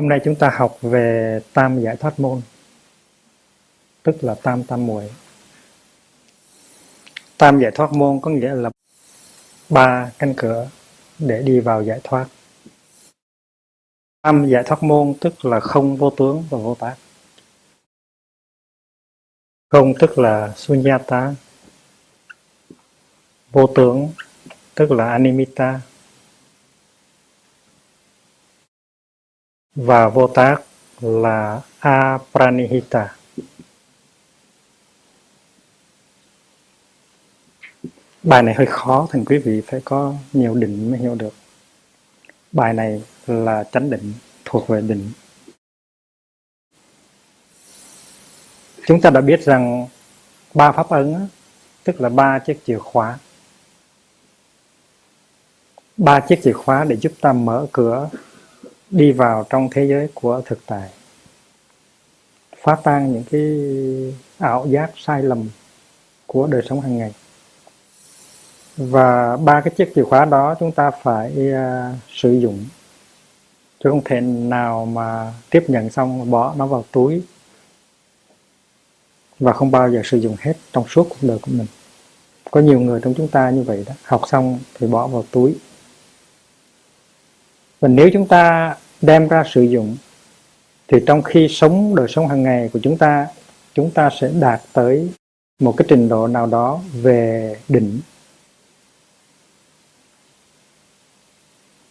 Hôm 0.00 0.08
nay 0.08 0.20
chúng 0.24 0.34
ta 0.34 0.50
học 0.54 0.78
về 0.80 1.40
tam 1.52 1.80
giải 1.80 1.96
thoát 1.96 2.20
môn, 2.20 2.40
tức 4.02 4.24
là 4.24 4.34
tam 4.34 4.64
tam 4.64 4.86
muội. 4.86 5.10
Tam 7.38 7.60
giải 7.60 7.70
thoát 7.74 7.92
môn 7.92 8.20
có 8.20 8.30
nghĩa 8.30 8.54
là 8.54 8.70
ba 9.68 10.12
cánh 10.18 10.34
cửa 10.36 10.68
để 11.18 11.42
đi 11.42 11.60
vào 11.60 11.82
giải 11.82 12.00
thoát. 12.04 12.26
Tam 14.22 14.46
giải 14.48 14.62
thoát 14.66 14.82
môn 14.82 15.14
tức 15.20 15.44
là 15.44 15.60
không 15.60 15.96
vô 15.96 16.10
tướng 16.10 16.44
và 16.50 16.58
vô 16.58 16.74
tác. 16.74 16.96
Không 19.68 19.94
tức 19.98 20.18
là 20.18 20.52
sunyata. 20.56 21.34
Vô 23.52 23.66
tướng 23.74 24.10
tức 24.74 24.90
là 24.90 25.10
animita. 25.10 25.80
Và 29.82 30.08
vô 30.08 30.26
tác 30.26 30.56
là 31.00 31.60
apranihita. 31.78 33.14
Bài 38.22 38.42
này 38.42 38.54
hơi 38.54 38.66
khó, 38.66 39.06
thành 39.10 39.24
quý 39.24 39.38
vị 39.38 39.60
phải 39.66 39.80
có 39.84 40.14
nhiều 40.32 40.54
định 40.54 40.90
mới 40.90 40.98
hiểu 40.98 41.14
được. 41.14 41.34
Bài 42.52 42.72
này 42.72 43.02
là 43.26 43.64
chánh 43.72 43.90
định, 43.90 44.12
thuộc 44.44 44.68
về 44.68 44.80
định. 44.80 45.12
Chúng 48.86 49.00
ta 49.00 49.10
đã 49.10 49.20
biết 49.20 49.44
rằng 49.44 49.86
ba 50.54 50.72
pháp 50.72 50.88
ấn, 50.88 51.28
tức 51.84 52.00
là 52.00 52.08
ba 52.08 52.38
chiếc 52.38 52.60
chìa 52.66 52.78
khóa. 52.78 53.18
Ba 55.96 56.20
chiếc 56.20 56.40
chìa 56.44 56.52
khóa 56.52 56.84
để 56.84 56.96
giúp 56.96 57.12
ta 57.20 57.32
mở 57.32 57.66
cửa 57.72 58.10
đi 58.90 59.12
vào 59.12 59.46
trong 59.50 59.68
thế 59.70 59.86
giới 59.86 60.08
của 60.14 60.42
thực 60.46 60.58
tại. 60.66 60.90
Phá 62.56 62.76
tan 62.84 63.12
những 63.12 63.24
cái 63.30 63.42
ảo 64.38 64.66
giác 64.66 64.90
sai 64.96 65.22
lầm 65.22 65.48
của 66.26 66.46
đời 66.46 66.62
sống 66.68 66.80
hàng 66.80 66.98
ngày. 66.98 67.12
Và 68.76 69.36
ba 69.36 69.60
cái 69.60 69.74
chiếc 69.76 69.92
chìa 69.94 70.04
khóa 70.04 70.24
đó 70.24 70.54
chúng 70.60 70.72
ta 70.72 70.90
phải 70.90 71.32
uh, 71.50 71.96
sử 72.08 72.32
dụng. 72.32 72.66
Chứ 73.84 73.90
không 73.90 74.04
thể 74.04 74.20
nào 74.20 74.86
mà 74.86 75.32
tiếp 75.50 75.64
nhận 75.68 75.90
xong 75.90 76.30
bỏ 76.30 76.54
nó 76.56 76.66
vào 76.66 76.84
túi 76.92 77.22
và 79.38 79.52
không 79.52 79.70
bao 79.70 79.90
giờ 79.90 80.02
sử 80.04 80.18
dụng 80.18 80.36
hết 80.40 80.54
trong 80.72 80.88
suốt 80.88 81.06
cuộc 81.08 81.16
đời 81.20 81.38
của 81.42 81.50
mình. 81.54 81.66
Có 82.50 82.60
nhiều 82.60 82.80
người 82.80 83.00
trong 83.02 83.14
chúng 83.16 83.28
ta 83.28 83.50
như 83.50 83.62
vậy 83.62 83.84
đó 83.86 83.92
học 84.02 84.22
xong 84.28 84.58
thì 84.74 84.86
bỏ 84.86 85.06
vào 85.06 85.24
túi 85.30 85.56
và 87.80 87.88
nếu 87.88 88.10
chúng 88.12 88.26
ta 88.26 88.76
đem 89.02 89.28
ra 89.28 89.44
sử 89.50 89.62
dụng, 89.62 89.96
thì 90.88 90.98
trong 91.06 91.22
khi 91.22 91.48
sống, 91.48 91.94
đời 91.94 92.08
sống 92.08 92.28
hàng 92.28 92.42
ngày 92.42 92.70
của 92.72 92.78
chúng 92.82 92.98
ta 92.98 93.26
chúng 93.74 93.90
ta 93.90 94.10
sẽ 94.20 94.30
đạt 94.40 94.60
tới 94.72 95.10
một 95.58 95.74
cái 95.76 95.86
trình 95.88 96.08
độ 96.08 96.26
nào 96.26 96.46
đó 96.46 96.80
về 96.92 97.56
định 97.68 98.00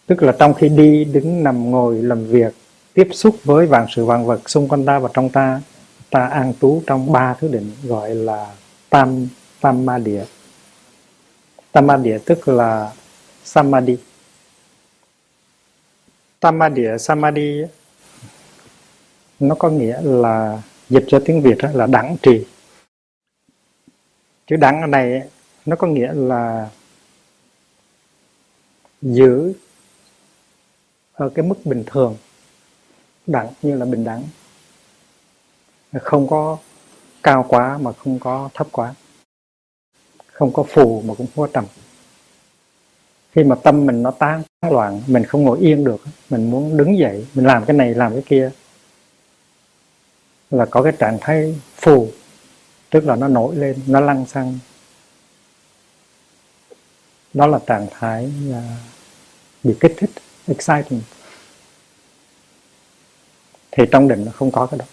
tức 0.06 0.22
là 0.22 0.32
trong 0.38 0.54
khi 0.54 0.68
đi, 0.68 1.04
đứng, 1.04 1.44
nằm, 1.44 1.70
ngồi, 1.70 2.02
làm 2.02 2.26
việc, 2.26 2.54
tiếp 2.94 3.08
xúc 3.12 3.36
với 3.44 3.66
vạn 3.66 3.86
sự 3.90 4.04
vạn 4.04 4.26
vật 4.26 4.50
xung 4.50 4.68
quanh 4.68 4.84
ta 4.84 4.98
và 4.98 5.08
trong 5.14 5.28
ta 5.28 5.60
ta 6.10 6.26
an 6.26 6.52
trú 6.60 6.82
trong 6.86 7.12
ba 7.12 7.34
thứ 7.34 7.48
định 7.48 7.72
gọi 7.82 8.14
là 8.14 8.46
tam 8.90 9.28
tam 9.60 9.86
ma 9.86 9.98
địa. 9.98 10.24
Tam 11.72 11.86
ma 11.86 11.96
địa 11.96 12.18
tức 12.24 12.48
là 12.48 12.92
samadhi 13.44 13.96
tam 16.40 16.58
samadhi 16.98 17.62
à? 17.62 17.68
nó 19.40 19.54
có 19.54 19.70
nghĩa 19.70 20.00
là 20.02 20.62
dịch 20.88 21.04
cho 21.08 21.22
tiếng 21.24 21.42
việt 21.42 21.58
là 21.74 21.86
đẳng 21.86 22.16
trì. 22.22 22.46
Chữ 24.46 24.56
đẳng 24.56 24.80
ở 24.80 24.86
này 24.86 25.22
nó 25.66 25.76
có 25.76 25.86
nghĩa 25.86 26.12
là 26.12 26.70
giữ 29.02 29.52
ở 31.12 31.28
cái 31.34 31.44
mức 31.46 31.56
bình 31.64 31.84
thường. 31.86 32.16
Đẳng 33.26 33.48
như 33.62 33.76
là 33.76 33.84
bình 33.84 34.04
đẳng. 34.04 34.22
Không 36.00 36.28
có 36.28 36.58
cao 37.22 37.46
quá 37.48 37.78
mà 37.78 37.92
không 37.92 38.18
có 38.18 38.50
thấp 38.54 38.66
quá. 38.72 38.94
Không 40.32 40.52
có 40.52 40.62
phù 40.62 41.02
mà 41.06 41.14
cũng 41.14 41.26
không 41.34 41.46
có 41.46 41.52
trầm 41.52 41.64
khi 43.32 43.44
mà 43.44 43.56
tâm 43.62 43.86
mình 43.86 44.02
nó 44.02 44.10
tán 44.10 44.42
loạn, 44.70 45.02
mình 45.06 45.24
không 45.24 45.42
ngồi 45.42 45.58
yên 45.58 45.84
được, 45.84 46.04
mình 46.30 46.50
muốn 46.50 46.76
đứng 46.76 46.98
dậy, 46.98 47.26
mình 47.34 47.46
làm 47.46 47.64
cái 47.64 47.76
này, 47.76 47.94
làm 47.94 48.12
cái 48.12 48.22
kia, 48.26 48.50
là 50.50 50.66
có 50.66 50.82
cái 50.82 50.92
trạng 50.98 51.18
thái 51.20 51.60
phù, 51.74 52.08
tức 52.90 53.04
là 53.04 53.16
nó 53.16 53.28
nổi 53.28 53.56
lên, 53.56 53.76
nó 53.86 54.00
lăn 54.00 54.26
xăng. 54.26 54.58
Đó 57.34 57.46
là 57.46 57.58
trạng 57.66 57.86
thái 57.90 58.32
bị 59.62 59.74
kích 59.80 59.94
thích 59.96 60.10
exciting 60.46 61.02
thì 63.70 63.84
trong 63.90 64.08
định 64.08 64.24
nó 64.24 64.32
không 64.32 64.50
có 64.50 64.66
cái 64.66 64.78
đó. 64.78 64.84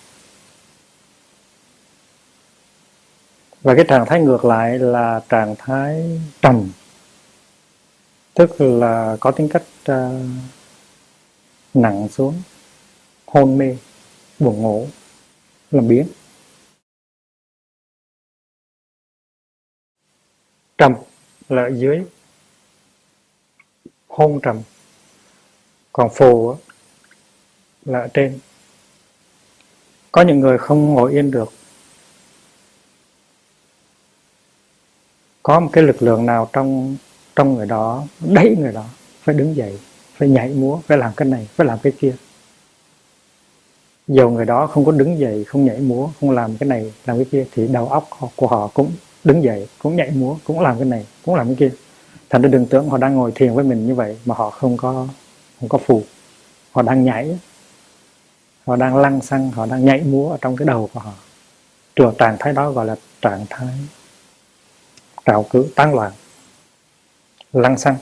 Và 3.62 3.76
cái 3.76 3.86
trạng 3.88 4.06
thái 4.06 4.22
ngược 4.22 4.46
lại 4.46 4.80
là 4.80 5.22
trạng 5.30 5.56
thái 5.60 6.20
trầm 6.42 6.72
tức 8.38 8.62
là 8.62 9.18
có 9.20 9.32
tính 9.32 9.50
cách 9.50 9.64
uh, 9.92 10.26
nặng 11.74 12.08
xuống 12.12 12.42
hôn 13.26 13.58
mê 13.58 13.78
buồn 14.40 14.62
ngủ 14.62 14.88
làm 15.72 15.88
biến. 15.88 16.08
Trầm 20.78 20.94
là 21.50 21.64
ở 21.64 21.72
dưới. 21.76 22.02
Hôn 24.08 24.40
trầm. 24.44 24.62
Còn 25.94 26.10
phù 26.16 26.56
là 27.86 28.00
ở 28.00 28.08
trên. 28.14 28.40
Có 30.12 30.22
những 30.22 30.40
người 30.40 30.58
không 30.58 30.94
ngồi 30.94 31.12
yên 31.12 31.32
được. 31.32 31.54
Có 35.44 35.60
một 35.60 35.70
cái 35.74 35.84
lực 35.84 36.02
lượng 36.02 36.26
nào 36.26 36.50
trong 36.54 36.98
trong 37.38 37.56
người 37.56 37.66
đó, 37.66 38.04
đẩy 38.20 38.56
người 38.60 38.72
đó 38.72 38.86
phải 39.22 39.36
đứng 39.36 39.56
dậy, 39.56 39.80
phải 40.14 40.30
nhảy 40.30 40.50
múa, 40.50 40.80
phải 40.88 40.98
làm 40.98 41.12
cái 41.18 41.28
này, 41.28 41.48
phải 41.56 41.68
làm 41.68 41.80
cái 41.80 41.94
kia. 42.00 42.16
Dầu 44.08 44.30
người 44.30 44.46
đó 44.46 44.68
không 44.68 44.86
có 44.86 44.92
đứng 44.92 45.20
dậy, 45.20 45.44
không 45.44 45.66
nhảy 45.66 45.80
múa, 45.80 46.10
không 46.20 46.32
làm 46.32 46.58
cái 46.58 46.70
này, 46.70 46.94
làm 47.06 47.18
cái 47.18 47.26
kia, 47.32 47.46
thì 47.52 47.68
đầu 47.68 47.88
óc 47.88 48.10
của 48.36 48.48
họ 48.48 48.68
cũng 48.74 48.92
đứng 49.24 49.44
dậy, 49.44 49.68
cũng 49.80 49.96
nhảy 49.96 50.12
múa, 50.12 50.36
cũng 50.44 50.60
làm 50.60 50.78
cái 50.78 50.86
này, 50.86 51.06
cũng 51.26 51.36
làm 51.36 51.48
cái 51.48 51.56
kia. 51.56 51.72
Thành 52.30 52.42
ra 52.42 52.50
đừng 52.50 52.66
tưởng 52.66 52.90
họ 52.90 52.98
đang 52.98 53.16
ngồi 53.16 53.32
thiền 53.36 53.54
với 53.54 53.64
mình 53.64 53.88
như 53.88 53.96
vậy 53.96 54.18
mà 54.26 54.36
họ 54.36 54.50
không 54.50 54.78
có 54.78 55.08
không 55.60 55.70
có 55.70 55.78
phù. 55.78 56.04
Họ 56.72 56.82
đang 56.82 57.04
nhảy, 57.04 57.40
họ 58.66 58.76
đang 58.76 58.98
lăn 58.98 59.22
xăng, 59.22 59.52
họ 59.52 59.66
đang 59.66 59.86
nhảy 59.86 60.02
múa 60.02 60.32
ở 60.32 60.38
trong 60.42 60.56
cái 60.56 60.66
đầu 60.66 60.90
của 60.94 61.00
họ. 61.00 61.14
Trường 61.96 62.16
trạng 62.18 62.38
thái 62.40 62.54
đó 62.54 62.72
gọi 62.72 62.86
là 62.86 62.96
trạng 63.22 63.46
thái 63.50 63.68
trào 65.26 65.44
cử 65.44 65.66
tán 65.76 65.96
loạn 65.96 66.12
lăn 67.60 67.78
xăng. 67.78 67.98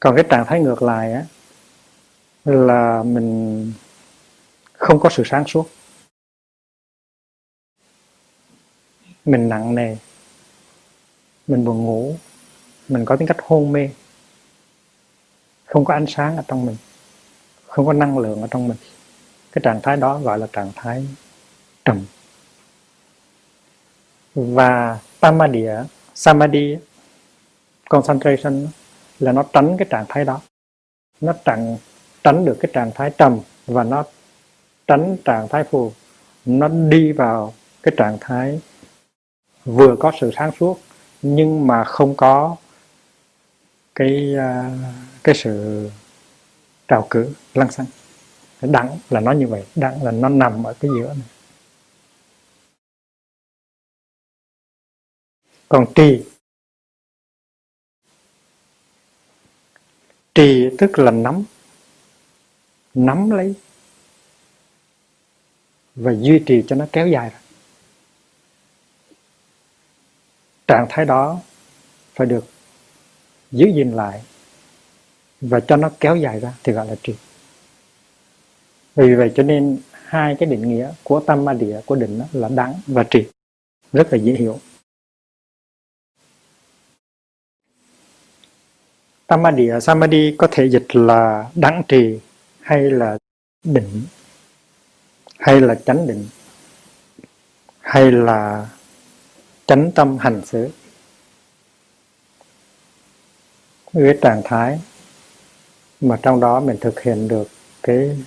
Còn 0.00 0.16
cái 0.16 0.24
trạng 0.30 0.44
thái 0.46 0.60
ngược 0.60 0.82
lại 0.82 1.12
á, 1.12 1.24
là 2.44 3.02
mình 3.02 3.72
không 4.72 5.00
có 5.00 5.10
sự 5.10 5.22
sáng 5.26 5.44
suốt. 5.46 5.68
Mình 9.24 9.48
nặng 9.48 9.74
nề, 9.74 9.96
mình 11.46 11.64
buồn 11.64 11.84
ngủ, 11.84 12.16
mình 12.88 13.04
có 13.04 13.16
tính 13.16 13.28
cách 13.28 13.36
hôn 13.42 13.72
mê. 13.72 13.90
Không 15.66 15.84
có 15.84 15.94
ánh 15.94 16.06
sáng 16.08 16.36
ở 16.36 16.42
trong 16.48 16.66
mình, 16.66 16.76
không 17.66 17.86
có 17.86 17.92
năng 17.92 18.18
lượng 18.18 18.40
ở 18.42 18.48
trong 18.50 18.68
mình. 18.68 18.76
Cái 19.52 19.62
trạng 19.64 19.80
thái 19.82 19.96
đó 19.96 20.18
gọi 20.18 20.38
là 20.38 20.46
trạng 20.52 20.72
thái 20.74 21.06
trầm. 21.84 22.06
Và 24.34 24.98
samadhi 25.22 25.66
samadhi 26.14 26.76
concentration 27.88 28.66
là 29.18 29.32
nó 29.32 29.44
tránh 29.52 29.76
cái 29.78 29.88
trạng 29.90 30.04
thái 30.08 30.24
đó. 30.24 30.40
Nó 31.20 31.32
tránh 31.44 31.76
tránh 32.24 32.44
được 32.44 32.56
cái 32.60 32.70
trạng 32.74 32.90
thái 32.94 33.10
trầm 33.18 33.40
và 33.66 33.84
nó 33.84 34.04
tránh 34.86 35.16
trạng 35.24 35.48
thái 35.48 35.64
phù. 35.64 35.92
Nó 36.44 36.68
đi 36.68 37.12
vào 37.12 37.54
cái 37.82 37.94
trạng 37.96 38.18
thái 38.20 38.60
vừa 39.64 39.96
có 39.96 40.12
sự 40.20 40.30
sáng 40.36 40.50
suốt 40.60 40.80
nhưng 41.22 41.66
mà 41.66 41.84
không 41.84 42.14
có 42.16 42.56
cái 43.94 44.34
à, 44.38 44.70
cái 45.24 45.34
sự 45.34 45.90
trào 46.88 47.06
cử, 47.10 47.34
lăng 47.54 47.70
xăng. 47.70 47.86
Đẳng 48.62 48.98
là 49.10 49.20
nó 49.20 49.32
như 49.32 49.46
vậy, 49.46 49.64
đẳng 49.74 50.02
là 50.02 50.10
nó 50.10 50.28
nằm 50.28 50.64
ở 50.64 50.74
cái 50.80 50.90
giữa 50.98 51.08
này. 51.08 51.28
Còn 55.68 55.86
trì 55.94 56.22
trì 60.34 60.68
tức 60.78 60.98
là 60.98 61.10
nắm. 61.10 61.44
Nắm 62.94 63.30
lấy. 63.30 63.54
Và 65.94 66.12
duy 66.12 66.42
trì 66.46 66.62
cho 66.66 66.76
nó 66.76 66.86
kéo 66.92 67.08
dài. 67.08 67.30
Ra 67.30 67.40
trạng 70.66 70.86
thái 70.90 71.04
đó 71.04 71.40
phải 72.14 72.26
được 72.26 72.44
giữ 73.50 73.66
gìn 73.74 73.92
lại 73.92 74.22
và 75.40 75.60
cho 75.60 75.76
nó 75.76 75.90
kéo 76.00 76.16
dài 76.16 76.40
ra 76.40 76.54
thì 76.62 76.72
gọi 76.72 76.86
là 76.86 76.94
trì. 77.02 77.14
Vì 78.96 79.14
vậy 79.14 79.32
cho 79.34 79.42
nên 79.42 79.78
hai 79.92 80.36
cái 80.38 80.48
định 80.48 80.68
nghĩa 80.68 80.92
của 81.02 81.20
tâm 81.20 81.44
ma 81.44 81.52
địa, 81.52 81.80
của 81.86 81.94
định 81.94 82.20
là 82.32 82.48
đắng 82.48 82.74
và 82.86 83.04
trì. 83.10 83.26
Rất 83.92 84.12
là 84.12 84.18
dễ 84.18 84.32
hiểu. 84.32 84.60
Tamadhi, 89.34 89.70
Samadhi 89.80 90.34
có 90.38 90.48
thể 90.50 90.68
dịch 90.68 90.96
là 90.96 91.50
đẳng 91.54 91.82
trì 91.88 92.18
hay 92.60 92.82
là 92.82 93.18
định 93.64 94.02
hay 95.38 95.60
là 95.60 95.74
chánh 95.74 96.06
định 96.06 96.26
hay 97.80 98.12
là 98.12 98.68
chánh 99.66 99.90
tâm 99.94 100.18
hành 100.18 100.42
xử 100.46 100.68
với 103.92 104.18
trạng 104.22 104.42
thái 104.44 104.80
mà 106.00 106.18
trong 106.22 106.40
đó 106.40 106.60
mình 106.60 106.76
thực 106.80 107.00
hiện 107.00 107.28
được 107.28 107.48
cái 107.82 108.18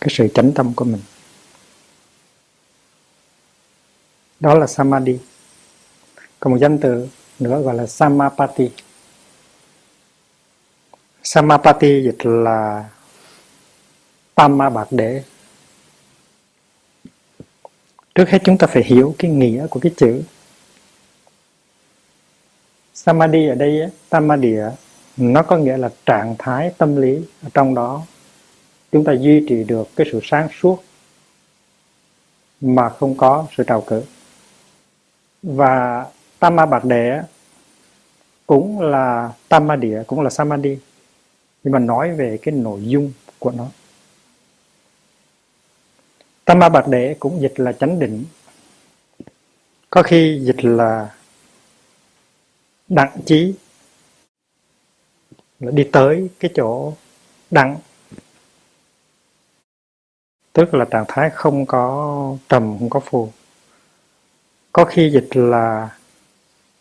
cái 0.00 0.08
sự 0.10 0.28
chánh 0.34 0.52
tâm 0.52 0.74
của 0.74 0.84
mình. 0.84 1.02
Đó 4.40 4.54
là 4.54 4.66
samadhi. 4.66 5.18
Còn 6.40 6.52
một 6.52 6.58
danh 6.60 6.78
từ 6.78 7.08
nữa 7.38 7.62
gọi 7.62 7.74
là 7.74 7.86
samapati 7.86 8.70
samapati 11.24 12.02
dịch 12.02 12.26
là 12.26 12.84
Tamma 14.34 14.70
Bạc 14.70 14.86
Đế 14.90 15.22
Trước 18.14 18.30
hết 18.30 18.38
chúng 18.44 18.58
ta 18.58 18.66
phải 18.66 18.82
hiểu 18.82 19.14
cái 19.18 19.30
nghĩa 19.30 19.66
của 19.66 19.80
cái 19.80 19.92
chữ. 19.96 20.22
Samadhi 22.94 23.48
ở 23.48 23.54
đây 23.54 23.90
Samadhi 24.10 24.56
nó 25.16 25.42
có 25.42 25.56
nghĩa 25.56 25.76
là 25.76 25.90
trạng 26.06 26.34
thái 26.38 26.72
tâm 26.78 26.96
lý 26.96 27.20
ở 27.42 27.48
trong 27.54 27.74
đó. 27.74 28.02
Chúng 28.92 29.04
ta 29.04 29.12
duy 29.12 29.44
trì 29.48 29.64
được 29.64 29.88
cái 29.96 30.06
sự 30.12 30.20
sáng 30.22 30.48
suốt 30.60 30.84
mà 32.60 32.88
không 32.88 33.16
có 33.16 33.46
sự 33.56 33.64
trào 33.64 33.80
cử. 33.80 34.02
Và 35.42 36.06
tam 36.38 36.56
Bạc 36.56 36.84
Đệ 36.84 37.20
cũng 38.46 38.80
là 38.80 39.32
Tamma 39.48 39.76
Địa 39.76 40.02
cũng 40.06 40.20
là 40.20 40.30
Samadhi 40.30 40.78
nhưng 41.64 41.72
mà 41.72 41.78
nói 41.78 42.14
về 42.14 42.38
cái 42.42 42.54
nội 42.54 42.80
dung 42.84 43.12
của 43.38 43.50
nó. 43.50 43.68
Tam 46.44 46.58
Ma 46.58 46.68
Bạc 46.68 46.88
Đệ 46.88 47.16
cũng 47.20 47.40
dịch 47.40 47.60
là 47.60 47.72
chánh 47.72 47.98
định. 47.98 48.24
Có 49.90 50.02
khi 50.02 50.40
dịch 50.42 50.64
là 50.64 51.14
đặng 52.88 53.20
chí. 53.26 53.54
Là 55.60 55.70
đi 55.70 55.88
tới 55.92 56.28
cái 56.40 56.50
chỗ 56.54 56.92
đặng. 57.50 57.76
Tức 60.52 60.74
là 60.74 60.84
trạng 60.90 61.04
thái 61.08 61.30
không 61.30 61.66
có 61.66 62.36
trầm, 62.48 62.76
không 62.78 62.90
có 62.90 63.00
phù. 63.00 63.32
Có 64.72 64.84
khi 64.84 65.10
dịch 65.10 65.36
là 65.36 65.96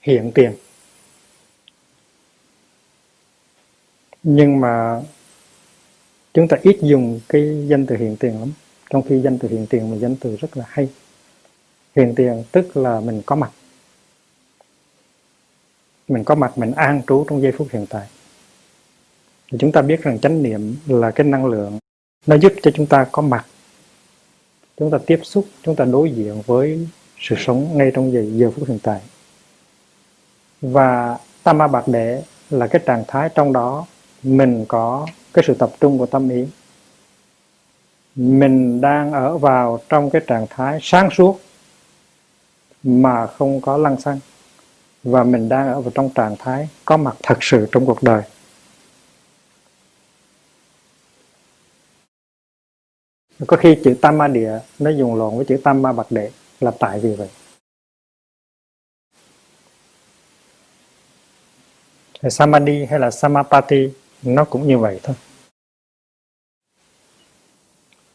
hiện 0.01 0.31
tiền. 0.35 0.55
Nhưng 4.23 4.61
mà 4.61 5.01
chúng 6.33 6.47
ta 6.47 6.57
ít 6.61 6.77
dùng 6.81 7.19
cái 7.29 7.65
danh 7.67 7.85
từ 7.85 7.95
hiện 7.97 8.15
tiền 8.19 8.39
lắm. 8.39 8.51
Trong 8.89 9.01
khi 9.01 9.21
danh 9.21 9.39
từ 9.39 9.47
hiện 9.49 9.67
tiền 9.67 9.91
là 9.91 9.97
danh 9.97 10.15
từ 10.15 10.35
rất 10.35 10.57
là 10.57 10.65
hay. 10.67 10.89
Hiện 11.95 12.15
tiền 12.15 12.43
tức 12.51 12.77
là 12.77 12.99
mình 12.99 13.21
có 13.25 13.35
mặt. 13.35 13.51
Mình 16.07 16.23
có 16.23 16.35
mặt 16.35 16.57
mình 16.57 16.71
an 16.71 17.01
trú 17.07 17.25
trong 17.29 17.41
giây 17.41 17.51
phút 17.51 17.67
hiện 17.71 17.85
tại. 17.89 18.07
Thì 19.51 19.57
chúng 19.57 19.71
ta 19.71 19.81
biết 19.81 20.01
rằng 20.01 20.19
chánh 20.19 20.43
niệm 20.43 20.75
là 20.87 21.11
cái 21.11 21.27
năng 21.27 21.45
lượng. 21.45 21.79
Nó 22.25 22.35
giúp 22.35 22.53
cho 22.61 22.71
chúng 22.71 22.85
ta 22.85 23.07
có 23.11 23.21
mặt. 23.21 23.45
Chúng 24.77 24.91
ta 24.91 24.97
tiếp 25.05 25.19
xúc 25.23 25.45
chúng 25.61 25.75
ta 25.75 25.85
đối 25.85 26.11
diện 26.11 26.41
với 26.45 26.87
sự 27.19 27.35
sống 27.37 27.77
ngay 27.77 27.91
trong 27.93 28.11
giờ, 28.13 28.25
giờ 28.31 28.51
phút 28.51 28.67
hiện 28.67 28.79
tại. 28.83 29.01
Và 30.61 31.17
tama 31.43 31.67
bạc 31.67 31.87
đệ 31.87 32.23
là 32.49 32.67
cái 32.67 32.81
trạng 32.85 33.03
thái 33.07 33.29
trong 33.35 33.53
đó 33.53 33.85
mình 34.23 34.65
có 34.67 35.07
cái 35.33 35.43
sự 35.47 35.53
tập 35.53 35.71
trung 35.79 35.97
của 35.97 36.05
tâm 36.05 36.29
ý. 36.29 36.45
Mình 38.15 38.81
đang 38.81 39.11
ở 39.11 39.37
vào 39.37 39.79
trong 39.89 40.09
cái 40.09 40.21
trạng 40.27 40.47
thái 40.49 40.79
sáng 40.81 41.09
suốt 41.11 41.39
mà 42.83 43.27
không 43.27 43.61
có 43.61 43.77
lăng 43.77 44.01
xăng. 44.01 44.19
Và 45.03 45.23
mình 45.23 45.49
đang 45.49 45.67
ở 45.67 45.81
vào 45.81 45.91
trong 45.95 46.09
trạng 46.09 46.35
thái 46.39 46.69
có 46.85 46.97
mặt 46.97 47.15
thật 47.23 47.37
sự 47.41 47.67
trong 47.71 47.85
cuộc 47.85 48.03
đời. 48.03 48.21
Có 53.47 53.57
khi 53.57 53.77
chữ 53.83 53.95
tam 54.01 54.17
ma 54.17 54.27
địa 54.27 54.59
nó 54.79 54.89
dùng 54.89 55.15
lộn 55.15 55.35
với 55.35 55.45
chữ 55.45 55.57
tam 55.63 55.81
ma 55.81 55.91
bạc 55.91 56.07
đệ 56.09 56.31
là 56.59 56.71
tại 56.79 56.99
vì 56.99 57.15
vậy. 57.15 57.29
Samadhi 62.29 62.85
hay 62.85 62.99
là 62.99 63.11
samapati 63.11 63.89
nó 64.23 64.43
cũng 64.43 64.67
như 64.67 64.77
vậy 64.77 64.99
thôi. 65.03 65.15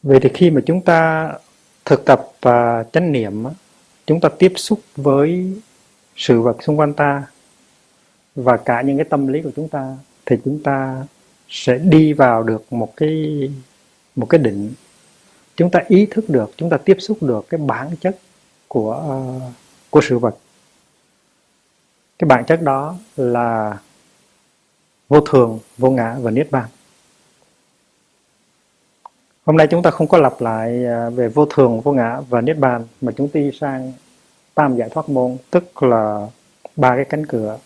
Vậy 0.02 0.20
thì 0.22 0.28
khi 0.34 0.50
mà 0.50 0.60
chúng 0.66 0.80
ta 0.80 1.32
thực 1.84 2.04
tập 2.04 2.26
và 2.40 2.84
chánh 2.92 3.12
niệm 3.12 3.44
chúng 4.06 4.20
ta 4.20 4.28
tiếp 4.38 4.52
xúc 4.56 4.80
với 4.96 5.52
sự 6.16 6.40
vật 6.40 6.62
xung 6.62 6.78
quanh 6.78 6.94
ta 6.94 7.26
và 8.34 8.56
cả 8.56 8.82
những 8.82 8.96
cái 8.96 9.06
tâm 9.10 9.26
lý 9.26 9.42
của 9.42 9.50
chúng 9.56 9.68
ta, 9.68 9.96
thì 10.26 10.36
chúng 10.44 10.62
ta 10.62 11.06
sẽ 11.48 11.78
đi 11.78 12.12
vào 12.12 12.42
được 12.42 12.72
một 12.72 12.96
cái 12.96 13.50
một 14.16 14.26
cái 14.26 14.38
định. 14.38 14.72
Chúng 15.56 15.70
ta 15.70 15.80
ý 15.88 16.06
thức 16.06 16.24
được, 16.28 16.52
chúng 16.56 16.70
ta 16.70 16.76
tiếp 16.76 16.96
xúc 17.00 17.18
được 17.20 17.46
cái 17.48 17.58
bản 17.58 17.96
chất 18.00 18.18
của 18.68 18.92
ờ, 18.92 19.40
của 19.90 20.00
sự 20.00 20.18
vật. 20.18 20.36
Cái 22.18 22.28
bản 22.28 22.44
chất 22.46 22.62
đó 22.62 22.96
là 23.16 23.78
vô 25.08 25.20
thường, 25.20 25.58
vô 25.78 25.90
ngã 25.90 26.16
và 26.20 26.30
niết 26.30 26.50
bàn. 26.50 26.68
Hôm 29.44 29.56
nay 29.56 29.66
chúng 29.70 29.82
ta 29.82 29.90
không 29.90 30.08
có 30.08 30.18
lặp 30.18 30.40
lại 30.40 30.84
à, 30.84 31.10
về 31.10 31.28
vô 31.28 31.46
thường, 31.46 31.80
vô 31.80 31.92
ngã 31.92 32.20
và 32.28 32.40
niết 32.40 32.58
bàn, 32.58 32.86
mà 33.00 33.12
chúng 33.16 33.28
ta 33.28 33.40
đi 33.40 33.50
sang 33.60 33.92
tam 34.54 34.76
giải 34.76 34.88
thoát 34.88 35.08
môn, 35.08 35.36
tức 35.50 35.82
là 35.82 36.26
ba 36.76 36.96
cái 36.96 37.04
cánh 37.04 37.26
cửa 37.26 37.58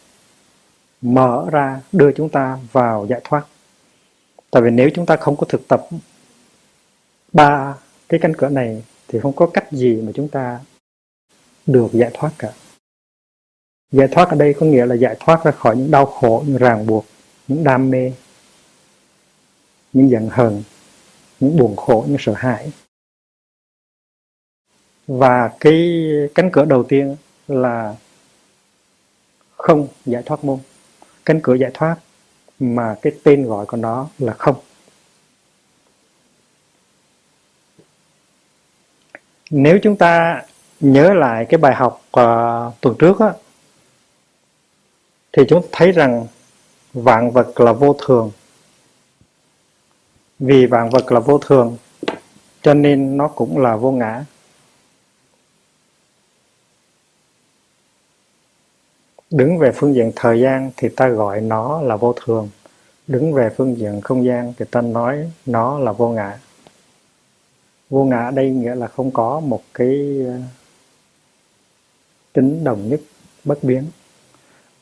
mở 1.00 1.46
ra 1.50 1.80
đưa 1.92 2.12
chúng 2.12 2.28
ta 2.28 2.58
vào 2.72 3.06
giải 3.06 3.20
thoát. 3.24 3.46
Tại 4.50 4.62
vì 4.62 4.70
nếu 4.70 4.90
chúng 4.94 5.06
ta 5.06 5.16
không 5.16 5.36
có 5.36 5.46
thực 5.48 5.68
tập 5.68 5.86
ba 7.32 7.74
cái 8.08 8.20
cánh 8.20 8.36
cửa 8.36 8.48
này, 8.48 8.82
thì 9.08 9.20
không 9.20 9.32
có 9.32 9.46
cách 9.46 9.72
gì 9.72 10.02
mà 10.02 10.12
chúng 10.14 10.28
ta 10.28 10.60
được 11.66 11.88
giải 11.92 12.10
thoát 12.14 12.30
cả. 12.38 12.52
Giải 13.92 14.08
thoát 14.08 14.28
ở 14.28 14.36
đây 14.36 14.54
có 14.54 14.66
nghĩa 14.66 14.86
là 14.86 14.94
giải 14.94 15.16
thoát 15.20 15.44
ra 15.44 15.50
khỏi 15.50 15.76
những 15.76 15.90
đau 15.90 16.06
khổ, 16.06 16.44
những 16.46 16.56
ràng 16.56 16.86
buộc 16.86 17.04
những 17.52 17.64
đam 17.64 17.90
mê 17.90 18.12
những 19.92 20.10
giận 20.10 20.28
hờn 20.28 20.62
những 21.40 21.56
buồn 21.56 21.76
khổ 21.76 22.04
những 22.08 22.16
sợ 22.20 22.32
hãi. 22.36 22.72
Và 25.06 25.50
cái 25.60 26.02
cánh 26.34 26.50
cửa 26.52 26.64
đầu 26.64 26.84
tiên 26.88 27.16
là 27.48 27.94
không 29.56 29.88
giải 30.04 30.22
thoát 30.26 30.44
môn. 30.44 30.58
Cánh 31.24 31.40
cửa 31.42 31.54
giải 31.54 31.70
thoát 31.74 31.96
mà 32.58 32.96
cái 33.02 33.12
tên 33.24 33.46
gọi 33.46 33.66
của 33.66 33.76
nó 33.76 34.08
là 34.18 34.32
không. 34.32 34.56
Nếu 39.50 39.78
chúng 39.82 39.96
ta 39.96 40.42
nhớ 40.80 41.14
lại 41.14 41.46
cái 41.48 41.58
bài 41.58 41.74
học 41.74 42.02
uh, 42.20 42.80
tuần 42.80 42.96
trước 42.98 43.20
á, 43.20 43.32
thì 45.32 45.42
chúng 45.48 45.66
thấy 45.72 45.92
rằng 45.92 46.26
vạn 46.94 47.30
vật 47.30 47.60
là 47.60 47.72
vô 47.72 47.96
thường. 48.06 48.30
Vì 50.38 50.66
vạn 50.66 50.90
vật 50.90 51.12
là 51.12 51.20
vô 51.20 51.38
thường, 51.38 51.76
cho 52.62 52.74
nên 52.74 53.16
nó 53.16 53.28
cũng 53.28 53.58
là 53.58 53.76
vô 53.76 53.90
ngã. 53.90 54.24
Đứng 59.30 59.58
về 59.58 59.72
phương 59.74 59.94
diện 59.94 60.12
thời 60.16 60.40
gian 60.40 60.70
thì 60.76 60.88
ta 60.88 61.08
gọi 61.08 61.40
nó 61.40 61.82
là 61.82 61.96
vô 61.96 62.14
thường. 62.24 62.50
Đứng 63.06 63.32
về 63.32 63.50
phương 63.56 63.78
diện 63.78 64.00
không 64.00 64.24
gian 64.24 64.52
thì 64.58 64.64
ta 64.70 64.80
nói 64.80 65.30
nó 65.46 65.78
là 65.78 65.92
vô 65.92 66.08
ngã. 66.08 66.38
Vô 67.90 68.04
ngã 68.04 68.30
đây 68.34 68.50
nghĩa 68.50 68.74
là 68.74 68.86
không 68.86 69.10
có 69.10 69.40
một 69.40 69.62
cái 69.74 70.22
ờ, 70.26 70.34
tính 72.32 72.64
đồng 72.64 72.88
nhất, 72.88 73.00
bất 73.44 73.64
biến. 73.64 73.86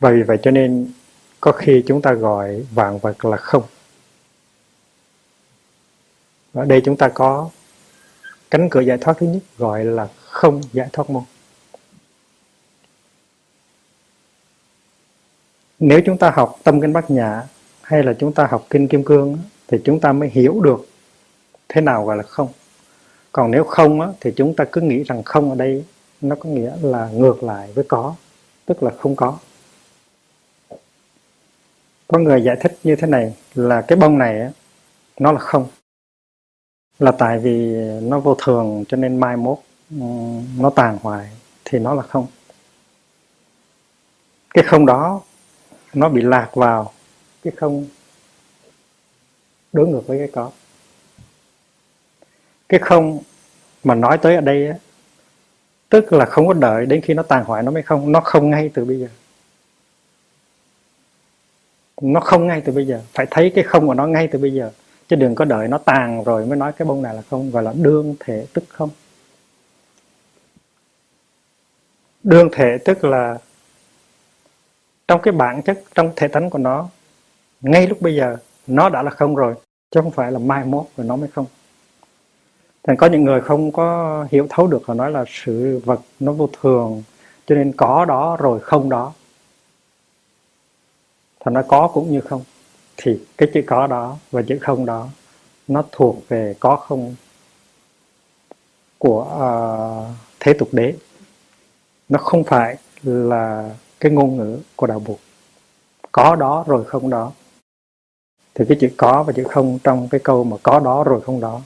Và 0.00 0.10
vì 0.10 0.22
vậy 0.22 0.38
cho 0.42 0.50
nên 0.50 0.92
có 1.40 1.52
khi 1.52 1.84
chúng 1.86 2.02
ta 2.02 2.12
gọi 2.12 2.66
vạn 2.74 2.98
vật 2.98 3.24
là 3.24 3.36
không. 3.36 3.62
Ở 6.52 6.64
đây 6.64 6.82
chúng 6.84 6.96
ta 6.96 7.08
có 7.08 7.50
cánh 8.50 8.68
cửa 8.70 8.80
giải 8.80 8.98
thoát 9.00 9.16
thứ 9.18 9.26
nhất, 9.26 9.42
gọi 9.58 9.84
là 9.84 10.08
không 10.20 10.60
giải 10.72 10.88
thoát 10.92 11.10
môn. 11.10 11.22
Nếu 15.78 16.00
chúng 16.06 16.18
ta 16.18 16.30
học 16.30 16.56
tâm 16.64 16.80
kinh 16.80 16.92
bát 16.92 17.10
nhã 17.10 17.42
hay 17.82 18.02
là 18.02 18.14
chúng 18.18 18.32
ta 18.32 18.46
học 18.50 18.66
kinh 18.70 18.88
kim 18.88 19.04
cương 19.04 19.38
thì 19.68 19.78
chúng 19.84 20.00
ta 20.00 20.12
mới 20.12 20.28
hiểu 20.28 20.60
được 20.60 20.86
thế 21.68 21.80
nào 21.80 22.06
gọi 22.06 22.16
là 22.16 22.22
không. 22.22 22.48
Còn 23.32 23.50
nếu 23.50 23.64
không 23.64 24.14
thì 24.20 24.32
chúng 24.36 24.54
ta 24.54 24.64
cứ 24.72 24.80
nghĩ 24.80 25.02
rằng 25.02 25.22
không 25.22 25.50
ở 25.50 25.56
đây 25.56 25.84
nó 26.20 26.36
có 26.36 26.48
nghĩa 26.48 26.72
là 26.82 27.08
ngược 27.12 27.42
lại 27.42 27.72
với 27.74 27.84
có, 27.88 28.14
tức 28.66 28.82
là 28.82 28.90
không 28.98 29.16
có 29.16 29.38
có 32.10 32.18
người 32.18 32.42
giải 32.42 32.56
thích 32.60 32.78
như 32.84 32.96
thế 32.96 33.06
này 33.06 33.34
là 33.54 33.82
cái 33.82 33.98
bông 33.98 34.18
này 34.18 34.40
á, 34.40 34.50
nó 35.18 35.32
là 35.32 35.38
không. 35.38 35.66
Là 36.98 37.12
tại 37.12 37.38
vì 37.38 37.72
nó 38.02 38.20
vô 38.20 38.34
thường 38.34 38.84
cho 38.88 38.96
nên 38.96 39.20
mai 39.20 39.36
mốt 39.36 39.58
ừ, 39.90 40.06
nó 40.58 40.70
tàn 40.70 40.98
hoại 41.02 41.30
thì 41.64 41.78
nó 41.78 41.94
là 41.94 42.02
không. 42.02 42.26
Cái 44.54 44.64
không 44.64 44.86
đó 44.86 45.22
nó 45.94 46.08
bị 46.08 46.22
lạc 46.22 46.50
vào 46.54 46.92
cái 47.42 47.52
không 47.56 47.86
đối 49.72 49.88
ngược 49.88 50.06
với 50.06 50.18
cái 50.18 50.28
có. 50.32 50.50
Cái 52.68 52.80
không 52.80 53.18
mà 53.84 53.94
nói 53.94 54.18
tới 54.18 54.34
ở 54.34 54.40
đây 54.40 54.66
á, 54.68 54.74
tức 55.88 56.12
là 56.12 56.24
không 56.24 56.46
có 56.46 56.52
đợi 56.52 56.86
đến 56.86 57.00
khi 57.00 57.14
nó 57.14 57.22
tàn 57.22 57.44
hoại 57.44 57.62
nó 57.62 57.70
mới 57.70 57.82
không 57.82 58.12
nó 58.12 58.20
không 58.20 58.50
ngay 58.50 58.70
từ 58.74 58.84
bây 58.84 59.00
giờ 59.00 59.08
nó 62.00 62.20
không 62.20 62.46
ngay 62.46 62.62
từ 62.64 62.72
bây 62.72 62.86
giờ. 62.86 63.00
Phải 63.12 63.26
thấy 63.30 63.52
cái 63.54 63.64
không 63.64 63.86
của 63.86 63.94
nó 63.94 64.06
ngay 64.06 64.28
từ 64.32 64.38
bây 64.38 64.52
giờ. 64.52 64.70
Chứ 65.08 65.16
đừng 65.16 65.34
có 65.34 65.44
đợi 65.44 65.68
nó 65.68 65.78
tàn 65.78 66.24
rồi 66.24 66.46
mới 66.46 66.56
nói 66.56 66.72
cái 66.72 66.86
bông 66.86 67.02
này 67.02 67.14
là 67.14 67.22
không, 67.30 67.50
gọi 67.50 67.62
là 67.62 67.72
đương 67.76 68.14
thể 68.20 68.46
tức 68.52 68.64
không. 68.68 68.90
Đương 72.22 72.48
thể 72.52 72.78
tức 72.84 73.04
là 73.04 73.38
trong 75.08 75.20
cái 75.22 75.32
bản 75.32 75.62
chất, 75.62 75.82
trong 75.94 76.12
thể 76.16 76.28
tánh 76.28 76.50
của 76.50 76.58
nó, 76.58 76.88
ngay 77.60 77.86
lúc 77.86 78.02
bây 78.02 78.16
giờ, 78.16 78.36
nó 78.66 78.88
đã 78.88 79.02
là 79.02 79.10
không 79.10 79.36
rồi, 79.36 79.54
chứ 79.90 80.00
không 80.02 80.10
phải 80.10 80.32
là 80.32 80.38
mai 80.38 80.64
mốt 80.64 80.84
rồi 80.96 81.06
nó 81.06 81.16
mới 81.16 81.28
không. 81.28 81.46
Thành 82.82 82.96
có 82.96 83.06
những 83.06 83.24
người 83.24 83.40
không 83.40 83.72
có 83.72 84.26
hiểu 84.30 84.46
thấu 84.50 84.66
được 84.66 84.82
họ 84.86 84.94
nói 84.94 85.10
là 85.10 85.24
sự 85.28 85.80
vật 85.84 86.00
nó 86.20 86.32
vô 86.32 86.48
thường, 86.60 87.02
cho 87.46 87.54
nên 87.54 87.72
có 87.72 88.04
đó 88.04 88.36
rồi 88.40 88.60
không 88.60 88.88
đó 88.88 89.12
thành 91.40 91.54
nó 91.54 91.62
có 91.68 91.90
cũng 91.94 92.12
như 92.12 92.20
không. 92.20 92.44
Thì 92.96 93.20
cái 93.38 93.48
chữ 93.54 93.62
có 93.66 93.86
đó 93.86 94.16
và 94.30 94.42
chữ 94.42 94.58
không 94.60 94.86
đó 94.86 95.08
nó 95.68 95.84
thuộc 95.92 96.28
về 96.28 96.54
có 96.60 96.76
không 96.76 97.14
của 98.98 99.22
uh, 99.22 100.16
thế 100.40 100.52
tục 100.52 100.68
đế. 100.72 100.94
Nó 102.08 102.18
không 102.18 102.44
phải 102.44 102.76
là 103.02 103.70
cái 104.00 104.12
ngôn 104.12 104.36
ngữ 104.36 104.58
của 104.76 104.86
đạo 104.86 104.98
buộc 104.98 105.20
có 106.12 106.36
đó 106.36 106.64
rồi 106.66 106.84
không 106.84 107.10
đó. 107.10 107.32
Thì 108.54 108.64
cái 108.68 108.78
chữ 108.80 108.88
có 108.96 109.22
và 109.22 109.32
chữ 109.32 109.44
không 109.50 109.78
trong 109.84 110.08
cái 110.08 110.20
câu 110.24 110.44
mà 110.44 110.56
có 110.62 110.80
đó 110.80 111.04
rồi 111.04 111.20
không 111.20 111.40
đó 111.40 111.60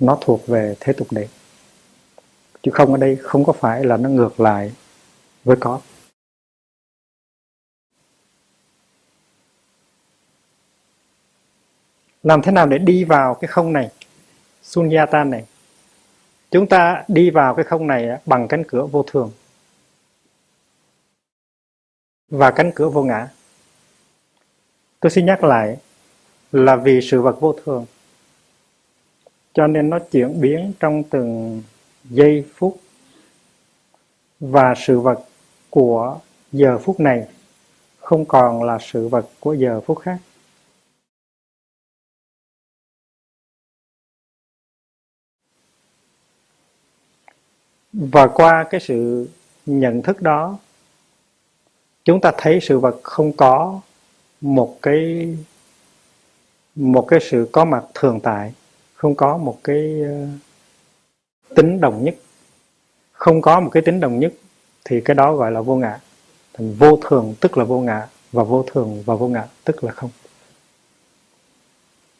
nó 0.00 0.18
thuộc 0.20 0.46
về 0.46 0.76
thế 0.80 0.92
tục 0.92 1.08
đế. 1.10 1.28
Chứ 2.62 2.70
không 2.74 2.92
ở 2.92 2.96
đây 2.96 3.16
không 3.16 3.44
có 3.44 3.52
phải 3.52 3.84
là 3.84 3.96
nó 3.96 4.08
ngược 4.08 4.40
lại 4.40 4.72
với 5.44 5.56
có. 5.60 5.80
Làm 12.22 12.42
thế 12.42 12.52
nào 12.52 12.66
để 12.66 12.78
đi 12.78 13.04
vào 13.04 13.34
cái 13.34 13.48
không 13.48 13.72
này? 13.72 13.90
Sunyata 14.62 15.24
này. 15.24 15.44
Chúng 16.50 16.66
ta 16.66 17.04
đi 17.08 17.30
vào 17.30 17.54
cái 17.54 17.64
không 17.64 17.86
này 17.86 18.08
bằng 18.26 18.48
cánh 18.48 18.64
cửa 18.68 18.86
vô 18.86 19.02
thường. 19.02 19.30
Và 22.30 22.50
cánh 22.50 22.72
cửa 22.74 22.88
vô 22.88 23.02
ngã. 23.02 23.28
Tôi 25.00 25.10
xin 25.10 25.26
nhắc 25.26 25.44
lại 25.44 25.76
là 26.52 26.76
vì 26.76 27.00
sự 27.02 27.22
vật 27.22 27.40
vô 27.40 27.54
thường. 27.64 27.86
Cho 29.54 29.66
nên 29.66 29.90
nó 29.90 29.98
chuyển 29.98 30.40
biến 30.40 30.72
trong 30.80 31.02
từng 31.02 31.62
giây 32.04 32.44
phút. 32.54 32.80
Và 34.40 34.74
sự 34.76 35.00
vật 35.00 35.24
của 35.70 36.18
giờ 36.52 36.78
phút 36.78 37.00
này 37.00 37.26
không 37.98 38.24
còn 38.24 38.62
là 38.62 38.78
sự 38.80 39.08
vật 39.08 39.28
của 39.40 39.54
giờ 39.54 39.80
phút 39.86 39.98
khác. 39.98 40.18
Và 47.92 48.26
qua 48.26 48.64
cái 48.70 48.80
sự 48.80 49.28
nhận 49.66 50.02
thức 50.02 50.22
đó, 50.22 50.58
chúng 52.04 52.20
ta 52.20 52.32
thấy 52.38 52.58
sự 52.62 52.78
vật 52.78 53.00
không 53.02 53.32
có 53.32 53.80
một 54.40 54.78
cái 54.82 55.28
một 56.74 57.04
cái 57.08 57.20
sự 57.30 57.48
có 57.52 57.64
mặt 57.64 57.84
thường 57.94 58.20
tại, 58.20 58.52
không 58.94 59.14
có 59.14 59.36
một 59.36 59.58
cái 59.64 60.00
ờ, 60.02 60.26
tính 61.54 61.80
đồng 61.80 62.04
nhất. 62.04 62.14
Không 63.12 63.42
có 63.42 63.60
một 63.60 63.70
cái 63.72 63.82
tính 63.82 64.00
đồng 64.00 64.18
nhất 64.18 64.32
thì 64.84 65.00
cái 65.00 65.14
đó 65.14 65.34
gọi 65.34 65.52
là 65.52 65.60
vô 65.60 65.76
ngã. 65.76 66.00
Thành 66.54 66.74
vô 66.74 66.98
thường 67.02 67.34
tức 67.40 67.58
là 67.58 67.64
vô 67.64 67.80
ngã 67.80 68.08
và 68.32 68.44
vô 68.44 68.64
thường 68.72 69.02
và 69.06 69.14
vô 69.14 69.28
ngã 69.28 69.46
tức 69.64 69.84
là 69.84 69.92
không. 69.92 70.10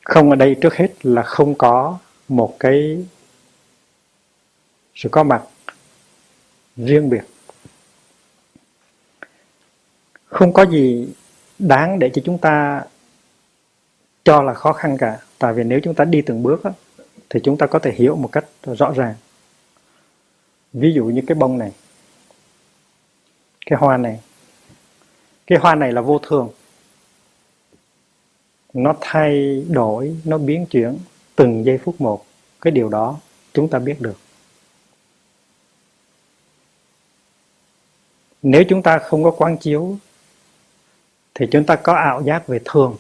Không 0.05 0.31
ở 0.31 0.37
đây 0.37 0.57
trước 0.61 0.75
hết 0.75 1.07
là 1.07 1.23
không 1.23 1.55
có 1.55 1.99
một 2.29 2.57
cái 2.61 3.07
sự 4.95 5.09
có 5.09 5.23
mặt 5.23 5.43
riêng 6.77 7.11
biệt. 7.11 7.23
Không 10.27 10.53
có 10.53 10.67
gì 10.67 11.09
đáng 11.59 11.99
để 11.99 12.11
cho 12.15 12.23
chúng 12.25 12.39
ta 12.39 12.85
cho 14.25 14.43
là 14.43 14.55
khó 14.55 14.73
khăn 14.73 14.97
cả. 14.99 15.21
Tại 15.39 15.53
vì 15.53 15.65
nếu 15.65 15.81
chúng 15.83 15.95
ta 15.95 16.05
đi 16.05 16.23
từng 16.23 16.43
bước 16.43 16.65
đó, 16.65 16.71
thì 17.31 17.41
chúng 17.45 17.59
ta 17.59 17.67
có 17.67 17.79
thể 17.79 17.93
hiểu 17.93 18.17
một 18.17 18.29
cách 18.33 18.45
rõ 18.63 18.93
ràng. 18.93 19.15
Ví 20.73 20.93
dụ 20.93 21.05
như 21.05 21.23
cái 21.27 21.35
bông 21.35 21.59
này 21.59 21.73
cái 23.67 23.79
hoa 23.79 23.97
này. 23.97 24.21
Cái 25.47 25.59
hoa 25.59 25.75
này 25.75 25.93
là 25.93 26.01
vô 26.01 26.19
thường. 26.19 26.49
Nó 28.73 28.95
thay 29.01 29.65
đổi 29.69 30.17
nó 30.25 30.39
biến 30.39 30.67
chuyển 30.67 30.99
từng 31.37 31.65
giây 31.65 31.79
phút 31.79 32.01
một. 32.01 32.27
Cái 32.61 32.71
điều 32.71 32.89
đó 32.89 33.19
chúng 33.53 33.69
ta 33.69 33.79
biết 33.79 34.01
được. 34.01 34.17
Nếu 38.43 38.65
chúng 38.69 38.83
ta 38.83 38.99
không 38.99 39.25
có 39.25 39.31
quán 39.31 39.59
chiếu, 39.59 39.97
thì 41.35 41.47
chúng 41.51 41.65
ta 41.65 41.77
có 41.77 41.95
ảo 41.95 42.23
giác 42.23 42.47
về 42.47 42.61
thường. 42.65 42.97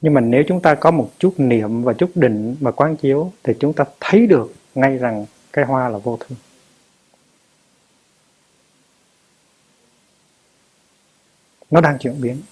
Nhưng 0.00 0.14
mà 0.14 0.20
nếu 0.20 0.42
chúng 0.48 0.62
ta 0.62 0.74
có 0.74 0.90
một 0.90 1.10
chút 1.18 1.34
niệm 1.36 1.82
và 1.82 1.92
chút 1.92 2.10
định 2.14 2.56
và 2.60 2.70
quán 2.70 2.96
chiếu, 2.96 3.32
thì 3.42 3.52
chúng 3.60 3.72
ta 3.72 3.84
thấy 4.00 4.26
được 4.26 4.54
ngay 4.74 4.98
rằng 4.98 5.26
cái 5.52 5.64
hoa 5.64 5.88
là 5.88 5.98
vô 5.98 6.16
thường. 6.20 6.38
Nó 11.70 11.80
đang 11.80 11.98
chuyển 11.98 12.20
biến. 12.20 12.42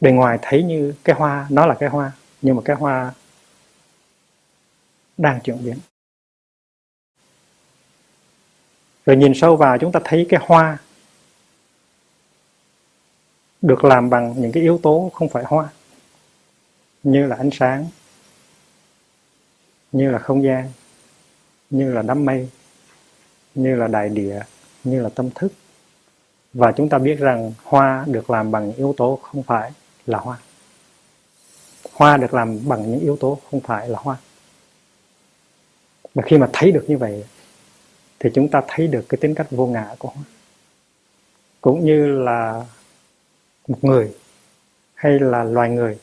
Bề 0.00 0.10
ngoài 0.10 0.38
thấy 0.42 0.62
như 0.62 0.94
cái 1.04 1.16
hoa, 1.16 1.46
nó 1.50 1.66
là 1.66 1.74
cái 1.74 1.88
hoa, 1.88 2.12
nhưng 2.42 2.56
mà 2.56 2.62
cái 2.64 2.76
hoa 2.76 3.12
đang 5.16 5.40
chuyển 5.40 5.64
biến. 5.64 5.76
Rồi 9.06 9.16
nhìn 9.16 9.32
sâu 9.34 9.56
vào 9.56 9.78
chúng 9.78 9.92
ta 9.92 10.00
thấy 10.04 10.26
cái 10.28 10.40
hoa 10.46 10.78
được 13.62 13.84
làm 13.84 14.10
bằng 14.10 14.34
những 14.36 14.52
cái 14.52 14.62
yếu 14.62 14.80
tố 14.82 15.10
không 15.14 15.28
phải 15.28 15.44
hoa, 15.46 15.68
như 17.02 17.26
là 17.26 17.36
ánh 17.36 17.50
sáng, 17.52 17.86
như 19.92 20.10
là 20.10 20.18
không 20.18 20.42
gian, 20.42 20.72
như 21.70 21.92
là 21.92 22.02
đám 22.02 22.24
mây, 22.24 22.48
như 23.54 23.76
là 23.76 23.86
đại 23.86 24.08
địa, 24.08 24.40
như 24.84 25.02
là 25.02 25.08
tâm 25.08 25.30
thức. 25.34 25.52
Và 26.52 26.72
chúng 26.72 26.88
ta 26.88 26.98
biết 26.98 27.18
rằng 27.18 27.52
hoa 27.64 28.04
được 28.08 28.30
làm 28.30 28.50
bằng 28.50 28.66
những 28.66 28.76
yếu 28.76 28.94
tố 28.96 29.18
không 29.22 29.42
phải 29.42 29.72
là 30.06 30.18
hoa. 30.18 30.38
Hoa 31.92 32.16
được 32.16 32.34
làm 32.34 32.68
bằng 32.68 32.90
những 32.90 33.00
yếu 33.00 33.16
tố 33.16 33.38
không 33.50 33.60
phải 33.60 33.88
là 33.88 33.98
hoa. 34.02 34.16
Và 36.14 36.22
khi 36.26 36.38
mà 36.38 36.48
thấy 36.52 36.72
được 36.72 36.84
như 36.88 36.98
vậy 36.98 37.24
thì 38.24 38.30
chúng 38.34 38.48
ta 38.48 38.62
thấy 38.68 38.86
được 38.86 39.04
cái 39.08 39.18
tính 39.20 39.34
cách 39.34 39.46
vô 39.50 39.66
ngã 39.66 39.94
của 39.98 40.08
hoa 40.08 40.24
cũng 41.60 41.84
như 41.84 42.06
là 42.06 42.64
một 43.68 43.84
người 43.84 44.14
hay 44.94 45.18
là 45.18 45.44
loài 45.44 45.70
người. 45.70 45.98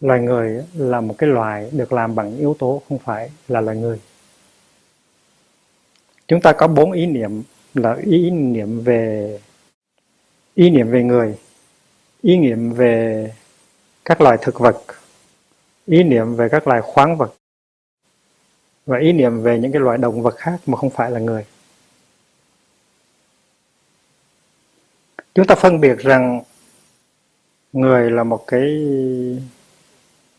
Loài 0.00 0.20
người 0.20 0.64
là 0.74 1.00
một 1.00 1.14
cái 1.18 1.30
loài 1.30 1.70
được 1.72 1.92
làm 1.92 2.14
bằng 2.14 2.36
yếu 2.36 2.56
tố 2.58 2.82
không 2.88 2.98
phải 2.98 3.30
là 3.48 3.60
loài 3.60 3.76
người. 3.76 4.00
Chúng 6.28 6.40
ta 6.40 6.52
có 6.52 6.68
bốn 6.68 6.92
ý 6.92 7.06
niệm 7.06 7.42
là 7.74 7.96
ý 8.04 8.30
niệm 8.30 8.80
về, 8.80 9.38
ý 10.54 10.70
niệm 10.70 10.90
về 10.90 11.02
người, 11.02 11.38
ý 12.22 12.36
niệm 12.36 12.72
về 12.72 13.32
các 14.04 14.20
loài 14.20 14.38
thực 14.40 14.58
vật, 14.58 14.82
ý 15.86 16.02
niệm 16.02 16.34
về 16.34 16.48
các 16.48 16.66
loài 16.66 16.80
khoáng 16.82 17.16
vật 17.16 17.34
và 18.86 18.98
ý 18.98 19.12
niệm 19.12 19.42
về 19.42 19.58
những 19.58 19.72
cái 19.72 19.80
loài 19.80 19.98
động 19.98 20.22
vật 20.22 20.36
khác 20.36 20.60
mà 20.66 20.76
không 20.76 20.90
phải 20.90 21.10
là 21.10 21.20
người. 21.20 21.44
Chúng 25.34 25.46
ta 25.46 25.54
phân 25.54 25.80
biệt 25.80 25.98
rằng 25.98 26.42
người 27.72 28.10
là 28.10 28.24
một 28.24 28.44
cái 28.46 28.62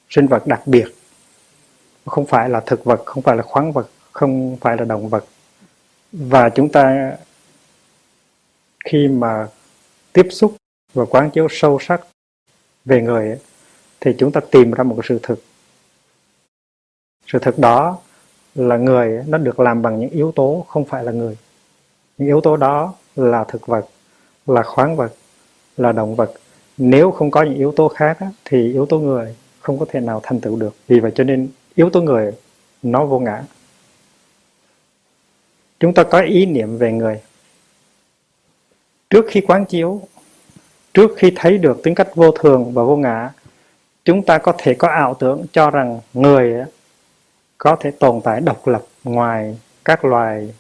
sinh 0.10 0.28
vật 0.28 0.48
đặc 0.48 0.62
biệt. 0.66 0.86
Không 2.06 2.26
phải 2.26 2.50
là 2.50 2.60
thực 2.66 2.84
vật, 2.84 3.02
không 3.06 3.24
phải 3.24 3.36
là 3.36 3.44
khoáng 3.44 3.72
vật, 3.72 3.90
không 4.12 4.58
phải 4.62 4.78
là 4.78 4.86
động 4.86 5.10
vật. 5.10 5.26
Và 6.12 6.50
chúng 6.50 6.72
ta 6.72 7.18
khi 8.86 9.08
mà 9.08 9.48
tiếp 10.14 10.28
xúc 10.32 10.56
và 10.94 11.06
quán 11.06 11.32
chiếu 11.32 11.48
sâu 11.50 11.80
sắc 11.82 12.02
về 12.86 13.02
người 13.02 13.40
thì 14.00 14.16
chúng 14.18 14.32
ta 14.32 14.42
tìm 14.52 14.72
ra 14.72 14.84
một 14.84 15.00
sự 15.04 15.20
thực. 15.24 15.44
Sự 17.28 17.40
thực 17.40 17.60
đó 17.60 18.00
là 18.58 18.78
người 18.78 19.24
nó 19.28 19.38
được 19.38 19.60
làm 19.60 19.82
bằng 19.82 20.00
những 20.00 20.10
yếu 20.10 20.32
tố, 20.32 20.66
không 20.68 20.86
phải 20.86 21.04
là 21.04 21.12
người. 21.12 21.38
Những 22.18 22.28
yếu 22.28 22.42
tố 22.42 22.58
đó 22.58 22.94
là 23.16 23.44
thực 23.44 23.68
vật, 23.68 23.86
là 24.48 24.64
khoáng 24.64 24.96
vật, 24.96 25.14
là 25.78 25.92
động 25.92 26.16
vật. 26.16 26.32
Nếu 26.78 27.12
không 27.12 27.32
có 27.32 27.44
những 27.44 27.56
yếu 27.56 27.72
tố 27.72 27.88
khác 27.88 28.18
thì 28.46 28.74
yếu 28.74 28.86
tố 28.86 29.00
người 29.00 29.36
không 29.60 29.80
có 29.80 29.86
thể 29.90 30.00
nào 30.00 30.20
thành 30.24 30.40
tựu 30.40 30.56
được. 30.56 30.76
Vì 30.88 31.00
vậy 31.00 31.12
cho 31.16 31.24
nên 31.24 31.50
yếu 31.76 31.90
tố 31.90 32.02
người, 32.02 32.32
nó 32.84 33.06
vô 33.06 33.20
ngã. 33.20 33.44
Chúng 35.80 35.94
ta 35.94 36.04
có 36.04 36.22
ý 36.22 36.46
niệm 36.46 36.78
về 36.78 36.92
người. 36.92 37.22
Trước 39.10 39.26
khi 39.30 39.42
quán 39.42 39.66
chiếu, 39.66 40.02
trước 40.94 41.12
khi 41.18 41.32
thấy 41.36 41.58
được 41.58 41.84
tính 41.84 41.96
cách 41.96 42.16
vô 42.16 42.32
thường 42.32 42.72
và 42.74 42.84
vô 42.84 42.96
ngã, 42.96 43.30
chúng 44.06 44.24
ta 44.24 44.38
có 44.38 44.54
thể 44.58 44.74
có 44.74 44.88
ảo 44.88 45.14
tưởng 45.14 45.46
cho 45.52 45.70
rằng 45.70 46.00
người 46.14 46.66
có 47.58 47.76
thể 47.80 47.92
tồn 47.92 48.22
tại 48.24 48.42
độc 48.42 48.68
lập 48.68 48.84
ngoài 49.04 49.58
các 49.86 50.06
loài 50.06 50.54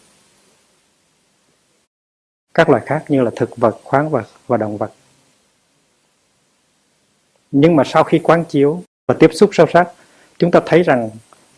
các 2.54 2.70
loài 2.70 2.84
khác 2.86 3.04
như 3.08 3.22
là 3.22 3.32
thực 3.36 3.58
vật, 3.58 3.78
khoáng 3.84 4.10
vật 4.10 4.26
và 4.48 4.58
động 4.58 4.78
vật. 4.78 4.92
Nhưng 7.52 7.76
mà 7.76 7.84
sau 7.84 8.04
khi 8.04 8.20
quán 8.20 8.46
chiếu 8.46 8.82
và 9.08 9.16
tiếp 9.20 9.30
xúc 9.34 9.50
sâu 9.54 9.68
sắc, 9.74 9.88
chúng 10.38 10.52
ta 10.52 10.60
thấy 10.66 10.84
rằng 10.84 11.10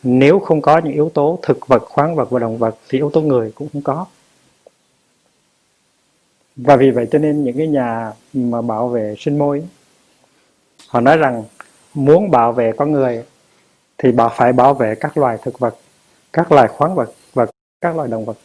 nếu 0.03 0.39
không 0.39 0.61
có 0.61 0.77
những 0.77 0.93
yếu 0.93 1.11
tố 1.13 1.39
thực 1.41 1.67
vật, 1.67 1.83
khoáng 1.85 2.15
vật 2.15 2.29
và 2.29 2.39
động 2.39 2.57
vật 2.57 2.75
thì 2.89 2.97
yếu 2.97 3.09
tố 3.09 3.21
người 3.21 3.51
cũng 3.55 3.67
không 3.73 3.81
có. 3.81 4.05
Và 6.55 6.75
vì 6.75 6.91
vậy 6.91 7.07
cho 7.11 7.19
nên 7.19 7.43
những 7.43 7.57
cái 7.57 7.67
nhà 7.67 8.11
mà 8.33 8.61
bảo 8.61 8.87
vệ 8.87 9.15
sinh 9.17 9.37
môi 9.37 9.63
họ 10.87 10.99
nói 10.99 11.17
rằng 11.17 11.43
muốn 11.93 12.31
bảo 12.31 12.51
vệ 12.51 12.71
con 12.77 12.91
người 12.91 13.23
thì 14.01 14.11
bà 14.11 14.29
phải 14.29 14.53
bảo 14.53 14.73
vệ 14.73 14.95
các 14.95 15.17
loài 15.17 15.37
thực 15.41 15.59
vật, 15.59 15.75
các 16.33 16.51
loài 16.51 16.67
khoáng 16.67 16.95
vật 16.95 17.11
và 17.33 17.45
các 17.81 17.95
loài 17.95 18.09
động 18.09 18.25
vật. 18.25 18.37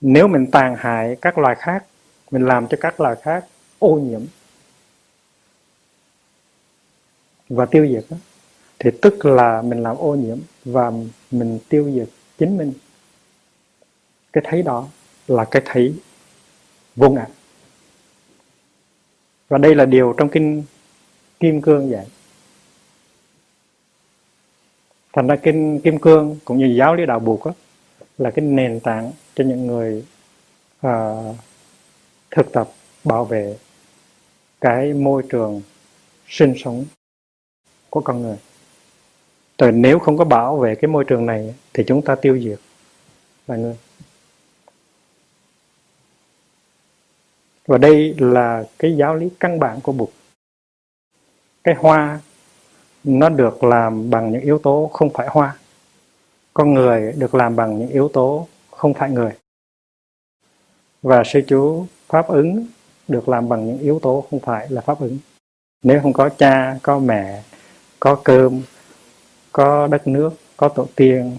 Nếu 0.00 0.28
mình 0.28 0.50
tàn 0.50 0.76
hại 0.78 1.16
các 1.20 1.38
loài 1.38 1.56
khác, 1.58 1.84
mình 2.30 2.46
làm 2.46 2.68
cho 2.68 2.78
các 2.80 3.00
loài 3.00 3.16
khác 3.22 3.44
ô 3.78 3.94
nhiễm 3.94 4.20
và 7.48 7.66
tiêu 7.66 7.86
diệt 7.90 8.04
đó, 8.10 8.16
thì 8.78 8.90
tức 9.02 9.24
là 9.24 9.62
mình 9.62 9.82
làm 9.82 9.96
ô 9.96 10.14
nhiễm 10.14 10.38
và 10.64 10.92
mình 11.30 11.58
tiêu 11.68 11.90
diệt 11.94 12.08
chính 12.38 12.56
mình. 12.56 12.72
Cái 14.32 14.44
thấy 14.46 14.62
đó 14.62 14.88
là 15.26 15.44
cái 15.44 15.62
thấy 15.64 15.94
vô 16.96 17.10
ngã. 17.10 17.26
Và 19.48 19.58
đây 19.58 19.74
là 19.74 19.84
điều 19.84 20.14
trong 20.18 20.28
kinh 20.28 20.62
Kim 21.40 21.62
Cương 21.62 21.90
dạy. 21.90 22.06
Thành 25.18 25.26
ra 25.26 25.36
kinh 25.36 25.80
Kim 25.80 25.98
Cương 25.98 26.36
cũng 26.44 26.58
như 26.58 26.74
giáo 26.78 26.94
lý 26.94 27.06
đạo 27.06 27.20
buộc 27.20 27.46
đó, 27.46 27.52
là 28.18 28.30
cái 28.30 28.44
nền 28.44 28.80
tảng 28.80 29.12
cho 29.34 29.44
những 29.44 29.66
người 29.66 30.04
uh, 30.86 31.36
thực 32.30 32.52
tập 32.52 32.68
bảo 33.04 33.24
vệ 33.24 33.56
cái 34.60 34.92
môi 34.92 35.22
trường 35.30 35.62
sinh 36.28 36.54
sống 36.56 36.84
của 37.90 38.00
con 38.00 38.22
người. 38.22 38.36
Rồi 39.58 39.72
nếu 39.72 39.98
không 39.98 40.18
có 40.18 40.24
bảo 40.24 40.56
vệ 40.56 40.74
cái 40.74 40.88
môi 40.88 41.04
trường 41.04 41.26
này 41.26 41.54
thì 41.74 41.84
chúng 41.86 42.02
ta 42.02 42.14
tiêu 42.14 42.38
diệt 42.38 42.58
là 43.46 43.56
người. 43.56 43.76
Và 47.66 47.78
đây 47.78 48.14
là 48.18 48.64
cái 48.78 48.96
giáo 48.96 49.14
lý 49.14 49.28
căn 49.40 49.60
bản 49.60 49.80
của 49.80 49.92
Bụt. 49.92 50.10
Cái 51.64 51.74
hoa 51.74 52.20
nó 53.08 53.28
được 53.28 53.64
làm 53.64 54.10
bằng 54.10 54.32
những 54.32 54.42
yếu 54.42 54.58
tố 54.58 54.90
không 54.92 55.10
phải 55.10 55.28
hoa. 55.30 55.56
Con 56.54 56.74
người 56.74 57.12
được 57.12 57.34
làm 57.34 57.56
bằng 57.56 57.78
những 57.78 57.88
yếu 57.88 58.08
tố 58.08 58.48
không 58.70 58.94
phải 58.94 59.10
người. 59.10 59.32
Và 61.02 61.22
sư 61.24 61.40
chú 61.46 61.86
pháp 62.08 62.28
ứng 62.28 62.66
được 63.08 63.28
làm 63.28 63.48
bằng 63.48 63.66
những 63.66 63.78
yếu 63.78 63.98
tố 63.98 64.24
không 64.30 64.40
phải 64.40 64.66
là 64.70 64.80
pháp 64.80 65.00
ứng. 65.00 65.18
Nếu 65.82 66.00
không 66.02 66.12
có 66.12 66.28
cha, 66.28 66.78
có 66.82 66.98
mẹ, 66.98 67.42
có 68.00 68.14
cơm, 68.24 68.62
có 69.52 69.86
đất 69.86 70.06
nước, 70.06 70.30
có 70.56 70.68
tổ 70.68 70.86
tiên, 70.96 71.36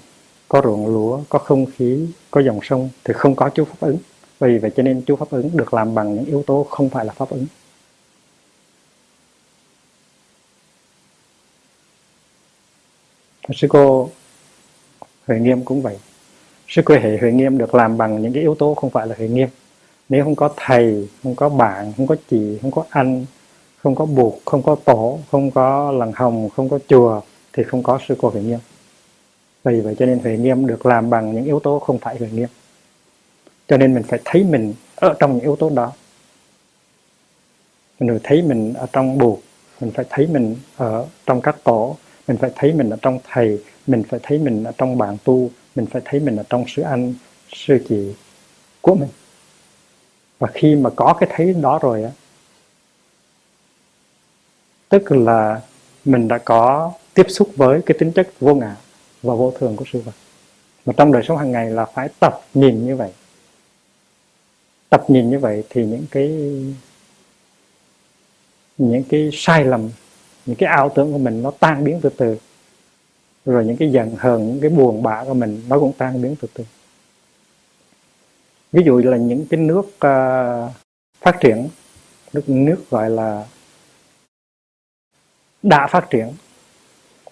có 0.47 0.61
ruộng 0.63 0.87
lúa, 0.87 1.19
có 1.29 1.39
không 1.39 1.65
khí, 1.65 2.07
có 2.31 2.41
dòng 2.41 2.59
sông 2.63 2.89
thì 3.03 3.13
không 3.13 3.35
có 3.35 3.49
chú 3.49 3.65
pháp 3.65 3.79
ứng. 3.79 3.97
Vì 4.39 4.57
vậy 4.57 4.71
cho 4.75 4.83
nên 4.83 5.01
chú 5.05 5.15
pháp 5.15 5.29
ứng 5.29 5.49
được 5.53 5.73
làm 5.73 5.95
bằng 5.95 6.15
những 6.15 6.25
yếu 6.25 6.43
tố 6.47 6.67
không 6.69 6.89
phải 6.89 7.05
là 7.05 7.13
pháp 7.13 7.29
ứng. 7.29 7.45
Sư 13.53 13.67
cô 13.69 14.09
huệ 15.27 15.39
nghiêm 15.39 15.65
cũng 15.65 15.81
vậy. 15.81 15.97
Sư 16.67 16.81
cô 16.85 16.95
hệ 16.95 17.17
huệ 17.17 17.31
nghiêm 17.31 17.57
được 17.57 17.75
làm 17.75 17.97
bằng 17.97 18.21
những 18.21 18.33
cái 18.33 18.41
yếu 18.41 18.55
tố 18.55 18.73
không 18.73 18.89
phải 18.89 19.07
là 19.07 19.15
huệ 19.17 19.27
nghiêm. 19.27 19.49
Nếu 20.09 20.23
không 20.23 20.35
có 20.35 20.53
thầy, 20.55 21.07
không 21.23 21.35
có 21.35 21.49
bạn, 21.49 21.93
không 21.97 22.07
có 22.07 22.15
chị, 22.29 22.57
không 22.61 22.71
có 22.71 22.85
anh, 22.89 23.25
không 23.77 23.95
có 23.95 24.05
buộc, 24.05 24.41
không 24.45 24.63
có 24.63 24.75
tổ, 24.85 25.19
không 25.31 25.51
có 25.51 25.91
lần 25.91 26.11
hồng, 26.15 26.49
không 26.49 26.69
có 26.69 26.79
chùa, 26.87 27.21
thì 27.53 27.63
không 27.63 27.83
có 27.83 27.99
sư 28.07 28.15
cô 28.21 28.29
huệ 28.29 28.41
nghiêm. 28.41 28.59
Vì 29.63 29.81
vậy 29.81 29.95
cho 29.99 30.05
nên 30.05 30.19
huệ 30.19 30.37
nghiêm 30.37 30.67
được 30.67 30.85
làm 30.85 31.09
bằng 31.09 31.35
những 31.35 31.45
yếu 31.45 31.59
tố 31.59 31.79
không 31.79 31.97
phải 31.97 32.17
huệ 32.17 32.29
nghiêm. 32.31 32.49
Cho 33.67 33.77
nên 33.77 33.93
mình 33.93 34.03
phải 34.03 34.19
thấy 34.25 34.43
mình 34.43 34.73
ở 34.95 35.15
trong 35.19 35.33
những 35.33 35.41
yếu 35.41 35.55
tố 35.55 35.69
đó. 35.69 35.91
Mình 37.99 38.09
phải 38.09 38.19
thấy 38.23 38.41
mình 38.41 38.73
ở 38.73 38.87
trong 38.93 39.17
buộc, 39.17 39.41
mình 39.81 39.91
phải 39.91 40.05
thấy 40.09 40.27
mình 40.27 40.55
ở 40.77 41.05
trong 41.25 41.41
các 41.41 41.63
tổ 41.63 41.97
mình 42.29 42.37
phải 42.37 42.51
thấy 42.55 42.73
mình 42.73 42.89
ở 42.89 42.97
trong 43.01 43.19
thầy, 43.31 43.59
mình 43.87 44.03
phải 44.09 44.19
thấy 44.23 44.37
mình 44.37 44.63
ở 44.63 44.71
trong 44.77 44.97
bạn 44.97 45.17
tu, 45.23 45.51
mình 45.75 45.85
phải 45.85 46.01
thấy 46.05 46.19
mình 46.19 46.35
ở 46.35 46.43
trong 46.49 46.65
sư 46.67 46.81
anh 46.81 47.13
sư 47.53 47.85
chị 47.89 48.13
của 48.81 48.95
mình. 48.95 49.09
Và 50.39 50.47
khi 50.53 50.75
mà 50.75 50.89
có 50.95 51.13
cái 51.19 51.29
thấy 51.33 51.53
đó 51.53 51.79
rồi 51.81 52.03
á, 52.03 52.11
tức 54.89 55.11
là 55.11 55.61
mình 56.05 56.27
đã 56.27 56.37
có 56.37 56.93
tiếp 57.13 57.25
xúc 57.29 57.49
với 57.55 57.81
cái 57.85 57.97
tính 57.99 58.11
chất 58.11 58.29
vô 58.39 58.55
ngã 58.55 58.75
và 59.21 59.35
vô 59.35 59.53
thường 59.59 59.75
của 59.75 59.85
sự 59.91 59.99
vật. 59.99 60.15
Mà 60.85 60.93
trong 60.97 61.11
đời 61.11 61.23
sống 61.27 61.37
hàng 61.37 61.51
ngày 61.51 61.69
là 61.69 61.85
phải 61.85 62.09
tập 62.19 62.41
nhìn 62.53 62.85
như 62.85 62.95
vậy. 62.95 63.11
Tập 64.89 65.03
nhìn 65.07 65.29
như 65.29 65.39
vậy 65.39 65.63
thì 65.69 65.85
những 65.85 66.05
cái 66.11 66.27
những 68.77 69.03
cái 69.09 69.29
sai 69.33 69.65
lầm 69.65 69.89
những 70.49 70.57
cái 70.57 70.69
ảo 70.69 70.91
tưởng 70.95 71.11
của 71.11 71.17
mình 71.17 71.41
nó 71.41 71.51
tan 71.59 71.83
biến 71.83 71.99
từ 72.01 72.09
từ. 72.09 72.37
Rồi 73.45 73.65
những 73.65 73.77
cái 73.77 73.91
giận 73.91 74.15
hờn 74.17 74.47
những 74.47 74.61
cái 74.61 74.69
buồn 74.69 75.03
bã 75.03 75.23
của 75.23 75.33
mình 75.33 75.63
nó 75.69 75.79
cũng 75.79 75.93
tan 75.97 76.21
biến 76.21 76.35
từ 76.41 76.47
từ. 76.53 76.65
Ví 78.71 78.83
dụ 78.85 78.97
là 78.97 79.17
những 79.17 79.45
cái 79.49 79.59
nước 79.59 79.85
uh, 79.85 80.71
phát 81.21 81.37
triển 81.39 81.69
nước 82.33 82.49
nước 82.49 82.89
gọi 82.89 83.09
là 83.09 83.45
đã 85.63 85.87
phát 85.87 86.09
triển 86.09 86.33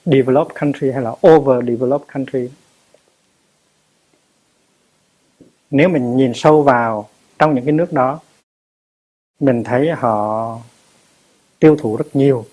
developed 0.06 0.60
country 0.60 0.91
hay 0.91 1.01
là 1.01 1.15
over 1.27 1.65
developed 1.67 2.08
country. 2.13 2.49
Nếu 5.71 5.89
mình 5.89 6.17
nhìn 6.17 6.32
sâu 6.36 6.63
vào 6.63 7.10
trong 7.39 7.56
những 7.56 7.65
cái 7.65 7.73
nước 7.73 7.93
đó 7.93 8.19
mình 9.39 9.63
thấy 9.63 9.91
họ 9.91 10.60
tiêu 11.60 11.75
thụ 11.80 11.95
rất 11.95 12.15
nhiều 12.15 12.45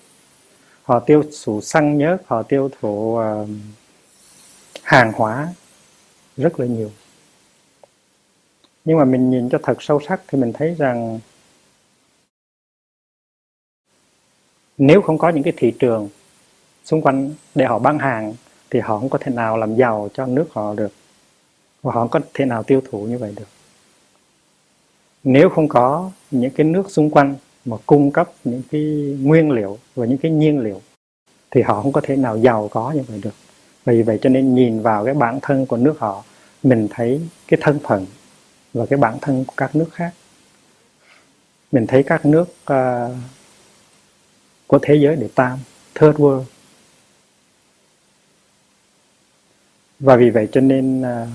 họ 0.85 0.99
tiêu 0.99 1.23
thụ 1.45 1.61
xăng 1.61 1.97
nhớt 1.97 2.17
họ 2.25 2.43
tiêu 2.43 2.69
thụ 2.79 3.19
uh, 3.19 3.49
hàng 4.83 5.11
hóa 5.15 5.53
rất 6.37 6.59
là 6.59 6.65
nhiều. 6.65 6.91
Nhưng 8.85 8.97
mà 8.97 9.05
mình 9.05 9.31
nhìn 9.31 9.49
cho 9.49 9.59
thật 9.63 9.77
sâu 9.79 9.99
sắc 10.07 10.21
thì 10.27 10.39
mình 10.39 10.53
thấy 10.53 10.75
rằng 10.77 11.19
nếu 14.77 15.01
không 15.01 15.17
có 15.17 15.29
những 15.29 15.43
cái 15.43 15.53
thị 15.57 15.73
trường 15.79 16.09
xung 16.83 17.01
quanh 17.01 17.33
để 17.55 17.65
họ 17.65 17.79
bán 17.79 17.99
hàng 17.99 18.33
thì 18.69 18.79
họ 18.79 18.99
không 18.99 19.09
có 19.09 19.17
thể 19.17 19.31
nào 19.31 19.57
làm 19.57 19.75
giàu 19.75 20.09
cho 20.13 20.25
nước 20.25 20.47
họ 20.51 20.73
được. 20.73 20.91
Và 21.81 21.91
họ 21.93 21.99
không 21.99 22.09
có 22.09 22.19
thể 22.33 22.45
nào 22.45 22.63
tiêu 22.63 22.81
thụ 22.89 23.03
như 23.03 23.17
vậy 23.17 23.33
được. 23.35 23.47
Nếu 25.23 25.49
không 25.49 25.67
có 25.67 26.11
những 26.31 26.51
cái 26.51 26.65
nước 26.65 26.91
xung 26.91 27.09
quanh 27.09 27.35
mà 27.65 27.77
cung 27.85 28.11
cấp 28.11 28.29
những 28.43 28.61
cái 28.71 28.81
nguyên 29.21 29.51
liệu 29.51 29.77
và 29.95 30.05
những 30.05 30.17
cái 30.17 30.31
nhiên 30.31 30.59
liệu 30.59 30.81
thì 31.51 31.61
họ 31.61 31.81
không 31.81 31.91
có 31.91 32.01
thể 32.01 32.15
nào 32.15 32.37
giàu 32.37 32.67
có 32.71 32.91
như 32.91 33.01
vậy 33.07 33.19
được. 33.23 33.35
Vì 33.85 34.01
vậy 34.01 34.19
cho 34.21 34.29
nên 34.29 34.55
nhìn 34.55 34.81
vào 34.81 35.05
cái 35.05 35.13
bản 35.13 35.39
thân 35.41 35.65
của 35.65 35.77
nước 35.77 35.99
họ 35.99 36.23
mình 36.63 36.87
thấy 36.91 37.21
cái 37.47 37.59
thân 37.61 37.79
phận 37.83 38.05
và 38.73 38.85
cái 38.85 38.97
bản 38.97 39.17
thân 39.21 39.45
của 39.45 39.53
các 39.57 39.75
nước 39.75 39.89
khác. 39.91 40.13
Mình 41.71 41.87
thấy 41.87 42.03
các 42.03 42.25
nước 42.25 42.55
uh, 42.73 43.15
của 44.67 44.79
thế 44.81 44.95
giới 44.95 45.15
để 45.15 45.27
tam 45.35 45.59
third 45.95 46.17
world. 46.17 46.43
Và 49.99 50.15
vì 50.15 50.29
vậy 50.29 50.47
cho 50.51 50.61
nên 50.61 51.01
uh, 51.01 51.27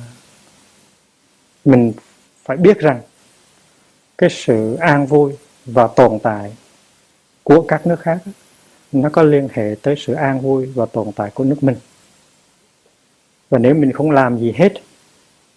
mình 1.65 1.93
phải 2.45 2.57
biết 2.57 2.79
rằng 2.79 3.01
cái 4.19 4.31
sự 4.31 4.75
an 4.75 5.07
vui 5.07 5.33
và 5.73 5.87
tồn 5.87 6.19
tại 6.23 6.53
của 7.43 7.65
các 7.69 7.87
nước 7.87 8.01
khác, 8.01 8.19
nó 8.93 9.09
có 9.13 9.23
liên 9.23 9.49
hệ 9.53 9.75
tới 9.83 9.95
sự 9.99 10.13
an 10.13 10.41
vui 10.41 10.67
và 10.67 10.87
tồn 10.87 11.13
tại 11.13 11.31
của 11.35 11.45
nước 11.45 11.63
mình. 11.63 11.77
Và 13.51 13.59
nếu 13.59 13.75
mình 13.75 13.93
không 13.93 14.11
làm 14.11 14.39
gì 14.39 14.53
hết 14.57 14.73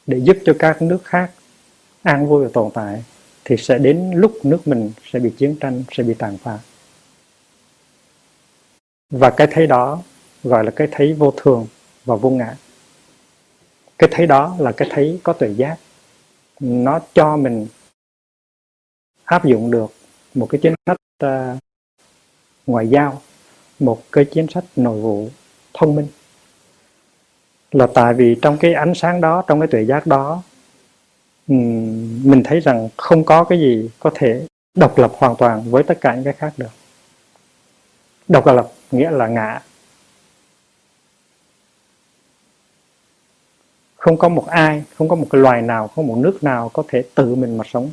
để 0.07 0.17
giúp 0.17 0.37
cho 0.45 0.53
các 0.59 0.81
nước 0.81 0.99
khác 1.03 1.31
an 2.03 2.27
vui 2.27 2.43
và 2.43 2.49
tồn 2.53 2.71
tại, 2.73 3.03
thì 3.45 3.57
sẽ 3.57 3.77
đến 3.77 4.11
lúc 4.15 4.39
nước 4.43 4.67
mình 4.67 4.91
sẽ 5.11 5.19
bị 5.19 5.29
chiến 5.37 5.55
tranh, 5.59 5.83
sẽ 5.91 6.03
bị 6.03 6.13
tàn 6.13 6.37
phá. 6.37 6.59
Và 9.09 9.29
cái 9.29 9.47
thấy 9.51 9.67
đó 9.67 10.01
gọi 10.43 10.63
là 10.63 10.71
cái 10.71 10.87
thấy 10.91 11.13
vô 11.13 11.33
thường 11.37 11.67
và 12.05 12.15
vô 12.15 12.29
ngã. 12.29 12.55
Cái 13.97 14.09
thấy 14.11 14.27
đó 14.27 14.55
là 14.59 14.71
cái 14.71 14.87
thấy 14.91 15.19
có 15.23 15.33
tuệ 15.33 15.49
giác. 15.49 15.77
Nó 16.59 16.99
cho 17.13 17.37
mình 17.37 17.67
áp 19.23 19.45
dụng 19.45 19.71
được 19.71 19.93
một 20.33 20.47
cái 20.49 20.61
chính 20.63 20.73
sách 20.85 20.97
uh, 21.25 21.59
ngoại 22.67 22.87
giao 22.87 23.21
một 23.79 24.03
cái 24.11 24.25
chính 24.25 24.47
sách 24.47 24.63
nội 24.75 25.01
vụ 25.01 25.29
thông 25.73 25.95
minh. 25.95 26.07
Là 27.71 27.87
tại 27.93 28.13
vì 28.13 28.35
trong 28.41 28.57
cái 28.57 28.73
ánh 28.73 28.93
sáng 28.95 29.21
đó 29.21 29.43
trong 29.47 29.59
cái 29.59 29.67
tuệ 29.67 29.85
giác 29.85 30.07
đó 30.07 30.43
mình 31.47 32.41
thấy 32.43 32.59
rằng 32.59 32.89
không 32.97 33.23
có 33.23 33.43
cái 33.43 33.59
gì 33.59 33.89
có 33.99 34.11
thể 34.15 34.47
độc 34.77 34.97
lập 34.97 35.11
hoàn 35.17 35.35
toàn 35.35 35.71
với 35.71 35.83
tất 35.83 35.97
cả 36.01 36.15
những 36.15 36.23
cái 36.23 36.33
khác 36.33 36.53
được. 36.57 36.71
Độc 38.27 38.45
lập 38.45 38.71
nghĩa 38.91 39.11
là 39.11 39.27
ngã. 39.27 39.61
Không 43.95 44.17
có 44.17 44.29
một 44.29 44.47
ai 44.47 44.83
không 44.95 45.09
có 45.09 45.15
một 45.15 45.27
cái 45.29 45.41
loài 45.41 45.61
nào 45.61 45.87
không 45.87 46.07
một 46.07 46.17
nước 46.17 46.43
nào 46.43 46.69
có 46.69 46.83
thể 46.87 47.03
tự 47.15 47.35
mình 47.35 47.57
mà 47.57 47.63
sống. 47.67 47.91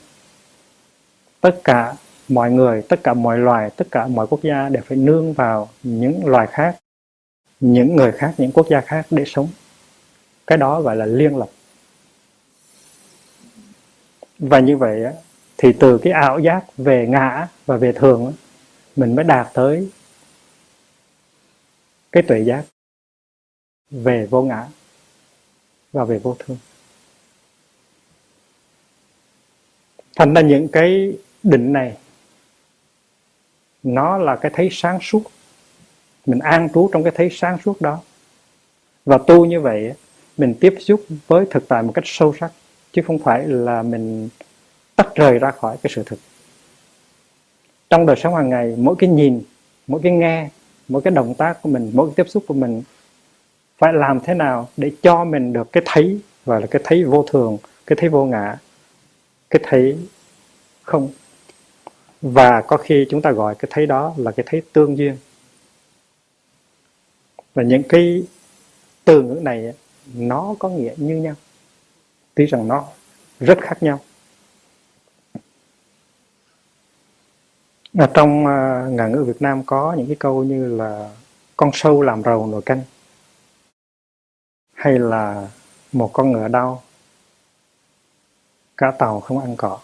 Tất 1.41 1.61
cả 1.65 1.95
mọi 2.31 2.51
người, 2.51 2.83
tất 2.83 3.01
cả 3.03 3.15
mọi 3.15 3.39
loài, 3.39 3.71
tất 3.77 3.89
cả 3.91 4.07
mọi 4.07 4.27
quốc 4.27 4.43
gia 4.43 4.69
đều 4.69 4.83
phải 4.87 4.99
nương 4.99 5.33
vào 5.33 5.69
những 5.83 6.27
loài 6.27 6.47
khác, 6.47 6.77
những 7.61 7.97
người 7.97 8.13
khác, 8.13 8.35
những 8.39 8.53
quốc 8.53 8.67
gia 8.71 8.81
khác 8.81 9.07
để 9.11 9.25
sống. 9.27 9.49
Cái 10.47 10.59
đó 10.59 10.81
gọi 10.81 10.97
là 10.97 11.07
liên 11.07 11.37
lập. 11.37 11.49
Và 14.39 14.61
như 14.61 14.77
vậy 14.77 15.03
thì 15.59 15.73
từ 15.73 15.99
cái 15.99 16.13
ảo 16.13 16.39
giác 16.39 16.65
về 16.77 17.07
ngã 17.07 17.49
và 17.67 17.77
về 17.77 17.93
thường 17.93 18.33
mình 18.97 19.17
mới 19.17 19.25
đạt 19.25 19.47
tới 19.55 19.91
cái 22.13 22.23
tuệ 22.23 22.41
giác 22.41 22.65
về 23.91 24.27
vô 24.27 24.43
ngã 24.43 24.67
và 25.93 26.05
về 26.05 26.19
vô 26.19 26.37
thương 26.39 26.59
thành 30.17 30.35
ra 30.35 30.41
những 30.41 30.69
cái 30.69 31.13
định 31.43 31.73
này 31.73 31.97
nó 33.83 34.19
là 34.19 34.37
cái 34.37 34.53
thấy 34.55 34.69
sáng 34.73 34.99
suốt. 35.03 35.23
Mình 36.27 36.39
an 36.39 36.69
trú 36.75 36.91
trong 36.93 37.03
cái 37.03 37.13
thấy 37.17 37.31
sáng 37.33 37.59
suốt 37.65 37.81
đó. 37.81 38.01
Và 39.05 39.19
tu 39.19 39.45
như 39.45 39.61
vậy, 39.61 39.93
mình 40.37 40.55
tiếp 40.61 40.75
xúc 40.81 41.05
với 41.27 41.47
thực 41.51 41.69
tại 41.69 41.83
một 41.83 41.93
cách 41.95 42.05
sâu 42.07 42.35
sắc, 42.41 42.53
chứ 42.93 43.03
không 43.07 43.19
phải 43.19 43.47
là 43.47 43.83
mình 43.83 44.29
tách 44.97 45.15
rời 45.15 45.39
ra 45.39 45.51
khỏi 45.51 45.77
cái 45.83 45.93
sự 45.95 46.03
thực. 46.07 46.19
Trong 47.91 48.07
đời 48.07 48.17
sống 48.17 48.35
hàng 48.35 48.49
ngày, 48.49 48.75
mỗi 48.79 48.95
cái 48.99 49.11
nhìn, 49.11 49.43
mỗi 49.87 50.01
cái 50.03 50.13
nghe, 50.13 50.49
mỗi 50.89 51.03
cái 51.03 51.11
động 51.11 51.35
tác 51.35 51.63
của 51.63 51.69
mình, 51.69 51.91
mỗi 51.95 52.07
cái 52.09 52.15
tiếp 52.17 52.31
xúc 52.31 52.45
của 52.49 52.55
mình 52.55 52.83
phải 53.79 53.93
làm 53.93 54.21
thế 54.21 54.35
nào 54.35 54.69
để 54.77 54.91
cho 55.03 55.25
mình 55.25 55.53
được 55.53 55.73
cái 55.73 55.83
thấy 55.87 56.21
và 56.45 56.61
là 56.61 56.67
cái 56.67 56.83
thấy 56.85 57.05
vô 57.05 57.25
thường, 57.31 57.59
cái 57.87 57.97
thấy 58.01 58.09
vô 58.09 58.25
ngã, 58.25 58.57
cái 59.51 59.63
thấy 59.65 59.99
không 60.83 61.09
và 62.23 62.61
có 62.61 62.77
khi 62.77 63.07
chúng 63.11 63.23
ta 63.23 63.31
gọi 63.31 63.55
cái 63.55 63.69
thấy 63.71 63.87
đó 63.87 64.15
là 64.17 64.31
cái 64.31 64.47
thấy 64.49 64.63
tương 64.73 64.99
duyên. 64.99 65.17
Và 67.55 67.63
những 67.63 67.83
cái 67.89 68.23
từ 69.05 69.23
ngữ 69.23 69.41
này 69.43 69.75
nó 70.15 70.55
có 70.59 70.69
nghĩa 70.69 70.95
như 70.97 71.17
nhau. 71.17 71.35
Tuy 72.35 72.47
rằng 72.47 72.69
nó 72.69 72.85
rất 73.41 73.59
khác 73.61 73.83
nhau. 73.83 74.01
Ở 77.99 78.07
trong 78.15 78.47
à, 78.47 78.85
uh, 78.87 78.93
ngạn 78.93 79.13
ngữ 79.13 79.25
Việt 79.25 79.43
Nam 79.43 79.63
có 79.67 79.95
những 79.99 80.07
cái 80.07 80.17
câu 80.19 80.45
như 80.45 80.77
là 80.77 81.11
con 81.57 81.71
sâu 81.73 82.03
làm 82.03 82.23
rầu 82.23 82.47
nồi 82.47 82.63
canh 82.63 82.83
hay 84.75 84.99
là 84.99 85.49
một 85.93 86.11
con 86.13 86.33
ngựa 86.33 86.49
đau 86.49 86.83
cá 88.77 88.91
tàu 88.91 89.21
không 89.21 89.39
ăn 89.39 89.57
cỏ 89.57 89.79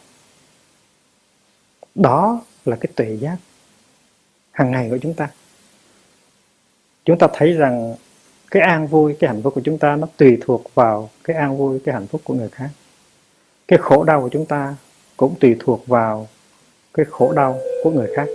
đó 1.96 2.40
là 2.64 2.76
cái 2.76 2.92
tuệ 2.96 3.16
giác 3.20 3.36
hàng 4.50 4.70
ngày 4.70 4.90
của 4.90 4.98
chúng 5.02 5.14
ta. 5.14 5.28
Chúng 7.04 7.18
ta 7.18 7.26
thấy 7.32 7.52
rằng 7.52 7.94
cái 8.50 8.62
an 8.62 8.86
vui, 8.86 9.16
cái 9.20 9.30
hạnh 9.30 9.42
phúc 9.42 9.54
của 9.54 9.60
chúng 9.64 9.78
ta 9.78 9.96
nó 9.96 10.06
tùy 10.16 10.38
thuộc 10.40 10.74
vào 10.74 11.10
cái 11.24 11.36
an 11.36 11.58
vui, 11.58 11.80
cái 11.84 11.94
hạnh 11.94 12.06
phúc 12.06 12.20
của 12.24 12.34
người 12.34 12.48
khác. 12.48 12.70
Cái 13.68 13.78
khổ 13.82 14.04
đau 14.04 14.20
của 14.20 14.28
chúng 14.28 14.46
ta 14.46 14.76
cũng 15.16 15.34
tùy 15.40 15.56
thuộc 15.58 15.86
vào 15.86 16.28
cái 16.94 17.06
khổ 17.10 17.32
đau 17.32 17.58
của 17.82 17.90
người 17.90 18.08
khác. 18.16 18.26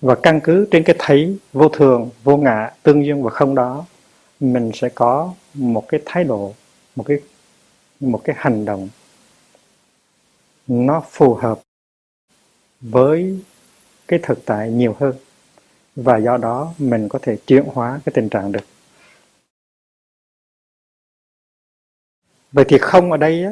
Và 0.00 0.14
căn 0.14 0.40
cứ 0.40 0.68
trên 0.70 0.84
cái 0.84 0.96
thấy 0.98 1.38
vô 1.52 1.68
thường, 1.68 2.10
vô 2.24 2.36
ngã, 2.36 2.70
tương 2.82 3.04
duyên 3.04 3.22
và 3.22 3.30
không 3.30 3.54
đó 3.54 3.86
mình 4.40 4.70
sẽ 4.74 4.88
có 4.94 5.34
một 5.54 5.84
cái 5.88 6.00
thái 6.06 6.24
độ 6.24 6.54
một 6.96 7.04
cái 7.06 7.18
một 8.00 8.20
cái 8.24 8.36
hành 8.38 8.64
động 8.64 8.88
nó 10.66 11.02
phù 11.10 11.34
hợp 11.34 11.60
với 12.80 13.40
cái 14.08 14.20
thực 14.22 14.44
tại 14.46 14.70
nhiều 14.70 14.96
hơn. 15.00 15.14
Và 15.96 16.18
do 16.18 16.36
đó 16.36 16.74
mình 16.78 17.08
có 17.08 17.18
thể 17.22 17.36
chuyển 17.46 17.64
hóa 17.64 18.00
cái 18.04 18.12
tình 18.16 18.28
trạng 18.28 18.52
được. 18.52 18.64
Vậy 22.52 22.64
thì 22.68 22.78
không 22.78 23.12
ở 23.12 23.16
đây 23.16 23.44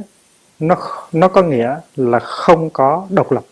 nó 0.59 0.77
nó 1.13 1.29
có 1.29 1.43
nghĩa 1.43 1.81
là 1.97 2.19
không 2.19 2.71
có 2.71 3.07
độc 3.11 3.33
lập. 3.33 3.45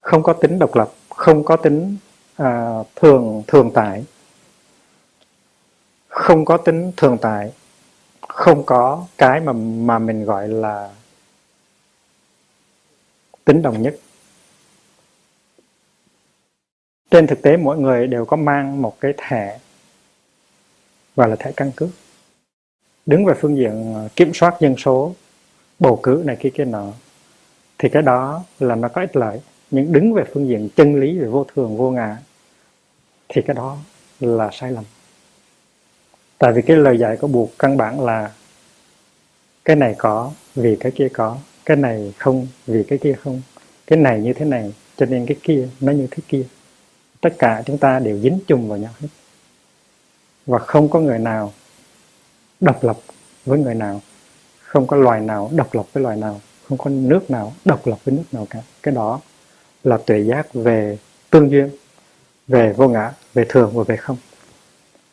Không 0.00 0.22
có 0.22 0.32
tính 0.32 0.58
độc 0.58 0.76
lập 0.76 0.92
không 1.10 1.44
có 1.44 1.56
tính 1.56 1.96
à, 2.36 2.78
thường 2.96 3.42
thường 3.46 3.70
tại 3.74 4.04
không 6.14 6.44
có 6.44 6.56
tính 6.56 6.92
thường 6.96 7.18
tại 7.20 7.52
không 8.28 8.66
có 8.66 9.06
cái 9.18 9.40
mà 9.40 9.52
mà 9.52 9.98
mình 9.98 10.24
gọi 10.24 10.48
là 10.48 10.90
tính 13.44 13.62
đồng 13.62 13.82
nhất. 13.82 13.96
Trên 17.10 17.26
thực 17.26 17.42
tế, 17.42 17.56
mỗi 17.56 17.78
người 17.78 18.06
đều 18.06 18.24
có 18.24 18.36
mang 18.36 18.82
một 18.82 19.00
cái 19.00 19.12
thẻ 19.16 19.58
gọi 21.16 21.28
là 21.28 21.36
thẻ 21.36 21.52
căn 21.52 21.72
cước. 21.76 21.88
Đứng 23.06 23.24
về 23.24 23.34
phương 23.40 23.56
diện 23.56 23.94
ờ, 23.94 24.08
kiểm 24.16 24.34
soát 24.34 24.54
dân 24.60 24.76
số, 24.76 25.14
bầu 25.78 26.00
cử 26.02 26.22
này 26.26 26.36
kia 26.40 26.50
kia 26.54 26.64
nọ, 26.64 26.92
thì 27.78 27.88
cái 27.88 28.02
đó 28.02 28.44
là 28.58 28.74
nó 28.74 28.88
có 28.88 29.00
ích 29.00 29.16
lợi. 29.16 29.40
Nhưng 29.70 29.92
đứng 29.92 30.12
về 30.12 30.24
phương 30.34 30.48
diện 30.48 30.68
chân 30.76 31.00
lý, 31.00 31.18
về 31.18 31.26
vô 31.26 31.46
thường, 31.54 31.76
vô 31.76 31.90
ngã, 31.90 32.16
thì 33.28 33.42
cái 33.42 33.54
đó 33.54 33.76
là 34.20 34.50
sai 34.52 34.72
lầm 34.72 34.84
tại 36.44 36.52
vì 36.52 36.62
cái 36.62 36.76
lời 36.76 36.98
dạy 36.98 37.16
của 37.16 37.26
buộc 37.26 37.58
căn 37.58 37.76
bản 37.76 38.04
là 38.04 38.32
cái 39.64 39.76
này 39.76 39.94
có 39.98 40.32
vì 40.54 40.76
cái 40.76 40.92
kia 40.92 41.08
có, 41.12 41.36
cái 41.64 41.76
này 41.76 42.14
không 42.18 42.46
vì 42.66 42.84
cái 42.88 42.98
kia 42.98 43.12
không, 43.12 43.42
cái 43.86 43.98
này 43.98 44.20
như 44.20 44.32
thế 44.32 44.44
này 44.44 44.74
cho 44.96 45.06
nên 45.06 45.26
cái 45.26 45.36
kia 45.42 45.68
nó 45.80 45.92
như 45.92 46.06
thế 46.10 46.22
kia. 46.28 46.42
Tất 47.20 47.30
cả 47.38 47.62
chúng 47.66 47.78
ta 47.78 47.98
đều 47.98 48.18
dính 48.18 48.38
chung 48.46 48.68
vào 48.68 48.78
nhau 48.78 48.90
hết. 49.00 49.08
Và 50.46 50.58
không 50.58 50.88
có 50.88 51.00
người 51.00 51.18
nào 51.18 51.52
độc 52.60 52.84
lập 52.84 52.96
với 53.44 53.58
người 53.58 53.74
nào, 53.74 54.00
không 54.62 54.86
có 54.86 54.96
loài 54.96 55.20
nào 55.20 55.50
độc 55.54 55.74
lập 55.74 55.86
với 55.92 56.02
loài 56.02 56.16
nào, 56.16 56.40
không 56.68 56.78
có 56.78 56.90
nước 56.90 57.30
nào 57.30 57.52
độc 57.64 57.86
lập 57.86 57.98
với 58.04 58.14
nước 58.14 58.24
nào 58.32 58.46
cả. 58.50 58.62
Cái 58.82 58.94
đó 58.94 59.20
là 59.84 59.98
tuệ 60.06 60.20
giác 60.20 60.54
về 60.54 60.98
tương 61.30 61.50
duyên, 61.50 61.70
về 62.48 62.72
vô 62.72 62.88
ngã, 62.88 63.12
về 63.34 63.44
thường 63.48 63.70
và 63.74 63.84
về 63.84 63.96
không 63.96 64.16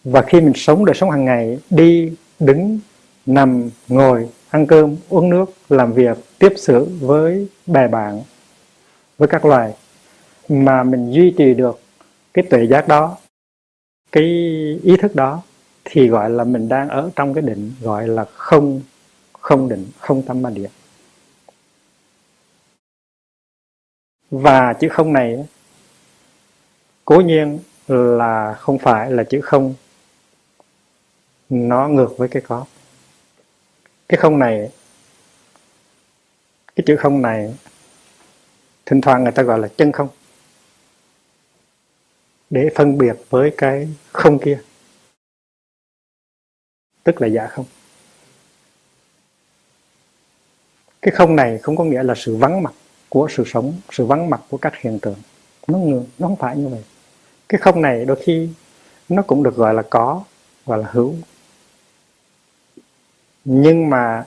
và 0.04 0.22
khi 0.22 0.42
mình 0.42 0.54
sống 0.56 0.86
đời 0.86 0.96
sống 0.96 1.12
hàng 1.12 1.26
ngày, 1.26 1.60
đi, 1.70 2.14
đứng, 2.40 2.80
nằm, 3.26 3.70
ngồi, 3.88 4.30
ăn 4.50 4.68
cơm, 4.68 4.96
uống 5.10 5.30
nước, 5.30 5.46
làm 5.70 5.94
việc, 5.94 6.18
tiếp 6.40 6.54
xử 6.58 6.88
với 7.00 7.48
bè 7.68 7.88
bạn, 7.88 8.22
với 9.18 9.28
các 9.28 9.46
loài 9.46 9.74
mà 10.50 10.84
mình 10.84 11.12
duy 11.12 11.34
trì 11.38 11.54
được 11.54 11.80
cái 12.34 12.46
tuệ 12.50 12.68
giác 12.68 12.88
đó, 12.88 13.18
cái 14.12 14.24
ý 14.84 14.98
thức 15.02 15.16
đó, 15.16 15.42
thì 15.86 16.08
gọi 16.08 16.30
là 16.30 16.44
mình 16.44 16.70
đang 16.70 16.90
ở 16.90 17.10
trong 17.16 17.34
cái 17.34 17.42
định 17.42 17.74
gọi 17.82 18.08
là 18.08 18.26
không 18.26 18.82
không 19.42 19.70
định, 19.70 19.88
không 20.00 20.22
tâm 20.22 20.42
ma 20.42 20.50
địa. 20.50 20.70
Và 24.32 24.74
chữ 24.74 24.90
không 24.90 25.14
này, 25.14 25.46
cố 27.06 27.22
nhiên 27.22 27.60
là 27.88 28.54
không 28.60 28.80
phải 28.80 29.12
là 29.12 29.24
chữ 29.24 29.42
không 29.42 29.74
nó 31.52 31.88
ngược 31.88 32.18
với 32.18 32.30
cái 32.30 32.42
có. 32.48 32.66
Cái 34.10 34.18
không 34.18 34.40
này, 34.40 34.72
cái 36.76 36.84
chữ 36.88 36.96
không 37.00 37.22
này, 37.22 37.56
thỉnh 38.86 39.02
thoảng 39.02 39.24
người 39.24 39.32
ta 39.32 39.44
gọi 39.44 39.60
là 39.60 39.68
chân 39.68 39.92
không. 39.92 40.10
Để 42.50 42.70
phân 42.76 42.98
biệt 42.98 43.16
với 43.30 43.54
cái 43.58 43.90
không 44.12 44.40
kia. 44.40 44.62
Tức 47.04 47.22
là 47.22 47.28
giả 47.28 47.48
không. 47.48 47.66
Cái 51.02 51.12
không 51.12 51.36
này 51.36 51.58
không 51.58 51.78
có 51.78 51.84
nghĩa 51.84 52.04
là 52.04 52.14
sự 52.18 52.36
vắng 52.36 52.64
mặt 52.64 52.74
của 53.10 53.28
sự 53.32 53.44
sống, 53.46 53.74
sự 53.92 54.06
vắng 54.06 54.30
mặt 54.30 54.42
của 54.50 54.58
các 54.58 54.74
hiện 54.76 55.00
tượng. 55.00 55.18
Nó 55.68 55.78
ngược, 55.78 56.04
nó 56.20 56.28
không 56.28 56.36
phải 56.36 56.58
như 56.58 56.68
vậy. 56.68 56.84
Cái 57.50 57.62
không 57.62 57.82
này 57.82 58.06
đôi 58.06 58.18
khi 58.24 58.50
nó 59.10 59.22
cũng 59.22 59.44
được 59.44 59.56
gọi 59.56 59.74
là 59.74 59.82
có 59.90 60.24
gọi 60.66 60.78
là 60.78 60.88
hữu 60.92 61.16
nhưng 63.46 63.90
mà 63.90 64.26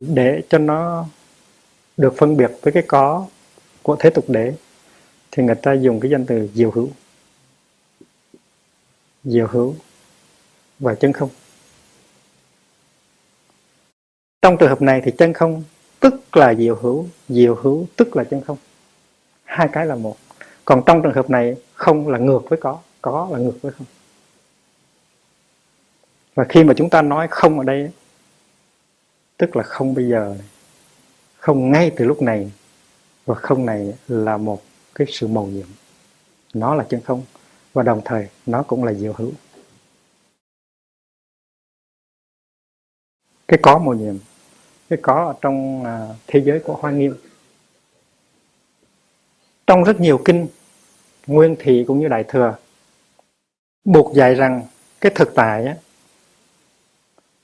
để 0.00 0.42
cho 0.48 0.58
nó 0.58 1.06
được 1.96 2.14
phân 2.16 2.36
biệt 2.36 2.50
với 2.62 2.72
cái 2.72 2.82
có 2.88 3.26
của 3.82 3.96
thế 3.96 4.10
tục 4.10 4.24
đế, 4.28 4.54
thì 5.30 5.42
người 5.42 5.54
ta 5.54 5.72
dùng 5.72 6.00
cái 6.00 6.10
danh 6.10 6.26
từ 6.26 6.48
diệu 6.54 6.70
hữu. 6.70 6.88
Diệu 9.24 9.46
hữu 9.46 9.74
và 10.78 10.94
chân 10.94 11.12
không. 11.12 11.28
Trong 14.42 14.56
trường 14.58 14.68
hợp 14.68 14.82
này 14.82 15.02
thì 15.04 15.12
chân 15.18 15.32
không 15.32 15.64
tức 16.00 16.36
là 16.36 16.54
diệu 16.54 16.76
hữu 16.76 17.06
diệu 17.28 17.54
hữu 17.54 17.86
tức 17.96 18.16
là 18.16 18.24
chân 18.24 18.40
không. 18.40 18.58
Hai 19.44 19.68
cái 19.72 19.86
là 19.86 19.94
một. 19.94 20.16
Còn 20.64 20.82
trong 20.86 21.02
trường 21.02 21.14
hợp 21.14 21.30
này 21.30 21.56
không 21.74 22.08
là 22.08 22.18
ngược 22.18 22.42
với 22.48 22.58
có 22.62 22.78
có 23.02 23.28
là 23.32 23.38
ngược 23.38 23.62
với 23.62 23.72
không 23.72 23.86
và 26.40 26.46
khi 26.48 26.64
mà 26.64 26.74
chúng 26.76 26.90
ta 26.90 27.02
nói 27.02 27.28
không 27.30 27.58
ở 27.58 27.64
đây 27.64 27.90
tức 29.36 29.56
là 29.56 29.62
không 29.62 29.94
bây 29.94 30.08
giờ 30.08 30.36
không 31.36 31.70
ngay 31.70 31.92
từ 31.96 32.04
lúc 32.04 32.22
này 32.22 32.52
và 33.26 33.34
không 33.34 33.66
này 33.66 33.94
là 34.08 34.36
một 34.36 34.62
cái 34.94 35.06
sự 35.10 35.26
màu 35.26 35.46
nhiệm. 35.46 35.66
Nó 36.54 36.74
là 36.74 36.84
chân 36.88 37.00
không 37.00 37.22
và 37.72 37.82
đồng 37.82 38.00
thời 38.04 38.28
nó 38.46 38.62
cũng 38.62 38.84
là 38.84 38.94
diệu 38.94 39.12
hữu. 39.16 39.32
Cái 43.48 43.58
có 43.62 43.78
màu 43.78 43.94
nhiệm 43.94 44.18
cái 44.88 44.98
có 45.02 45.26
ở 45.26 45.34
trong 45.40 45.84
à, 45.84 46.08
thế 46.26 46.40
giới 46.44 46.60
của 46.60 46.74
hoa 46.74 46.90
nghiêm. 46.90 47.14
Trong 49.66 49.84
rất 49.84 50.00
nhiều 50.00 50.22
kinh 50.24 50.48
nguyên 51.26 51.56
thị 51.58 51.84
cũng 51.88 52.00
như 52.00 52.08
đại 52.08 52.24
thừa 52.28 52.56
buộc 53.84 54.14
dạy 54.14 54.34
rằng 54.34 54.62
cái 55.00 55.12
thực 55.14 55.34
tại 55.34 55.66
á, 55.66 55.76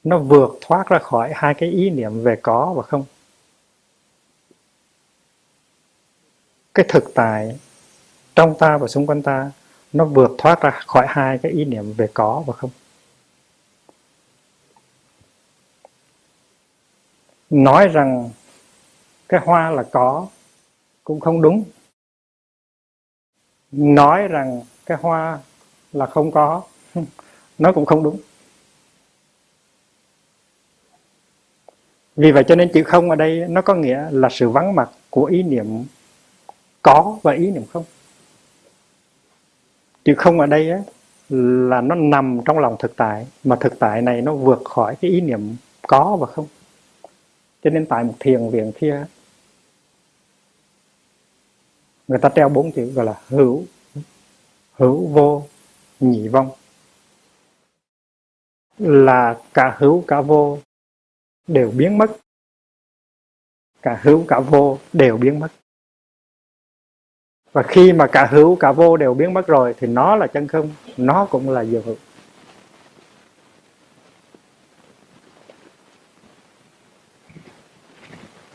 nó 0.07 0.19
vượt 0.19 0.59
thoát 0.61 0.88
ra 0.88 0.99
khỏi 0.99 1.33
hai 1.35 1.55
cái 1.55 1.69
ý 1.69 1.90
niệm 1.90 2.23
về 2.23 2.37
có 2.42 2.73
và 2.77 2.83
không. 2.83 3.05
Cái 6.75 6.87
thực 6.88 7.05
tại 7.14 7.59
trong 8.35 8.55
ta 8.59 8.79
và 8.79 8.88
xung 8.88 9.07
quanh 9.07 9.23
ta, 9.23 9.51
nó 9.92 10.05
vượt 10.05 10.31
thoát 10.38 10.61
ra 10.61 10.71
khỏi 10.71 11.07
hai 11.09 11.38
cái 11.38 11.53
ý 11.53 11.64
niệm 11.64 11.92
về 11.92 12.09
có 12.14 12.42
và 12.47 12.53
không. 12.53 12.71
Nói 17.51 17.88
rằng 17.88 18.31
cái 19.29 19.40
hoa 19.45 19.71
là 19.71 19.83
có 19.83 20.27
cũng 21.05 21.21
không 21.21 21.42
đúng. 21.42 21.64
Nói 23.73 24.29
rằng 24.29 24.62
cái 24.87 24.99
hoa 25.01 25.38
là 25.92 26.07
không 26.07 26.33
có, 26.33 26.62
nó 27.59 27.73
cũng 27.73 27.87
không 27.87 28.03
đúng. 28.03 28.21
Vì 32.16 32.33
vậy 32.33 32.44
cho 32.48 32.55
nên 32.55 32.70
chữ 32.72 32.83
không 32.83 33.11
ở 33.11 33.16
đây 33.16 33.44
nó 33.48 33.62
có 33.62 33.74
nghĩa 33.74 34.09
là 34.11 34.29
sự 34.29 34.48
vắng 34.48 34.74
mặt 34.74 34.90
của 35.11 35.24
ý 35.24 35.42
niệm 35.42 35.85
có 36.83 37.18
và 37.22 37.33
ý 37.33 37.50
niệm 37.50 37.64
không. 37.72 37.85
Chữ 40.05 40.14
không 40.18 40.40
ở 40.40 40.46
đây 40.46 40.70
là 41.29 41.81
nó 41.81 41.94
nằm 41.94 42.40
trong 42.44 42.59
lòng 42.59 42.76
thực 42.79 42.96
tại, 42.96 43.26
mà 43.44 43.57
thực 43.61 43.79
tại 43.79 44.02
này 44.02 44.22
nó 44.22 44.35
vượt 44.35 44.62
khỏi 44.64 44.96
cái 45.00 45.11
ý 45.11 45.20
niệm 45.20 45.57
có 45.83 46.16
và 46.16 46.26
không. 46.26 46.46
Cho 47.64 47.70
nên 47.70 47.87
tại 47.87 48.05
một 48.05 48.14
thiền 48.20 48.50
viện 48.50 48.72
kia, 48.81 49.07
người 52.09 52.18
ta 52.18 52.29
treo 52.29 52.48
bốn 52.48 52.72
chữ 52.72 52.92
gọi 52.92 53.07
là 53.07 53.14
hữu 53.29 53.64
hữu 54.72 55.07
vô, 55.07 55.42
nhị 56.00 56.29
vong. 56.29 56.50
Là 58.79 59.37
cả 59.55 59.76
hữu 59.79 60.05
cả 60.07 60.20
vô 60.20 60.59
đều 61.46 61.70
biến 61.70 61.98
mất. 61.98 62.11
Cả 63.82 64.00
hữu, 64.02 64.24
cả 64.28 64.40
vô 64.40 64.78
đều 64.92 65.16
biến 65.16 65.40
mất. 65.40 65.48
Và 67.52 67.62
khi 67.62 67.92
mà 67.92 68.06
cả 68.06 68.26
hữu, 68.26 68.56
cả 68.56 68.72
vô 68.72 68.96
đều 68.96 69.14
biến 69.14 69.35
mất 69.35 69.46
rồi 69.46 69.74
thì 69.78 69.87
nó 69.87 70.16
là 70.16 70.26
chân 70.26 70.48
không, 70.48 70.70
nó 70.96 71.26
cũng 71.30 71.50
là 71.50 71.64
diệu 71.64 71.82
hữu. 71.82 71.96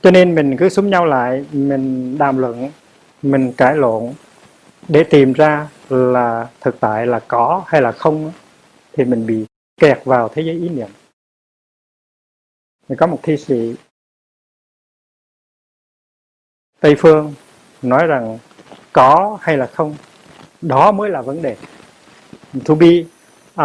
Cho 0.01 0.11
nên 0.11 0.35
mình 0.35 0.57
cứ 0.57 0.69
súng 0.69 0.89
nhau 0.89 1.05
lại, 1.05 1.45
mình 1.51 2.17
đàm 2.17 2.37
luận, 2.37 2.71
mình 3.21 3.53
cãi 3.57 3.75
lộn 3.75 4.13
để 4.87 5.03
tìm 5.03 5.33
ra 5.33 5.67
là 5.89 6.47
thực 6.61 6.79
tại 6.79 7.07
là 7.07 7.19
có 7.27 7.63
hay 7.67 7.81
là 7.81 7.91
không 7.91 8.31
thì 8.93 9.05
mình 9.05 9.27
bị 9.27 9.45
kẹt 9.81 10.05
vào 10.05 10.29
thế 10.29 10.41
giới 10.41 10.55
ý 10.55 10.69
niệm 10.69 10.87
thì 12.91 12.97
có 12.97 13.07
một 13.07 13.19
thi 13.23 13.37
sĩ 13.37 13.75
Tây 16.79 16.95
phương 16.97 17.33
nói 17.81 18.07
rằng 18.07 18.39
có 18.93 19.37
hay 19.41 19.57
là 19.57 19.65
không, 19.65 19.95
đó 20.61 20.91
mới 20.91 21.09
là 21.09 21.21
vấn 21.21 21.41
đề. 21.41 21.57
To 22.65 22.75
be 22.75 23.03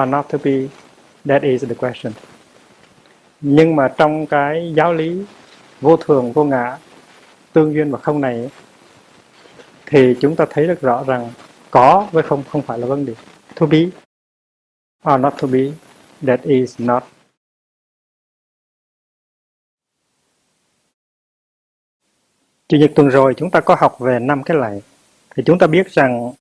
or 0.03 0.09
not 0.09 0.27
to 0.29 0.39
be, 0.45 0.53
that 1.25 1.43
is 1.43 1.65
the 1.65 1.75
question. 1.75 2.13
Nhưng 3.41 3.77
mà 3.77 3.95
trong 3.97 4.27
cái 4.27 4.73
giáo 4.77 4.95
lý 4.95 5.25
vô 5.81 5.97
thường, 5.97 6.33
vô 6.33 6.45
ngã, 6.45 6.79
tương 7.53 7.75
duyên 7.75 7.91
và 7.91 7.99
không 7.99 8.21
này, 8.21 8.51
thì 9.87 10.17
chúng 10.21 10.37
ta 10.37 10.47
thấy 10.51 10.67
rất 10.67 10.81
rõ 10.81 11.05
rằng 11.07 11.31
có 11.71 12.09
với 12.13 12.23
không 12.23 12.45
không 12.49 12.63
phải 12.63 12.79
là 12.79 12.87
vấn 12.87 13.07
đề. 13.07 13.15
To 13.55 13.67
be 13.67 13.81
or 15.13 15.21
not 15.21 15.35
to 15.41 15.49
be, 15.49 15.61
that 16.27 16.43
is 16.43 16.81
not 16.81 17.03
Chủ 22.69 22.77
nhật 22.77 22.91
tuần 22.95 23.09
rồi 23.09 23.35
chúng 23.37 23.51
ta 23.51 23.61
có 23.61 23.77
học 23.79 23.97
về 23.99 24.19
năm 24.19 24.43
cái 24.43 24.57
lạy 24.57 24.83
thì 25.37 25.43
chúng 25.47 25.59
ta 25.59 25.67
biết 25.67 25.91
rằng 25.91 26.33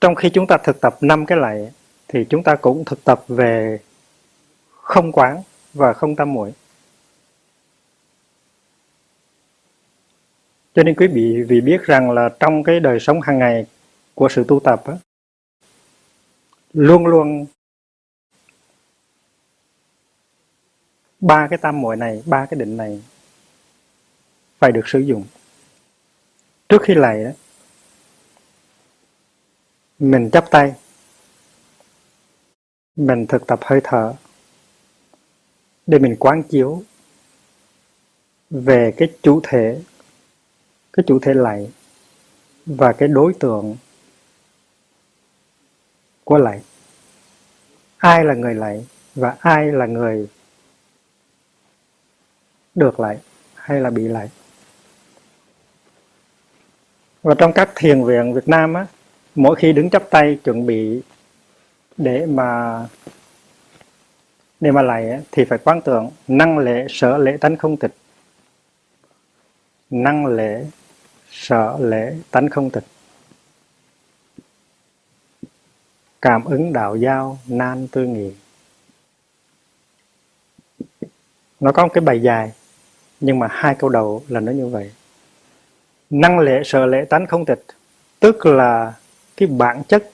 trong 0.00 0.14
khi 0.14 0.30
chúng 0.30 0.46
ta 0.46 0.58
thực 0.64 0.80
tập 0.80 0.96
năm 1.00 1.26
cái 1.26 1.38
lạy 1.38 1.72
thì 2.08 2.26
chúng 2.30 2.42
ta 2.42 2.56
cũng 2.56 2.84
thực 2.84 3.04
tập 3.04 3.24
về 3.28 3.78
không 4.70 5.12
quán 5.12 5.42
và 5.74 5.92
không 5.92 6.16
tâm 6.16 6.32
muội. 6.32 6.52
Cho 10.74 10.82
nên 10.82 10.94
quý 10.94 11.06
vị 11.06 11.42
vì 11.48 11.60
biết 11.60 11.82
rằng 11.82 12.10
là 12.10 12.28
trong 12.40 12.62
cái 12.62 12.80
đời 12.80 13.00
sống 13.00 13.20
hàng 13.20 13.38
ngày 13.38 13.66
của 14.14 14.28
sự 14.28 14.44
tu 14.48 14.60
tập 14.60 14.82
á, 14.86 14.94
luôn 16.72 17.06
luôn 17.06 17.46
ba 21.20 21.46
cái 21.50 21.58
tam 21.58 21.80
muội 21.80 21.96
này, 21.96 22.22
ba 22.26 22.46
cái 22.46 22.60
định 22.60 22.76
này 22.76 23.02
phải 24.62 24.72
được 24.72 24.88
sử 24.88 24.98
dụng. 24.98 25.24
Trước 26.68 26.82
khi 26.82 26.94
lạy 26.94 27.24
đó, 27.24 27.30
mình 29.98 30.30
chắp 30.30 30.50
tay, 30.50 30.74
mình 32.96 33.26
thực 33.26 33.46
tập 33.46 33.60
hơi 33.62 33.80
thở 33.84 34.14
để 35.86 35.98
mình 35.98 36.16
quán 36.18 36.42
chiếu 36.42 36.82
về 38.50 38.94
cái 38.96 39.12
chủ 39.22 39.40
thể 39.42 39.82
cái 40.92 41.04
chủ 41.06 41.18
thể 41.22 41.34
lạy 41.34 41.70
và 42.66 42.92
cái 42.92 43.08
đối 43.08 43.34
tượng 43.34 43.76
của 46.24 46.38
lạy. 46.38 46.60
Ai 47.96 48.24
là 48.24 48.34
người 48.34 48.54
lạy 48.54 48.86
và 49.14 49.36
ai 49.40 49.72
là 49.72 49.86
người 49.86 50.28
được 52.74 53.00
lại 53.00 53.18
hay 53.54 53.80
là 53.80 53.90
bị 53.90 54.08
lại 54.08 54.30
và 57.22 57.34
trong 57.38 57.52
các 57.52 57.70
thiền 57.76 58.04
viện 58.04 58.34
Việt 58.34 58.48
Nam 58.48 58.74
á, 58.74 58.86
mỗi 59.34 59.56
khi 59.56 59.72
đứng 59.72 59.90
chắp 59.90 60.10
tay 60.10 60.38
chuẩn 60.44 60.66
bị 60.66 61.02
để 61.96 62.26
mà 62.26 62.82
để 64.60 64.70
mà 64.70 64.82
lại 64.82 65.20
thì 65.32 65.44
phải 65.44 65.58
quán 65.58 65.80
tưởng 65.82 66.10
năng 66.28 66.58
lễ 66.58 66.86
sở 66.88 67.18
lễ 67.18 67.36
tánh 67.36 67.56
không 67.56 67.76
tịch. 67.76 67.94
Năng 69.90 70.26
lễ 70.26 70.64
sở 71.30 71.76
lễ 71.80 72.14
tánh 72.30 72.50
không 72.50 72.70
tịch. 72.70 72.84
Cảm 76.22 76.44
ứng 76.44 76.72
đạo 76.72 76.96
giao 76.96 77.38
nan 77.46 77.88
tư 77.88 78.04
nghị. 78.04 78.32
Nó 81.60 81.72
có 81.72 81.86
một 81.86 81.92
cái 81.94 82.02
bài 82.02 82.22
dài, 82.22 82.52
nhưng 83.20 83.38
mà 83.38 83.46
hai 83.50 83.74
câu 83.74 83.90
đầu 83.90 84.24
là 84.28 84.40
nó 84.40 84.52
như 84.52 84.66
vậy 84.66 84.92
năng 86.12 86.38
lễ 86.38 86.62
sở 86.64 86.86
lễ 86.86 87.04
tánh 87.10 87.26
không 87.26 87.44
tịch, 87.44 87.64
tức 88.20 88.46
là 88.46 88.94
cái 89.36 89.48
bản 89.48 89.82
chất 89.88 90.10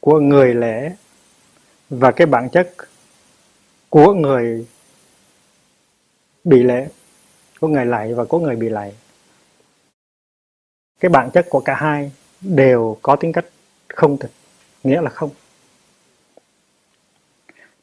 của 0.00 0.20
người 0.20 0.54
lễ 0.54 0.92
và 1.90 2.12
cái 2.12 2.26
bản 2.26 2.48
chất 2.50 2.74
của 3.88 4.14
người 4.14 4.66
bị 6.44 6.62
lễ 6.62 6.88
của 7.60 7.68
người 7.68 7.86
lạy 7.86 8.14
và 8.14 8.24
của 8.24 8.38
người 8.38 8.56
bị 8.56 8.68
lạy. 8.68 8.94
Cái 11.00 11.08
bản 11.08 11.30
chất 11.30 11.46
của 11.50 11.60
cả 11.60 11.74
hai 11.74 12.12
đều 12.40 12.98
có 13.02 13.16
tính 13.16 13.32
cách 13.32 13.46
không 13.88 14.18
tịch, 14.18 14.32
nghĩa 14.84 15.00
là 15.00 15.10
không. 15.10 15.30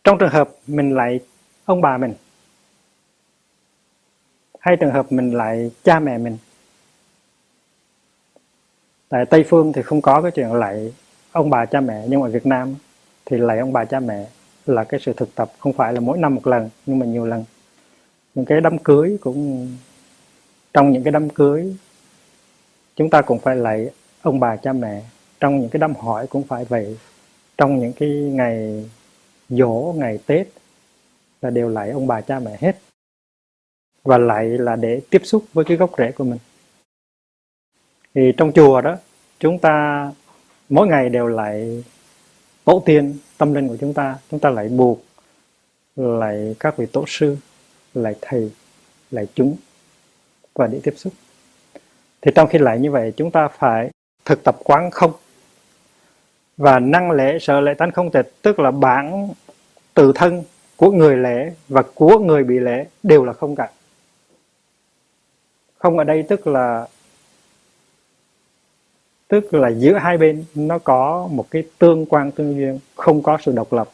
Trong 0.03 0.17
trường 0.17 0.29
hợp 0.29 0.49
mình 0.67 0.95
lại 0.95 1.19
ông 1.65 1.81
bà 1.81 1.97
mình, 1.97 2.13
hay 4.59 4.77
trường 4.79 4.91
hợp 4.91 5.11
mình 5.11 5.31
lại 5.31 5.71
cha 5.83 5.99
mẹ 5.99 6.17
mình 6.17 6.37
tại 9.09 9.25
tây 9.25 9.43
phương 9.43 9.73
thì 9.73 9.81
không 9.81 10.01
có 10.01 10.21
cái 10.21 10.31
chuyện 10.31 10.53
lại 10.53 10.93
ông 11.31 11.49
bà 11.49 11.65
cha 11.65 11.81
mẹ, 11.81 12.05
nhưng 12.07 12.21
ở 12.21 12.29
việt 12.29 12.45
nam 12.45 12.75
thì 13.25 13.37
lại 13.37 13.59
ông 13.59 13.73
bà 13.73 13.85
cha 13.85 13.99
mẹ 13.99 14.27
là 14.65 14.83
cái 14.83 14.99
sự 14.99 15.13
thực 15.17 15.35
tập, 15.35 15.51
không 15.59 15.73
phải 15.73 15.93
là 15.93 15.99
mỗi 15.99 16.17
năm 16.17 16.35
một 16.35 16.47
lần, 16.47 16.69
nhưng 16.85 16.99
mà 16.99 17.05
nhiều 17.05 17.25
lần. 17.25 17.45
Những 18.35 18.45
cái 18.45 18.61
đám 18.61 18.77
cưới 18.77 19.17
cũng, 19.21 19.69
trong 20.73 20.91
những 20.91 21.03
cái 21.03 21.11
đám 21.11 21.29
cưới, 21.29 21.75
chúng 22.95 23.09
ta 23.09 23.21
cũng 23.21 23.39
phải 23.39 23.55
lạy 23.55 23.89
ông 24.21 24.39
bà 24.39 24.55
cha 24.55 24.73
mẹ. 24.73 25.03
Trong 25.39 25.59
những 25.59 25.69
cái 25.69 25.79
đám 25.79 25.95
hỏi 25.95 26.27
cũng 26.27 26.43
phải 26.43 26.65
vậy. 26.65 26.97
Trong 27.57 27.79
những 27.79 27.93
cái 27.93 28.09
ngày 28.09 28.85
dỗ 29.49 29.93
ngày 29.97 30.19
tết 30.25 30.47
là 31.41 31.49
đều 31.49 31.69
lạy 31.69 31.89
ông 31.89 32.07
bà 32.07 32.21
cha 32.21 32.39
mẹ 32.39 32.57
hết. 32.59 32.77
Và 34.03 34.17
lại 34.17 34.45
là 34.45 34.75
để 34.75 35.01
tiếp 35.09 35.21
xúc 35.23 35.43
với 35.53 35.65
cái 35.65 35.77
gốc 35.77 35.91
rễ 35.97 36.11
của 36.11 36.23
mình 36.23 36.39
thì 38.17 38.33
trong 38.37 38.51
chùa 38.51 38.81
đó, 38.81 38.95
chúng 39.39 39.59
ta 39.59 40.11
mỗi 40.69 40.87
ngày 40.87 41.09
đều 41.09 41.27
lại 41.27 41.83
tổ 42.63 42.83
tiên 42.85 43.17
tâm 43.37 43.53
linh 43.53 43.67
của 43.67 43.77
chúng 43.79 43.93
ta. 43.93 44.17
Chúng 44.31 44.39
ta 44.39 44.49
lại 44.49 44.69
buộc 44.69 45.03
lại 45.95 46.55
các 46.59 46.77
vị 46.77 46.85
tổ 46.85 47.03
sư, 47.07 47.37
lại 47.93 48.15
thầy, 48.21 48.51
lại 49.11 49.27
chúng 49.35 49.55
và 50.55 50.67
để 50.67 50.79
tiếp 50.83 50.93
xúc. 50.97 51.13
Thì 52.21 52.31
trong 52.35 52.47
khi 52.47 52.59
lại 52.59 52.79
như 52.79 52.91
vậy, 52.91 53.13
chúng 53.17 53.31
ta 53.31 53.47
phải 53.47 53.89
thực 54.25 54.43
tập 54.43 54.55
quán 54.63 54.91
không 54.91 55.11
và 56.57 56.79
năng 56.79 57.11
lễ 57.11 57.37
sợ 57.41 57.59
lễ 57.59 57.73
tánh 57.73 57.91
không 57.91 58.11
tịch, 58.11 58.33
tức 58.41 58.59
là 58.59 58.71
bản 58.71 59.29
tự 59.93 60.11
thân 60.15 60.43
của 60.75 60.91
người 60.91 61.17
lễ 61.17 61.53
và 61.67 61.83
của 61.95 62.19
người 62.19 62.43
bị 62.43 62.59
lễ 62.59 62.85
đều 63.03 63.25
là 63.25 63.33
không 63.33 63.55
cả. 63.55 63.69
Không 65.77 65.97
ở 65.97 66.03
đây 66.03 66.23
tức 66.23 66.47
là 66.47 66.87
tức 69.27 69.53
là 69.53 69.69
giữa 69.69 69.97
hai 69.97 70.17
bên 70.17 70.45
nó 70.55 70.79
có 70.79 71.27
một 71.31 71.45
cái 71.51 71.63
tương 71.77 72.05
quan 72.05 72.31
tương 72.31 72.55
duyên 72.55 72.79
không 72.95 73.23
có 73.23 73.37
sự 73.41 73.51
độc 73.51 73.73
lập. 73.73 73.89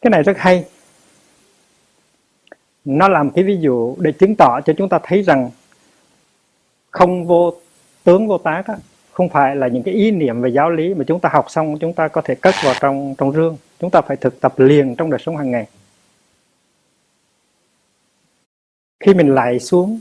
Cái 0.00 0.10
này 0.10 0.22
rất 0.22 0.38
hay. 0.38 0.64
Nó 2.84 3.08
làm 3.08 3.30
cái 3.30 3.44
ví 3.44 3.56
dụ 3.60 3.96
để 3.98 4.12
chứng 4.12 4.34
tỏ 4.36 4.60
cho 4.60 4.72
chúng 4.78 4.88
ta 4.88 4.98
thấy 5.02 5.22
rằng 5.22 5.50
không 6.90 7.26
vô 7.26 7.54
tướng 8.04 8.28
vô 8.28 8.38
tác 8.38 8.62
á, 8.66 8.74
không 9.12 9.28
phải 9.28 9.56
là 9.56 9.68
những 9.68 9.82
cái 9.82 9.94
ý 9.94 10.10
niệm 10.10 10.40
về 10.40 10.50
giáo 10.50 10.70
lý 10.70 10.94
mà 10.94 11.04
chúng 11.08 11.20
ta 11.20 11.28
học 11.32 11.46
xong 11.48 11.78
chúng 11.78 11.92
ta 11.92 12.08
có 12.08 12.20
thể 12.20 12.34
cất 12.34 12.54
vào 12.64 12.74
trong 12.80 13.14
trong 13.18 13.32
rương. 13.32 13.56
Chúng 13.80 13.90
ta 13.90 14.00
phải 14.00 14.16
thực 14.16 14.40
tập 14.40 14.58
liền 14.60 14.96
trong 14.96 15.10
đời 15.10 15.20
sống 15.24 15.36
hàng 15.36 15.50
ngày. 15.50 15.66
Khi 19.00 19.14
mình 19.14 19.34
lại 19.34 19.60
xuống 19.60 20.00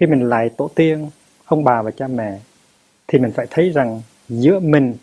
khi 0.00 0.06
mình 0.06 0.28
lại 0.28 0.50
tổ 0.56 0.70
tiên 0.74 1.10
ông 1.44 1.64
bà 1.64 1.82
và 1.82 1.90
cha 1.90 2.06
mẹ, 2.06 2.38
thì 3.08 3.18
mình 3.18 3.32
phải 3.32 3.46
thấy 3.50 3.70
rằng 3.70 4.02
giữa 4.28 4.60
mình 4.60 4.96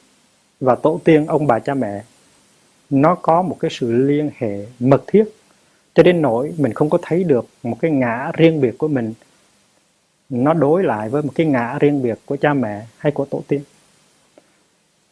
và 0.59 0.75
tổ 0.75 1.01
tiên 1.03 1.25
ông 1.25 1.47
bà 1.47 1.59
cha 1.59 1.73
mẹ, 1.73 2.03
nó 2.89 3.15
có 3.15 3.41
một 3.41 3.57
cái 3.59 3.71
sự 3.71 3.91
liên 3.91 4.31
hệ 4.37 4.65
mật 4.79 5.03
thiết. 5.07 5.23
Cho 5.93 6.03
đến 6.03 6.21
nỗi 6.21 6.53
mình 6.57 6.73
không 6.73 6.89
có 6.89 6.97
thấy 7.01 7.23
được 7.23 7.47
một 7.63 7.77
cái 7.81 7.91
ngã 7.91 8.31
riêng 8.33 8.61
biệt 8.61 8.77
của 8.77 8.87
mình, 8.87 9.13
nó 10.29 10.53
đối 10.53 10.83
lại 10.83 11.09
với 11.09 11.21
một 11.21 11.31
cái 11.35 11.45
ngã 11.45 11.77
riêng 11.79 12.03
biệt 12.03 12.19
của 12.25 12.37
cha 12.37 12.53
mẹ 12.53 12.85
hay 12.97 13.11
của 13.11 13.25
tổ 13.25 13.41
tiên. 13.47 13.61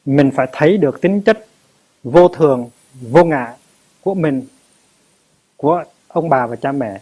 Mình 0.06 0.32
phải 0.36 0.48
thấy 0.52 0.78
được 0.78 1.02
tính 1.02 1.22
chất 1.22 1.48
vô 2.04 2.28
thường, 2.28 2.70
vô 3.02 3.24
ngã 3.24 3.56
của 4.02 4.14
mình, 4.14 4.42
của 5.58 5.84
ông 6.08 6.30
bà 6.30 6.48
và 6.48 6.56
cha 6.56 6.72
mẹ. 6.72 7.02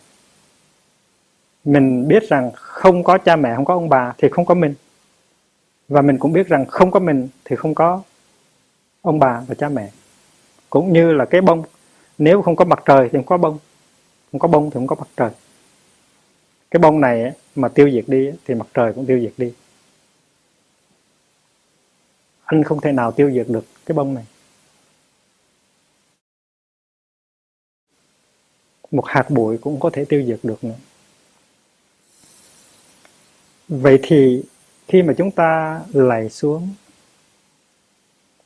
Mình 1.63 2.07
biết 2.07 2.23
rằng 2.29 2.51
không 2.83 3.03
có 3.03 3.17
cha 3.17 3.35
mẹ, 3.35 3.55
không 3.55 3.65
có 3.65 3.73
ông 3.73 3.89
bà 3.89 4.13
thì 4.17 4.27
không 4.31 4.45
có 4.45 4.53
mình. 4.53 4.73
Và 5.87 6.01
mình 6.01 6.17
cũng 6.17 6.33
biết 6.33 6.47
rằng 6.47 6.65
không 6.65 6.91
có 6.91 6.99
mình 6.99 7.29
thì 7.45 7.55
không 7.55 7.75
có 7.75 8.01
ông 9.01 9.19
bà 9.19 9.41
và 9.47 9.55
cha 9.55 9.69
mẹ. 9.69 9.89
Cũng 10.69 10.93
như 10.93 11.13
là 11.13 11.25
cái 11.25 11.41
bông, 11.41 11.63
nếu 12.17 12.41
không 12.41 12.55
có 12.55 12.65
mặt 12.65 12.83
trời 12.85 13.09
thì 13.11 13.17
không 13.17 13.25
có 13.25 13.37
bông, 13.37 13.59
không 14.31 14.39
có 14.39 14.47
bông 14.47 14.69
thì 14.69 14.73
không 14.73 14.87
có 14.87 14.95
mặt 14.95 15.07
trời. 15.17 15.29
Cái 16.71 16.79
bông 16.79 17.01
này 17.01 17.31
mà 17.55 17.67
tiêu 17.67 17.91
diệt 17.91 18.03
đi 18.07 18.31
thì 18.45 18.53
mặt 18.53 18.67
trời 18.73 18.93
cũng 18.93 19.05
tiêu 19.05 19.19
diệt 19.19 19.33
đi. 19.37 19.53
Anh 22.45 22.63
không 22.63 22.81
thể 22.81 22.91
nào 22.91 23.11
tiêu 23.11 23.31
diệt 23.31 23.45
được 23.49 23.65
cái 23.85 23.95
bông 23.95 24.13
này. 24.13 24.25
Một 28.91 29.05
hạt 29.05 29.29
bụi 29.29 29.57
cũng 29.57 29.79
có 29.79 29.89
thể 29.93 30.05
tiêu 30.05 30.23
diệt 30.27 30.39
được 30.43 30.63
nữa 30.63 30.75
vậy 33.67 33.99
thì 34.03 34.43
khi 34.87 35.03
mà 35.03 35.13
chúng 35.17 35.31
ta 35.31 35.81
lạy 35.93 36.29
xuống, 36.29 36.69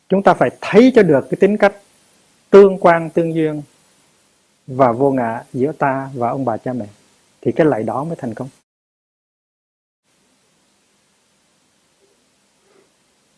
chúng 0.09 0.23
ta 0.23 0.33
phải 0.33 0.49
thấy 0.61 0.91
cho 0.95 1.03
được 1.03 1.27
cái 1.29 1.37
tính 1.39 1.57
cách 1.57 1.73
tương 2.49 2.77
quan, 2.77 3.09
tương 3.09 3.35
duyên 3.35 3.61
và 4.67 4.91
vô 4.91 5.11
ngã 5.11 5.43
giữa 5.53 5.71
ta 5.71 6.09
và 6.13 6.29
ông 6.29 6.45
bà 6.45 6.57
cha 6.57 6.73
mẹ, 6.73 6.85
thì 7.41 7.51
cái 7.51 7.67
lạy 7.67 7.83
đó 7.83 8.03
mới 8.03 8.15
thành 8.15 8.33
công. 8.33 8.49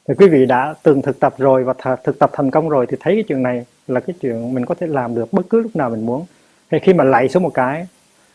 Thì 0.08 0.16
quý 0.18 0.28
vị 0.28 0.46
đã 0.46 0.76
từng 0.84 1.02
thực 1.02 1.20
tập 1.20 1.36
rồi 1.38 1.64
và 1.64 1.74
th- 1.74 1.98
thực 2.04 2.20
tập 2.20 2.30
thành 2.34 2.52
công 2.52 2.70
rồi 2.70 2.86
thì 2.90 2.98
thấy 3.00 3.16
cái 3.16 3.24
chuyện 3.28 3.44
này 3.44 3.66
là 3.88 4.00
cái 4.00 4.16
chuyện 4.22 4.54
mình 4.54 4.66
có 4.66 4.76
thể 4.76 4.88
làm 4.88 5.16
được 5.16 5.34
bất 5.34 5.46
cứ 5.50 5.62
lúc 5.62 5.76
nào 5.76 5.90
mình 5.90 6.06
muốn. 6.06 6.26
Thì 6.72 6.78
khi 6.84 6.94
mà 6.94 7.04
lạy 7.04 7.30
xuống 7.30 7.44
một 7.44 7.54
cái 7.54 7.88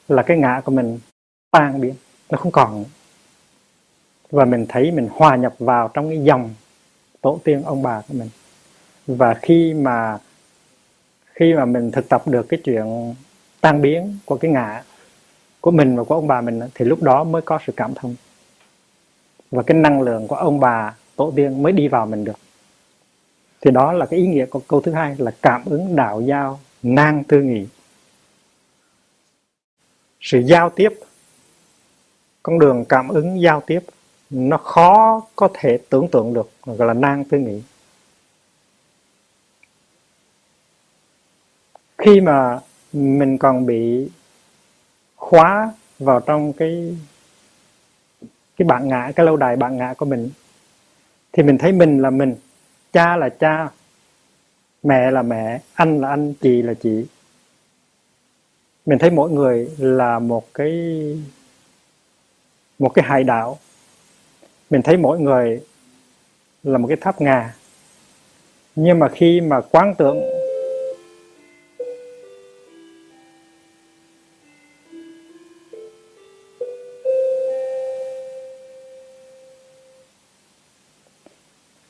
là 0.08 0.22
cái 0.22 0.38
ngã 0.38 0.60
của 0.64 0.72
mình 0.72 0.98
tan 1.50 1.80
biến, 1.80 1.94
nó 2.30 2.38
không 2.38 2.52
còn 2.52 2.84
và 4.34 4.44
mình 4.44 4.66
thấy 4.68 4.90
mình 4.90 5.08
hòa 5.12 5.36
nhập 5.36 5.54
vào 5.58 5.90
trong 5.94 6.08
cái 6.08 6.18
dòng 6.24 6.54
tổ 7.20 7.40
tiên 7.44 7.62
ông 7.62 7.82
bà 7.82 8.02
của 8.08 8.14
mình. 8.14 8.28
Và 9.06 9.34
khi 9.34 9.74
mà 9.74 10.18
khi 11.26 11.54
mà 11.54 11.64
mình 11.64 11.90
thực 11.90 12.08
tập 12.08 12.28
được 12.28 12.46
cái 12.48 12.60
chuyện 12.64 13.14
tan 13.60 13.82
biến 13.82 14.18
của 14.24 14.36
cái 14.36 14.50
ngã 14.50 14.82
của 15.60 15.70
mình 15.70 15.96
và 15.96 16.04
của 16.04 16.14
ông 16.14 16.26
bà 16.26 16.40
mình 16.40 16.60
thì 16.74 16.84
lúc 16.84 17.02
đó 17.02 17.24
mới 17.24 17.42
có 17.42 17.58
sự 17.66 17.72
cảm 17.76 17.94
thông. 17.94 18.14
Và 19.50 19.62
cái 19.62 19.78
năng 19.78 20.02
lượng 20.02 20.28
của 20.28 20.36
ông 20.36 20.60
bà 20.60 20.94
tổ 21.16 21.32
tiên 21.36 21.62
mới 21.62 21.72
đi 21.72 21.88
vào 21.88 22.06
mình 22.06 22.24
được. 22.24 22.38
Thì 23.60 23.70
đó 23.70 23.92
là 23.92 24.06
cái 24.06 24.20
ý 24.20 24.26
nghĩa 24.26 24.46
của 24.46 24.60
câu 24.68 24.80
thứ 24.80 24.92
hai 24.92 25.14
là 25.18 25.30
cảm 25.42 25.64
ứng 25.64 25.96
đạo 25.96 26.20
giao 26.20 26.60
nang 26.82 27.24
tư 27.24 27.42
nghị. 27.42 27.66
Sự 30.20 30.38
giao 30.38 30.70
tiếp, 30.70 30.92
con 32.42 32.58
đường 32.58 32.84
cảm 32.84 33.08
ứng 33.08 33.40
giao 33.40 33.60
tiếp 33.66 33.80
nó 34.30 34.56
khó 34.56 35.22
có 35.36 35.48
thể 35.54 35.78
tưởng 35.88 36.08
tượng 36.12 36.34
được, 36.34 36.50
gọi 36.64 36.88
là 36.88 36.94
nan 36.94 37.24
tư 37.24 37.38
nghị 37.38 37.62
khi 41.98 42.20
mà 42.20 42.60
mình 42.92 43.38
còn 43.38 43.66
bị 43.66 44.08
khóa 45.16 45.72
vào 45.98 46.20
trong 46.20 46.52
cái 46.52 46.96
cái 48.56 48.66
bạn 48.66 48.88
ngã, 48.88 49.12
cái 49.16 49.26
lâu 49.26 49.36
đài 49.36 49.56
bạn 49.56 49.76
ngã 49.76 49.94
của 49.94 50.06
mình, 50.06 50.30
thì 51.32 51.42
mình 51.42 51.58
thấy 51.58 51.72
mình 51.72 52.02
là 52.02 52.10
mình, 52.10 52.34
cha 52.92 53.16
là 53.16 53.28
cha, 53.28 53.68
mẹ 54.82 55.10
là 55.10 55.22
mẹ, 55.22 55.60
anh 55.74 56.00
là 56.00 56.08
anh, 56.08 56.34
chị 56.34 56.62
là 56.62 56.74
chị. 56.74 57.06
Mình 58.86 58.98
thấy 58.98 59.10
mỗi 59.10 59.30
người 59.30 59.70
là 59.78 60.18
một 60.18 60.54
cái 60.54 60.72
một 62.78 62.88
cái 62.94 63.04
hải 63.04 63.24
đảo 63.24 63.58
mình 64.70 64.82
thấy 64.82 64.96
mỗi 64.96 65.20
người 65.20 65.60
là 66.62 66.78
một 66.78 66.88
cái 66.88 66.96
tháp 67.00 67.20
ngà. 67.20 67.54
Nhưng 68.76 68.98
mà 68.98 69.08
khi 69.08 69.40
mà 69.40 69.60
quán 69.60 69.94
tưởng 69.98 70.20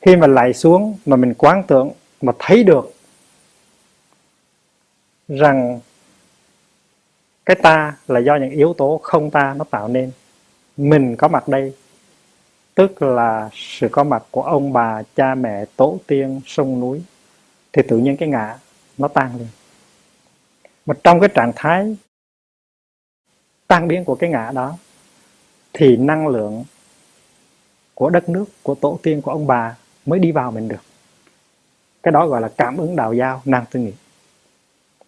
khi 0.01 0.15
mà 0.15 0.27
lại 0.27 0.53
xuống 0.53 0.97
mà 1.05 1.15
mình 1.15 1.33
quán 1.33 1.63
tưởng 1.67 1.91
mà 2.21 2.33
thấy 2.39 2.63
được 2.63 2.93
rằng 5.27 5.79
cái 7.45 7.55
ta 7.63 7.97
là 8.07 8.19
do 8.19 8.35
những 8.35 8.49
yếu 8.49 8.73
tố 8.73 8.99
không 9.03 9.31
ta 9.31 9.53
nó 9.57 9.65
tạo 9.69 9.87
nên, 9.87 10.11
mình 10.77 11.15
có 11.15 11.27
mặt 11.27 11.47
đây 11.47 11.73
tức 12.75 13.01
là 13.01 13.49
sự 13.53 13.87
có 13.91 14.03
mặt 14.03 14.23
của 14.31 14.41
ông 14.41 14.73
bà, 14.73 15.01
cha 15.15 15.35
mẹ 15.35 15.65
tổ 15.75 15.99
tiên 16.07 16.41
sông 16.45 16.79
núi, 16.79 17.03
thì 17.73 17.81
tự 17.87 17.97
nhiên 17.97 18.17
cái 18.17 18.29
ngã 18.29 18.57
nó 18.97 19.07
tan 19.07 19.39
đi. 19.39 19.45
Mà 20.85 20.95
trong 21.03 21.19
cái 21.19 21.29
trạng 21.33 21.51
thái 21.55 21.95
tan 23.67 23.87
biến 23.87 24.05
của 24.05 24.15
cái 24.15 24.29
ngã 24.29 24.51
đó, 24.55 24.77
thì 25.73 25.97
năng 25.97 26.27
lượng 26.27 26.63
của 27.93 28.09
đất 28.09 28.29
nước, 28.29 28.45
của 28.63 28.75
tổ 28.75 28.99
tiên, 29.03 29.21
của 29.21 29.31
ông 29.31 29.47
bà 29.47 29.75
mới 30.05 30.19
đi 30.19 30.31
vào 30.31 30.51
mình 30.51 30.67
được. 30.67 30.81
Cái 32.03 32.11
đó 32.11 32.27
gọi 32.27 32.41
là 32.41 32.51
cảm 32.57 32.77
ứng 32.77 32.95
đạo 32.95 33.13
giao, 33.13 33.41
năng 33.45 33.65
tư 33.71 33.79
nghị. 33.79 33.93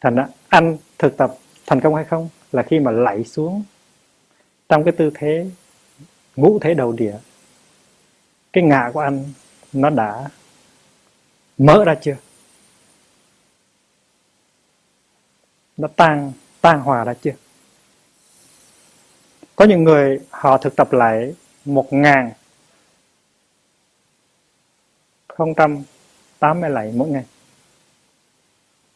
Thành 0.01 0.15
ra, 0.15 0.27
anh 0.47 0.77
thực 0.99 1.17
tập 1.17 1.35
thành 1.65 1.81
công 1.81 1.95
hay 1.95 2.05
không 2.05 2.29
là 2.51 2.63
khi 2.63 2.79
mà 2.79 2.91
lạy 2.91 3.23
xuống 3.23 3.63
trong 4.69 4.83
cái 4.83 4.91
tư 4.97 5.11
thế, 5.15 5.49
ngũ 6.35 6.59
thế 6.59 6.73
đầu 6.73 6.91
địa 6.91 7.15
cái 8.53 8.63
ngã 8.63 8.91
của 8.93 8.99
anh, 8.99 9.33
nó 9.73 9.89
đã 9.89 10.29
mở 11.57 11.83
ra 11.85 11.95
chưa? 11.95 12.15
Nó 15.77 15.87
tan 15.95 16.31
tan 16.61 16.79
hòa 16.79 17.03
ra 17.03 17.13
chưa? 17.13 17.33
Có 19.55 19.65
những 19.65 19.83
người 19.83 20.19
họ 20.29 20.57
thực 20.57 20.75
tập 20.75 20.93
lại 20.93 21.35
một 21.65 21.93
ngàn 21.93 22.31
không 25.27 25.55
trăm 25.55 25.83
tám 26.39 26.61
mươi 26.61 26.69
lạy 26.69 26.91
mỗi 26.95 27.09
ngày. 27.09 27.25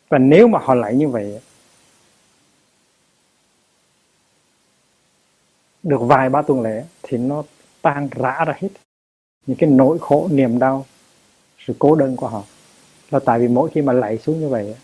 Và 0.09 0.17
nếu 0.17 0.47
mà 0.47 0.59
họ 0.59 0.73
lạy 0.73 0.95
như 0.95 1.07
vậy, 1.07 1.41
được 5.83 5.97
vài 6.01 6.29
ba 6.29 6.41
tuần 6.41 6.61
lễ 6.61 6.85
thì 7.03 7.17
nó 7.17 7.43
tan 7.81 8.09
rã 8.11 8.45
ra 8.45 8.53
hết 8.57 8.69
những 9.45 9.57
cái 9.57 9.69
nỗi 9.69 9.97
khổ, 10.01 10.27
niềm 10.31 10.59
đau, 10.59 10.85
sự 11.67 11.73
cố 11.79 11.95
đơn 11.95 12.15
của 12.15 12.27
họ. 12.27 12.43
Là 13.11 13.19
tại 13.25 13.39
vì 13.39 13.47
mỗi 13.47 13.69
khi 13.73 13.81
mà 13.81 13.93
lạy 13.93 14.17
xuống 14.17 14.39
như 14.39 14.49
vậy 14.49 14.75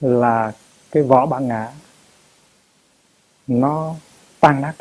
là 0.00 0.52
cái 0.90 1.02
vỏ 1.02 1.26
bản 1.26 1.48
ngã, 1.48 1.72
nó 3.46 3.94
tan 4.40 4.60
nát. 4.60 4.74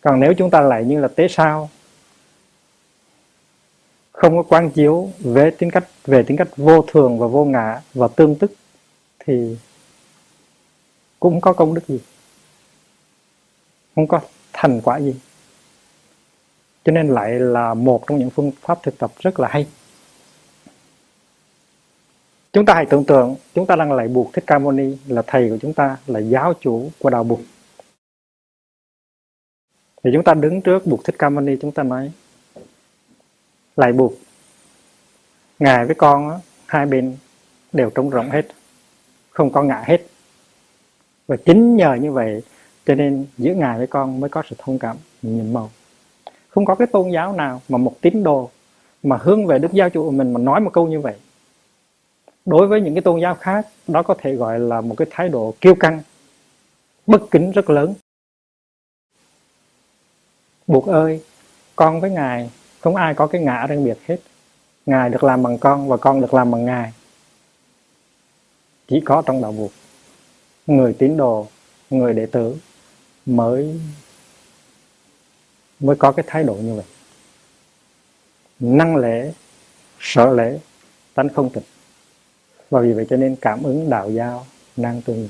Còn 0.00 0.20
nếu 0.20 0.34
chúng 0.38 0.50
ta 0.50 0.60
lại 0.60 0.84
như 0.84 1.00
là 1.00 1.08
tế 1.08 1.28
sao, 1.28 1.70
không 4.12 4.36
có 4.36 4.42
quán 4.42 4.70
chiếu 4.70 5.10
về 5.18 5.50
tính 5.50 5.70
cách, 5.70 5.88
về 6.04 6.22
tính 6.22 6.36
cách 6.36 6.48
vô 6.56 6.82
thường 6.82 7.18
và 7.18 7.26
vô 7.26 7.44
ngã 7.44 7.80
và 7.94 8.08
tương 8.08 8.34
tức, 8.34 8.52
thì 9.18 9.56
cũng 11.20 11.40
có 11.40 11.52
công 11.52 11.74
đức 11.74 11.88
gì? 11.88 12.00
Không 13.94 14.06
có 14.06 14.20
thành 14.52 14.80
quả 14.80 15.00
gì 15.00 15.14
cho 16.86 16.92
nên 16.92 17.08
lại 17.08 17.32
là 17.32 17.74
một 17.74 18.06
trong 18.06 18.18
những 18.18 18.30
phương 18.30 18.52
pháp 18.60 18.82
thực 18.82 18.98
tập 18.98 19.10
rất 19.18 19.40
là 19.40 19.48
hay. 19.48 19.66
Chúng 22.52 22.66
ta 22.66 22.74
hãy 22.74 22.86
tưởng 22.90 23.04
tượng, 23.04 23.36
chúng 23.54 23.66
ta 23.66 23.76
đang 23.76 23.92
lại 23.92 24.08
buộc 24.08 24.32
thích 24.32 24.44
ca 24.46 24.58
mâu 24.58 24.72
ni 24.72 24.96
là 25.06 25.22
thầy 25.26 25.48
của 25.48 25.58
chúng 25.62 25.72
ta, 25.74 25.96
là 26.06 26.20
giáo 26.20 26.52
chủ 26.60 26.90
của 26.98 27.10
đạo 27.10 27.24
buộc 27.24 27.40
thì 30.04 30.10
chúng 30.14 30.24
ta 30.24 30.34
đứng 30.34 30.62
trước 30.62 30.86
buộc 30.86 31.04
thích 31.04 31.14
ca 31.18 31.28
mâu 31.28 31.40
ni, 31.40 31.56
chúng 31.60 31.72
ta 31.72 31.82
nói 31.82 32.12
lại 33.76 33.92
buộc 33.92 34.12
ngài 35.58 35.86
với 35.86 35.94
con 35.94 36.40
hai 36.66 36.86
bên 36.86 37.16
đều 37.72 37.90
trống 37.90 38.10
rỗng 38.10 38.30
hết, 38.30 38.46
không 39.30 39.52
có 39.52 39.62
ngã 39.62 39.82
hết. 39.86 40.06
Và 41.26 41.36
chính 41.36 41.76
nhờ 41.76 41.94
như 41.94 42.12
vậy, 42.12 42.42
cho 42.86 42.94
nên 42.94 43.26
giữa 43.38 43.54
ngài 43.54 43.78
với 43.78 43.86
con 43.86 44.20
mới 44.20 44.30
có 44.30 44.42
sự 44.50 44.56
thông 44.58 44.78
cảm 44.78 44.96
nhìn 45.22 45.52
màu 45.52 45.70
không 46.56 46.64
có 46.64 46.74
cái 46.74 46.86
tôn 46.86 47.10
giáo 47.10 47.32
nào 47.32 47.62
mà 47.68 47.78
một 47.78 47.94
tín 48.00 48.22
đồ 48.22 48.50
mà 49.02 49.18
hướng 49.20 49.46
về 49.46 49.58
đức 49.58 49.72
giáo 49.72 49.90
chủ 49.90 50.04
của 50.04 50.10
mình 50.10 50.32
mà 50.32 50.40
nói 50.40 50.60
một 50.60 50.70
câu 50.72 50.86
như 50.86 51.00
vậy. 51.00 51.14
Đối 52.44 52.66
với 52.66 52.80
những 52.80 52.94
cái 52.94 53.02
tôn 53.02 53.20
giáo 53.20 53.34
khác, 53.34 53.66
đó 53.86 54.02
có 54.02 54.14
thể 54.18 54.34
gọi 54.34 54.60
là 54.60 54.80
một 54.80 54.94
cái 54.98 55.06
thái 55.10 55.28
độ 55.28 55.54
kiêu 55.60 55.74
căng, 55.74 56.02
bất 57.06 57.22
kính 57.30 57.50
rất 57.50 57.70
lớn. 57.70 57.94
Buộc 60.66 60.86
ơi, 60.86 61.22
con 61.76 62.00
với 62.00 62.10
ngài, 62.10 62.50
không 62.80 62.96
ai 62.96 63.14
có 63.14 63.26
cái 63.26 63.42
ngã 63.42 63.66
riêng 63.66 63.84
biệt 63.84 63.98
hết. 64.06 64.18
Ngài 64.86 65.10
được 65.10 65.24
làm 65.24 65.42
bằng 65.42 65.58
con 65.58 65.88
và 65.88 65.96
con 65.96 66.20
được 66.20 66.34
làm 66.34 66.50
bằng 66.50 66.64
ngài. 66.64 66.92
Chỉ 68.88 69.00
có 69.04 69.22
trong 69.26 69.42
đạo 69.42 69.52
buộc 69.52 69.70
người 70.66 70.92
tín 70.92 71.16
đồ, 71.16 71.46
người 71.90 72.14
đệ 72.14 72.26
tử 72.26 72.56
mới 73.26 73.80
mới 75.80 75.96
có 75.96 76.12
cái 76.12 76.24
thái 76.28 76.44
độ 76.44 76.54
như 76.54 76.74
vậy. 76.74 76.84
Năng 78.60 78.96
lễ, 78.96 79.32
sợ 80.00 80.32
lễ, 80.32 80.58
tánh 81.14 81.28
không 81.28 81.50
tịch 81.50 81.64
và 82.70 82.80
vì 82.80 82.92
vậy 82.92 83.06
cho 83.10 83.16
nên 83.16 83.36
cảm 83.40 83.62
ứng 83.62 83.90
đạo 83.90 84.10
giao 84.10 84.46
năng 84.76 85.02
tương 85.02 85.28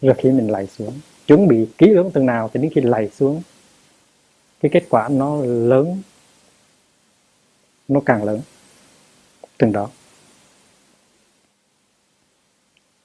rồi 0.00 0.14
khi 0.18 0.30
mình 0.30 0.50
lạy 0.50 0.66
xuống, 0.66 1.00
chuẩn 1.26 1.48
bị 1.48 1.68
kỹ 1.78 1.86
lưỡng 1.86 2.10
từng 2.14 2.26
nào 2.26 2.50
thì 2.54 2.60
đến 2.60 2.72
khi 2.74 2.80
lạy 2.80 3.10
xuống, 3.10 3.42
cái 4.60 4.70
kết 4.74 4.84
quả 4.90 5.08
nó 5.08 5.36
lớn, 5.44 6.02
nó 7.88 8.00
càng 8.06 8.24
lớn. 8.24 8.40
Từng 9.58 9.72
đó, 9.72 9.90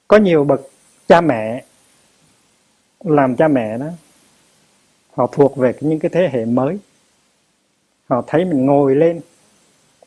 có 0.08 0.16
nhiều 0.16 0.44
bậc 0.44 0.60
cha 1.08 1.20
mẹ, 1.20 1.64
làm 3.00 3.36
cha 3.36 3.48
mẹ 3.48 3.78
đó 3.78 3.86
họ 5.14 5.26
thuộc 5.32 5.56
về 5.56 5.74
những 5.80 5.98
cái 5.98 6.10
thế 6.14 6.28
hệ 6.32 6.44
mới. 6.44 6.78
Họ 8.08 8.22
thấy 8.26 8.44
mình 8.44 8.66
ngồi 8.66 8.94
lên 8.94 9.20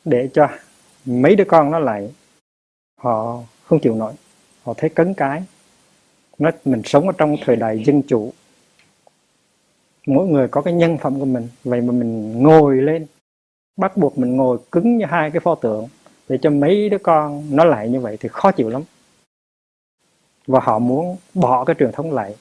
để 0.05 0.29
cho 0.33 0.47
mấy 1.05 1.35
đứa 1.35 1.45
con 1.47 1.71
nó 1.71 1.79
lại, 1.79 2.13
họ 3.01 3.43
không 3.63 3.79
chịu 3.79 3.95
nổi. 3.95 4.13
Họ 4.63 4.73
thấy 4.77 4.89
cấn 4.89 5.13
cái. 5.13 5.43
Nó 6.37 6.51
mình 6.65 6.81
sống 6.85 7.07
ở 7.07 7.13
trong 7.17 7.35
thời 7.45 7.55
đại 7.55 7.83
dân 7.85 8.01
chủ. 8.01 8.33
Mỗi 10.07 10.27
người 10.27 10.47
có 10.47 10.61
cái 10.61 10.73
nhân 10.73 10.97
phẩm 10.97 11.19
của 11.19 11.25
mình. 11.25 11.47
Vậy 11.63 11.81
mà 11.81 11.91
mình 11.91 12.43
ngồi 12.43 12.75
lên. 12.75 13.05
Bắt 13.77 13.97
buộc 13.97 14.17
mình 14.17 14.35
ngồi 14.37 14.57
cứng 14.71 14.97
như 14.97 15.05
hai 15.05 15.31
cái 15.31 15.39
pho 15.39 15.55
tượng 15.55 15.87
để 16.29 16.37
cho 16.41 16.49
mấy 16.49 16.89
đứa 16.89 16.97
con 16.97 17.47
nó 17.51 17.63
lại 17.63 17.89
như 17.89 17.99
vậy 17.99 18.17
thì 18.19 18.29
khó 18.29 18.51
chịu 18.51 18.69
lắm. 18.69 18.83
Và 20.47 20.59
họ 20.59 20.79
muốn 20.79 21.17
bỏ 21.33 21.65
cái 21.65 21.75
truyền 21.79 21.91
thống 21.91 22.13
lại. 22.13 22.35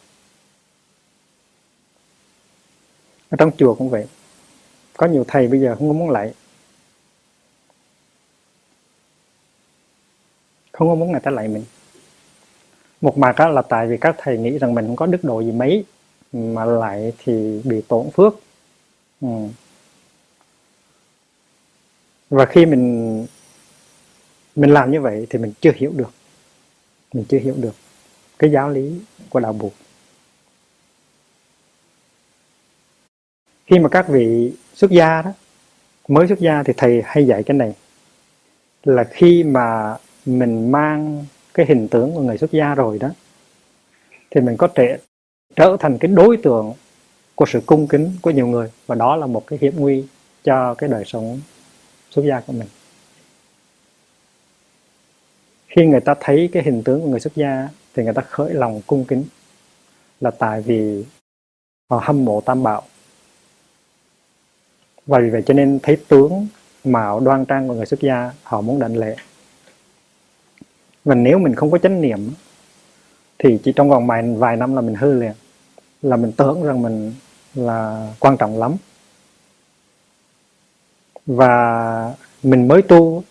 Ở 3.31 3.37
trong 3.37 3.51
chùa 3.57 3.75
cũng 3.75 3.91
vậy. 3.91 4.07
Có 4.97 5.07
nhiều 5.07 5.25
thầy 5.29 5.49
bây 5.49 5.61
giờ 5.61 5.75
không 5.79 5.89
có 5.89 5.95
muốn 5.95 6.11
lại. 6.11 6.35
Không 10.73 10.89
có 10.89 10.95
muốn 10.95 11.13
người 11.13 11.21
ta 11.21 11.31
lại 11.31 11.49
mình. 11.49 11.65
Một 13.01 13.19
mặt 13.19 13.41
là 13.41 13.63
tại 13.63 13.87
vì 13.87 13.97
các 13.97 14.15
thầy 14.19 14.39
nghĩ 14.39 14.59
rằng 14.59 14.75
mình 14.75 14.87
không 14.87 14.97
có 14.97 15.07
đức 15.07 15.25
độ 15.25 15.41
gì 15.41 15.53
mấy, 15.53 15.85
mà 16.33 16.65
lại 16.65 17.13
thì 17.19 17.61
bị 17.65 17.83
tổn 17.89 18.11
phước. 18.11 18.35
Ừ. 19.21 19.29
và 22.31 22.47
khi 22.47 22.67
mình 22.67 23.27
mình 24.57 24.71
làm 24.71 24.91
như 24.91 25.01
vậy 25.01 25.27
thì 25.31 25.39
mình 25.39 25.53
chưa 25.61 25.73
hiểu 25.77 25.93
được. 25.97 26.11
Mình 27.13 27.25
chưa 27.29 27.39
hiểu 27.39 27.55
được 27.57 27.75
cái 28.39 28.51
giáo 28.51 28.71
lý 28.71 29.01
của 29.31 29.41
đạo 29.41 29.53
buộc 29.53 29.73
khi 33.67 33.79
mà 33.79 33.89
các 33.89 34.09
vị 34.09 34.53
xuất 34.75 34.91
gia 34.91 35.23
đó, 35.23 35.33
mới 36.09 36.29
xuất 36.29 36.39
gia 36.39 36.63
thì 36.63 36.73
thầy 36.77 37.03
hay 37.05 37.27
dạy 37.27 37.43
cái 37.43 37.57
này, 37.57 37.73
là 38.85 39.05
khi 39.05 39.45
mà 39.45 39.97
mình 40.27 40.73
mang 40.73 41.25
cái 41.55 41.67
hình 41.67 41.89
tướng 41.89 42.15
của 42.15 42.21
người 42.21 42.39
xuất 42.39 42.53
gia 42.53 42.75
rồi 42.75 42.99
đó, 42.99 43.11
thì 44.31 44.41
mình 44.41 44.57
có 44.57 44.69
thể 44.75 44.99
trở 45.57 45.77
thành 45.81 45.99
cái 45.99 46.11
đối 46.11 46.37
tượng 46.37 46.73
của 47.35 47.47
sự 47.47 47.61
cung 47.67 47.87
kính 47.87 48.13
của 48.23 48.31
nhiều 48.31 48.47
người, 48.47 48.71
và 48.87 48.95
đó 48.95 49.17
là 49.17 49.27
một 49.27 49.47
cái 49.47 49.59
hiểm 49.63 49.75
nguy 49.77 50.05
cho 50.45 50.75
cái 50.75 50.89
đời 50.89 51.05
sống 51.07 51.41
xuất 52.11 52.25
gia 52.25 52.41
của 52.41 52.53
mình. 52.53 52.69
Khi 55.69 55.87
người 55.87 56.01
ta 56.01 56.15
thấy 56.21 56.49
cái 56.53 56.63
hình 56.63 56.83
tướng 56.85 57.01
của 57.01 57.09
người 57.09 57.21
xuất 57.21 57.35
gia, 57.37 57.69
thì 57.95 58.05
người 58.05 58.15
ta 58.15 58.23
khởi 58.23 58.55
lòng 58.55 58.81
cung 58.87 59.05
kính, 59.05 59.25
là 60.21 60.31
tại 60.31 60.61
vì 60.61 61.05
họ 61.91 62.01
hâm 62.05 62.25
mộ 62.25 62.41
tam 62.41 62.63
bảo 62.63 62.83
và 65.07 65.19
vì 65.19 65.31
vậy 65.31 65.43
cho 65.47 65.55
nên 65.55 65.79
thấy 65.83 65.97
tướng 66.09 66.47
mạo 66.85 67.21
đoan 67.21 67.45
trang 67.45 67.69
của 67.69 67.75
người 67.75 67.87
xuất 67.87 68.01
gia 68.01 68.31
họ 68.43 68.61
muốn 68.61 68.79
đảnh 68.79 68.97
lễ 68.97 69.17
và 71.05 71.15
nếu 71.15 71.39
mình 71.39 71.55
không 71.55 71.71
có 71.71 71.79
chánh 71.79 72.01
niệm 72.01 72.31
thì 73.39 73.59
chỉ 73.65 73.73
trong 73.77 73.91
vòng 73.91 74.07
vài, 74.07 74.23
vài 74.23 74.57
năm 74.57 74.75
là 74.75 74.81
mình 74.81 74.95
hư 74.95 75.13
liền 75.21 75.33
là 76.03 76.17
mình 76.17 76.33
tưởng 76.33 76.63
rằng 76.63 76.83
mình 76.83 77.15
là 77.55 78.09
quan 78.21 78.37
trọng 78.37 78.59
lắm 78.59 78.77
và 81.27 82.15
mình 82.43 82.69
mới 82.69 82.83
tu 82.83 83.23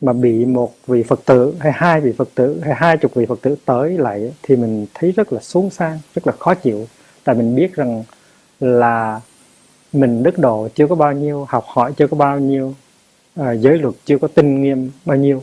mà 0.00 0.12
bị 0.12 0.44
một 0.44 0.74
vị 0.86 1.02
Phật 1.02 1.20
tử 1.24 1.54
hay 1.60 1.72
hai 1.72 2.00
vị 2.00 2.12
Phật 2.12 2.28
tử 2.34 2.60
hay 2.64 2.74
hai 2.74 2.96
chục 2.96 3.14
vị 3.14 3.26
Phật 3.26 3.40
tử 3.42 3.56
tới 3.64 3.98
lại 3.98 4.34
thì 4.42 4.56
mình 4.56 4.86
thấy 4.94 5.12
rất 5.12 5.32
là 5.32 5.40
xuống 5.40 5.70
sang, 5.70 5.98
rất 6.14 6.26
là 6.26 6.32
khó 6.38 6.54
chịu. 6.54 6.86
Tại 7.24 7.34
mình 7.34 7.56
biết 7.56 7.74
rằng 7.74 8.04
là 8.60 9.20
mình 9.92 10.22
đức 10.22 10.38
độ 10.38 10.68
chưa 10.74 10.86
có 10.86 10.94
bao 10.94 11.12
nhiêu, 11.12 11.46
học 11.48 11.64
hỏi 11.68 11.92
chưa 11.96 12.06
có 12.06 12.16
bao 12.16 12.38
nhiêu, 12.38 12.74
à, 13.34 13.52
giới 13.52 13.78
luật 13.78 13.94
chưa 14.04 14.18
có 14.18 14.28
tinh 14.28 14.62
nghiêm 14.62 14.90
bao 15.04 15.16
nhiêu. 15.16 15.42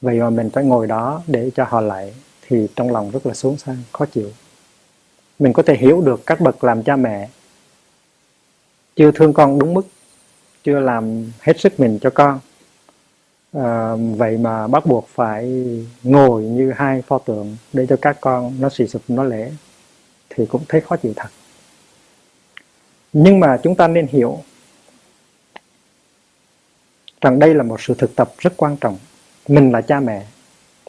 Vậy 0.00 0.18
mà 0.20 0.30
mình 0.30 0.50
phải 0.50 0.64
ngồi 0.64 0.86
đó 0.86 1.22
để 1.26 1.50
cho 1.54 1.64
họ 1.68 1.80
lại 1.80 2.14
thì 2.48 2.66
trong 2.76 2.92
lòng 2.92 3.10
rất 3.10 3.26
là 3.26 3.34
xuống 3.34 3.56
sang, 3.56 3.76
khó 3.92 4.06
chịu. 4.06 4.30
Mình 5.38 5.52
có 5.52 5.62
thể 5.62 5.76
hiểu 5.76 6.00
được 6.00 6.26
các 6.26 6.40
bậc 6.40 6.64
làm 6.64 6.82
cha 6.82 6.96
mẹ 6.96 7.28
chưa 8.96 9.10
thương 9.10 9.32
con 9.32 9.58
đúng 9.58 9.74
mức, 9.74 9.86
chưa 10.64 10.80
làm 10.80 11.32
hết 11.40 11.60
sức 11.60 11.80
mình 11.80 11.98
cho 12.02 12.10
con 12.10 12.40
à, 13.52 13.94
vậy 14.16 14.38
mà 14.38 14.66
bắt 14.66 14.86
buộc 14.86 15.08
phải 15.08 15.66
ngồi 16.02 16.42
như 16.42 16.72
hai 16.76 17.02
pho 17.02 17.18
tượng 17.18 17.56
để 17.72 17.86
cho 17.88 17.96
các 18.02 18.16
con 18.20 18.54
nó 18.60 18.68
xì 18.68 18.86
sụp 18.86 19.02
nó 19.08 19.24
lễ 19.24 19.52
thì 20.30 20.46
cũng 20.46 20.62
thấy 20.68 20.80
khó 20.80 20.96
chịu 20.96 21.12
thật 21.16 21.28
nhưng 23.18 23.40
mà 23.40 23.60
chúng 23.62 23.74
ta 23.74 23.88
nên 23.88 24.06
hiểu 24.06 24.42
rằng 27.20 27.38
đây 27.38 27.54
là 27.54 27.62
một 27.62 27.80
sự 27.80 27.94
thực 27.98 28.16
tập 28.16 28.32
rất 28.38 28.52
quan 28.56 28.76
trọng. 28.76 28.98
Mình 29.48 29.72
là 29.72 29.80
cha 29.80 30.00
mẹ, 30.00 30.26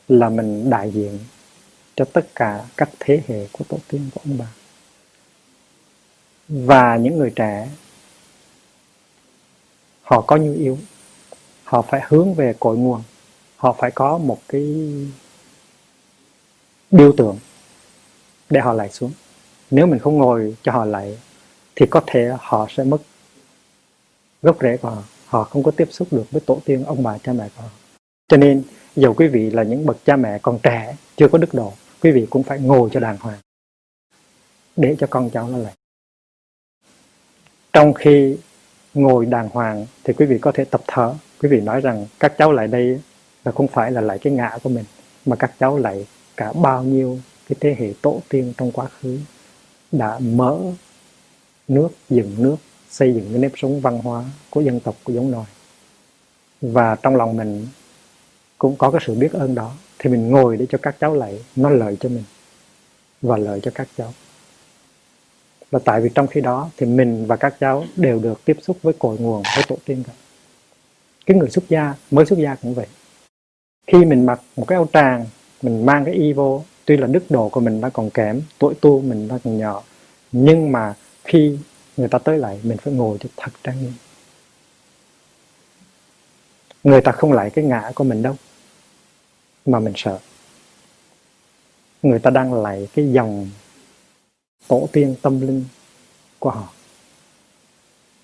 là 0.08 0.30
mình 0.30 0.70
đại 0.70 0.92
diện 0.92 1.20
cho 1.96 2.06
tất 2.06 2.28
cả 2.36 2.66
các 2.78 2.90
thế 3.00 3.22
hệ 3.28 3.48
của 3.52 3.66
tổ 3.70 3.78
tiên 3.88 4.10
của 4.14 4.22
ông 4.26 4.38
bà. 4.38 4.46
Và 6.48 6.98
những 6.98 7.18
người 7.18 7.32
trẻ, 7.36 7.70
họ 10.02 10.22
có 10.22 10.36
nhu 10.36 10.54
yếu, 10.54 10.78
họ 11.64 11.82
phải 11.82 12.02
hướng 12.08 12.34
về 12.34 12.54
cội 12.60 12.78
nguồn, 12.78 13.04
họ 13.58 13.76
phải 13.80 13.92
có 13.92 14.18
một 14.18 14.40
cái 14.48 14.92
biểu 16.92 17.14
tượng 17.18 17.38
để 18.50 18.60
họ 18.60 18.74
lại 18.74 18.90
xuống. 18.90 19.12
Nếu 19.72 19.88
mình 19.88 20.00
không 20.00 20.18
ngồi 20.18 20.56
cho 20.64 20.72
họ 20.72 20.86
lại 20.86 21.18
thì 21.78 21.86
có 21.90 22.02
thể 22.08 22.32
họ 22.40 22.68
sẽ 22.70 22.84
mất 22.84 22.98
gốc 24.42 24.58
rễ 24.62 24.78
của 24.78 24.90
họ. 24.90 25.04
Họ 25.26 25.44
không 25.44 25.64
có 25.64 25.72
tiếp 25.72 25.88
xúc 25.92 26.08
được 26.12 26.32
với 26.32 26.42
tổ 26.46 26.60
tiên 26.66 26.84
ông 26.84 27.04
bà 27.04 27.18
cha 27.18 27.34
mẹ 27.34 27.50
của 27.56 27.62
họ. 27.62 27.70
Cho 28.28 28.38
nên, 28.38 28.64
dù 28.96 29.14
quý 29.14 29.28
vị 29.28 29.50
là 29.50 29.64
những 29.64 29.86
bậc 29.86 29.98
cha 30.06 30.16
mẹ 30.16 30.40
còn 30.42 30.60
trẻ, 30.64 30.96
chưa 31.16 31.28
có 31.28 31.38
đức 31.38 31.54
độ, 31.54 31.74
quý 32.02 32.12
vị 32.12 32.28
cũng 32.30 32.44
phải 32.44 32.60
ngồi 32.60 32.90
cho 32.94 33.00
đàng 33.00 33.18
hoàng 33.20 33.40
để 34.76 34.96
cho 35.00 35.08
con 35.10 35.30
cháu 35.30 35.48
nó 35.48 35.58
lại 35.58 35.74
trong 37.78 37.94
khi 37.94 38.38
ngồi 38.94 39.26
đàng 39.26 39.50
hoàng 39.50 39.86
thì 40.04 40.14
quý 40.14 40.26
vị 40.26 40.38
có 40.42 40.52
thể 40.52 40.66
tập 40.66 40.82
thở. 40.88 41.14
Quý 41.42 41.50
vị 41.50 41.62
nói 41.62 41.82
rằng 41.82 42.06
các 42.20 42.34
cháu 42.38 42.52
lại 42.52 42.68
đây 42.68 43.02
là 43.46 43.52
không 43.52 43.68
phải 43.68 43.92
là 43.92 44.02
lại 44.02 44.20
cái 44.20 44.34
ngã 44.34 44.58
của 44.64 44.70
mình, 44.70 44.86
mà 45.26 45.36
các 45.36 45.54
cháu 45.60 45.78
lại 45.78 46.08
cả 46.38 46.54
bao 46.54 46.84
nhiêu 46.84 47.20
cái 47.50 47.58
thế 47.60 47.76
hệ 47.80 47.94
tổ 48.02 48.22
tiên 48.30 48.54
trong 48.58 48.72
quá 48.72 48.88
khứ 49.00 49.20
đã 49.92 50.20
mở 50.20 50.60
nước, 51.68 51.90
dựng 52.10 52.36
nước, 52.38 52.56
xây 52.90 53.14
dựng 53.14 53.28
cái 53.32 53.40
nếp 53.40 53.52
sống 53.56 53.82
văn 53.82 54.00
hóa 54.00 54.24
của 54.50 54.62
dân 54.62 54.80
tộc, 54.80 54.96
của 55.04 55.14
giống 55.14 55.32
nòi 55.32 55.46
và 56.62 56.96
trong 56.96 57.16
lòng 57.16 57.38
mình 57.38 57.68
cũng 58.58 58.76
có 58.76 58.92
cái 58.92 59.02
sự 59.06 59.16
biết 59.16 59.34
ơn 59.34 59.56
đó. 59.56 59.74
Thì 60.00 60.10
mình 60.10 60.30
ngồi 60.30 60.58
để 60.58 60.66
cho 60.70 60.78
các 60.82 60.96
cháu 61.00 61.16
lại 61.16 61.44
nó 61.56 61.70
lợi 61.70 61.98
cho 62.00 62.10
mình 62.10 62.24
và 63.22 63.38
lợi 63.38 63.60
cho 63.64 63.72
các 63.76 63.88
cháu. 63.98 64.14
Và 65.72 65.80
tại 65.86 66.02
vì 66.02 66.10
trong 66.16 66.28
khi 66.28 66.42
đó 66.42 66.70
thì 66.78 66.86
mình 66.86 67.26
và 67.26 67.36
các 67.36 67.56
cháu 67.60 67.86
đều 67.96 68.20
được 68.20 68.46
tiếp 68.46 68.58
xúc 68.62 68.78
với 68.84 68.94
cội 69.00 69.18
nguồn, 69.18 69.44
với 69.56 69.64
tổ 69.68 69.78
tiên 69.86 70.04
cả. 70.08 70.14
Cái 71.26 71.38
người 71.38 71.50
xuất 71.50 71.70
gia, 71.70 71.94
mới 72.12 72.26
xuất 72.26 72.40
gia 72.40 72.56
cũng 72.56 72.74
vậy. 72.74 72.88
Khi 73.88 74.06
mình 74.06 74.26
mặc 74.26 74.42
một 74.56 74.66
cái 74.68 74.76
áo 74.76 74.88
tràng, 74.94 75.26
mình 75.62 75.86
mang 75.86 76.06
cái 76.06 76.14
y 76.14 76.34
vô, 76.34 76.64
tuy 76.86 76.98
là 76.98 77.08
đức 77.08 77.24
độ 77.30 77.50
của 77.50 77.60
mình 77.60 77.82
đã 77.82 77.90
còn 77.90 78.10
kém, 78.10 78.42
tuổi 78.60 78.74
tu 78.82 79.02
mình 79.02 79.28
đã 79.28 79.38
còn 79.44 79.58
nhỏ, 79.58 79.84
nhưng 80.32 80.72
mà 80.72 80.94
khi 81.28 81.58
người 81.98 82.08
ta 82.08 82.20
tới 82.20 82.38
lại, 82.38 82.60
mình 82.64 82.78
phải 82.78 82.94
ngồi 82.94 83.18
cho 83.22 83.30
thật 83.38 83.52
trang 83.64 83.80
nghiêm 83.80 83.94
người 86.88 87.02
ta 87.02 87.12
không 87.12 87.34
lại 87.34 87.50
cái 87.50 87.66
ngã 87.66 87.92
của 87.96 88.04
mình 88.04 88.24
đâu, 88.24 88.36
mà 89.66 89.80
mình 89.80 89.94
sợ. 89.96 90.20
Người 92.02 92.20
ta 92.20 92.30
đang 92.30 92.54
lại 92.54 92.88
cái 92.94 93.12
dòng 93.12 93.50
tổ 94.68 94.90
tiên 94.92 95.16
tâm 95.22 95.42
linh 95.42 95.66
của 96.40 96.50
họ. 96.50 96.68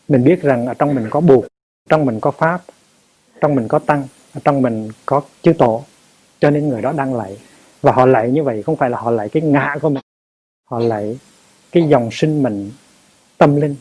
Mình 0.07 0.23
biết 0.23 0.41
rằng 0.41 0.65
ở 0.65 0.73
trong 0.73 0.95
mình 0.95 1.07
có 1.09 1.19
buộc 1.19 1.45
trong 1.89 2.05
mình 2.05 2.19
có 2.19 2.31
pháp 2.31 2.63
trong 3.41 3.55
mình 3.55 3.67
có 3.67 3.79
tăng 3.79 4.07
trong 4.43 4.61
mình 4.61 4.89
có 5.05 5.21
chư 5.41 5.53
tổ. 5.53 5.83
Cho 6.39 6.49
nên 6.49 6.69
người 6.69 6.81
đó 6.81 6.91
đang 6.91 7.15
lạy 7.15 7.37
và 7.81 7.91
họ 7.91 8.05
lạy 8.05 8.31
như 8.31 8.43
vậy 8.43 8.63
không 8.63 8.75
phải 8.75 8.89
là 8.89 8.97
họ 8.97 9.11
lạy 9.11 9.29
cái 9.29 9.43
ngã 9.43 9.75
của 9.81 9.89
mình, 9.89 10.03
họ 10.69 10.79
lạy 10.79 11.19
cái 11.71 11.83
dòng 11.89 12.09
sinh 12.11 12.43
mệnh 12.43 12.71
tâm 13.43 13.55
linh. 13.55 13.75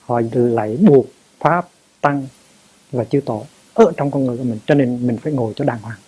Họ 0.00 0.20
lại 0.32 0.76
buộc 0.80 1.06
pháp, 1.40 1.68
tăng 2.00 2.26
và 2.92 3.04
chư 3.04 3.20
tổ 3.20 3.46
ở 3.74 3.92
trong 3.96 4.10
con 4.10 4.26
người 4.26 4.36
của 4.36 4.44
mình. 4.44 4.58
Cho 4.66 4.74
nên 4.74 5.06
mình 5.06 5.16
phải 5.16 5.32
ngồi 5.32 5.52
cho 5.56 5.64
đàng 5.64 5.78
hoàng. 5.82 5.98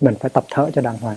Mình 0.00 0.14
phải 0.20 0.30
tập 0.30 0.44
thở 0.50 0.70
cho 0.74 0.82
đàng 0.82 0.98
hoàng. 0.98 1.16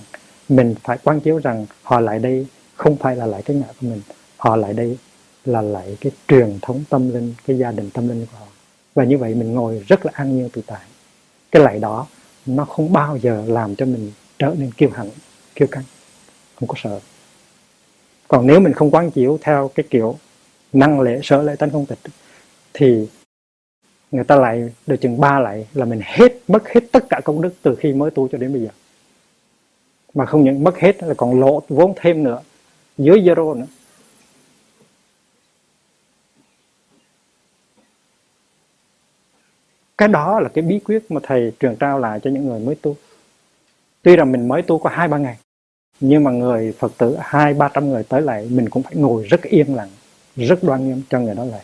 Mình 0.49 0.75
phải 0.83 0.97
quan 1.03 1.19
chiếu 1.19 1.39
rằng 1.43 1.65
họ 1.83 1.99
lại 1.99 2.19
đây 2.19 2.47
không 2.75 2.97
phải 2.97 3.15
là 3.15 3.25
lại 3.25 3.41
cái 3.41 3.55
ngã 3.55 3.65
của 3.67 3.87
mình. 3.87 4.01
Họ 4.37 4.55
lại 4.55 4.73
đây 4.73 4.97
là 5.45 5.61
lại 5.61 5.97
cái 6.01 6.11
truyền 6.27 6.59
thống 6.61 6.83
tâm 6.89 7.13
linh, 7.13 7.33
cái 7.47 7.57
gia 7.57 7.71
đình 7.71 7.89
tâm 7.89 8.07
linh 8.07 8.25
của 8.25 8.37
họ. 8.39 8.45
Và 8.95 9.03
như 9.03 9.17
vậy 9.17 9.35
mình 9.35 9.53
ngồi 9.53 9.83
rất 9.87 10.05
là 10.05 10.11
an 10.15 10.37
nhiên 10.37 10.49
tự 10.49 10.61
tại. 10.67 10.85
Cái 11.51 11.63
lại 11.63 11.79
đó 11.79 12.07
nó 12.45 12.65
không 12.65 12.93
bao 12.93 13.17
giờ 13.17 13.43
làm 13.47 13.75
cho 13.75 13.85
mình 13.85 14.11
trở 14.39 14.53
nên 14.57 14.71
kiêu 14.71 14.89
hãnh, 14.93 15.09
kiêu 15.55 15.67
căng. 15.67 15.83
Không 16.55 16.67
có 16.67 16.75
sợ. 16.77 16.99
Còn 18.27 18.47
nếu 18.47 18.59
mình 18.59 18.73
không 18.73 18.91
quán 18.91 19.11
chiếu 19.11 19.39
theo 19.41 19.71
cái 19.75 19.85
kiểu 19.89 20.17
năng 20.73 21.01
lễ 21.01 21.19
sở 21.23 21.41
lễ 21.41 21.55
tánh 21.55 21.69
không 21.69 21.85
tịch, 21.85 21.99
thì 22.73 23.07
người 24.11 24.23
ta 24.23 24.35
lại 24.35 24.73
được 24.87 24.95
chừng 25.01 25.19
ba 25.19 25.39
lại 25.39 25.67
là 25.73 25.85
mình 25.85 26.01
hết, 26.03 26.33
mất 26.47 26.69
hết 26.69 26.81
tất 26.91 27.05
cả 27.09 27.21
công 27.23 27.41
đức 27.41 27.53
từ 27.61 27.75
khi 27.75 27.93
mới 27.93 28.11
tu 28.11 28.27
cho 28.27 28.37
đến 28.37 28.53
bây 28.53 28.61
giờ. 28.61 28.69
Mà 30.13 30.25
không 30.25 30.43
những 30.43 30.63
mất 30.63 30.77
hết, 30.77 31.03
là 31.03 31.13
còn 31.17 31.39
lộ 31.39 31.61
vốn 31.69 31.93
thêm 31.95 32.23
nữa, 32.23 32.41
dưới 32.97 33.19
zero 33.19 33.59
nữa. 33.59 33.65
Cái 39.97 40.07
đó 40.07 40.39
là 40.39 40.49
cái 40.49 40.61
bí 40.61 40.79
quyết 40.79 41.11
mà 41.11 41.21
thầy 41.23 41.53
truyền 41.59 41.75
trao 41.75 41.99
lại 41.99 42.19
cho 42.23 42.29
những 42.29 42.47
người 42.47 42.59
mới 42.59 42.75
tu. 42.75 42.95
Tuy 44.01 44.15
rằng 44.15 44.31
mình 44.31 44.47
mới 44.47 44.61
tu 44.61 44.79
có 44.79 44.89
hai 44.89 45.07
ba 45.07 45.17
ngày, 45.17 45.37
nhưng 45.99 46.23
mà 46.23 46.31
người 46.31 46.75
phật 46.79 46.91
tử 46.97 47.17
hai 47.19 47.53
ba 47.53 47.69
trăm 47.73 47.89
người 47.89 48.03
tới 48.03 48.21
lại, 48.21 48.47
mình 48.51 48.69
cũng 48.69 48.83
phải 48.83 48.95
ngồi 48.95 49.23
rất 49.23 49.41
yên 49.41 49.75
lặng 49.75 49.89
rất 50.45 50.63
đoan 50.63 50.87
nghiêm 50.87 51.01
cho 51.09 51.19
người 51.19 51.35
đó 51.35 51.45
lại. 51.45 51.61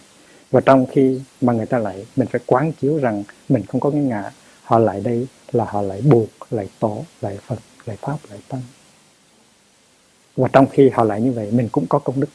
Và 0.52 0.62
trong 0.62 0.86
khi 0.92 1.22
mà 1.42 1.54
người 1.54 1.66
ta 1.66 1.78
lại, 1.78 2.06
mình 2.16 2.28
phải 2.28 2.42
quán 2.46 2.72
chiếu 2.82 2.98
rằng 2.98 3.24
mình 3.50 3.66
không 3.66 3.82
có 3.82 3.90
cái 3.90 4.02
ngã, 4.02 4.32
họ 4.64 4.80
lại 4.80 5.02
đây 5.02 5.28
là 5.52 5.66
họ 5.66 5.82
lại 5.82 6.02
buộc, 6.02 6.30
lại 6.50 6.70
tổ, 6.80 7.06
lại 7.22 7.38
phật, 7.48 7.60
lại 7.86 7.98
pháp, 8.02 8.18
lại 8.30 8.40
tăng. 8.48 8.62
Và 10.36 10.50
trong 10.54 10.68
khi 10.72 10.90
họ 10.90 11.04
lại 11.04 11.22
như 11.22 11.32
vậy, 11.32 11.52
mình 11.52 11.70
cũng 11.72 11.88
có 11.88 12.00
công 12.00 12.20
đức. 12.20 12.30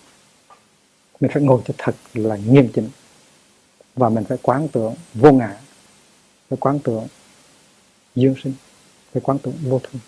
Mình 1.20 1.30
phải 1.34 1.42
ngồi 1.42 1.60
cho 1.64 1.74
thật 1.78 1.94
là 2.14 2.36
nghiêm 2.36 2.68
chỉnh. 2.74 2.88
Và 3.96 4.08
mình 4.08 4.24
phải 4.24 4.38
quán 4.42 4.68
tưởng 4.68 4.94
vô 5.14 5.32
ngã, 5.32 5.56
phải 6.48 6.56
quán 6.60 6.78
tưởng 6.78 7.06
dương 8.14 8.34
sinh, 8.44 8.54
phải 9.12 9.22
quán 9.24 9.38
tưởng 9.38 9.54
vô 9.62 9.80
thường 9.82 10.00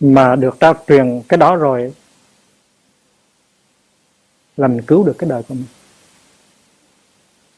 mà 0.00 0.36
được 0.36 0.56
trao 0.60 0.74
truyền 0.88 1.22
cái 1.28 1.38
đó 1.38 1.56
rồi 1.56 1.92
là 4.56 4.68
mình 4.68 4.82
cứu 4.82 5.04
được 5.04 5.14
cái 5.18 5.30
đời 5.30 5.42
của 5.42 5.54
mình. 5.54 5.66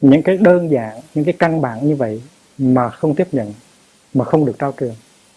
Những 0.01 0.23
cái 0.23 0.37
đơn 0.37 0.71
giản, 0.71 1.01
những 1.13 1.25
cái 1.25 1.33
căn 1.39 1.61
bản 1.61 1.87
như 1.87 1.95
vậy 1.95 2.21
mà 2.57 2.89
không 2.89 3.15
tiếp 3.15 3.27
nhận, 3.31 3.53
mà 4.13 4.25
không 4.25 4.45
được 4.45 4.55
trao 4.59 4.73
truyền, 4.79 4.93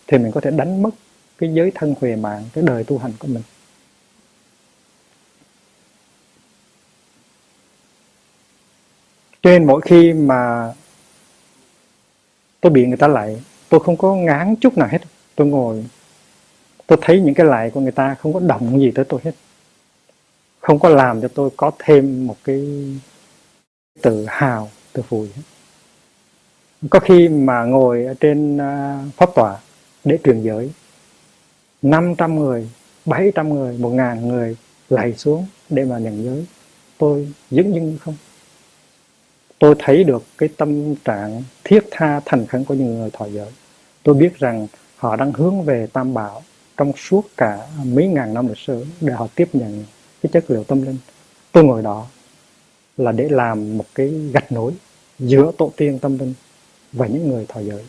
thì 0.07 0.19
mình 0.19 0.33
có 0.33 0.41
thể 0.41 0.51
đánh 0.51 0.83
mất 0.83 0.91
cái 1.39 1.55
giới 1.55 1.73
thân 1.75 1.95
huề 2.01 2.17
mạng, 2.17 2.45
cái 2.53 2.65
đời 2.65 2.85
tu 2.85 2.99
hành 2.99 3.13
của 3.19 3.29
mình. 3.29 3.43
Cho 9.43 9.51
nên 9.51 9.67
mỗi 9.67 9.81
khi 9.81 10.13
mà 10.13 10.73
tôi 12.61 12.73
bị 12.73 12.87
người 12.87 12.97
ta 12.97 13.09
lại, 13.09 13.43
tôi 13.69 13.81
không 13.81 13.97
có 13.97 14.15
ngán 14.15 14.57
chút 14.57 14.79
nào 14.79 14.89
hết. 14.89 14.99
Tôi 15.35 15.47
ngồi, 15.47 15.85
tôi 16.87 16.99
thấy 17.03 17.21
những 17.21 17.35
cái 17.35 17.47
lại 17.47 17.71
của 17.71 17.81
người 17.81 17.93
ta 17.93 18.15
không 18.15 18.33
có 18.33 18.41
động 18.41 18.81
gì 18.81 18.91
tới 18.95 19.05
tôi 19.05 19.21
hết 19.25 19.33
không 20.67 20.79
có 20.79 20.89
làm 20.89 21.23
cho 21.23 21.29
tôi 21.29 21.51
có 21.57 21.71
thêm 21.79 22.27
một 22.27 22.37
cái 22.45 22.67
tự 24.03 24.27
hào, 24.29 24.71
tự 24.93 25.03
phụ 25.09 25.27
có 26.91 27.01
khi 27.01 27.29
mà 27.29 27.65
ngồi 27.65 28.05
ở 28.05 28.15
trên 28.21 28.59
à, 28.59 29.05
pháp 29.17 29.35
tòa 29.35 29.59
để 30.05 30.19
truyền 30.25 30.43
giới 30.43 30.71
500 31.83 32.37
người 32.37 32.71
700 33.05 33.55
người 33.55 33.79
1 33.79 33.89
ngàn 33.89 34.29
người 34.29 34.57
lạy 34.89 35.15
xuống 35.15 35.47
để 35.69 35.85
mà 35.85 35.99
nhận 35.99 36.25
giới. 36.25 36.47
Tôi 36.99 37.33
dứng 37.51 37.75
dưng 37.75 37.99
không. 38.01 38.17
Tôi 39.59 39.75
thấy 39.79 40.05
được 40.05 40.23
cái 40.39 40.49
tâm 40.57 40.95
trạng 40.95 41.43
thiết 41.65 41.81
tha 41.91 42.21
thành 42.25 42.47
khẩn 42.47 42.65
của 42.65 42.75
những 42.75 42.99
người 42.99 43.11
thọ 43.13 43.27
giới. 43.27 43.51
Tôi 44.03 44.15
biết 44.15 44.39
rằng 44.39 44.67
họ 44.97 45.17
đang 45.17 45.33
hướng 45.33 45.63
về 45.63 45.87
tam 45.93 46.15
bảo 46.15 46.43
trong 46.77 46.93
suốt 46.97 47.23
cả 47.37 47.59
mấy 47.85 48.07
ngàn 48.07 48.35
năm 48.35 48.49
lịch 48.49 48.59
sử 48.59 48.87
để 49.01 49.13
họ 49.13 49.29
tiếp 49.35 49.49
nhận 49.53 49.85
cái 50.23 50.31
chất 50.33 50.51
liệu 50.51 50.65
tâm 50.65 50.83
linh. 50.83 50.99
Tôi 51.53 51.65
ngồi 51.65 51.83
đó 51.83 52.07
là 52.97 53.13
để 53.13 53.29
làm 53.29 53.79
một 53.79 53.87
cái 53.95 54.09
gạch 54.09 54.53
nối 54.53 54.73
giữa 55.19 55.53
tổ 55.59 55.73
tiên 55.77 55.99
tâm 55.99 56.19
linh 56.19 56.35
và 56.93 57.07
những 57.07 57.29
người 57.29 57.47
thọ 57.49 57.61
giới. 57.61 57.85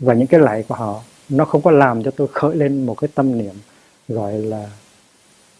Và 0.00 0.14
những 0.14 0.26
cái 0.26 0.40
lạy 0.40 0.64
của 0.68 0.74
họ, 0.74 1.02
nó 1.28 1.44
không 1.44 1.62
có 1.62 1.70
làm 1.70 2.02
cho 2.02 2.10
tôi 2.10 2.28
khởi 2.32 2.56
lên 2.56 2.86
một 2.86 2.94
cái 2.94 3.08
tâm 3.14 3.38
niệm 3.38 3.54
gọi 4.08 4.38
là 4.38 4.70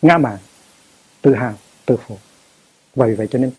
ngã 0.03 0.19
mạn, 0.19 0.39
tự 1.23 1.35
hào, 1.35 1.55
tự 1.87 1.97
phụ. 2.07 2.19
Vậy 2.95 3.15
vậy 3.15 3.29
cho 3.31 3.39
nên 3.39 3.53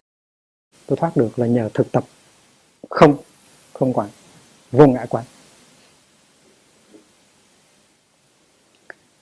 tôi 0.85 0.97
thoát 0.97 1.17
được 1.17 1.39
là 1.39 1.47
nhờ 1.47 1.69
thực 1.73 1.91
tập 1.91 2.05
không 2.89 3.17
không 3.73 3.93
quản, 3.93 4.09
vô 4.71 4.87
ngã 4.87 5.05
quán. 5.09 5.25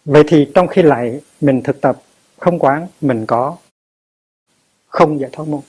Vậy 0.06 0.24
thì 0.28 0.48
trong 0.56 0.68
khi 0.68 0.82
lại 0.82 1.22
mình 1.42 1.62
thực 1.64 1.82
tập 1.82 2.02
không 2.44 2.60
quán, 2.60 2.88
mình 3.02 3.26
có. 3.28 3.58
Không 4.88 5.20
giải 5.20 5.30
thoát 5.34 5.48
môn. 5.48 5.62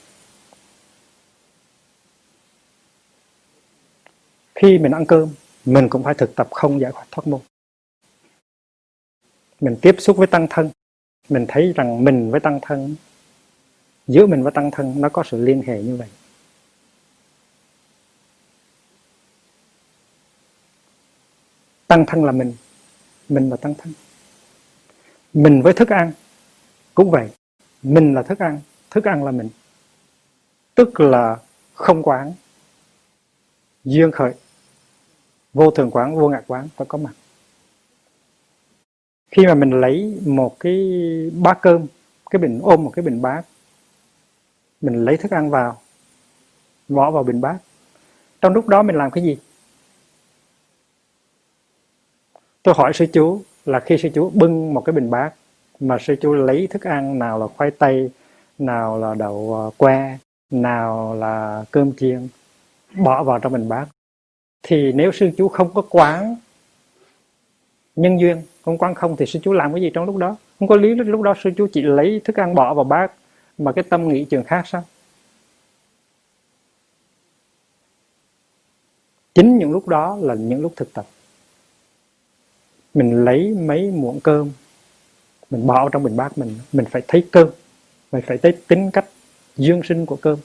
Khi 4.55 4.77
mình 4.77 4.91
ăn 4.91 5.05
cơm, 5.05 5.29
mình 5.65 5.89
cũng 5.89 6.03
phải 6.03 6.13
thực 6.13 6.35
tập 6.35 6.47
không 6.51 6.79
giải 6.79 6.91
thoát 7.11 7.27
môn. 7.27 7.41
Mình 9.61 9.77
tiếp 9.81 9.95
xúc 9.99 10.17
với 10.17 10.27
tăng 10.27 10.47
thân. 10.49 10.69
Mình 11.29 11.45
thấy 11.47 11.73
rằng 11.75 12.03
mình 12.03 12.31
với 12.31 12.39
tăng 12.39 12.59
thân, 12.61 12.95
giữa 14.07 14.25
mình 14.25 14.43
và 14.43 14.51
tăng 14.51 14.71
thân, 14.71 14.93
nó 14.97 15.09
có 15.09 15.23
sự 15.23 15.45
liên 15.45 15.61
hệ 15.61 15.81
như 15.81 15.95
vậy. 15.95 16.09
Tăng 21.87 22.05
thân 22.05 22.25
là 22.25 22.31
mình. 22.31 22.53
Mình 23.29 23.49
là 23.49 23.57
tăng 23.57 23.73
thân. 23.75 23.93
Mình 25.33 25.61
với 25.61 25.73
thức 25.73 25.89
ăn 25.89 26.13
cũng 26.95 27.11
vậy, 27.11 27.29
mình 27.83 28.13
là 28.13 28.23
thức 28.23 28.39
ăn 28.39 28.59
thức 28.91 29.03
ăn 29.03 29.23
là 29.23 29.31
mình. 29.31 29.49
Tức 30.75 30.99
là 30.99 31.37
không 31.73 32.03
quán. 32.03 32.33
Duyên 33.83 34.11
khởi. 34.11 34.33
Vô 35.53 35.71
thường 35.71 35.91
quán, 35.91 36.15
vô 36.15 36.29
ngạc 36.29 36.43
quán, 36.47 36.67
phải 36.75 36.87
có 36.87 36.97
mặt. 36.97 37.13
Khi 39.31 39.45
mà 39.45 39.53
mình 39.53 39.81
lấy 39.81 40.19
một 40.25 40.59
cái 40.59 40.77
bát 41.33 41.59
cơm, 41.61 41.85
cái 42.29 42.39
bình, 42.39 42.59
ôm 42.63 42.83
một 42.83 42.91
cái 42.95 43.05
bình 43.05 43.21
bát, 43.21 43.41
mình 44.81 45.05
lấy 45.05 45.17
thức 45.17 45.31
ăn 45.31 45.49
vào, 45.49 45.81
bỏ 46.87 47.11
vào 47.11 47.23
bình 47.23 47.41
bát. 47.41 47.57
Trong 48.41 48.53
lúc 48.53 48.67
đó 48.67 48.83
mình 48.83 48.95
làm 48.95 49.11
cái 49.11 49.23
gì? 49.23 49.37
Tôi 52.63 52.75
hỏi 52.77 52.91
sư 52.93 53.05
chú 53.13 53.41
là 53.65 53.79
khi 53.79 53.97
sư 53.97 54.09
chú 54.13 54.29
bưng 54.33 54.73
một 54.73 54.81
cái 54.85 54.93
bình 54.93 55.09
bát 55.09 55.33
mà 55.79 55.97
sư 55.99 56.15
chú 56.21 56.33
lấy 56.33 56.67
thức 56.67 56.83
ăn, 56.83 57.19
nào 57.19 57.39
là 57.39 57.47
khoai 57.47 57.71
tây, 57.71 58.09
nào 58.57 58.97
là 58.99 59.13
đậu 59.13 59.55
ờ, 59.55 59.71
que, 59.77 60.17
nào 60.51 61.15
là 61.15 61.65
cơm 61.71 61.93
chiên, 61.97 62.27
bỏ 62.95 63.23
vào 63.23 63.39
trong 63.39 63.53
bình 63.53 63.69
bát. 63.69 63.87
Thì 64.63 64.91
nếu 64.91 65.11
sư 65.11 65.31
chú 65.37 65.47
không 65.47 65.73
có 65.73 65.81
quán 65.89 66.35
nhân 67.95 68.19
duyên, 68.19 68.41
không 68.61 68.77
quán 68.77 68.95
không 68.95 69.15
thì 69.17 69.25
sư 69.25 69.39
chú 69.43 69.53
làm 69.53 69.73
cái 69.73 69.81
gì 69.81 69.91
trong 69.93 70.05
lúc 70.05 70.17
đó? 70.17 70.35
Không 70.59 70.67
có 70.67 70.75
lý 70.75 70.95
lúc 70.95 71.21
đó 71.21 71.33
sư 71.43 71.49
chú 71.57 71.67
chỉ 71.73 71.81
lấy 71.81 72.21
thức 72.23 72.39
ăn 72.39 72.55
bỏ 72.55 72.73
vào 72.73 72.83
bát, 72.83 73.11
mà 73.57 73.71
cái 73.71 73.83
tâm 73.89 74.07
nghĩ 74.07 74.25
trường 74.25 74.43
khác 74.43 74.67
sao? 74.67 74.83
Chính 79.35 79.57
những 79.57 79.71
lúc 79.71 79.87
đó 79.87 80.17
là 80.21 80.33
những 80.33 80.61
lúc 80.61 80.73
thực 80.75 80.93
tập. 80.93 81.05
Mình 82.93 83.25
lấy 83.25 83.49
mấy 83.49 83.91
muỗng 83.91 84.19
cơm 84.19 84.51
mình 85.49 85.67
bỏ 85.67 85.89
trong 85.89 86.03
bình 86.03 86.17
bát 86.17 86.37
mình 86.37 86.59
mình 86.73 86.85
phải 86.85 87.01
thấy 87.07 87.27
cơm. 87.31 87.49
Mình 88.11 88.23
phải 88.27 88.37
thấy 88.37 88.57
tính 88.67 88.91
cách 88.91 89.05
dương 89.57 89.83
sinh 89.83 90.05
của 90.05 90.15
cơm. 90.15 90.39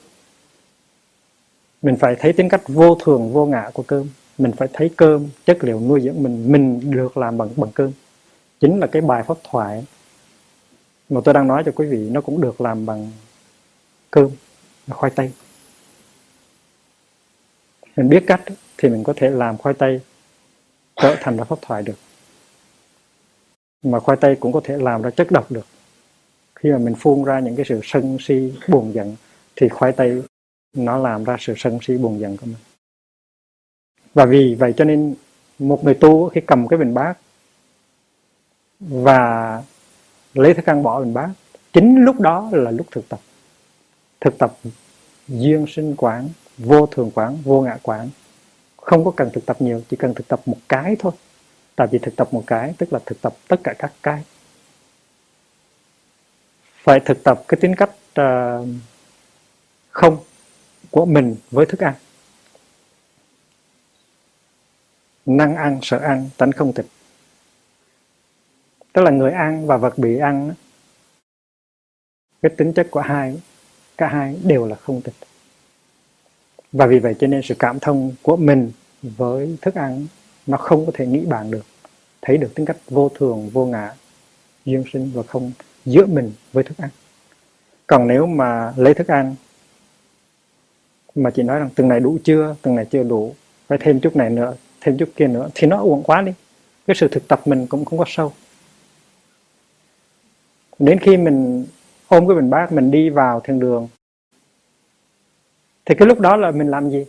Mình 1.81 1.95
phải 1.99 2.15
thấy 2.15 2.33
tính 2.33 2.49
cách 2.49 2.61
vô 2.67 2.95
thường, 2.95 3.33
vô 3.33 3.45
ngã 3.45 3.69
của 3.73 3.83
cơm. 3.83 4.09
Mình 4.37 4.51
phải 4.51 4.67
thấy 4.73 4.91
cơm, 4.97 5.27
chất 5.45 5.63
liệu 5.63 5.79
nuôi 5.79 6.01
dưỡng 6.01 6.23
mình 6.23 6.51
mình 6.51 6.91
được 6.91 7.17
làm 7.17 7.37
bằng 7.37 7.49
bằng 7.55 7.71
cơm. 7.71 7.91
Chính 8.59 8.79
là 8.79 8.87
cái 8.87 9.01
bài 9.01 9.23
pháp 9.23 9.37
thoại. 9.43 9.85
Mà 11.09 11.21
tôi 11.23 11.33
đang 11.33 11.47
nói 11.47 11.63
cho 11.65 11.71
quý 11.75 11.87
vị, 11.87 12.09
nó 12.09 12.21
cũng 12.21 12.41
được 12.41 12.61
làm 12.61 12.85
bằng 12.85 13.11
cơm 14.11 14.29
khoai 14.89 15.11
tây. 15.15 15.31
Mình 17.95 18.09
biết 18.09 18.23
cách 18.27 18.41
thì 18.77 18.89
mình 18.89 19.03
có 19.03 19.13
thể 19.15 19.29
làm 19.29 19.57
khoai 19.57 19.73
tây 19.73 19.99
trở 20.95 21.15
thành 21.21 21.37
ra 21.37 21.43
pháp 21.43 21.59
thoại 21.61 21.83
được 21.83 21.97
mà 23.83 23.99
khoai 23.99 24.17
tây 24.21 24.35
cũng 24.35 24.51
có 24.51 24.61
thể 24.63 24.77
làm 24.77 25.01
ra 25.01 25.09
chất 25.09 25.31
độc 25.31 25.51
được. 25.51 25.65
Khi 26.55 26.71
mà 26.71 26.77
mình 26.77 26.95
phun 26.95 27.23
ra 27.23 27.39
những 27.39 27.55
cái 27.55 27.65
sự 27.69 27.79
sân 27.83 28.17
si 28.19 28.53
buồn 28.67 28.93
giận, 28.93 29.15
thì 29.55 29.69
khoai 29.69 29.91
tây 29.91 30.23
nó 30.77 30.97
làm 30.97 31.23
ra 31.23 31.37
sự 31.39 31.53
sân 31.57 31.79
si 31.81 31.97
buồn 31.97 32.19
giận 32.19 32.37
của 32.37 32.45
mình. 32.45 32.55
Và 34.13 34.25
vì 34.25 34.55
vậy 34.55 34.73
cho 34.77 34.85
nên 34.85 35.15
một 35.59 35.83
người 35.83 35.93
tu 35.93 36.29
khi 36.29 36.41
cầm 36.41 36.67
cái 36.67 36.79
bình 36.79 36.93
bát 36.93 37.17
và 38.79 39.63
lấy 40.33 40.53
thức 40.53 40.65
ăn 40.65 40.83
bỏ 40.83 40.99
bình 40.99 41.13
bát, 41.13 41.29
chính 41.73 42.05
lúc 42.05 42.19
đó 42.19 42.49
là 42.53 42.71
lúc 42.71 42.87
thực 42.91 43.09
tập. 43.09 43.19
Thực 44.19 44.37
tập 44.37 44.57
duyên 45.27 45.65
sinh 45.67 45.95
quán, 45.95 46.29
vô 46.57 46.85
thường 46.85 47.11
quán, 47.15 47.37
vô 47.43 47.61
ngã 47.61 47.77
quán. 47.81 48.09
Không 48.77 49.05
có 49.05 49.11
cần 49.11 49.29
thực 49.33 49.45
tập 49.45 49.61
nhiều, 49.61 49.81
chỉ 49.89 49.97
cần 49.97 50.13
thực 50.13 50.27
tập 50.27 50.41
một 50.45 50.57
cái 50.69 50.95
thôi 50.99 51.11
tại 51.75 51.87
vì 51.91 51.99
thực 51.99 52.15
tập 52.15 52.27
một 52.31 52.43
cái 52.47 52.73
tức 52.77 52.93
là 52.93 52.99
thực 53.05 53.21
tập 53.21 53.33
tất 53.47 53.57
cả 53.63 53.73
các 53.79 53.93
cái. 54.03 54.23
Phải 56.75 56.99
thực 56.99 57.23
tập 57.23 57.43
cái 57.47 57.57
tính 57.61 57.75
cách 57.75 57.91
uh, 58.21 58.67
không 59.89 60.17
của 60.91 61.05
mình 61.05 61.35
với 61.51 61.65
thức 61.65 61.79
ăn. 61.79 61.93
Năng 65.25 65.55
ăn 65.55 65.79
sợ 65.81 65.97
ăn 65.97 66.29
tánh 66.37 66.51
không 66.51 66.73
tịch. 66.73 66.85
Tức 68.93 69.01
là 69.01 69.11
người 69.11 69.31
ăn 69.31 69.67
và 69.67 69.77
vật 69.77 69.97
bị 69.97 70.17
ăn 70.17 70.53
cái 72.41 72.51
tính 72.57 72.73
chất 72.73 72.87
của 72.91 73.01
hai 73.01 73.41
cả 73.97 74.07
hai 74.07 74.39
đều 74.43 74.65
là 74.65 74.75
không 74.75 75.01
tịch. 75.01 75.13
Và 76.71 76.85
vì 76.85 76.99
vậy 76.99 77.15
cho 77.19 77.27
nên 77.27 77.41
sự 77.43 77.55
cảm 77.59 77.79
thông 77.79 78.15
của 78.21 78.35
mình 78.35 78.71
với 79.01 79.57
thức 79.61 79.75
ăn 79.75 80.07
nó 80.47 80.57
không 80.57 80.85
có 80.85 80.91
thể 80.95 81.07
nghĩ 81.07 81.25
bàn 81.25 81.51
được, 81.51 81.65
thấy 82.21 82.37
được 82.37 82.55
tính 82.55 82.65
cách 82.65 82.77
vô 82.89 83.09
thường, 83.09 83.49
vô 83.49 83.65
ngã, 83.65 83.93
duyên 84.65 84.83
sinh 84.93 85.11
và 85.13 85.23
không 85.23 85.51
giữa 85.85 86.05
mình 86.05 86.31
với 86.53 86.63
thức 86.63 86.77
ăn. 86.77 86.89
Còn 87.87 88.07
nếu 88.07 88.25
mà 88.25 88.73
lấy 88.77 88.93
thức 88.93 89.07
ăn, 89.07 89.35
mà 91.15 91.31
chỉ 91.31 91.43
nói 91.43 91.59
rằng 91.59 91.69
từng 91.75 91.87
này 91.87 91.99
đủ 91.99 92.17
chưa, 92.23 92.55
từng 92.61 92.75
này 92.75 92.85
chưa 92.85 93.03
đủ, 93.03 93.35
phải 93.67 93.77
thêm 93.81 93.99
chút 93.99 94.15
này 94.15 94.29
nữa, 94.29 94.53
thêm 94.81 94.97
chút 94.97 95.09
kia 95.15 95.27
nữa, 95.27 95.49
thì 95.55 95.67
nó 95.67 95.77
uổng 95.77 96.03
quá 96.03 96.21
đi. 96.21 96.31
Cái 96.87 96.95
sự 96.95 97.07
thực 97.07 97.27
tập 97.27 97.41
mình 97.45 97.67
cũng 97.67 97.85
không 97.85 97.99
có 97.99 98.05
sâu. 98.07 98.33
Đến 100.79 100.99
khi 100.99 101.17
mình 101.17 101.65
ôm 102.07 102.27
cái 102.27 102.35
bình 102.35 102.49
bát 102.49 102.71
mình 102.71 102.91
đi 102.91 103.09
vào 103.09 103.39
thiền 103.39 103.59
đường, 103.59 103.87
thì 105.85 105.95
cái 105.95 106.07
lúc 106.07 106.19
đó 106.19 106.35
là 106.35 106.51
mình 106.51 106.67
làm 106.67 106.89
gì? 106.89 107.05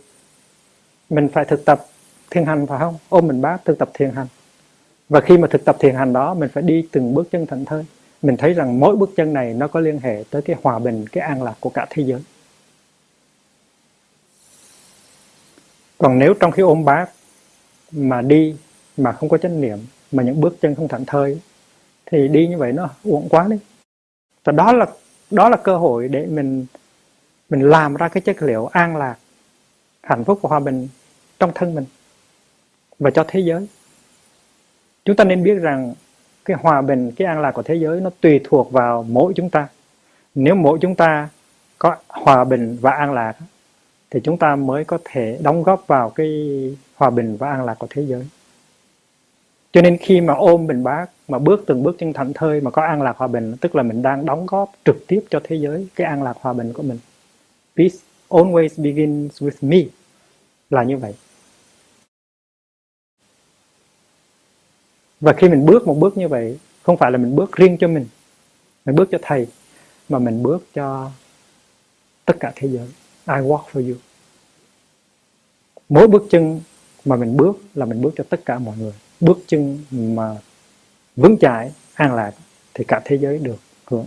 Mình 1.09 1.29
phải 1.33 1.45
thực 1.45 1.65
tập 1.65 1.85
thiền 2.33 2.45
hành 2.45 2.67
phải 2.67 2.79
không? 2.79 2.97
Ôm 3.09 3.27
mình 3.27 3.41
bác 3.41 3.57
thực 3.65 3.77
tập 3.79 3.89
thiền 3.93 4.11
hành. 4.11 4.27
Và 5.09 5.21
khi 5.21 5.37
mà 5.37 5.47
thực 5.51 5.65
tập 5.65 5.77
thiền 5.79 5.95
hành 5.95 6.13
đó, 6.13 6.33
mình 6.33 6.49
phải 6.53 6.63
đi 6.63 6.87
từng 6.91 7.13
bước 7.13 7.31
chân 7.31 7.45
thành 7.45 7.65
thơi. 7.65 7.85
Mình 8.21 8.37
thấy 8.37 8.53
rằng 8.53 8.79
mỗi 8.79 8.95
bước 8.95 9.09
chân 9.15 9.33
này 9.33 9.53
nó 9.53 9.67
có 9.67 9.79
liên 9.79 9.99
hệ 9.99 10.23
tới 10.29 10.41
cái 10.41 10.55
hòa 10.63 10.79
bình, 10.79 11.05
cái 11.11 11.23
an 11.23 11.43
lạc 11.43 11.55
của 11.59 11.69
cả 11.69 11.87
thế 11.89 12.03
giới. 12.03 12.21
Còn 15.97 16.19
nếu 16.19 16.33
trong 16.33 16.51
khi 16.51 16.63
ôm 16.63 16.85
bác 16.85 17.05
mà 17.91 18.21
đi 18.21 18.55
mà 18.97 19.11
không 19.11 19.29
có 19.29 19.37
chánh 19.37 19.61
niệm, 19.61 19.77
mà 20.11 20.23
những 20.23 20.41
bước 20.41 20.57
chân 20.61 20.75
không 20.75 20.87
thảnh 20.87 21.05
thơi, 21.05 21.39
thì 22.05 22.27
đi 22.27 22.47
như 22.47 22.57
vậy 22.57 22.71
nó 22.71 22.89
uổng 23.03 23.29
quá 23.29 23.47
đi. 23.49 23.57
Và 24.43 24.53
đó 24.53 24.73
là 24.73 24.85
đó 25.31 25.49
là 25.49 25.57
cơ 25.57 25.77
hội 25.77 26.07
để 26.07 26.25
mình 26.25 26.65
mình 27.49 27.69
làm 27.69 27.95
ra 27.95 28.07
cái 28.07 28.21
chất 28.21 28.41
liệu 28.41 28.65
an 28.65 28.97
lạc, 28.97 29.15
hạnh 30.03 30.23
phúc 30.23 30.39
và 30.41 30.47
hòa 30.49 30.59
bình 30.59 30.87
trong 31.39 31.51
thân 31.55 31.75
mình 31.75 31.85
và 33.03 33.11
cho 33.11 33.25
thế 33.27 33.39
giới. 33.39 33.67
Chúng 35.05 35.15
ta 35.15 35.23
nên 35.23 35.43
biết 35.43 35.55
rằng 35.55 35.93
cái 36.45 36.57
hòa 36.59 36.81
bình, 36.81 37.11
cái 37.11 37.27
an 37.27 37.41
lạc 37.41 37.51
của 37.51 37.63
thế 37.63 37.75
giới 37.75 38.01
nó 38.01 38.09
tùy 38.21 38.39
thuộc 38.43 38.71
vào 38.71 39.05
mỗi 39.09 39.33
chúng 39.35 39.49
ta. 39.49 39.67
Nếu 40.35 40.55
mỗi 40.55 40.77
chúng 40.81 40.95
ta 40.95 41.29
có 41.77 41.95
hòa 42.07 42.43
bình 42.43 42.77
và 42.81 42.91
an 42.91 43.13
lạc, 43.13 43.33
thì 44.11 44.19
chúng 44.23 44.37
ta 44.37 44.55
mới 44.55 44.85
có 44.85 44.97
thể 45.03 45.39
đóng 45.41 45.63
góp 45.63 45.87
vào 45.87 46.09
cái 46.09 46.29
hòa 46.95 47.09
bình 47.09 47.37
và 47.37 47.49
an 47.49 47.65
lạc 47.65 47.75
của 47.79 47.87
thế 47.89 48.05
giới. 48.05 48.27
Cho 49.71 49.81
nên 49.81 49.97
khi 49.97 50.21
mà 50.21 50.33
ôm 50.33 50.67
bình 50.67 50.83
bác, 50.83 51.05
mà 51.27 51.39
bước 51.39 51.63
từng 51.67 51.83
bước 51.83 51.95
chân 51.99 52.13
thảnh 52.13 52.33
thơi 52.33 52.61
mà 52.61 52.71
có 52.71 52.81
an 52.81 53.01
lạc 53.01 53.17
hòa 53.17 53.27
bình, 53.27 53.55
tức 53.61 53.75
là 53.75 53.83
mình 53.83 54.01
đang 54.01 54.25
đóng 54.25 54.45
góp 54.45 54.71
trực 54.85 55.07
tiếp 55.07 55.23
cho 55.29 55.41
thế 55.43 55.55
giới 55.55 55.87
cái 55.95 56.07
an 56.07 56.23
lạc 56.23 56.37
hòa 56.41 56.53
bình 56.53 56.73
của 56.73 56.83
mình. 56.83 56.99
Peace 57.75 57.95
always 58.29 58.83
begins 58.83 59.43
with 59.43 59.57
me 59.61 59.77
là 60.69 60.83
như 60.83 60.97
vậy. 60.97 61.13
Và 65.23 65.33
khi 65.33 65.49
mình 65.49 65.65
bước 65.65 65.87
một 65.87 65.93
bước 65.93 66.17
như 66.17 66.27
vậy, 66.27 66.57
không 66.83 66.97
phải 66.97 67.11
là 67.11 67.17
mình 67.17 67.35
bước 67.35 67.51
riêng 67.51 67.77
cho 67.77 67.87
mình 67.87 68.05
mình 68.85 68.95
bước 68.95 69.09
cho 69.11 69.17
thầy, 69.21 69.47
mà 70.09 70.19
mình 70.19 70.43
bước 70.43 70.65
cho 70.73 71.11
tất 72.25 72.33
cả 72.39 72.51
thế 72.55 72.67
giới. 72.67 72.87
I 73.27 73.47
walk 73.47 73.63
for 73.71 73.89
you. 73.89 73.95
Mỗi 75.89 76.07
bước 76.07 76.23
chân 76.29 76.61
mà 77.05 77.15
mình 77.15 77.37
bước 77.37 77.61
là 77.75 77.85
mình 77.85 78.01
bước 78.01 78.13
cho 78.17 78.23
tất 78.29 78.45
cả 78.45 78.59
mọi 78.59 78.77
người. 78.77 78.93
Bước 79.19 79.39
chân 79.47 79.79
mà 79.91 80.35
vững 81.15 81.37
chãi, 81.37 81.71
an 81.93 82.15
lạc 82.15 82.31
thì 82.73 82.83
cả 82.83 83.01
thế 83.05 83.17
giới 83.17 83.37
được 83.37 83.59
hưởng. 83.85 84.05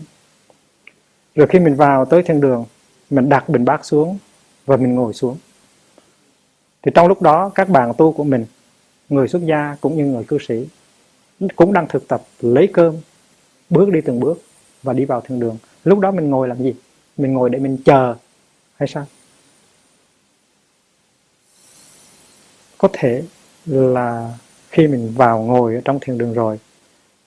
Rồi 1.34 1.46
khi 1.46 1.58
mình 1.58 1.74
vào 1.74 2.04
tới 2.04 2.22
thiên 2.22 2.40
đường, 2.40 2.64
mình 3.10 3.28
đặt 3.28 3.48
bình 3.48 3.64
bát 3.64 3.84
xuống 3.84 4.18
và 4.66 4.76
mình 4.76 4.94
ngồi 4.94 5.14
xuống. 5.14 5.36
Thì 6.82 6.90
trong 6.94 7.08
lúc 7.08 7.22
đó, 7.22 7.50
các 7.54 7.68
bạn 7.68 7.92
tu 7.98 8.12
của 8.12 8.24
mình, 8.24 8.46
người 9.08 9.28
xuất 9.28 9.42
gia 9.42 9.76
cũng 9.80 9.96
như 9.96 10.04
người 10.04 10.24
cư 10.24 10.38
sĩ 10.48 10.66
cũng 11.56 11.72
đang 11.72 11.88
thực 11.88 12.08
tập 12.08 12.22
lấy 12.40 12.68
cơm, 12.72 12.96
bước 13.70 13.90
đi 13.90 14.00
từng 14.00 14.20
bước 14.20 14.42
và 14.82 14.92
đi 14.92 15.04
vào 15.04 15.20
thiên 15.20 15.40
đường. 15.40 15.58
Lúc 15.84 15.98
đó 15.98 16.10
mình 16.10 16.30
ngồi 16.30 16.48
làm 16.48 16.58
gì? 16.58 16.74
Mình 17.16 17.32
ngồi 17.32 17.50
để 17.50 17.58
mình 17.58 17.78
chờ 17.84 18.14
hay 18.76 18.88
sao? 18.88 19.06
Có 22.78 22.88
thể 22.92 23.22
là 23.66 24.38
khi 24.70 24.86
mình 24.86 25.12
vào 25.16 25.42
ngồi 25.42 25.74
ở 25.74 25.80
trong 25.84 25.98
thiền 26.00 26.18
đường 26.18 26.32
rồi, 26.32 26.58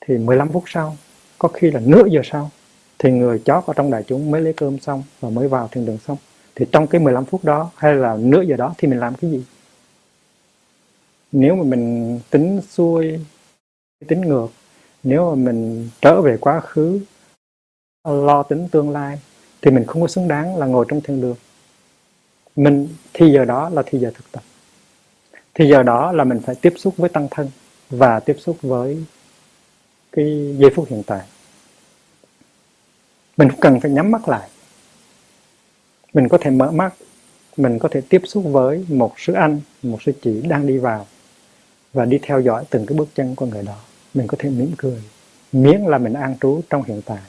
thì 0.01 0.17
15 0.17 0.51
phút 0.51 0.63
sau, 0.67 0.97
có 1.39 1.47
khi 1.47 1.71
là 1.71 1.79
nửa 1.79 2.05
giờ 2.11 2.21
sau, 2.23 2.51
thì 2.99 3.11
người 3.11 3.41
chót 3.45 3.63
ở 3.67 3.73
trong 3.73 3.91
đại 3.91 4.03
chúng 4.07 4.31
mới 4.31 4.41
lấy 4.41 4.53
cơm 4.53 4.79
xong 4.79 5.03
và 5.19 5.29
mới 5.29 5.47
vào 5.47 5.67
thiền 5.67 5.85
đường 5.85 5.97
xong. 6.07 6.17
Thì 6.55 6.65
trong 6.71 6.87
cái 6.87 7.01
15 7.01 7.25
phút 7.25 7.43
đó 7.43 7.71
hay 7.75 7.95
là 7.95 8.17
nửa 8.19 8.41
giờ 8.41 8.55
đó 8.55 8.73
thì 8.77 8.87
mình 8.87 8.99
làm 8.99 9.15
cái 9.15 9.31
gì? 9.31 9.43
Nếu 11.31 11.55
mà 11.55 11.63
mình 11.63 12.19
tính 12.29 12.61
xuôi 12.69 13.19
tính 14.07 14.21
ngược 14.21 14.47
nếu 15.03 15.29
mà 15.29 15.35
mình 15.35 15.89
trở 16.01 16.21
về 16.21 16.37
quá 16.37 16.59
khứ, 16.59 16.99
lo 18.03 18.43
tính 18.43 18.67
tương 18.71 18.89
lai, 18.89 19.19
thì 19.61 19.71
mình 19.71 19.85
không 19.87 20.01
có 20.01 20.07
xứng 20.07 20.27
đáng 20.27 20.57
là 20.57 20.65
ngồi 20.65 20.85
trong 20.89 21.01
thiên 21.01 21.21
đường. 21.21 21.35
Mình, 22.55 22.87
thì 23.13 23.31
giờ 23.33 23.45
đó 23.45 23.69
là 23.69 23.83
thì 23.85 23.99
giờ 23.99 24.11
thực 24.15 24.31
tập. 24.31 24.43
Thì 25.53 25.69
giờ 25.69 25.83
đó 25.83 26.11
là 26.11 26.23
mình 26.23 26.39
phải 26.45 26.55
tiếp 26.55 26.73
xúc 26.77 26.93
với 26.97 27.09
tăng 27.09 27.27
thân 27.31 27.49
và 27.89 28.19
tiếp 28.19 28.35
xúc 28.39 28.57
với 28.61 29.03
cái 30.11 30.55
giây 30.59 30.71
phút 30.75 30.87
hiện 30.89 31.03
tại. 31.03 31.21
Mình 33.37 33.49
không 33.49 33.59
cần 33.59 33.79
phải 33.79 33.91
nhắm 33.91 34.11
mắt 34.11 34.29
lại. 34.29 34.49
Mình 36.13 36.29
có 36.29 36.37
thể 36.41 36.51
mở 36.51 36.71
mắt. 36.71 36.93
Mình 37.57 37.79
có 37.79 37.89
thể 37.91 38.01
tiếp 38.09 38.21
xúc 38.25 38.43
với 38.47 38.85
một 38.87 39.13
sư 39.17 39.33
anh, 39.33 39.61
một 39.83 40.01
sư 40.01 40.11
chị 40.21 40.41
đang 40.41 40.67
đi 40.67 40.77
vào 40.77 41.07
và 41.93 42.05
đi 42.05 42.19
theo 42.21 42.39
dõi 42.39 42.65
từng 42.69 42.85
cái 42.85 42.97
bước 42.97 43.07
chân 43.15 43.35
của 43.35 43.45
người 43.45 43.63
đó 43.63 43.75
mình 44.13 44.27
có 44.27 44.37
thể 44.39 44.49
mỉm 44.49 44.71
cười. 44.77 45.03
Miễn 45.51 45.81
là 45.81 45.97
mình 45.97 46.13
an 46.13 46.35
trú 46.41 46.61
trong 46.69 46.83
hiện 46.83 47.01
tại. 47.05 47.21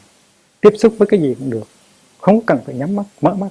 Tiếp 0.61 0.71
xúc 0.79 0.95
với 0.99 1.09
cái 1.09 1.21
gì 1.21 1.35
cũng 1.39 1.51
được. 1.51 1.69
Không 2.19 2.41
cần 2.47 2.59
phải 2.67 2.75
nhắm 2.75 2.97
mắt 2.97 3.07
mở 3.21 3.35
mắt. 3.35 3.49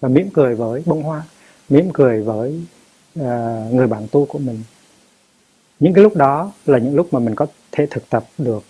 Và 0.00 0.08
mỉm 0.08 0.30
cười 0.32 0.54
với 0.54 0.82
bông 0.86 1.02
hoa. 1.02 1.22
Mỉm 1.68 1.90
cười 1.92 2.22
với 2.22 2.64
uh, 3.18 3.24
người 3.72 3.86
bạn 3.86 4.06
tu 4.12 4.26
của 4.26 4.38
mình. 4.38 4.62
Những 5.80 5.92
cái 5.92 6.04
lúc 6.04 6.16
đó 6.16 6.52
là 6.66 6.78
những 6.78 6.94
lúc 6.94 7.14
mà 7.14 7.20
mình 7.20 7.34
có 7.34 7.46
thể 7.72 7.86
thực 7.90 8.10
tập 8.10 8.24
được 8.38 8.62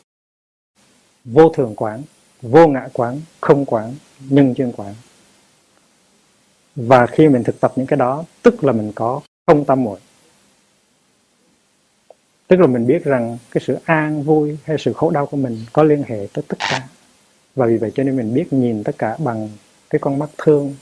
vô 1.25 1.49
thường 1.49 1.75
quán 1.77 2.03
vô 2.43 2.67
ngã 2.67 2.89
quán 2.93 3.21
không 3.41 3.65
quán 3.65 3.95
nhân 4.21 4.55
duyên 4.57 4.73
quán. 4.73 4.95
Và 6.77 7.07
khi 7.07 7.29
mình 7.29 7.45
thực 7.45 7.61
tập 7.61 7.73
những 7.77 7.87
cái 7.87 7.97
đó 7.97 8.25
tức 8.43 8.65
là 8.65 8.73
mình 8.73 8.93
có 8.95 9.21
không 9.47 9.65
tâm 9.65 9.85
muội 9.85 10.01
tức 12.51 12.61
là 12.61 12.67
mình 12.67 12.87
biết 12.87 13.05
rằng 13.05 13.39
cái 13.51 13.63
sự 13.67 13.79
an 13.85 14.23
vui 14.23 14.59
hay 14.65 14.77
sự 14.79 14.93
khổ 14.93 15.11
đau 15.11 15.27
của 15.27 15.37
mình 15.37 15.59
có 15.73 15.83
liên 15.83 16.03
hệ 16.03 16.27
tới 16.33 16.45
tất 16.49 16.59
cả. 16.59 16.89
Và 17.55 17.67
vì 17.67 17.77
vậy 17.77 17.93
cho 17.95 18.03
nên 18.03 18.17
mình 18.17 18.35
biết 18.35 18.53
nhìn 18.53 18.85
tất 18.85 18.99
cả 18.99 19.17
bằng 19.19 19.49
cái 19.91 19.99
con 19.99 20.19
mắt 20.19 20.31
thương 20.39 20.75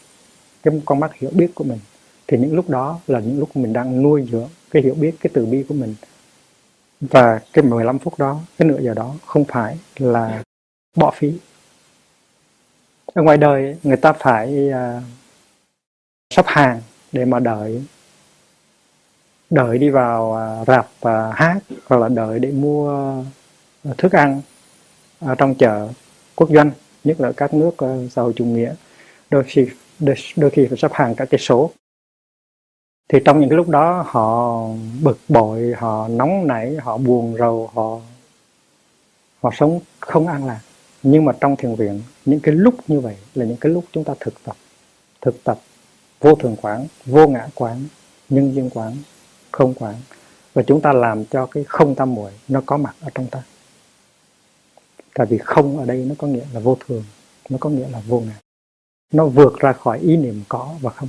cái 0.62 0.80
con 0.84 1.00
mắt 1.00 1.14
hiểu 1.14 1.30
biết 1.34 1.54
của 1.54 1.64
mình. 1.64 1.78
Thì 2.26 2.38
những 2.38 2.54
lúc 2.54 2.70
đó 2.70 3.00
là 3.06 3.20
những 3.20 3.38
lúc 3.38 3.56
mình 3.56 3.72
đang 3.72 4.02
nuôi 4.02 4.28
dưỡng 4.32 4.48
cái 4.70 4.82
hiểu 4.82 4.94
biết 4.94 5.14
cái 5.20 5.30
từ 5.34 5.46
bi 5.46 5.64
của 5.68 5.74
mình. 5.74 5.94
Và 7.00 7.40
cái 7.52 7.64
15 7.64 7.98
phút 7.98 8.18
đó 8.18 8.40
cái 8.58 8.68
nửa 8.68 8.80
giờ 8.80 8.94
đó 8.94 9.14
không 9.26 9.44
phải 9.44 9.78
là 9.96 10.42
bỏ 10.96 11.12
phí. 11.16 11.32
Ở 13.06 13.22
ngoài 13.22 13.36
đời 13.36 13.76
người 13.82 13.96
ta 13.96 14.12
phải 14.12 14.68
uh, 14.68 15.02
sắp 16.34 16.44
hàng 16.48 16.80
để 17.12 17.24
mà 17.24 17.38
đợi 17.38 17.82
đợi 19.50 19.78
đi 19.78 19.90
vào 19.90 20.34
à, 20.34 20.64
rạp 20.66 20.88
à, 21.00 21.32
hát 21.34 21.58
hoặc 21.86 21.96
là 21.96 22.08
đợi 22.08 22.38
để 22.38 22.50
mua 22.50 22.90
à, 23.84 23.92
thức 23.98 24.12
ăn 24.12 24.40
trong 25.38 25.54
chợ 25.54 25.88
quốc 26.34 26.48
doanh 26.50 26.70
nhất 27.04 27.20
là 27.20 27.32
các 27.36 27.54
nước 27.54 27.70
xã 28.10 28.22
hội 28.22 28.32
chủ 28.36 28.44
nghĩa. 28.44 28.74
Đôi 29.30 29.44
khi 29.46 29.66
đôi, 29.98 30.16
đôi 30.36 30.50
khi 30.50 30.66
phải 30.66 30.78
sắp 30.78 30.90
hàng 30.94 31.14
cả 31.14 31.24
cái 31.24 31.38
số. 31.38 31.70
Thì 33.08 33.18
trong 33.24 33.40
những 33.40 33.48
cái 33.48 33.56
lúc 33.56 33.68
đó 33.68 34.04
họ 34.06 34.60
bực 35.02 35.18
bội 35.28 35.74
họ 35.76 36.08
nóng 36.08 36.46
nảy 36.46 36.76
họ 36.76 36.96
buồn 36.98 37.36
rầu 37.38 37.70
họ 37.74 37.98
họ 39.42 39.50
sống 39.54 39.80
không 40.00 40.26
an 40.26 40.46
lạc. 40.46 40.60
Nhưng 41.02 41.24
mà 41.24 41.32
trong 41.40 41.56
thiền 41.56 41.74
viện 41.74 42.02
những 42.24 42.40
cái 42.40 42.54
lúc 42.54 42.74
như 42.88 43.00
vậy 43.00 43.16
là 43.34 43.44
những 43.44 43.56
cái 43.56 43.72
lúc 43.72 43.84
chúng 43.92 44.04
ta 44.04 44.14
thực 44.20 44.34
tập. 44.44 44.56
Thực 45.20 45.44
tập 45.44 45.58
vô 46.20 46.34
thường 46.34 46.56
quán 46.62 46.86
vô 47.04 47.28
ngã 47.28 47.48
quán 47.54 47.84
nhân 48.28 48.54
duyên 48.54 48.70
quán 48.70 48.96
không 49.58 49.74
quản 49.74 49.94
và 50.54 50.62
chúng 50.62 50.80
ta 50.80 50.92
làm 50.92 51.24
cho 51.24 51.46
cái 51.46 51.64
không 51.64 51.94
tam 51.94 52.14
muội 52.14 52.30
nó 52.48 52.62
có 52.66 52.76
mặt 52.76 52.94
ở 53.00 53.10
trong 53.14 53.26
ta. 53.26 53.42
Tại 55.14 55.26
vì 55.26 55.38
không 55.38 55.78
ở 55.78 55.84
đây 55.84 55.96
nó 56.08 56.14
có 56.18 56.26
nghĩa 56.26 56.44
là 56.54 56.60
vô 56.60 56.76
thường, 56.86 57.04
nó 57.48 57.58
có 57.60 57.70
nghĩa 57.70 57.88
là 57.88 58.02
vô 58.06 58.20
ngã. 58.20 58.34
Nó 59.12 59.26
vượt 59.26 59.58
ra 59.58 59.72
khỏi 59.72 59.98
ý 59.98 60.16
niệm 60.16 60.42
có 60.48 60.74
và 60.80 60.90
không. 60.90 61.08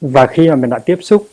Và 0.00 0.26
khi 0.26 0.48
mà 0.48 0.56
mình 0.56 0.70
đã 0.70 0.78
tiếp 0.78 0.98
xúc 1.02 1.28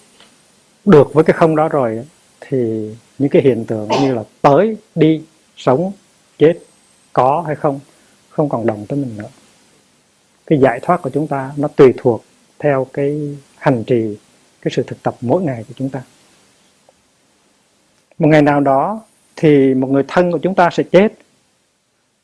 được 0.85 1.13
với 1.13 1.23
cái 1.23 1.37
không 1.37 1.55
đó 1.55 1.69
rồi, 1.69 2.05
thì 2.41 2.89
những 3.19 3.29
cái 3.29 3.41
hiện 3.41 3.65
tượng 3.65 3.89
như 3.89 4.13
là 4.13 4.23
tới, 4.41 4.77
đi, 4.95 5.21
sống, 5.57 5.91
chết, 6.37 6.53
có 7.13 7.43
hay 7.47 7.55
không 7.55 7.79
không 8.29 8.49
còn 8.49 8.65
đồng 8.65 8.85
tới 8.85 8.99
mình 8.99 9.17
nữa. 9.17 9.29
Cái 10.45 10.59
giải 10.59 10.79
thoát 10.79 11.01
của 11.01 11.09
chúng 11.09 11.27
ta 11.27 11.53
nó 11.57 11.67
tùy 11.67 11.93
thuộc 11.97 12.23
theo 12.59 12.87
cái 12.93 13.37
hành 13.57 13.83
trì 13.83 14.17
cái 14.61 14.71
sự 14.75 14.83
thực 14.87 15.03
tập 15.03 15.15
mỗi 15.21 15.41
ngày 15.41 15.63
của 15.67 15.73
chúng 15.77 15.89
ta. 15.89 16.01
Một 18.19 18.27
ngày 18.27 18.41
nào 18.41 18.59
đó 18.59 19.01
thì 19.35 19.73
một 19.73 19.87
người 19.87 20.03
thân 20.07 20.31
của 20.31 20.39
chúng 20.41 20.55
ta 20.55 20.69
sẽ 20.71 20.83
chết, 20.83 21.13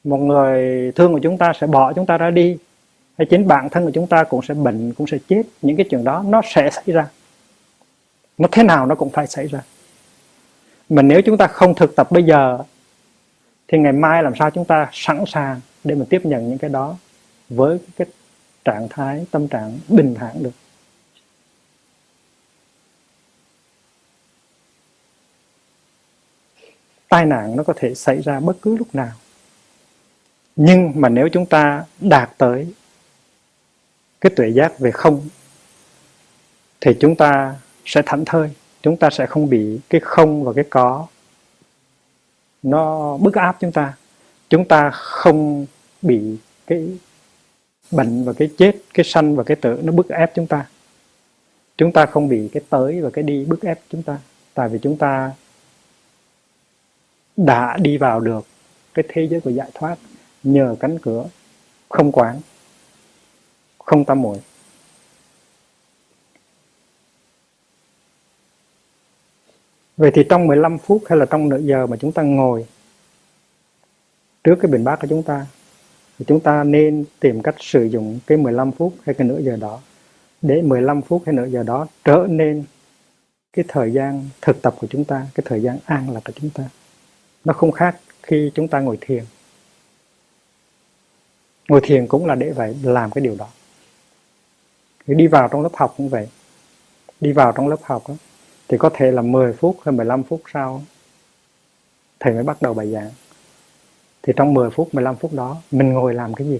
một 0.04 0.18
người 0.18 0.92
thương 0.92 1.14
của 1.14 1.20
chúng 1.20 1.38
ta 1.38 1.54
sẽ 1.62 1.68
bỏ 1.68 1.94
chúng 1.94 2.06
ta 2.06 2.18
ra 2.18 2.30
đi, 2.30 2.58
hay 3.18 3.28
chính 3.30 3.48
bản 3.48 3.70
thân 3.70 3.86
của 3.86 3.92
chúng 3.92 4.08
ta 4.08 4.24
cũng 4.24 4.42
sẽ 4.42 4.54
bệnh, 4.54 4.94
cũng 4.94 5.08
sẽ 5.08 5.18
chết. 5.28 5.44
Những 5.62 5.78
cái 5.78 5.86
chuyện 5.90 6.04
đó 6.04 6.24
nó 6.28 6.42
sẽ 6.46 6.70
xảy 6.72 6.86
ra. 6.86 7.08
Nó 8.38 8.48
thế 8.52 8.64
nào 8.64 8.86
nó 8.86 8.96
cũng 8.96 9.10
phải 9.10 9.28
xảy 9.28 9.48
ra. 9.48 9.60
Mà 10.90 11.02
nếu 11.02 11.22
chúng 11.22 11.38
ta 11.38 11.48
không 11.48 11.76
thực 11.76 11.96
tập 11.96 12.12
bây 12.12 12.24
giờ, 12.24 12.60
thì 13.68 13.78
ngày 13.78 13.94
mai 13.94 14.24
làm 14.24 14.34
sao 14.36 14.52
chúng 14.52 14.66
ta 14.66 14.90
sẵn 14.94 15.24
sàng 15.28 15.60
để 15.84 15.96
mà 15.96 16.06
tiếp 16.10 16.22
nhận 16.26 16.50
những 16.50 16.58
cái 16.58 16.70
đó 16.70 16.96
với 17.50 17.80
cái 17.98 18.08
trạng 18.66 18.88
thái, 18.90 19.26
tâm 19.32 19.48
trạng 19.48 19.80
bình 19.88 20.16
thản 20.16 20.44
được? 20.44 20.52
Tai 27.10 27.26
nạn 27.26 27.56
nó 27.56 27.64
có 27.64 27.74
thể 27.76 27.96
xảy 27.96 28.22
ra 28.22 28.40
bất 28.40 28.62
cứ 28.62 28.78
lúc 28.78 28.96
nào. 28.96 29.12
Nhưng 30.56 30.92
mà 30.96 31.10
nếu 31.10 31.30
chúng 31.32 31.46
ta 31.46 31.86
đạt 32.00 32.30
tới 32.38 32.74
cái 34.22 34.32
tuệ 34.36 34.50
giác 34.50 34.80
về 34.80 34.92
không, 34.92 35.22
thì 36.82 36.92
chúng 37.00 37.16
ta 37.16 37.56
sẽ 37.86 38.02
thảnh 38.06 38.26
thơi, 38.26 38.50
chúng 38.82 38.98
ta 38.98 39.10
sẽ 39.10 39.26
không 39.26 39.50
bị 39.50 39.80
cái 39.90 40.02
không 40.04 40.44
và 40.44 40.54
cái 40.54 40.66
có 40.70 41.08
nó 42.64 43.18
bức 43.18 43.36
áp 43.36 43.58
chúng 43.60 43.72
ta. 43.72 43.94
Chúng 44.50 44.68
ta 44.68 44.90
không 44.90 45.66
bị 46.02 46.38
cái 46.68 46.98
bệnh 47.92 48.24
và 48.24 48.34
cái 48.34 48.50
chết, 48.58 48.76
cái 48.94 49.04
sanh 49.04 49.36
và 49.36 49.44
cái 49.44 49.56
tử 49.56 49.80
nó 49.84 49.92
bức 49.92 50.10
ép 50.10 50.36
chúng 50.36 50.48
ta. 50.48 50.66
Chúng 51.78 51.92
ta 51.92 52.06
không 52.06 52.28
bị 52.28 52.50
cái 52.54 52.64
tới 52.70 53.02
và 53.02 53.10
cái 53.10 53.24
đi 53.24 53.46
bức 53.46 53.62
ép 53.62 53.80
chúng 53.90 54.04
ta. 54.04 54.18
Tại 54.54 54.70
vì 54.70 54.80
chúng 54.82 54.98
ta 54.98 55.32
đã 57.38 57.78
đi 57.82 57.98
vào 57.98 58.20
được 58.20 58.46
cái 58.94 59.06
thế 59.10 59.28
giới 59.28 59.42
của 59.42 59.50
giải 59.50 59.72
thoát 59.74 59.96
nhờ 60.44 60.76
cánh 60.80 61.00
cửa 61.00 61.26
không 61.90 62.12
quán 62.12 62.42
không 63.80 64.06
tâm 64.06 64.22
muội 64.22 64.38
Vậy 69.98 70.12
thì 70.14 70.24
trong 70.30 70.48
15 70.48 70.78
phút 70.78 71.04
hay 71.10 71.18
là 71.18 71.26
trong 71.26 71.50
nửa 71.50 71.58
giờ 71.58 71.88
mà 71.88 71.98
chúng 71.98 72.12
ta 72.12 72.24
ngồi 72.24 72.66
trước 74.44 74.56
cái 74.62 74.72
bình 74.72 74.84
bát 74.84 75.00
của 75.02 75.08
chúng 75.10 75.24
ta 75.24 75.46
thì 76.20 76.26
chúng 76.28 76.40
ta 76.40 76.64
nên 76.64 77.06
tìm 77.20 77.42
cách 77.42 77.56
sử 77.60 77.84
dụng 77.84 78.20
cái 78.28 78.38
15 78.38 78.72
phút 78.72 78.94
hay 79.06 79.16
cái 79.16 79.28
nửa 79.28 79.40
giờ 79.40 79.56
đó 79.56 79.80
để 80.42 80.62
15 80.62 81.02
phút 81.02 81.24
hay 81.26 81.36
nửa 81.36 81.46
giờ 81.46 81.64
đó 81.64 81.88
trở 82.04 82.26
nên 82.30 82.64
cái 83.54 83.66
thời 83.68 83.92
gian 83.92 84.30
thực 84.42 84.62
tập 84.62 84.76
của 84.80 84.88
chúng 84.88 85.06
ta, 85.06 85.28
cái 85.36 85.44
thời 85.48 85.62
gian 85.62 85.78
an 85.86 86.10
lạc 86.10 86.22
của 86.26 86.34
chúng 86.36 86.50
ta. 86.50 86.64
Nó 87.46 87.54
không 87.54 87.72
khác 87.72 88.00
khi 88.24 88.52
chúng 88.56 88.68
ta 88.68 88.80
ngồi 88.80 88.98
thiền. 89.02 89.24
Ngồi 91.68 91.82
thiền 91.84 92.08
cũng 92.08 92.26
là 92.26 92.36
để 92.36 92.52
vậy 92.52 92.78
làm 92.84 93.12
cái 93.12 93.22
điều 93.24 93.36
đó. 93.36 93.48
Đi 95.08 95.28
vào 95.28 95.48
trong 95.48 95.62
lớp 95.62 95.72
học 95.74 95.94
cũng 95.98 96.10
vậy. 96.10 96.28
Đi 97.20 97.32
vào 97.32 97.52
trong 97.52 97.68
lớp 97.68 97.80
học 97.84 98.04
đó, 98.08 98.16
thì 98.68 98.78
có 98.78 98.90
thể 98.94 99.12
là 99.12 99.22
10 99.22 99.54
phút 99.54 99.78
hay 99.86 99.92
15 99.92 100.24
phút 100.24 100.42
sau 100.54 100.84
thầy 102.20 102.34
mới 102.34 102.44
bắt 102.44 102.62
đầu 102.62 102.74
bài 102.74 102.92
giảng 102.92 103.12
thì 104.24 104.34
trong 104.36 104.54
10 104.54 104.70
phút 104.70 104.94
15 104.94 105.16
phút 105.16 105.34
đó 105.34 105.62
mình 105.72 105.94
ngồi 105.94 106.14
làm 106.14 106.34
cái 106.34 106.48
gì 106.48 106.60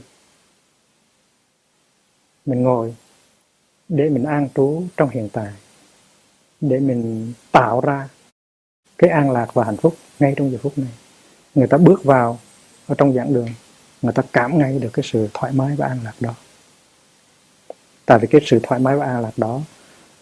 mình 2.46 2.64
ngồi 2.64 2.96
để 3.90 4.10
mình 4.10 4.24
an 4.24 4.50
trú 4.56 4.84
trong 4.98 5.10
hiện 5.10 5.30
tại 5.34 5.54
để 6.62 6.80
mình 6.80 7.34
tạo 7.52 7.82
ra 7.82 8.10
cái 8.98 9.10
an 9.10 9.32
lạc 9.32 9.54
và 9.54 9.64
hạnh 9.64 9.78
phúc 9.78 9.96
ngay 10.20 10.34
trong 10.38 10.52
giờ 10.52 10.58
phút 10.62 10.78
này. 10.78 10.92
Người 11.56 11.68
ta 11.68 11.78
bước 11.78 12.04
vào 12.04 12.40
ở 12.88 12.96
trong 12.98 13.14
giảng 13.14 13.34
đường 13.34 13.50
người 14.02 14.14
ta 14.14 14.24
cảm 14.34 14.60
ngay 14.60 14.80
được 14.80 14.90
cái 14.94 15.04
sự 15.12 15.30
thoải 15.34 15.52
mái 15.52 15.76
và 15.76 15.88
an 15.88 16.00
lạc 16.04 16.14
đó. 16.20 16.34
Tại 18.06 18.20
vì 18.20 18.28
cái 18.28 18.42
sự 18.46 18.60
thoải 18.64 18.80
mái 18.80 18.98
và 18.98 19.06
an 19.06 19.22
lạc 19.22 19.38
đó 19.38 19.62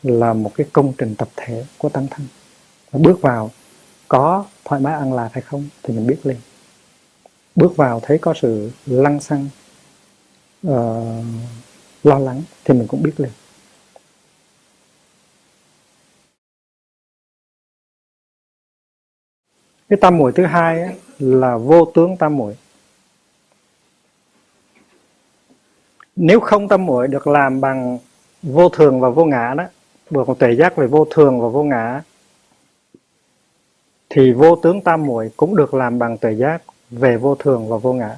là 0.03 0.33
một 0.33 0.51
cái 0.55 0.67
công 0.73 0.93
trình 0.97 1.15
tập 1.15 1.29
thể 1.35 1.65
của 1.77 1.89
tăng 1.89 2.07
thân 2.07 2.27
bước 2.91 3.21
vào 3.21 3.51
có 4.07 4.45
thoải 4.65 4.81
mái 4.81 4.93
an 4.93 5.13
lạc 5.13 5.29
hay 5.33 5.41
không 5.41 5.69
thì 5.83 5.93
mình 5.93 6.07
biết 6.07 6.17
liền. 6.23 6.37
Bước 7.55 7.75
vào 7.75 7.99
thấy 7.99 8.17
có 8.17 8.33
sự 8.41 8.71
lăng 8.85 9.19
xăng 9.19 9.49
uh, 10.67 10.73
lo 12.03 12.19
lắng 12.19 12.43
thì 12.65 12.73
mình 12.73 12.87
cũng 12.87 13.03
biết 13.03 13.13
liền. 13.17 13.31
Cái 19.89 19.97
tam 20.01 20.17
muội 20.17 20.31
thứ 20.31 20.45
hai 20.45 20.81
ấy, 20.81 20.95
là 21.19 21.57
vô 21.57 21.85
tướng 21.85 22.17
tam 22.17 22.37
muội. 22.37 22.57
Nếu 26.15 26.39
không 26.39 26.67
tam 26.67 26.85
muội 26.85 27.07
được 27.07 27.27
làm 27.27 27.61
bằng 27.61 27.97
vô 28.43 28.69
thường 28.69 28.99
và 28.99 29.09
vô 29.09 29.25
ngã 29.25 29.53
đó 29.57 29.63
được 30.09 30.27
một 30.27 30.39
tuệ 30.39 30.55
giác 30.55 30.75
về 30.75 30.87
vô 30.87 31.07
thường 31.11 31.41
và 31.41 31.47
vô 31.47 31.63
ngã 31.63 32.01
thì 34.09 34.31
vô 34.31 34.55
tướng 34.55 34.81
tam 34.81 35.03
muội 35.05 35.31
cũng 35.37 35.55
được 35.55 35.73
làm 35.73 35.99
bằng 35.99 36.17
tuệ 36.17 36.33
giác 36.33 36.61
về 36.89 37.17
vô 37.17 37.35
thường 37.35 37.69
và 37.69 37.77
vô 37.77 37.93
ngã. 37.93 38.15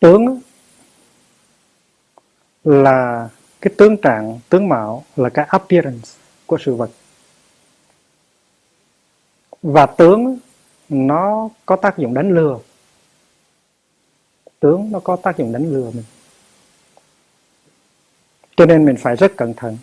Tướng 0.00 0.40
là 2.64 3.28
cái 3.60 3.72
tướng 3.76 3.96
trạng 3.96 4.40
tướng 4.48 4.68
mạo 4.68 5.04
là 5.16 5.28
cái 5.28 5.44
appearance 5.48 6.08
của 6.46 6.58
sự 6.60 6.74
vật 6.74 6.90
và 9.62 9.86
tướng 9.86 10.38
nó 10.88 11.48
có 11.66 11.76
tác 11.76 11.98
dụng 11.98 12.14
đánh 12.14 12.34
lừa. 12.34 12.58
Tướng 14.60 14.92
nó 14.92 15.00
có 15.00 15.16
tác 15.16 15.38
dụng 15.38 15.52
đánh 15.52 15.72
lừa 15.72 15.90
mình. 15.90 16.04
Cho 18.56 18.66
nên 18.66 18.84
mình 18.84 18.96
phải 18.96 19.16
rất 19.16 19.32
cẩn 19.36 19.54
thận. 19.54 19.78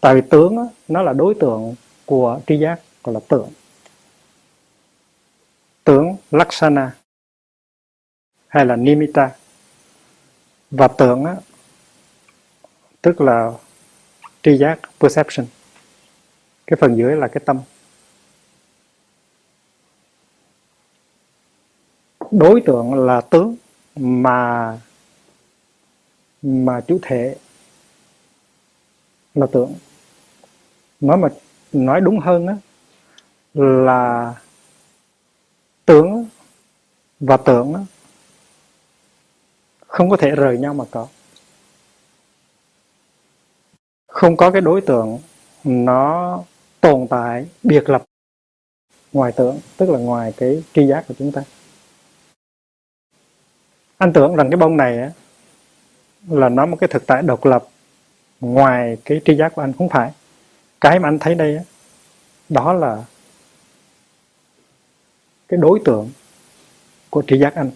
Tại 0.00 0.14
vì 0.14 0.20
tướng 0.30 0.56
đó, 0.56 0.68
nó 0.88 1.02
là 1.02 1.12
đối 1.12 1.34
tượng 1.34 1.74
của 2.04 2.40
tri 2.46 2.58
giác 2.58 2.80
gọi 3.02 3.14
là 3.14 3.20
tưởng 3.28 3.48
tướng 5.86 6.16
Laksana 6.30 6.96
hay 8.48 8.66
là 8.66 8.76
Nimitta. 8.76 9.30
Và 10.70 10.88
tưởng 10.88 11.24
á, 11.24 11.36
tức 13.02 13.20
là 13.20 13.52
tri 14.42 14.58
giác 14.58 14.80
perception. 15.00 15.46
Cái 16.66 16.76
phần 16.80 16.96
dưới 16.96 17.16
là 17.16 17.28
cái 17.28 17.42
tâm. 17.46 17.60
Đối 22.38 22.60
tượng 22.60 22.94
là 22.94 23.20
tướng 23.20 23.56
mà 23.96 24.78
mà 26.42 26.80
chủ 26.80 26.98
thể 27.02 27.36
là 29.34 29.46
tưởng 29.52 29.74
nói 31.00 31.16
mà 31.16 31.28
nói 31.72 32.00
đúng 32.00 32.18
hơn 32.18 32.46
á 32.46 32.56
là 33.54 34.34
tưởng 35.84 36.26
và 37.20 37.36
tưởng 37.36 37.74
á, 37.74 37.80
không 39.86 40.10
có 40.10 40.16
thể 40.16 40.30
rời 40.30 40.58
nhau 40.58 40.74
mà 40.74 40.84
có. 40.90 41.06
Không 44.06 44.36
có 44.36 44.50
cái 44.50 44.60
đối 44.60 44.80
tượng 44.80 45.18
nó 45.64 46.42
tồn 46.80 47.06
tại 47.10 47.46
biệt 47.62 47.88
lập 47.88 48.04
ngoài 49.12 49.32
tưởng 49.36 49.60
tức 49.76 49.90
là 49.90 49.98
ngoài 49.98 50.32
cái 50.36 50.62
tri 50.74 50.86
giác 50.86 51.04
của 51.08 51.14
chúng 51.18 51.32
ta 51.32 51.42
anh 53.98 54.12
tưởng 54.12 54.36
rằng 54.36 54.50
cái 54.50 54.56
bông 54.56 54.76
này 54.76 54.98
á, 54.98 55.10
là 56.28 56.48
nó 56.48 56.66
một 56.66 56.76
cái 56.80 56.88
thực 56.88 57.06
tại 57.06 57.22
độc 57.22 57.44
lập 57.44 57.68
ngoài 58.40 58.96
cái 59.04 59.20
tri 59.24 59.36
giác 59.36 59.54
của 59.54 59.62
anh 59.62 59.72
không 59.78 59.88
phải. 59.88 60.12
Cái 60.80 60.98
mà 60.98 61.08
anh 61.08 61.18
thấy 61.18 61.34
đây 61.34 61.60
đó 62.48 62.72
là 62.72 63.04
cái 65.48 65.58
đối 65.62 65.80
tượng 65.84 66.10
của 67.10 67.22
tri 67.26 67.38
giác 67.38 67.54
anh. 67.54 67.70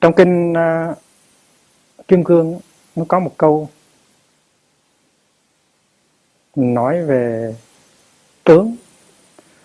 Trong 0.00 0.14
kinh 0.14 0.52
uh, 0.52 0.98
kim 2.08 2.24
cương 2.24 2.60
nó 2.96 3.04
có 3.08 3.18
một 3.18 3.34
câu 3.36 3.68
nói 6.54 7.02
về 7.02 7.54
tướng. 8.44 8.76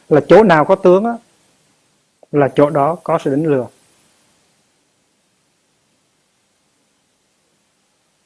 Là 0.09 0.21
chỗ 0.27 0.43
nào 0.43 0.65
có 0.65 0.75
tướng 0.75 1.05
á, 1.05 1.13
là 2.31 2.49
chỗ 2.55 2.69
đó 2.69 2.95
có 3.03 3.19
sự 3.23 3.31
đánh 3.31 3.45
lừa 3.45 3.67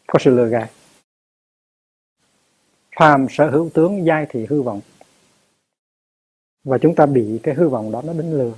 có 0.07 0.19
sự 0.19 0.31
lừa 0.31 0.47
gạt. 0.47 0.69
Phàm 2.95 3.27
sở 3.29 3.49
hữu 3.49 3.69
tướng, 3.73 4.05
giai 4.05 4.25
thị 4.29 4.45
hư 4.49 4.61
vọng. 4.61 4.81
Và 6.63 6.77
chúng 6.77 6.95
ta 6.95 7.05
bị 7.05 7.39
cái 7.43 7.55
hư 7.55 7.69
vọng 7.69 7.91
đó 7.91 8.01
nó 8.01 8.13
đánh 8.13 8.37
lừa. 8.37 8.53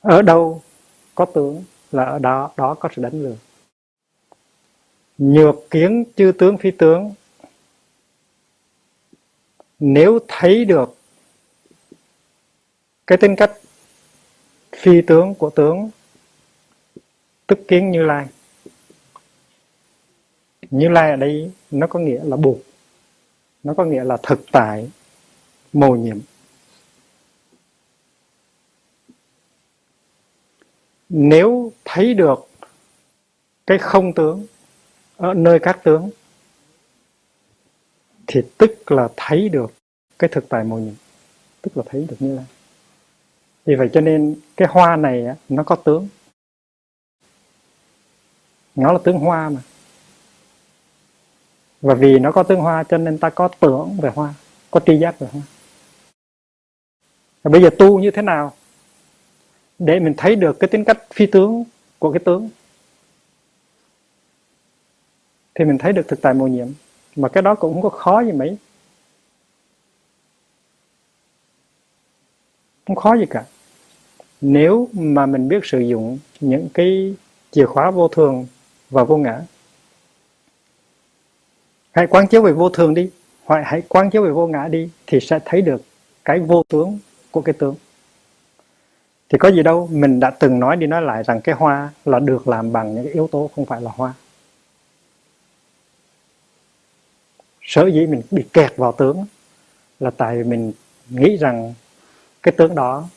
Ở 0.00 0.22
đâu 0.22 0.62
có 1.14 1.24
tướng 1.24 1.64
là 1.92 2.04
ở 2.04 2.18
đó 2.18 2.52
đó 2.56 2.74
có 2.74 2.88
sự 2.96 3.02
đánh 3.02 3.22
lừa. 3.22 3.36
Nhược 5.18 5.54
kiến 5.70 6.04
chư 6.16 6.32
tướng 6.38 6.58
phi 6.58 6.70
tướng. 6.70 7.14
Nếu 9.78 10.18
thấy 10.28 10.64
được 10.64 10.96
cái 13.06 13.18
tính 13.18 13.36
cách 13.36 13.52
phi 14.76 15.02
tướng 15.02 15.34
của 15.34 15.50
tướng, 15.50 15.90
tức 17.46 17.58
kiến 17.68 17.90
như 17.90 18.02
lai 18.02 18.26
như 20.70 20.88
lai 20.88 21.10
ở 21.10 21.16
đây, 21.16 21.50
nó 21.70 21.86
có 21.86 21.98
nghĩa 21.98 22.20
là 22.24 22.36
buộc. 22.36 22.58
Nó 23.62 23.74
có 23.74 23.84
nghĩa 23.84 24.04
là 24.04 24.16
thực 24.22 24.44
tại 24.52 24.90
mồ 25.72 25.96
nhiệm. 25.96 26.18
Nếu 31.08 31.72
thấy 31.84 32.14
được 32.14 32.48
cái 33.66 33.78
không 33.78 34.12
tướng 34.12 34.46
ở 35.16 35.34
nơi 35.34 35.58
các 35.58 35.80
tướng, 35.84 36.10
thì 38.26 38.40
tức 38.58 38.92
là 38.92 39.08
thấy 39.16 39.48
được 39.48 39.72
cái 40.18 40.30
thực 40.32 40.48
tại 40.48 40.64
màu 40.64 40.78
nhiệm. 40.78 40.94
Tức 41.62 41.76
là 41.76 41.82
thấy 41.86 42.06
được 42.08 42.16
như 42.18 42.36
lai. 42.36 42.44
Vì 43.64 43.74
vậy 43.74 43.90
cho 43.92 44.00
nên 44.00 44.36
cái 44.56 44.68
hoa 44.70 44.96
này 44.96 45.24
nó 45.48 45.62
có 45.62 45.76
tướng. 45.76 46.08
Nó 48.74 48.92
là 48.92 48.98
tướng 49.04 49.18
hoa 49.18 49.50
mà 49.50 49.60
và 51.80 51.94
vì 51.94 52.18
nó 52.18 52.32
có 52.32 52.42
tương 52.42 52.60
hoa 52.60 52.82
cho 52.82 52.98
nên 52.98 53.18
ta 53.18 53.30
có 53.30 53.48
tưởng 53.60 53.96
về 54.02 54.10
hoa, 54.14 54.34
có 54.70 54.80
tri 54.86 54.98
giác 54.98 55.18
về 55.18 55.28
hoa. 55.32 55.42
Và 57.42 57.50
bây 57.50 57.62
giờ 57.62 57.70
tu 57.78 57.98
như 57.98 58.10
thế 58.10 58.22
nào 58.22 58.52
để 59.78 60.00
mình 60.00 60.14
thấy 60.16 60.36
được 60.36 60.60
cái 60.60 60.68
tính 60.68 60.84
cách 60.84 60.98
phi 61.14 61.26
tướng 61.26 61.64
của 61.98 62.12
cái 62.12 62.20
tướng? 62.24 62.50
Thì 65.54 65.64
mình 65.64 65.78
thấy 65.78 65.92
được 65.92 66.08
thực 66.08 66.22
tại 66.22 66.34
mầu 66.34 66.48
nhiệm, 66.48 66.68
mà 67.16 67.28
cái 67.28 67.42
đó 67.42 67.54
cũng 67.54 67.72
không 67.72 67.82
có 67.82 67.98
khó 67.98 68.20
gì 68.20 68.32
mấy. 68.32 68.56
Không 72.86 72.96
khó 72.96 73.16
gì 73.16 73.24
cả. 73.30 73.44
Nếu 74.40 74.88
mà 74.92 75.26
mình 75.26 75.48
biết 75.48 75.64
sử 75.64 75.78
dụng 75.78 76.18
những 76.40 76.68
cái 76.74 77.14
chìa 77.50 77.66
khóa 77.66 77.90
vô 77.90 78.08
thường 78.08 78.46
và 78.90 79.04
vô 79.04 79.16
ngã 79.16 79.42
hãy 81.92 82.06
quán 82.06 82.26
chiếu 82.26 82.42
về 82.42 82.52
vô 82.52 82.68
thường 82.68 82.94
đi. 82.94 83.10
Hoặc 83.44 83.62
hãy 83.64 83.82
quán 83.88 84.10
chiếu 84.10 84.22
về 84.22 84.30
vô 84.30 84.46
ngã 84.46 84.68
đi 84.68 84.90
thì 85.06 85.20
sẽ 85.20 85.38
thấy 85.44 85.62
được 85.62 85.82
cái 86.24 86.38
vô 86.38 86.62
tướng 86.68 86.98
của 87.30 87.40
cái 87.40 87.52
tướng. 87.52 87.74
Thì 89.28 89.38
có 89.38 89.48
gì 89.48 89.62
đâu, 89.62 89.88
mình 89.92 90.20
đã 90.20 90.30
từng 90.30 90.60
nói 90.60 90.76
đi 90.76 90.86
nói 90.86 91.02
lại 91.02 91.22
rằng 91.24 91.40
cái 91.40 91.54
hoa 91.54 91.90
là 92.04 92.18
được 92.18 92.48
làm 92.48 92.72
bằng 92.72 92.94
những 92.94 93.04
cái 93.04 93.12
yếu 93.12 93.28
tố 93.32 93.50
không 93.56 93.66
phải 93.66 93.80
là 93.80 93.90
hoa. 93.94 94.14
Sở 97.62 97.86
dĩ 97.86 98.06
mình 98.06 98.22
bị 98.30 98.44
kẹt 98.52 98.76
vào 98.76 98.92
tướng 98.92 99.24
là 100.00 100.10
tại 100.10 100.36
vì 100.36 100.44
mình 100.44 100.72
nghĩ 101.08 101.36
rằng 101.36 101.74
cái 102.42 102.52
tướng 102.56 102.74
đó 102.74 103.08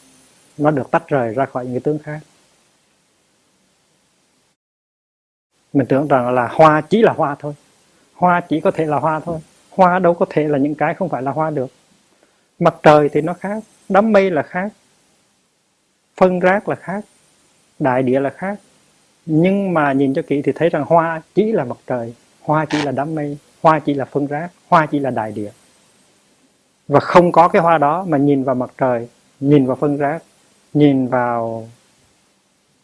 nó 0.58 0.72
được 0.72 0.92
tách 0.92 1.08
rời 1.08 1.34
ra 1.34 1.46
khỏi 1.46 1.66
những 1.66 1.74
cái 1.74 1.80
tướng 1.80 2.00
khác. 2.00 2.20
Mình 5.74 5.88
tưởng 5.88 6.08
rằng 6.08 6.34
là 6.34 6.48
hoa 6.52 6.82
chỉ 6.82 7.02
là 7.02 7.14
hoa 7.14 7.36
thôi 7.40 7.54
hoa 8.24 8.42
chỉ 8.42 8.62
có 8.62 8.72
thể 8.72 8.86
là 8.86 9.00
hoa 9.00 9.20
thôi. 9.20 9.40
Hoa 9.70 10.00
đâu 10.00 10.14
có 10.14 10.26
thể 10.30 10.48
là 10.48 10.58
những 10.58 10.76
cái 10.76 10.94
không 10.94 11.10
phải 11.10 11.22
là 11.22 11.32
hoa 11.32 11.50
được. 11.50 11.72
Mặt 12.60 12.76
trời 12.84 13.10
thì 13.10 13.22
nó 13.22 13.34
khác, 13.34 13.64
đám 13.90 14.12
mây 14.12 14.32
là 14.32 14.44
khác, 14.44 14.74
phân 16.18 16.40
rác 16.40 16.70
là 16.70 16.76
khác, 16.76 17.06
đại 17.80 18.04
địa 18.04 18.20
là 18.20 18.30
khác. 18.30 18.60
Nhưng 19.26 19.74
mà 19.74 19.94
nhìn 19.94 20.14
cho 20.14 20.22
kỹ 20.28 20.42
thì 20.42 20.52
thấy 20.52 20.70
rằng 20.70 20.84
hoa 20.88 21.22
chỉ 21.36 21.52
là 21.52 21.64
mặt 21.64 21.78
trời, 21.88 22.14
hoa 22.42 22.66
chỉ 22.70 22.82
là 22.82 22.92
đám 22.92 23.16
mây, 23.16 23.38
hoa 23.62 23.80
chỉ 23.80 23.94
là 23.94 24.06
phân 24.06 24.28
rác, 24.28 24.50
hoa 24.70 24.86
chỉ 24.86 25.00
là 25.00 25.10
đại 25.10 25.32
địa. 25.32 25.52
Và 26.88 27.00
không 27.00 27.32
có 27.32 27.48
cái 27.48 27.62
hoa 27.62 27.78
đó 27.78 28.06
mà 28.08 28.18
nhìn 28.18 28.44
vào 28.44 28.56
mặt 28.56 28.72
trời, 28.78 29.08
nhìn 29.40 29.66
vào 29.66 29.76
phân 29.76 29.98
rác, 29.98 30.24
nhìn 30.74 31.08
vào 31.08 31.68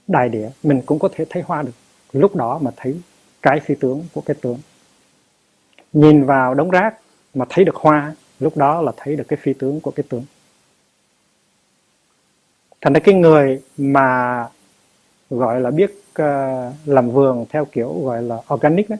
đại 0.08 0.30
địa, 0.30 0.50
mình 0.64 0.82
cũng 0.86 1.00
có 1.00 1.10
thể 1.16 1.26
thấy 1.30 1.44
hoa 1.46 1.62
được. 1.62 1.76
Lúc 2.12 2.36
đó 2.36 2.60
mà 2.62 2.72
thấy 2.76 3.02
cái 3.42 3.60
phi 3.60 3.76
tướng 3.76 4.04
của 4.14 4.22
cái 4.22 4.36
tướng 4.42 4.58
nhìn 5.94 6.26
vào 6.26 6.54
đống 6.54 6.70
rác 6.70 6.96
mà 7.34 7.46
thấy 7.50 7.66
được 7.66 7.76
hoa 7.76 8.14
lúc 8.40 8.58
đó 8.58 8.82
là 8.82 8.92
thấy 8.98 9.16
được 9.16 9.24
cái 9.28 9.40
phi 9.42 9.54
tướng 9.54 9.82
của 9.82 9.92
cái 9.92 10.04
tướng. 10.10 10.26
Thành 12.82 12.94
ra 12.94 13.00
cái 13.00 13.16
người 13.16 13.62
mà 13.78 14.48
gọi 15.30 15.62
là 15.62 15.72
biết 15.72 15.92
uh, 16.22 16.26
làm 16.86 17.12
vườn 17.12 17.46
theo 17.50 17.66
kiểu 17.66 18.02
gọi 18.04 18.24
là 18.24 18.38
organic 18.54 18.90
đấy 18.90 19.00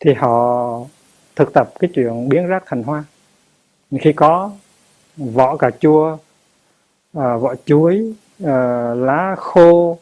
thì 0.00 0.14
họ 0.14 0.80
thực 1.36 1.52
tập 1.54 1.72
cái 1.78 1.90
chuyện 1.94 2.28
biến 2.28 2.46
rác 2.46 2.62
thành 2.66 2.82
hoa. 2.82 3.04
Khi 4.00 4.12
có 4.12 4.50
vỏ 5.16 5.56
cà 5.56 5.70
chua 5.70 6.12
uh, 6.14 6.18
vỏ 7.12 7.54
chuối 7.64 8.14
uh, 8.42 8.48
lá 8.96 9.34
khô 9.38 9.98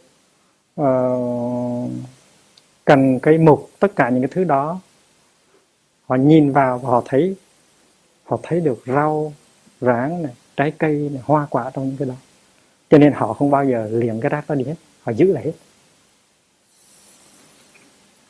uh, 0.80 1.90
cần 2.84 3.18
cây 3.20 3.38
mục 3.38 3.70
tất 3.78 3.96
cả 3.96 4.08
những 4.08 4.22
cái 4.22 4.30
thứ 4.34 4.44
đó. 4.44 4.80
Họ 6.06 6.16
nhìn 6.16 6.52
vào 6.52 6.78
và 6.78 6.90
họ 6.90 7.02
thấy 7.04 7.36
họ 8.24 8.38
thấy 8.42 8.60
được 8.60 8.82
rau 8.86 9.32
ráng 9.80 10.22
này 10.22 10.32
trái 10.56 10.72
cây 10.78 11.10
này, 11.12 11.22
hoa 11.24 11.46
quả 11.50 11.70
trong 11.74 11.88
những 11.88 11.96
cái 11.96 12.08
đó. 12.08 12.14
Cho 12.90 12.98
nên 12.98 13.12
họ 13.12 13.32
không 13.32 13.50
bao 13.50 13.64
giờ 13.64 13.88
liệm 13.90 14.20
cái 14.20 14.30
rác 14.30 14.48
đó 14.48 14.54
đi 14.54 14.64
hết 14.64 14.74
họ 15.02 15.12
giữ 15.12 15.32
lại 15.32 15.44
hết. 15.44 15.52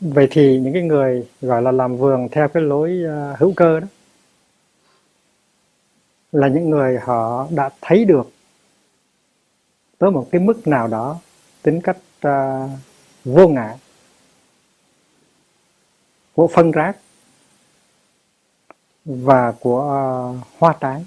Vậy 0.01 0.29
thì 0.31 0.59
những 0.59 0.73
cái 0.73 0.83
người 0.83 1.27
gọi 1.41 1.63
là 1.63 1.73
làm 1.73 1.97
vườn 1.97 2.29
theo 2.33 2.49
cái 2.49 2.63
lối 2.63 3.03
ờ, 3.07 3.37
hữu 3.39 3.53
cơ 3.57 3.81
đó 3.81 3.87
là 6.33 6.49
những 6.49 6.71
người 6.71 6.99
họ 7.03 7.47
đã 7.51 7.71
thấy 7.81 8.05
được 8.05 8.31
tới 9.99 10.11
một 10.11 10.29
cái 10.33 10.41
mức 10.41 10.67
nào 10.67 10.89
đó 10.89 11.19
tính 11.63 11.81
cách 11.81 11.97
uh, 12.27 12.71
vô 13.25 13.49
ngã 13.49 13.77
của 16.35 16.49
phân 16.49 16.71
rác 16.71 16.97
và 19.05 19.53
của 19.61 19.91
à, 19.91 20.03
hoa 20.59 20.77
trái 20.81 21.05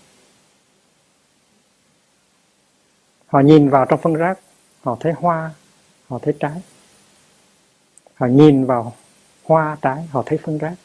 họ 3.35 3.39
nhìn 3.39 3.69
vào 3.69 3.85
trong 3.85 3.99
phân 4.01 4.13
rác, 4.13 4.39
họ 4.81 4.97
thấy 4.99 5.13
hoa, 5.13 5.51
họ 6.07 6.19
thấy 6.21 6.33
trái. 6.39 6.61
Họ 8.15 8.27
nhìn 8.27 8.65
vào 8.65 8.95
hoa 9.43 9.77
trái 9.81 10.07
họ 10.11 10.23
thấy 10.25 10.37
phân 10.37 10.57
rác. 10.57 10.75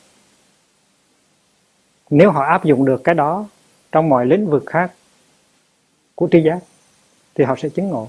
Nếu 2.10 2.30
họ 2.30 2.44
áp 2.44 2.64
dụng 2.64 2.84
được 2.84 3.00
cái 3.04 3.14
đó 3.14 3.48
trong 3.92 4.08
mọi 4.08 4.26
lĩnh 4.26 4.50
vực 4.50 4.62
khác 4.66 4.92
của 6.14 6.28
tri 6.32 6.42
giác, 6.42 6.58
thì 7.34 7.44
họ 7.44 7.54
sẽ 7.58 7.68
chứng 7.68 7.88
ngộ. 7.88 8.08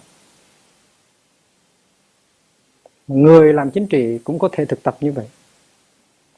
Người 3.07 3.53
làm 3.53 3.71
chính 3.71 3.88
trị 3.88 4.19
cũng 4.23 4.39
có 4.39 4.49
thể 4.51 4.65
thực 4.65 4.84
tập 4.84 4.97
như 4.99 5.11
vậy 5.11 5.27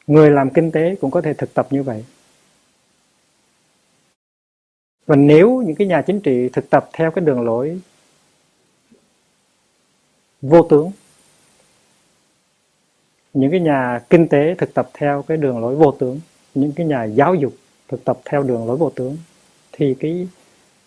người 0.08 0.32
làm 0.32 0.50
kinh 0.50 0.72
tế 0.72 0.96
cũng 0.96 1.12
có 1.12 1.22
thể 1.22 1.34
thực 1.34 1.54
tập 1.54 1.68
như 1.70 1.84
vậy. 1.84 2.06
Và 5.06 5.16
nếu 5.16 5.62
những 5.62 5.76
cái 5.76 5.88
nhà 5.88 6.02
chính 6.02 6.22
trị 6.22 6.50
thực 6.54 6.70
tập 6.70 6.90
theo 6.94 7.12
cái 7.12 7.26
đường 7.26 7.42
lối 7.42 7.80
vô 10.42 10.68
tướng, 10.70 10.92
những 13.34 13.52
cái 13.52 13.60
nhà 13.60 14.02
kinh 14.10 14.28
tế 14.28 14.56
thực 14.58 14.74
tập 14.74 14.90
theo 14.94 15.22
cái 15.22 15.38
đường 15.38 15.60
lối 15.60 15.76
vô 15.76 15.92
tướng, 15.92 16.20
những 16.56 16.72
cái 16.76 16.86
nhà 16.86 17.04
giáo 17.04 17.36
dục 17.36 17.54
thực 17.88 18.06
tập 18.06 18.20
theo 18.26 18.44
đường 18.44 18.68
lối 18.68 18.78
vô 18.78 18.90
tướng, 18.90 19.18
thì 19.72 19.96
cái 20.00 20.28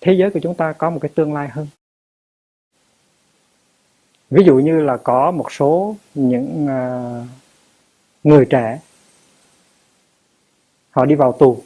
thế 0.00 0.12
giới 0.12 0.30
của 0.30 0.40
chúng 0.42 0.54
ta 0.54 0.72
có 0.72 0.90
một 0.90 0.98
cái 1.02 1.10
tương 1.14 1.34
lai 1.34 1.48
hơn. 1.48 1.66
Ví 4.30 4.44
dụ 4.44 4.58
như 4.58 4.80
là 4.80 4.96
có 4.96 5.30
một 5.30 5.52
số 5.52 5.96
những 6.14 6.66
à, 6.68 7.10
người 8.24 8.46
trẻ 8.50 8.80
họ 10.96 11.04
đi 11.04 11.14
vào 11.14 11.32
tù. 11.32 11.62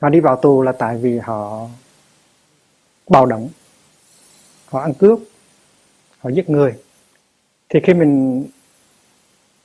Họ 0.00 0.08
đi 0.08 0.20
vào 0.20 0.36
tù 0.36 0.62
là 0.62 0.72
tại 0.72 0.96
vì 0.96 1.18
họ 1.18 1.66
bạo 3.08 3.26
động. 3.26 3.48
Họ 4.66 4.80
ăn 4.80 4.94
cướp. 4.94 5.18
Họ 6.18 6.30
giết 6.30 6.50
người. 6.50 6.74
Thì 7.68 7.80
khi 7.84 7.94
mình 7.94 8.44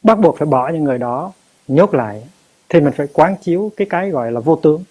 bắt 0.04 0.20
buộc 0.20 0.38
phải 0.38 0.46
bỏ 0.46 0.70
những 0.70 0.84
người 0.84 0.98
đó, 0.98 1.32
nhốt 1.68 1.94
lại, 1.94 2.30
thì 2.70 2.80
mình 2.80 2.94
phải 2.98 3.08
quán 3.14 3.36
chiếu 3.42 3.72
cái 3.78 3.88
cái 3.90 4.10
gọi 4.10 4.32
là 4.32 4.40
vô 4.40 4.60
tướng, 4.64 4.84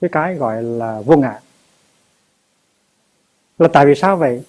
cái 0.00 0.10
cái 0.12 0.34
gọi 0.34 0.62
là 0.62 1.00
vô 1.00 1.16
ngã. 1.16 1.40
Là 3.58 3.68
tại 3.72 3.86
vì 3.86 3.94
sao 3.94 4.16
vậy? 4.16 4.42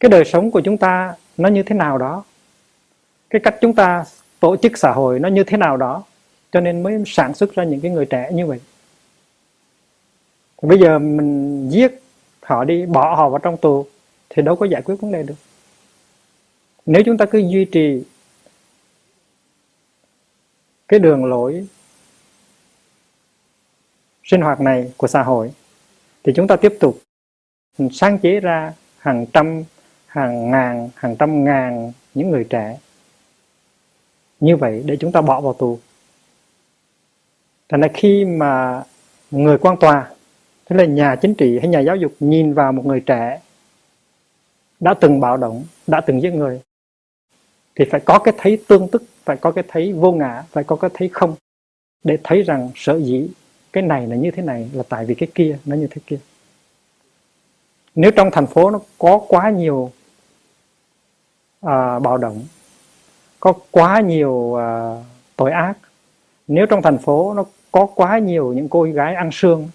Cái 0.00 0.08
đời 0.08 0.24
sống 0.24 0.50
của 0.50 0.60
chúng 0.60 0.76
ta 0.76 1.14
nó 1.36 1.48
như 1.48 1.62
thế 1.62 1.74
nào 1.74 1.98
đó? 1.98 2.24
Cái 3.30 3.40
cách 3.44 3.54
chúng 3.60 3.74
ta 3.74 4.04
tổ 4.40 4.56
chức 4.56 4.78
xã 4.78 4.92
hội 4.92 5.20
nó 5.20 5.28
như 5.28 5.44
thế 5.44 5.56
nào 5.56 5.76
đó. 5.76 6.02
Cho 6.52 6.60
nên 6.60 6.82
mới 6.82 7.02
sản 7.06 7.34
xuất 7.34 7.54
ra 7.54 7.64
những 7.64 7.80
cái 7.80 7.90
người 7.90 8.06
trẻ 8.06 8.30
như 8.32 8.46
vậy. 8.46 8.60
Bây 10.62 10.78
giờ 10.78 10.98
mình 10.98 11.68
giết 11.70 12.02
họ 12.42 12.64
đi, 12.64 12.86
bỏ 12.86 13.14
họ 13.14 13.28
vào 13.28 13.38
trong 13.38 13.56
tù, 13.56 13.86
thì 14.28 14.42
đâu 14.42 14.56
có 14.56 14.66
giải 14.66 14.82
quyết 14.82 14.94
vấn 15.00 15.12
đề 15.12 15.22
được. 15.22 15.34
Nếu 16.86 17.02
chúng 17.06 17.16
ta 17.16 17.24
cứ 17.26 17.38
duy 17.38 17.64
trì 17.64 18.02
cái 20.88 21.00
đường 21.00 21.24
lối 21.24 21.66
sinh 24.24 24.40
hoạt 24.40 24.60
này 24.60 24.92
của 24.96 25.06
xã 25.06 25.22
hội, 25.22 25.52
thì 26.24 26.32
chúng 26.36 26.46
ta 26.46 26.56
tiếp 26.56 26.76
tục 26.80 26.98
sáng 27.92 28.18
chế 28.18 28.40
ra 28.40 28.72
hàng 28.98 29.26
trăm, 29.32 29.64
hàng 30.06 30.50
ngàn, 30.50 30.90
hàng 30.94 31.16
trăm 31.16 31.44
ngàn 31.44 31.92
những 32.14 32.30
người 32.30 32.44
trẻ 32.50 32.78
như 34.44 34.56
vậy 34.56 34.82
để 34.86 34.96
chúng 34.96 35.12
ta 35.12 35.20
bỏ 35.20 35.40
vào 35.40 35.52
tù. 35.52 35.78
Thành 37.68 37.80
ra 37.80 37.88
khi 37.94 38.24
mà 38.24 38.82
người 39.30 39.58
quan 39.58 39.76
tòa 39.76 40.10
tức 40.68 40.76
là 40.76 40.84
nhà 40.84 41.16
chính 41.16 41.34
trị 41.34 41.58
hay 41.58 41.68
nhà 41.68 41.80
giáo 41.80 41.96
dục 41.96 42.12
nhìn 42.20 42.54
vào 42.54 42.72
một 42.72 42.86
người 42.86 43.00
trẻ 43.00 43.40
đã 44.80 44.94
từng 44.94 45.20
bạo 45.20 45.36
động 45.36 45.64
đã 45.86 46.00
từng 46.00 46.22
giết 46.22 46.30
người 46.30 46.60
thì 47.74 47.84
phải 47.90 48.00
có 48.00 48.18
cái 48.18 48.34
thấy 48.38 48.58
tương 48.68 48.88
tức 48.88 49.02
phải 49.24 49.36
có 49.36 49.50
cái 49.50 49.64
thấy 49.68 49.92
vô 49.92 50.12
ngã 50.12 50.44
phải 50.50 50.64
có 50.64 50.76
cái 50.76 50.90
thấy 50.94 51.08
không 51.08 51.34
để 52.04 52.18
thấy 52.24 52.42
rằng 52.42 52.70
sở 52.74 52.98
dĩ 52.98 53.28
cái 53.72 53.82
này 53.82 54.06
là 54.06 54.16
như 54.16 54.30
thế 54.30 54.42
này 54.42 54.70
là 54.72 54.82
tại 54.88 55.04
vì 55.04 55.14
cái 55.14 55.28
kia 55.34 55.58
nó 55.64 55.76
như 55.76 55.86
thế 55.90 56.02
kia. 56.06 56.18
Nếu 57.94 58.10
trong 58.10 58.30
thành 58.32 58.46
phố 58.46 58.70
nó 58.70 58.80
có 58.98 59.20
quá 59.28 59.50
nhiều 59.50 59.92
à, 61.60 61.98
bạo 61.98 62.18
động 62.18 62.44
có 63.44 63.52
quá 63.70 64.00
nhiều 64.00 64.30
uh, 64.30 65.04
tội 65.36 65.50
ác. 65.50 65.74
Nếu 66.48 66.66
trong 66.66 66.82
thành 66.82 66.98
phố 66.98 67.34
nó 67.34 67.44
có 67.72 67.86
quá 67.86 68.18
nhiều 68.18 68.52
những 68.52 68.68
cô 68.68 68.82
gái 68.82 69.14
ăn 69.14 69.30
xương 69.32 69.68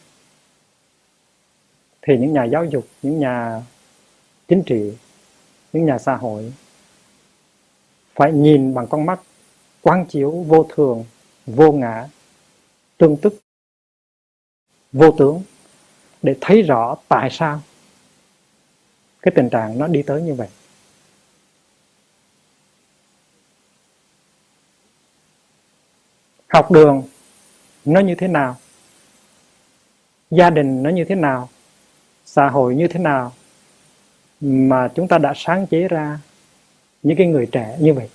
thì 2.01 2.17
những 2.17 2.33
nhà 2.33 2.43
giáo 2.43 2.65
dục 2.65 2.87
những 3.01 3.19
nhà 3.19 3.61
chính 4.47 4.63
trị 4.63 4.93
những 5.73 5.85
nhà 5.85 5.97
xã 5.97 6.15
hội 6.15 6.53
phải 8.15 8.31
nhìn 8.31 8.73
bằng 8.73 8.87
con 8.87 9.05
mắt 9.05 9.19
quán 9.81 10.05
chiếu 10.05 10.31
vô 10.31 10.67
thường 10.75 11.05
vô 11.45 11.71
ngã 11.71 12.07
tương 12.97 13.17
tức 13.17 13.39
vô 14.91 15.11
tướng 15.11 15.41
để 16.21 16.35
thấy 16.41 16.61
rõ 16.61 16.95
tại 17.07 17.29
sao 17.31 17.59
cái 19.21 19.31
tình 19.35 19.49
trạng 19.49 19.79
nó 19.79 19.87
đi 19.87 20.03
tới 20.03 20.21
như 20.21 20.33
vậy. 20.33 20.47
Học 26.49 26.71
đường 26.71 27.03
nó 27.85 27.99
như 27.99 28.15
thế 28.15 28.27
nào, 28.27 28.57
gia 30.31 30.49
đình 30.49 30.83
nó 30.83 30.89
như 30.89 31.05
thế 31.05 31.15
nào, 31.15 31.49
xã 32.25 32.49
hội 32.49 32.75
như 32.75 32.87
thế 32.87 32.99
nào 32.99 33.33
mà 34.41 34.87
chúng 34.95 35.07
ta 35.07 35.17
đã 35.17 35.33
sáng 35.35 35.67
chế 35.67 35.87
ra 35.87 36.19
những 37.03 37.17
cái 37.17 37.27
người 37.27 37.45
trẻ 37.51 37.77
như 37.79 37.93
vậy. 37.93 38.09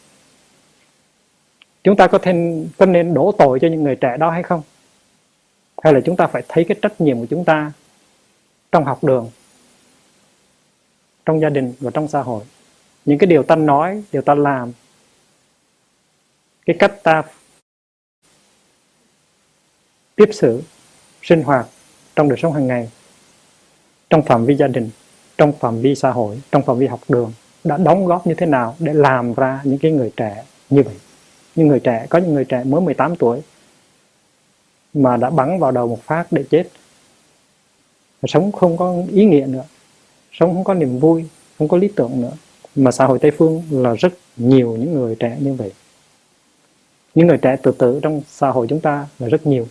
Chúng 1.84 1.96
ta 1.96 2.06
có 2.06 2.18
thêm, 2.18 2.68
có 2.78 2.86
nên 2.86 3.14
đổ 3.14 3.32
tội 3.38 3.58
cho 3.60 3.68
những 3.68 3.82
người 3.82 3.96
trẻ 3.96 4.16
đó 4.16 4.30
hay 4.30 4.42
không? 4.42 4.62
Hay 5.82 5.92
là 5.92 6.00
chúng 6.04 6.16
ta 6.16 6.26
phải 6.26 6.42
thấy 6.48 6.64
cái 6.64 6.76
trách 6.82 7.00
nhiệm 7.00 7.18
của 7.18 7.26
chúng 7.30 7.44
ta 7.44 7.72
trong 8.72 8.84
học 8.84 9.04
đường, 9.04 9.30
trong 11.26 11.40
gia 11.40 11.48
đình 11.48 11.74
và 11.80 11.90
trong 11.94 12.08
xã 12.08 12.22
hội? 12.22 12.44
Những 13.04 13.18
cái 13.18 13.26
điều 13.26 13.42
ta 13.42 13.56
nói, 13.56 14.02
điều 14.12 14.22
ta 14.22 14.34
làm, 14.34 14.72
cái 16.66 16.76
cách 16.78 17.02
ta 17.02 17.22
tiếp 20.16 20.28
xử, 20.32 20.62
sinh 21.22 21.42
hoạt 21.42 21.66
trong 22.16 22.28
đời 22.28 22.38
sống 22.42 22.52
hàng 22.52 22.66
ngày, 22.66 22.90
trong 24.10 24.22
phạm 24.22 24.46
vi 24.46 24.54
gia 24.54 24.66
đình, 24.66 24.90
trong 25.38 25.52
phạm 25.52 25.80
vi 25.80 25.94
xã 25.94 26.10
hội, 26.10 26.40
trong 26.52 26.62
phạm 26.62 26.78
vi 26.78 26.86
học 26.86 27.00
đường 27.08 27.32
đã 27.64 27.76
đóng 27.76 28.06
góp 28.06 28.26
như 28.26 28.34
thế 28.34 28.46
nào 28.46 28.76
để 28.78 28.94
làm 28.94 29.34
ra 29.34 29.60
những 29.64 29.78
cái 29.78 29.92
người 29.92 30.12
trẻ 30.16 30.44
như 30.70 30.82
vậy? 30.82 30.94
Những 31.56 31.68
người 31.68 31.80
trẻ, 31.80 32.06
có 32.10 32.18
những 32.18 32.34
người 32.34 32.44
trẻ 32.44 32.64
mới 32.64 32.80
18 32.80 33.16
tuổi 33.16 33.40
mà 34.94 35.16
đã 35.16 35.30
bắn 35.30 35.58
vào 35.58 35.70
đầu 35.70 35.88
một 35.88 36.02
phát 36.02 36.32
để 36.32 36.44
chết. 36.50 36.68
Sống 38.26 38.52
không 38.52 38.76
có 38.76 38.94
ý 39.12 39.24
nghĩa 39.24 39.46
nữa, 39.46 39.64
sống 40.32 40.54
không 40.54 40.64
có 40.64 40.74
niềm 40.74 40.98
vui, 40.98 41.24
không 41.58 41.68
có 41.68 41.76
lý 41.76 41.88
tưởng 41.96 42.20
nữa. 42.20 42.32
Mà 42.76 42.90
xã 42.90 43.06
hội 43.06 43.18
tây 43.18 43.30
phương 43.30 43.62
là 43.70 43.94
rất 43.94 44.12
nhiều 44.36 44.76
những 44.76 44.92
người 44.94 45.16
trẻ 45.18 45.36
như 45.40 45.54
vậy. 45.54 45.72
Những 47.14 47.26
người 47.26 47.38
trẻ 47.38 47.56
tự 47.62 47.72
tử 47.72 48.00
trong 48.02 48.22
xã 48.28 48.50
hội 48.50 48.66
chúng 48.70 48.80
ta 48.80 49.06
là 49.18 49.28
rất 49.28 49.46
nhiều 49.46 49.66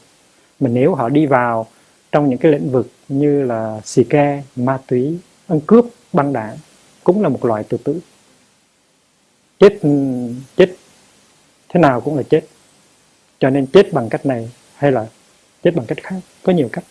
mà 0.59 0.69
nếu 0.69 0.95
họ 0.95 1.09
đi 1.09 1.25
vào 1.25 1.67
trong 2.11 2.29
những 2.29 2.39
cái 2.39 2.51
lĩnh 2.51 2.71
vực 2.71 2.87
như 3.07 3.43
là 3.43 3.81
xì 3.85 4.03
ke, 4.03 4.43
ma 4.55 4.79
túy, 4.87 5.19
ăn 5.47 5.59
cướp, 5.67 5.85
băng 6.13 6.33
đảng, 6.33 6.57
cũng 7.03 7.21
là 7.21 7.29
một 7.29 7.45
loại 7.45 7.63
tự 7.63 7.77
tử. 7.77 7.99
Chết 9.59 9.79
chết 10.55 10.75
thế 11.69 11.79
nào 11.79 12.01
cũng 12.01 12.17
là 12.17 12.23
chết. 12.23 12.45
Cho 13.39 13.49
nên 13.49 13.67
chết 13.67 13.93
bằng 13.93 14.09
cách 14.09 14.25
này 14.25 14.51
hay 14.75 14.91
là 14.91 15.07
chết 15.63 15.71
bằng 15.75 15.85
cách 15.85 15.97
khác, 16.03 16.15
có 16.43 16.53
nhiều 16.53 16.69
cách. 16.71 16.83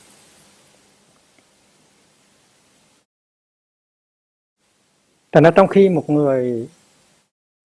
Thành 5.32 5.42
ra 5.44 5.50
trong 5.50 5.68
khi 5.68 5.88
một 5.88 6.10
người 6.10 6.68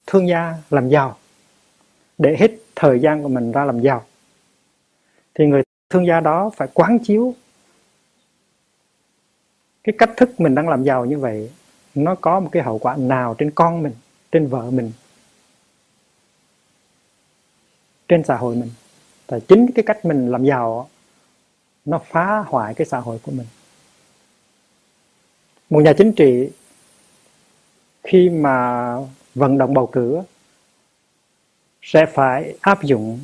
thương 0.07 0.27
gia 0.27 0.53
làm 0.69 0.89
giàu, 0.89 1.17
để 2.17 2.35
hết 2.39 2.51
thời 2.75 2.99
gian 2.99 3.23
của 3.23 3.29
mình 3.29 3.51
ra 3.51 3.65
làm 3.65 3.79
giàu, 3.79 4.05
thì 5.33 5.45
người 5.45 5.61
thương 5.89 6.07
gia 6.07 6.19
đó 6.19 6.51
phải 6.55 6.67
quán 6.73 6.99
chiếu 6.99 7.35
cái 9.83 9.95
cách 9.97 10.09
thức 10.17 10.39
mình 10.39 10.55
đang 10.55 10.69
làm 10.69 10.83
giàu 10.83 11.05
như 11.05 11.19
vậy. 11.19 11.51
Nó 11.95 12.15
có 12.15 12.39
một 12.39 12.49
cái 12.51 12.63
hậu 12.63 12.79
quả 12.79 12.95
nào 12.97 13.35
trên 13.37 13.51
con 13.51 13.83
mình, 13.83 13.93
trên 14.31 14.47
vợ 14.47 14.71
mình, 14.71 14.91
trên 18.07 18.23
xã 18.23 18.35
hội 18.35 18.55
mình? 18.55 18.69
Và 19.27 19.39
chính 19.39 19.71
cái 19.75 19.83
cách 19.83 20.05
mình 20.05 20.31
làm 20.31 20.45
giàu 20.45 20.89
nó 21.85 22.01
phá 22.05 22.43
hoại 22.47 22.73
cái 22.73 22.87
xã 22.87 22.99
hội 22.99 23.19
của 23.23 23.31
mình. 23.31 23.47
Một 25.69 25.79
nhà 25.79 25.93
chính 25.97 26.11
trị, 26.13 26.49
khi 28.03 28.29
mà 28.29 28.95
vận 29.35 29.57
động 29.57 29.73
bầu 29.73 29.87
cử 29.87 30.21
sẽ 31.81 32.05
phải 32.05 32.55
áp 32.61 32.83
dụng 32.83 33.19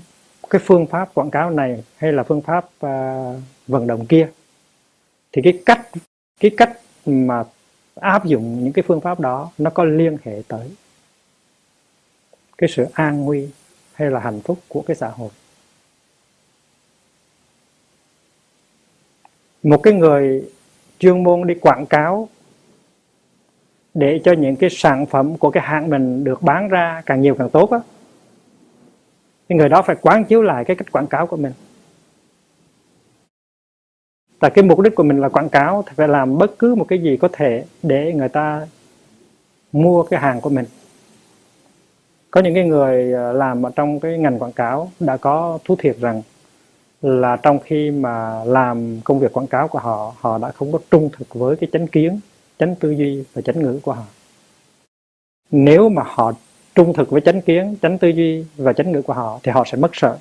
cái 0.54 0.62
phương 0.66 0.86
pháp 0.88 1.14
quảng 1.14 1.32
cáo 1.32 1.50
này 1.50 1.84
hay 1.98 2.14
là 2.14 2.24
phương 2.24 2.42
pháp 2.42 2.66
uh, 2.66 3.42
vận 3.68 3.88
động 3.88 4.06
kia 4.06 4.30
thì 5.32 5.42
cái 5.42 5.62
cách 5.66 5.88
cái 6.40 6.52
cách 6.58 6.80
mà 7.06 7.44
áp 7.96 8.26
dụng 8.26 8.64
những 8.64 8.74
cái 8.74 8.84
phương 8.88 9.02
pháp 9.02 9.20
đó 9.20 9.52
nó 9.58 9.70
có 9.70 9.84
liên 9.84 10.18
hệ 10.24 10.42
tới 10.48 10.72
cái 12.58 12.70
sự 12.70 12.86
an 12.94 13.22
nguy 13.26 13.50
hay 13.94 14.12
là 14.12 14.20
hạnh 14.20 14.40
phúc 14.44 14.60
của 14.68 14.82
cái 14.82 14.96
xã 14.96 15.08
hội. 15.08 15.30
Một 19.64 19.84
cái 19.84 19.94
người 19.94 20.50
chuyên 21.00 21.24
môn 21.24 21.48
đi 21.48 21.54
quảng 21.62 21.86
cáo 21.86 22.30
để 23.94 24.22
cho 24.24 24.34
những 24.34 24.56
cái 24.56 24.70
sản 24.70 25.06
phẩm 25.06 25.38
của 25.38 25.50
cái 25.50 25.64
hãng 25.64 25.90
mình 25.90 26.24
được 26.24 26.42
bán 26.42 26.70
ra 26.70 27.02
càng 27.06 27.22
nhiều 27.22 27.36
càng 27.36 27.50
tốt 27.50 27.72
á 27.72 27.80
cái 29.50 29.58
người 29.58 29.70
đó 29.70 29.82
phải 29.82 29.96
quán 30.02 30.26
chiếu 30.26 30.42
lại 30.42 30.66
cái 30.66 30.76
cách 30.76 30.92
quảng 30.92 31.08
cáo 31.08 31.28
của 31.28 31.38
mình. 31.38 31.54
Tại 34.40 34.52
cái 34.52 34.64
mục 34.64 34.80
đích 34.80 34.96
của 34.96 35.04
mình 35.04 35.22
là 35.22 35.30
quảng 35.30 35.50
cáo, 35.50 35.84
thì 35.88 35.94
phải 35.96 36.08
làm 36.08 36.38
bất 36.38 36.60
cứ 36.60 36.76
một 36.76 36.86
cái 36.88 37.00
gì 37.00 37.18
có 37.18 37.30
thể 37.34 37.66
để 37.84 38.14
người 38.14 38.30
ta 38.30 38.68
mua 39.72 40.04
cái 40.04 40.20
hàng 40.20 40.42
của 40.42 40.50
mình. 40.50 40.66
Có 42.32 42.42
những 42.42 42.54
cái 42.54 42.64
người 42.64 43.14
ờ, 43.14 43.34
làm 43.34 43.66
ở 43.66 43.72
trong 43.76 44.00
cái 44.00 44.18
ngành 44.18 44.40
quảng 44.40 44.52
cáo 44.52 44.92
đã 45.00 45.18
có 45.18 45.60
thú 45.66 45.76
thiệt 45.80 45.98
rằng 46.00 46.22
là 47.02 47.36
trong 47.36 47.60
khi 47.60 47.92
mà 47.92 48.44
làm 48.44 49.02
công 49.04 49.20
việc 49.20 49.34
quảng 49.34 49.48
cáo 49.48 49.68
của 49.68 49.80
họ 49.80 50.16
họ 50.20 50.38
đã 50.38 50.52
không 50.52 50.72
có 50.72 50.80
trung 50.92 51.10
thực 51.18 51.34
với 51.34 51.56
cái 51.56 51.70
chánh 51.74 51.88
kiến, 51.88 52.20
chánh 52.60 52.76
tư 52.76 52.92
duy 52.92 53.24
và 53.34 53.42
chánh 53.42 53.60
ngữ 53.60 53.80
của 53.84 53.94
họ. 53.94 54.04
Nếu 55.52 55.90
mà 55.90 56.04
họ 56.06 56.32
trung 56.76 56.94
thực 56.94 57.10
với 57.10 57.22
chánh 57.22 57.42
kiến, 57.42 57.76
chánh 57.82 57.98
tư 57.98 58.08
duy 58.08 58.46
và 58.58 58.74
chánh 58.74 58.92
ngữ 58.92 59.02
của 59.02 59.14
họ 59.14 59.40
thì 59.44 59.52
họ 59.52 59.64
sẽ 59.66 59.78
mất 59.78 59.92
sợ. 59.94 60.18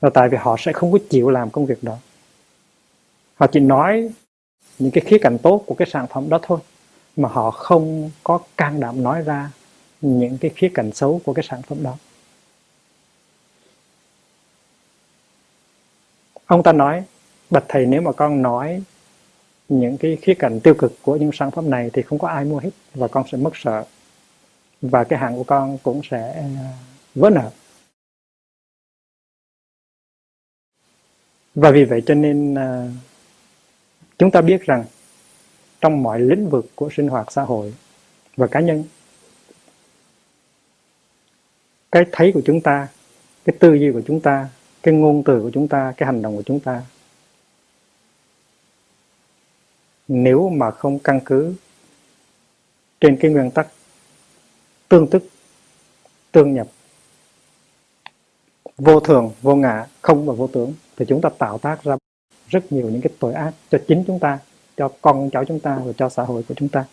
Là 0.00 0.10
tại 0.14 0.28
vì 0.28 0.38
họ 0.40 0.56
sẽ 0.58 0.72
không 0.72 0.92
có 0.92 0.98
chịu 1.10 1.30
làm 1.30 1.50
công 1.50 1.66
việc 1.66 1.84
đó. 1.84 1.96
Họ 3.34 3.46
chỉ 3.46 3.60
nói 3.60 4.10
những 4.78 4.90
cái 4.90 5.04
khía 5.06 5.18
cạnh 5.18 5.38
tốt 5.38 5.62
của 5.66 5.74
cái 5.74 5.88
sản 5.90 6.06
phẩm 6.06 6.28
đó 6.28 6.38
thôi, 6.42 6.58
mà 7.16 7.28
họ 7.28 7.50
không 7.50 8.10
có 8.24 8.38
can 8.56 8.80
đảm 8.80 9.02
nói 9.02 9.22
ra 9.22 9.50
những 10.00 10.38
cái 10.38 10.50
khía 10.54 10.70
cạnh 10.74 10.92
xấu 10.92 11.20
của 11.24 11.32
cái 11.32 11.44
sản 11.48 11.62
phẩm 11.62 11.82
đó. 11.82 11.96
Ông 16.46 16.62
ta 16.62 16.72
nói, 16.72 17.04
bạch 17.50 17.64
thầy, 17.68 17.86
nếu 17.86 18.00
mà 18.00 18.12
con 18.12 18.42
nói 18.42 18.82
những 19.68 19.98
cái 19.98 20.18
khía 20.22 20.34
cạnh 20.34 20.60
tiêu 20.60 20.74
cực 20.74 20.92
của 21.02 21.16
những 21.16 21.30
sản 21.32 21.50
phẩm 21.50 21.70
này 21.70 21.90
thì 21.92 22.02
không 22.02 22.18
có 22.18 22.28
ai 22.28 22.44
mua 22.44 22.58
hết 22.58 22.70
và 22.94 23.08
con 23.08 23.24
sẽ 23.32 23.38
mất 23.38 23.50
sợ. 23.54 23.84
Và 24.82 25.04
cái 25.04 25.18
hàng 25.18 25.36
của 25.36 25.44
con 25.44 25.78
cũng 25.82 26.00
sẽ 26.10 26.32
à, 26.32 26.72
vỡ 27.14 27.30
nợ. 27.30 27.50
Và 31.54 31.70
vì 31.70 31.84
vậy 31.84 32.02
cho 32.06 32.14
nên 32.14 32.54
à, 32.54 32.88
chúng 34.18 34.30
ta 34.30 34.40
biết 34.40 34.62
rằng 34.62 34.84
trong 35.80 36.02
mọi 36.02 36.20
lĩnh 36.20 36.50
vực 36.50 36.66
của 36.74 36.88
sinh 36.96 37.08
hoạt 37.08 37.32
xã 37.32 37.42
hội 37.42 37.74
và 38.36 38.46
cá 38.46 38.60
nhân, 38.60 38.84
cái 41.92 42.04
thấy 42.12 42.32
của 42.34 42.42
chúng 42.44 42.60
ta, 42.60 42.88
cái 43.44 43.56
tư 43.58 43.74
duy 43.74 43.92
của 43.92 44.02
chúng 44.06 44.20
ta, 44.20 44.48
cái 44.82 44.94
ngôn 44.94 45.22
từ 45.24 45.40
của 45.40 45.50
chúng 45.54 45.68
ta, 45.68 45.92
cái 45.96 46.06
hành 46.06 46.22
động 46.22 46.36
của 46.36 46.42
chúng 46.42 46.60
ta 46.60 46.82
nếu 50.08 50.48
mà 50.48 50.70
không 50.70 50.98
căn 50.98 51.20
cứ 51.24 51.54
trên 53.00 53.16
cái 53.20 53.30
nguyên 53.30 53.50
tắc 53.50 53.68
tương 54.88 55.10
tức 55.10 55.22
tương 56.32 56.54
nhập 56.54 56.66
vô 58.78 59.00
thường 59.00 59.32
vô 59.42 59.54
ngã 59.54 59.86
không 60.02 60.26
và 60.26 60.34
vô 60.34 60.46
tướng 60.46 60.74
thì 60.96 61.04
chúng 61.08 61.20
ta 61.20 61.28
tạo 61.38 61.58
tác 61.58 61.82
ra 61.82 61.96
rất 62.48 62.72
nhiều 62.72 62.90
những 62.90 63.00
cái 63.00 63.12
tội 63.18 63.34
ác 63.34 63.52
cho 63.70 63.78
chính 63.88 64.04
chúng 64.06 64.18
ta 64.18 64.38
cho 64.76 64.88
con 65.02 65.30
cháu 65.30 65.44
chúng 65.44 65.60
ta 65.60 65.78
và 65.84 65.92
cho 65.98 66.08
xã 66.08 66.22
hội 66.22 66.42
của 66.48 66.54
chúng 66.54 66.68
ta. 66.68 66.84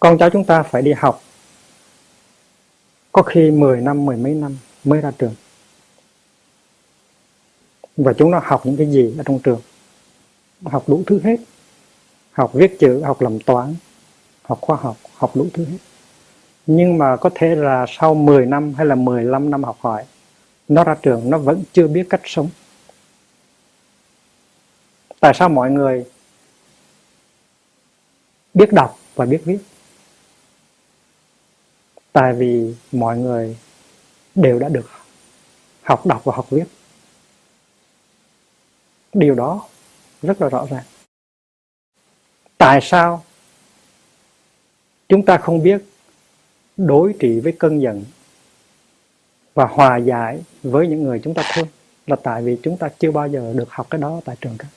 Con 0.00 0.18
cháu 0.18 0.30
chúng 0.30 0.44
ta 0.44 0.62
phải 0.62 0.82
đi 0.82 0.92
học. 0.92 1.22
Có 3.12 3.22
khi 3.22 3.50
10 3.50 3.80
năm, 3.80 4.06
mười 4.06 4.16
mấy 4.16 4.34
năm 4.34 4.58
mới 4.84 5.00
ra 5.00 5.10
trường 5.18 5.34
và 8.04 8.12
chúng 8.12 8.30
nó 8.30 8.40
học 8.44 8.66
những 8.66 8.76
cái 8.76 8.86
gì 8.86 9.14
ở 9.18 9.22
trong 9.26 9.38
trường. 9.38 9.60
Học 10.64 10.84
đủ 10.86 11.02
thứ 11.06 11.20
hết. 11.24 11.36
Học 12.32 12.50
viết 12.54 12.76
chữ, 12.80 13.02
học 13.02 13.20
làm 13.20 13.40
toán, 13.40 13.74
học 14.42 14.58
khoa 14.60 14.76
học 14.76 14.96
học 15.14 15.36
đủ 15.36 15.46
thứ 15.54 15.64
hết. 15.64 15.78
Nhưng 16.66 16.98
mà 16.98 17.16
có 17.16 17.30
thể 17.34 17.54
là 17.54 17.86
sau 17.88 18.14
10 18.14 18.46
năm 18.46 18.74
hay 18.74 18.86
là 18.86 18.94
15 18.94 19.50
năm 19.50 19.64
học 19.64 19.76
hỏi, 19.80 20.04
nó 20.68 20.84
ra 20.84 20.96
trường, 21.02 21.30
nó 21.30 21.38
vẫn 21.38 21.64
chưa 21.72 21.88
biết 21.88 22.06
cách 22.10 22.20
sống. 22.24 22.48
Tại 25.20 25.32
sao 25.34 25.48
mọi 25.48 25.70
người 25.70 26.04
biết 28.54 28.72
đọc 28.72 28.98
và 29.14 29.26
biết 29.26 29.42
viết? 29.44 29.58
Tại 32.12 32.32
vì 32.32 32.74
mọi 32.92 33.18
người 33.18 33.56
đều 34.34 34.58
đã 34.58 34.68
được 34.68 34.90
học 35.82 36.06
đọc 36.06 36.24
và 36.24 36.36
học 36.36 36.50
viết 36.50 36.64
điều 39.12 39.34
đó 39.34 39.66
rất 40.22 40.42
là 40.42 40.48
rõ 40.48 40.66
ràng. 40.70 40.84
Tại 42.58 42.80
sao 42.82 43.24
chúng 45.08 45.24
ta 45.24 45.38
không 45.38 45.62
biết 45.62 45.82
đối 46.76 47.14
trị 47.18 47.40
với 47.40 47.52
cơn 47.58 47.82
giận 47.82 48.04
và 49.54 49.64
hòa 49.64 49.96
giải 49.96 50.40
với 50.62 50.88
những 50.88 51.02
người 51.02 51.20
chúng 51.24 51.34
ta 51.34 51.42
thương 51.54 51.66
là 52.06 52.16
tại 52.16 52.42
vì 52.42 52.58
chúng 52.62 52.76
ta 52.76 52.88
chưa 52.98 53.10
bao 53.10 53.28
giờ 53.28 53.52
được 53.56 53.70
học 53.70 53.86
cái 53.90 54.00
đó 54.00 54.20
tại 54.24 54.36
trường 54.40 54.56
cả? 54.58 54.68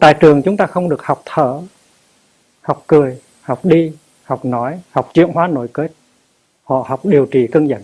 Tại 0.00 0.14
trường 0.20 0.42
chúng 0.42 0.56
ta 0.56 0.66
không 0.66 0.88
được 0.88 1.02
học 1.02 1.22
thở, 1.24 1.60
học 2.60 2.84
cười, 2.86 3.20
học 3.40 3.64
đi, 3.64 3.92
học 4.24 4.44
nói, 4.44 4.80
học 4.90 5.10
chuyển 5.14 5.28
hóa 5.28 5.46
nội 5.46 5.68
kết, 5.72 5.92
họ 6.64 6.84
học 6.88 7.06
điều 7.06 7.26
trị 7.26 7.48
cơn 7.52 7.68
giận 7.68 7.82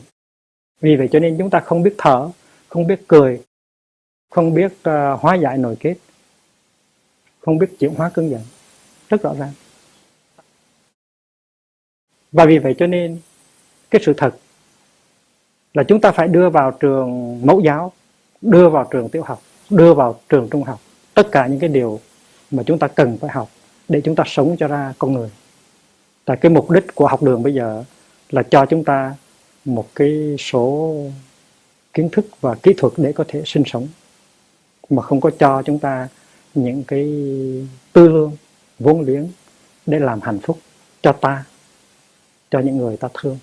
vì 0.83 0.97
vậy 0.97 1.09
cho 1.13 1.19
nên 1.19 1.37
chúng 1.39 1.51
ta 1.51 1.61
không 1.61 1.83
biết 1.83 1.95
thở 1.99 2.31
không 2.69 2.87
biết 2.87 3.09
cười 3.09 3.41
không 4.31 4.55
biết 4.55 4.73
uh, 4.73 5.21
hóa 5.21 5.35
giải 5.35 5.59
nội 5.59 5.77
kết 5.81 5.95
không 7.41 7.59
biết 7.59 7.67
chuyển 7.79 7.95
hóa 7.95 8.11
cơn 8.15 8.31
giận 8.31 8.41
rất 9.09 9.23
rõ 9.23 9.35
ràng. 9.39 9.53
Và 12.33 12.47
vì 12.47 12.59
vậy 12.59 12.75
cho 12.79 12.87
nên 12.87 13.21
cái 13.91 14.03
sự 14.05 14.15
thật 14.17 14.37
là 15.75 15.83
chúng 15.83 16.01
ta 16.01 16.13
phải 16.13 16.29
đưa 16.29 16.51
vào 16.51 16.71
trường 16.71 17.41
mẫu 17.47 17.61
giáo 17.61 17.93
đưa 18.41 18.69
vào 18.69 18.89
trường 18.91 19.09
tiểu 19.09 19.23
học 19.23 19.43
đưa 19.71 19.95
vào 19.95 20.21
trường 20.29 20.49
trung 20.51 20.63
học. 20.63 20.81
Tất 21.15 21.29
cả 21.33 21.47
những 21.47 21.59
cái 21.59 21.69
điều 21.69 22.01
mà 22.51 22.63
chúng 22.67 22.79
ta 22.79 22.89
cần 22.89 23.19
phải 23.21 23.31
học 23.31 23.49
để 23.89 24.01
chúng 24.05 24.15
ta 24.15 24.25
sống 24.27 24.57
cho 24.59 24.69
ra 24.69 24.95
con 24.99 25.13
người. 25.13 25.31
Tại 26.25 26.37
cái 26.37 26.51
mục 26.51 26.71
đích 26.71 26.95
của 26.95 27.07
học 27.07 27.23
đường 27.23 27.43
bây 27.43 27.55
giờ 27.55 27.85
là 28.31 28.43
cho 28.43 28.67
chúng 28.67 28.85
ta 28.85 29.15
một 29.65 29.89
cái 29.95 30.37
số 30.39 30.95
kiến 31.93 32.09
thức 32.13 32.27
và 32.41 32.55
kỹ 32.55 32.75
thuật 32.77 32.93
để 32.97 33.13
có 33.13 33.25
thể 33.29 33.43
sinh 33.47 33.63
sống 33.67 33.89
mà 34.91 35.03
không 35.03 35.21
có 35.21 35.31
cho 35.39 35.63
chúng 35.63 35.79
ta 35.79 36.09
những 36.55 36.85
cái 36.85 37.05
tư 37.93 38.09
lương 38.09 38.37
vốn 38.79 39.01
liếng 39.01 39.29
để 39.87 39.99
làm 39.99 40.21
hạnh 40.21 40.39
phúc 40.43 40.59
cho 41.03 41.13
ta 41.13 41.45
cho 42.51 42.59
những 42.59 42.77
người 42.77 42.97
ta 42.97 43.09
thương 43.15 43.39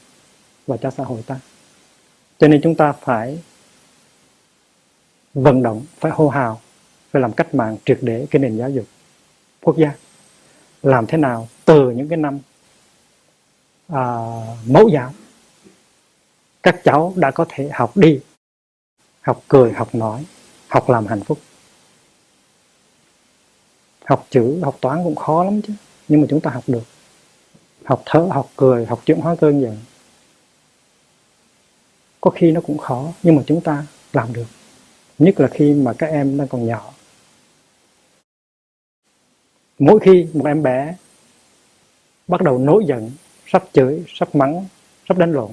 và 0.67 0.77
cho 0.77 0.91
xã 0.91 1.03
hội 1.03 1.21
ta. 1.27 1.39
Cho 2.39 2.47
nên 2.47 2.61
chúng 2.63 2.75
ta 2.75 2.91
phải 2.91 3.39
vận 5.33 5.63
động 5.63 5.85
phải 5.99 6.11
hô 6.11 6.29
hào 6.29 6.61
phải 7.11 7.21
làm 7.21 7.31
cách 7.31 7.55
mạng 7.55 7.77
triệt 7.85 7.97
để 8.01 8.27
cái 8.31 8.39
nền 8.39 8.57
giáo 8.57 8.69
dục 8.69 8.85
quốc 9.61 9.77
gia. 9.77 9.91
Làm 10.83 11.07
thế 11.07 11.17
nào 11.17 11.47
từ 11.65 11.91
những 11.91 12.07
cái 12.07 12.17
năm 12.17 12.39
à, 13.87 14.03
mẫu 14.65 14.89
giáo 14.89 15.13
các 16.63 16.81
cháu 16.83 17.13
đã 17.15 17.31
có 17.31 17.45
thể 17.49 17.69
học 17.73 17.97
đi, 17.97 18.19
học 19.21 19.43
cười, 19.47 19.71
học 19.71 19.95
nói, 19.95 20.25
học 20.67 20.89
làm 20.89 21.05
hạnh 21.05 21.23
phúc. 21.23 21.39
Học 24.05 24.27
chữ, 24.29 24.59
học 24.63 24.77
toán 24.81 25.03
cũng 25.03 25.15
khó 25.15 25.43
lắm 25.43 25.61
chứ, 25.61 25.73
nhưng 26.07 26.21
mà 26.21 26.27
chúng 26.29 26.41
ta 26.41 26.51
học 26.51 26.63
được. 26.67 26.83
Học 27.85 28.03
thở 28.05 28.27
học 28.31 28.49
cười, 28.55 28.85
học 28.85 29.01
chuyển 29.05 29.19
hóa 29.19 29.35
cơn 29.35 29.61
giận 29.61 29.77
có 32.21 32.31
khi 32.31 32.51
nó 32.51 32.61
cũng 32.61 32.77
khó, 32.77 33.13
nhưng 33.23 33.35
mà 33.35 33.43
chúng 33.47 33.61
ta 33.61 33.85
làm 34.13 34.33
được. 34.33 34.47
Nhất 35.19 35.39
là 35.39 35.47
khi 35.47 35.73
mà 35.73 35.93
các 35.93 36.07
em 36.07 36.37
đang 36.37 36.47
còn 36.47 36.67
nhỏ. 36.67 36.93
Mỗi 39.79 39.99
khi 39.99 40.27
một 40.33 40.45
em 40.45 40.63
bé 40.63 40.95
bắt 42.27 42.41
đầu 42.41 42.57
nổi 42.57 42.83
giận, 42.87 43.11
sắp 43.47 43.63
chửi, 43.73 44.03
sắp 44.07 44.35
mắng, 44.35 44.65
sắp 45.09 45.17
đánh 45.17 45.31
lộn 45.31 45.51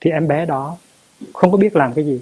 thì 0.00 0.10
em 0.10 0.28
bé 0.28 0.46
đó 0.46 0.76
không 1.34 1.50
có 1.50 1.58
biết 1.58 1.76
làm 1.76 1.94
cái 1.94 2.04
gì. 2.04 2.20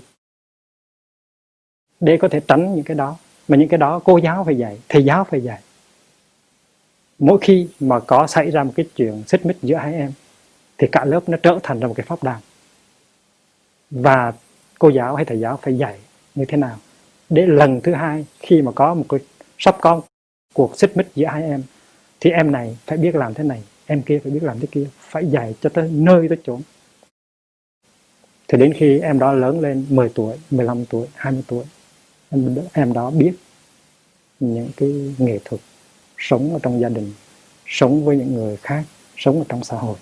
Để 2.00 2.16
có 2.16 2.28
thể 2.28 2.40
tránh 2.48 2.74
những 2.74 2.84
cái 2.84 2.96
đó. 2.96 3.16
Mà 3.48 3.56
những 3.56 3.68
cái 3.68 3.78
đó 3.78 4.00
cô 4.04 4.18
giáo 4.18 4.44
phải 4.44 4.58
dạy, 4.58 4.78
thầy 4.88 5.04
giáo 5.04 5.24
phải 5.24 5.40
dạy. 5.40 5.60
Mỗi 7.18 7.38
khi 7.40 7.68
mà 7.80 8.00
có 8.00 8.26
xảy 8.26 8.50
ra 8.50 8.64
một 8.64 8.72
cái 8.76 8.86
chuyện 8.96 9.22
xích 9.26 9.46
mích 9.46 9.56
giữa 9.62 9.76
hai 9.76 9.94
em, 9.94 10.12
thì 10.78 10.88
cả 10.92 11.04
lớp 11.04 11.28
nó 11.28 11.36
trở 11.42 11.58
thành 11.62 11.80
ra 11.80 11.88
một 11.88 11.94
cái 11.96 12.06
pháp 12.06 12.22
đàn. 12.22 12.40
Và 13.90 14.32
cô 14.78 14.88
giáo 14.88 15.14
hay 15.14 15.24
thầy 15.24 15.40
giáo 15.40 15.58
phải 15.62 15.78
dạy 15.78 15.98
như 16.34 16.44
thế 16.44 16.56
nào. 16.56 16.76
Để 17.28 17.46
lần 17.46 17.80
thứ 17.80 17.94
hai 17.94 18.26
khi 18.38 18.62
mà 18.62 18.72
có 18.72 18.94
một 18.94 19.04
cái, 19.08 19.20
sắp 19.58 19.76
có 19.80 20.02
cuộc 20.54 20.78
xích 20.78 20.96
mích 20.96 21.06
giữa 21.14 21.26
hai 21.26 21.42
em, 21.42 21.62
thì 22.20 22.30
em 22.30 22.52
này 22.52 22.78
phải 22.86 22.98
biết 22.98 23.14
làm 23.14 23.34
thế 23.34 23.44
này, 23.44 23.62
em 23.86 24.02
kia 24.02 24.20
phải 24.22 24.32
biết 24.32 24.42
làm 24.42 24.60
thế 24.60 24.66
kia, 24.72 24.86
phải 24.98 25.26
dạy 25.26 25.54
cho 25.60 25.70
tới 25.70 25.90
nơi 25.90 26.28
tới 26.28 26.38
chốn 26.44 26.62
thì 28.48 28.59
đến 28.59 28.73
khi 28.77 28.98
em 28.98 29.18
đó 29.18 29.32
lớn 29.32 29.60
lên 29.60 29.86
10 29.89 30.09
tuổi 30.09 30.36
15 30.51 30.85
tuổi 30.85 31.06
20 31.14 31.43
tuổi 31.48 31.64
em, 32.31 32.56
em 32.73 32.93
đó 32.93 33.10
biết 33.10 33.32
những 34.40 34.70
cái 34.77 35.14
nghệ 35.18 35.39
thuật 35.44 35.60
sống 36.18 36.52
ở 36.52 36.59
trong 36.62 36.81
gia 36.81 36.89
đình 36.89 37.12
sống 37.66 38.05
với 38.05 38.16
những 38.16 38.35
người 38.35 38.56
khác 38.56 38.85
sống 39.16 39.39
ở 39.39 39.44
trong 39.48 39.64
xã 39.64 39.77
hội. 39.77 39.97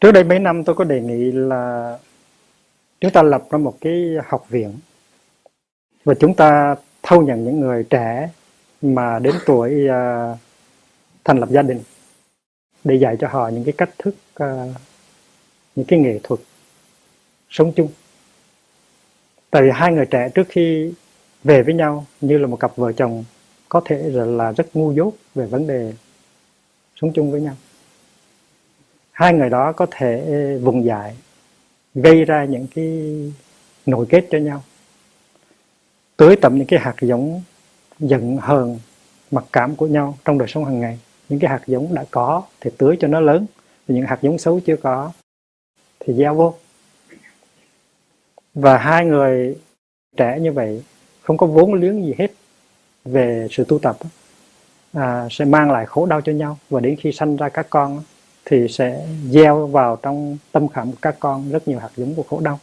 Trước 0.00 0.12
đây 0.12 0.24
mấy 0.24 0.38
năm 0.38 0.64
tôi 0.64 0.74
có 0.74 0.84
đề 0.84 1.00
nghị 1.00 1.32
là 1.32 1.98
chúng 3.00 3.10
ta 3.12 3.22
lập 3.22 3.44
ra 3.50 3.58
một 3.58 3.76
cái 3.80 4.10
học 4.26 4.46
viện 4.48 4.78
và 6.04 6.14
chúng 6.14 6.34
ta 6.34 6.76
thâu 7.02 7.22
nhận 7.22 7.44
những 7.44 7.60
người 7.60 7.84
trẻ 7.90 8.30
mà 8.82 9.18
đến 9.18 9.34
tuổi 9.46 9.86
uh, 9.86 10.38
thành 11.24 11.38
lập 11.38 11.48
gia 11.50 11.62
đình 11.62 11.80
để 12.84 12.94
dạy 12.94 13.16
cho 13.20 13.28
họ 13.28 13.48
những 13.48 13.64
cái 13.64 13.74
cách 13.78 13.90
thức 13.98 14.14
uh, 14.42 14.70
những 15.76 15.86
cái 15.86 15.98
nghệ 15.98 16.20
thuật 16.22 16.40
sống 17.50 17.72
chung. 17.76 17.88
Tại 19.50 19.62
vì 19.62 19.70
hai 19.72 19.92
người 19.92 20.06
trẻ 20.06 20.28
trước 20.34 20.46
khi 20.48 20.92
về 21.44 21.62
với 21.62 21.74
nhau 21.74 22.06
như 22.20 22.38
là 22.38 22.46
một 22.46 22.56
cặp 22.56 22.76
vợ 22.76 22.92
chồng 22.92 23.24
có 23.68 23.80
thể 23.84 24.02
là 24.12 24.52
rất 24.52 24.76
ngu 24.76 24.92
dốt 24.92 25.14
về 25.34 25.46
vấn 25.46 25.66
đề 25.66 25.92
sống 26.96 27.12
chung 27.14 27.30
với 27.32 27.40
nhau. 27.40 27.54
Hai 29.10 29.32
người 29.34 29.50
đó 29.50 29.72
có 29.72 29.86
thể 29.90 30.24
vùng 30.62 30.84
dại 30.84 31.16
gây 31.94 32.24
ra 32.24 32.44
những 32.44 32.66
cái 32.74 32.86
nội 33.86 34.06
kết 34.08 34.26
cho 34.30 34.38
nhau 34.38 34.62
tưới 36.16 36.36
tẩm 36.36 36.58
những 36.58 36.66
cái 36.66 36.80
hạt 36.80 36.94
giống 37.00 37.42
giận 37.98 38.36
hờn 38.36 38.78
mặc 39.30 39.44
cảm 39.52 39.76
của 39.76 39.86
nhau 39.86 40.18
trong 40.24 40.38
đời 40.38 40.48
sống 40.48 40.64
hàng 40.64 40.80
ngày 40.80 40.98
những 41.32 41.40
cái 41.40 41.50
hạt 41.50 41.62
giống 41.66 41.94
đã 41.94 42.04
có 42.10 42.42
thì 42.60 42.70
tưới 42.78 42.96
cho 43.00 43.08
nó 43.08 43.20
lớn 43.20 43.46
những 43.88 44.06
hạt 44.06 44.18
giống 44.22 44.38
xấu 44.38 44.60
chưa 44.60 44.76
có 44.76 45.12
thì 46.00 46.14
gieo 46.14 46.34
vô. 46.34 46.54
Và 48.54 48.78
hai 48.78 49.04
người 49.04 49.56
trẻ 50.16 50.38
như 50.40 50.52
vậy 50.52 50.82
không 51.22 51.36
có 51.36 51.46
vốn 51.46 51.74
liếng 51.74 52.04
gì 52.04 52.14
hết 52.18 52.32
về 53.04 53.46
sự 53.50 53.64
tu 53.68 53.78
tập 53.78 53.96
à, 54.92 55.26
sẽ 55.30 55.44
mang 55.44 55.70
lại 55.70 55.86
khổ 55.86 56.06
đau 56.06 56.20
cho 56.20 56.32
nhau. 56.32 56.58
Và 56.70 56.80
đến 56.80 56.96
khi 57.00 57.12
sanh 57.12 57.36
ra 57.36 57.48
các 57.48 57.66
con 57.70 58.02
thì 58.44 58.68
sẽ 58.68 59.06
gieo 59.30 59.66
vào 59.66 59.96
trong 60.02 60.38
tâm 60.52 60.68
khảm 60.68 60.90
của 60.90 60.98
các 61.02 61.16
con 61.20 61.50
rất 61.50 61.68
nhiều 61.68 61.78
hạt 61.78 61.90
giống 61.96 62.14
của 62.14 62.22
khổ 62.22 62.40
đau. 62.40 62.60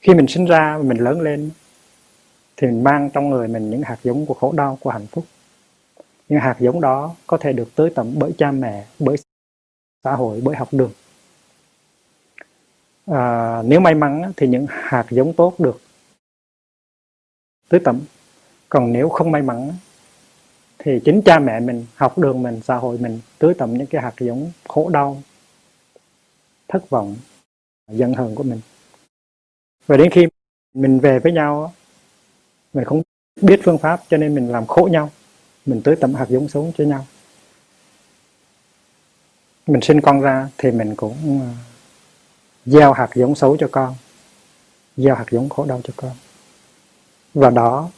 Khi 0.00 0.14
mình 0.14 0.26
sinh 0.28 0.44
ra 0.44 0.76
và 0.78 0.82
mình 0.82 0.98
lớn 0.98 1.20
lên 1.20 1.50
thì 2.56 2.66
mình 2.66 2.84
mang 2.84 3.10
trong 3.10 3.30
người 3.30 3.48
mình 3.48 3.70
những 3.70 3.82
hạt 3.82 3.98
giống 4.02 4.26
của 4.26 4.34
khổ 4.34 4.52
đau 4.52 4.78
của 4.80 4.90
hạnh 4.90 5.06
phúc 5.06 5.24
những 6.30 6.40
hạt 6.40 6.56
giống 6.60 6.80
đó 6.80 7.14
có 7.26 7.38
thể 7.38 7.52
được 7.52 7.74
tới 7.74 7.90
tận 7.94 8.14
bởi 8.18 8.32
cha 8.38 8.50
mẹ 8.50 8.86
bởi 8.98 9.16
xã 10.04 10.14
hội 10.14 10.40
bởi 10.44 10.56
học 10.56 10.68
đường. 10.72 10.92
À, 13.06 13.62
nếu 13.62 13.80
may 13.80 13.94
mắn 13.94 14.32
thì 14.36 14.48
những 14.48 14.66
hạt 14.68 15.06
giống 15.10 15.32
tốt 15.32 15.54
được 15.60 15.80
tới 17.68 17.80
tận. 17.84 18.00
Còn 18.68 18.92
nếu 18.92 19.08
không 19.08 19.30
may 19.30 19.42
mắn 19.42 19.72
thì 20.78 21.00
chính 21.04 21.22
cha 21.24 21.38
mẹ 21.38 21.60
mình 21.60 21.86
học 21.94 22.18
đường 22.18 22.42
mình 22.42 22.60
xã 22.64 22.76
hội 22.76 22.98
mình 22.98 23.20
tưới 23.38 23.54
tầm 23.58 23.74
những 23.74 23.86
cái 23.86 24.02
hạt 24.02 24.14
giống 24.20 24.52
khổ 24.68 24.88
đau 24.88 25.22
thất 26.68 26.90
vọng 26.90 27.16
giận 27.88 28.14
hờn 28.14 28.34
của 28.34 28.42
mình. 28.42 28.60
Và 29.86 29.96
đến 29.96 30.10
khi 30.10 30.26
mình 30.74 31.00
về 31.00 31.18
với 31.18 31.32
nhau 31.32 31.74
mình 32.72 32.84
không 32.84 33.02
biết 33.42 33.60
phương 33.64 33.78
pháp 33.78 34.00
cho 34.08 34.16
nên 34.16 34.34
mình 34.34 34.48
làm 34.52 34.66
khổ 34.66 34.88
nhau 34.92 35.10
mình 35.66 35.82
tưới 35.82 35.96
tẩm 35.96 36.14
hạt 36.14 36.26
giống 36.28 36.48
xuống 36.48 36.72
cho 36.78 36.84
nhau. 36.84 37.06
Mình 39.66 39.80
sinh 39.82 40.00
con 40.00 40.20
ra 40.20 40.48
thì 40.58 40.70
mình 40.70 40.96
cũng 40.96 41.40
à, 41.40 41.50
gieo 42.66 42.92
hạt 42.92 43.10
giống 43.14 43.34
xấu 43.34 43.56
cho 43.56 43.68
con, 43.72 43.94
gieo 44.96 45.14
hạt 45.14 45.26
giống 45.30 45.48
khổ 45.48 45.64
đau 45.64 45.80
cho 45.84 45.92
con. 45.96 46.12
Và 47.34 47.50
đó 47.50 47.90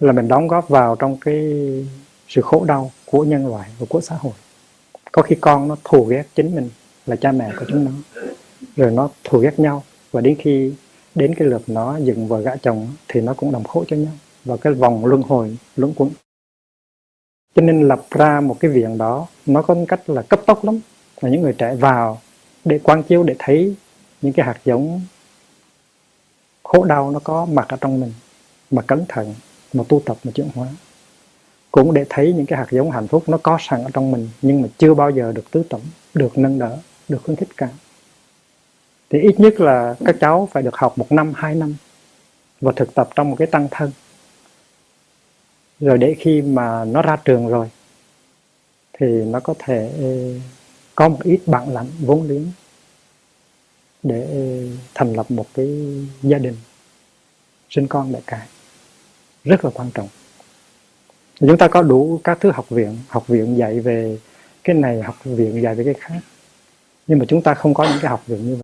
là 0.00 0.12
mình 0.12 0.28
đóng 0.28 0.48
góp 0.48 0.68
vào 0.68 0.96
trong 0.96 1.16
cái 1.16 1.36
sự 2.28 2.40
khổ 2.42 2.64
đau 2.64 2.92
của 3.04 3.24
nhân 3.24 3.46
loại 3.46 3.70
và 3.78 3.86
của 3.88 4.00
xã 4.00 4.16
hội. 4.18 4.32
Có 5.12 5.22
khi 5.22 5.36
con 5.40 5.68
nó 5.68 5.76
thù 5.84 6.04
ghét 6.04 6.24
chính 6.34 6.54
mình 6.54 6.70
là 7.06 7.16
cha 7.16 7.32
mẹ 7.32 7.52
của 7.58 7.64
chúng 7.68 7.84
nó, 7.84 7.90
rồi 8.76 8.90
nó 8.90 9.08
thù 9.24 9.38
ghét 9.38 9.58
nhau, 9.58 9.84
và 10.10 10.20
đến 10.20 10.36
khi 10.38 10.72
đến 11.14 11.34
cái 11.34 11.48
lượt 11.48 11.62
nó 11.66 11.96
dựng 11.96 12.28
vợ 12.28 12.40
gã 12.40 12.56
chồng 12.56 12.88
thì 13.08 13.20
nó 13.20 13.34
cũng 13.34 13.52
đồng 13.52 13.64
khổ 13.64 13.84
cho 13.88 13.96
nhau. 13.96 14.12
Và 14.44 14.56
cái 14.56 14.72
vòng 14.72 15.06
luân 15.06 15.22
hồi 15.22 15.56
luẩn 15.76 15.94
quẩn 15.94 16.10
cho 17.54 17.62
nên 17.62 17.88
lập 17.88 18.02
ra 18.10 18.40
một 18.40 18.56
cái 18.60 18.70
viện 18.70 18.98
đó, 18.98 19.26
nó 19.46 19.62
có 19.62 19.76
cách 19.88 20.10
là 20.10 20.22
cấp 20.22 20.40
tốc 20.46 20.64
lắm. 20.64 20.80
Là 21.20 21.30
những 21.30 21.42
người 21.42 21.54
trẻ 21.58 21.74
vào 21.74 22.20
để 22.64 22.80
quan 22.82 23.02
chiếu 23.02 23.22
để 23.22 23.34
thấy 23.38 23.74
những 24.22 24.32
cái 24.32 24.46
hạt 24.46 24.58
giống 24.64 25.00
khổ 26.62 26.84
đau 26.84 27.10
nó 27.10 27.20
có 27.24 27.44
mặt 27.44 27.68
ở 27.68 27.76
trong 27.80 28.00
mình. 28.00 28.12
Mà 28.70 28.82
cẩn 28.82 29.04
thận, 29.08 29.34
mà 29.72 29.84
tu 29.88 30.02
tập, 30.04 30.16
mà 30.24 30.32
chuyển 30.34 30.48
hóa. 30.54 30.68
Cũng 31.70 31.94
để 31.94 32.04
thấy 32.08 32.32
những 32.32 32.46
cái 32.46 32.58
hạt 32.58 32.66
giống 32.70 32.90
hạnh 32.90 33.08
phúc 33.08 33.24
nó 33.26 33.38
có 33.42 33.58
sẵn 33.60 33.84
ở 33.84 33.90
trong 33.92 34.10
mình, 34.10 34.28
nhưng 34.42 34.62
mà 34.62 34.68
chưa 34.78 34.94
bao 34.94 35.10
giờ 35.10 35.32
được 35.32 35.50
tứ 35.50 35.62
tổng 35.68 35.82
được 36.14 36.38
nâng 36.38 36.58
đỡ, 36.58 36.78
được 37.08 37.18
khuyến 37.24 37.36
khích 37.36 37.56
cả 37.56 37.68
thì 39.12 39.20
ít 39.20 39.40
nhất 39.40 39.60
là 39.60 39.94
các 40.04 40.16
cháu 40.20 40.48
phải 40.52 40.62
được 40.62 40.76
học 40.76 40.98
một 40.98 41.12
năm, 41.12 41.32
hai 41.36 41.54
năm 41.54 41.74
và 42.60 42.72
thực 42.76 42.94
tập 42.94 43.08
trong 43.14 43.30
một 43.30 43.36
cái 43.38 43.46
tăng 43.46 43.68
thân 43.70 43.90
rồi 45.82 45.98
để 45.98 46.14
khi 46.18 46.42
mà 46.42 46.84
nó 46.84 47.02
ra 47.02 47.16
trường 47.16 47.48
rồi, 47.48 47.70
thì 48.92 49.06
nó 49.06 49.40
có 49.40 49.54
thể 49.58 49.92
ừ, 49.98 50.38
có 50.94 51.08
một 51.08 51.18
ít 51.24 51.40
bạn 51.46 51.68
lãnh 51.68 51.86
vốn 52.00 52.28
liếng 52.28 52.46
để 54.02 54.26
ừ, 54.26 54.68
thành 54.94 55.12
lập 55.12 55.30
một 55.30 55.46
cái 55.54 55.96
gia 56.22 56.38
đình 56.38 56.56
sinh 57.70 57.86
con 57.88 58.12
đại 58.12 58.22
cải 58.26 58.46
rất 59.44 59.64
là 59.64 59.70
quan 59.74 59.90
trọng. 59.94 60.08
Chúng 61.40 61.58
ta 61.58 61.68
có 61.68 61.82
đủ 61.82 62.20
các 62.24 62.38
thứ 62.40 62.50
học 62.50 62.68
viện 62.68 62.98
học 63.08 63.26
viện 63.28 63.58
dạy 63.58 63.80
về 63.80 64.18
cái 64.64 64.76
này, 64.76 65.02
học 65.02 65.16
viện 65.24 65.62
dạy 65.62 65.74
về 65.74 65.84
cái 65.84 65.94
khác. 65.94 66.20
Nhưng 67.06 67.18
mà 67.18 67.24
chúng 67.28 67.42
ta 67.42 67.54
không 67.54 67.74
có 67.74 67.84
những 67.84 67.98
cái 68.02 68.10
học 68.10 68.22
viện 68.26 68.46
như 68.46 68.54
vậy. 68.54 68.62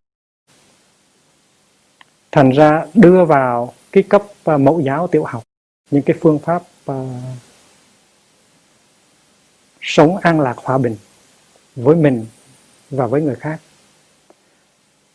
Thành 2.32 2.51
ra 2.51 2.86
đưa 2.95 3.24
vào 3.24 3.74
cái 3.93 4.03
cấp 4.03 4.23
à, 4.45 4.57
mẫu 4.57 4.81
giáo 4.81 5.07
tiểu 5.07 5.24
học 5.24 5.43
những 5.90 6.02
cái 6.02 6.16
phương 6.20 6.39
pháp 6.39 6.62
uh, 6.90 6.97
sống 9.81 10.16
an 10.16 10.40
lạc 10.40 10.56
hòa 10.56 10.78
bình 10.78 10.97
với 11.77 11.97
mình 11.97 12.27
và 12.90 13.06
với 13.06 13.23
người 13.23 13.35
khác. 13.35 13.60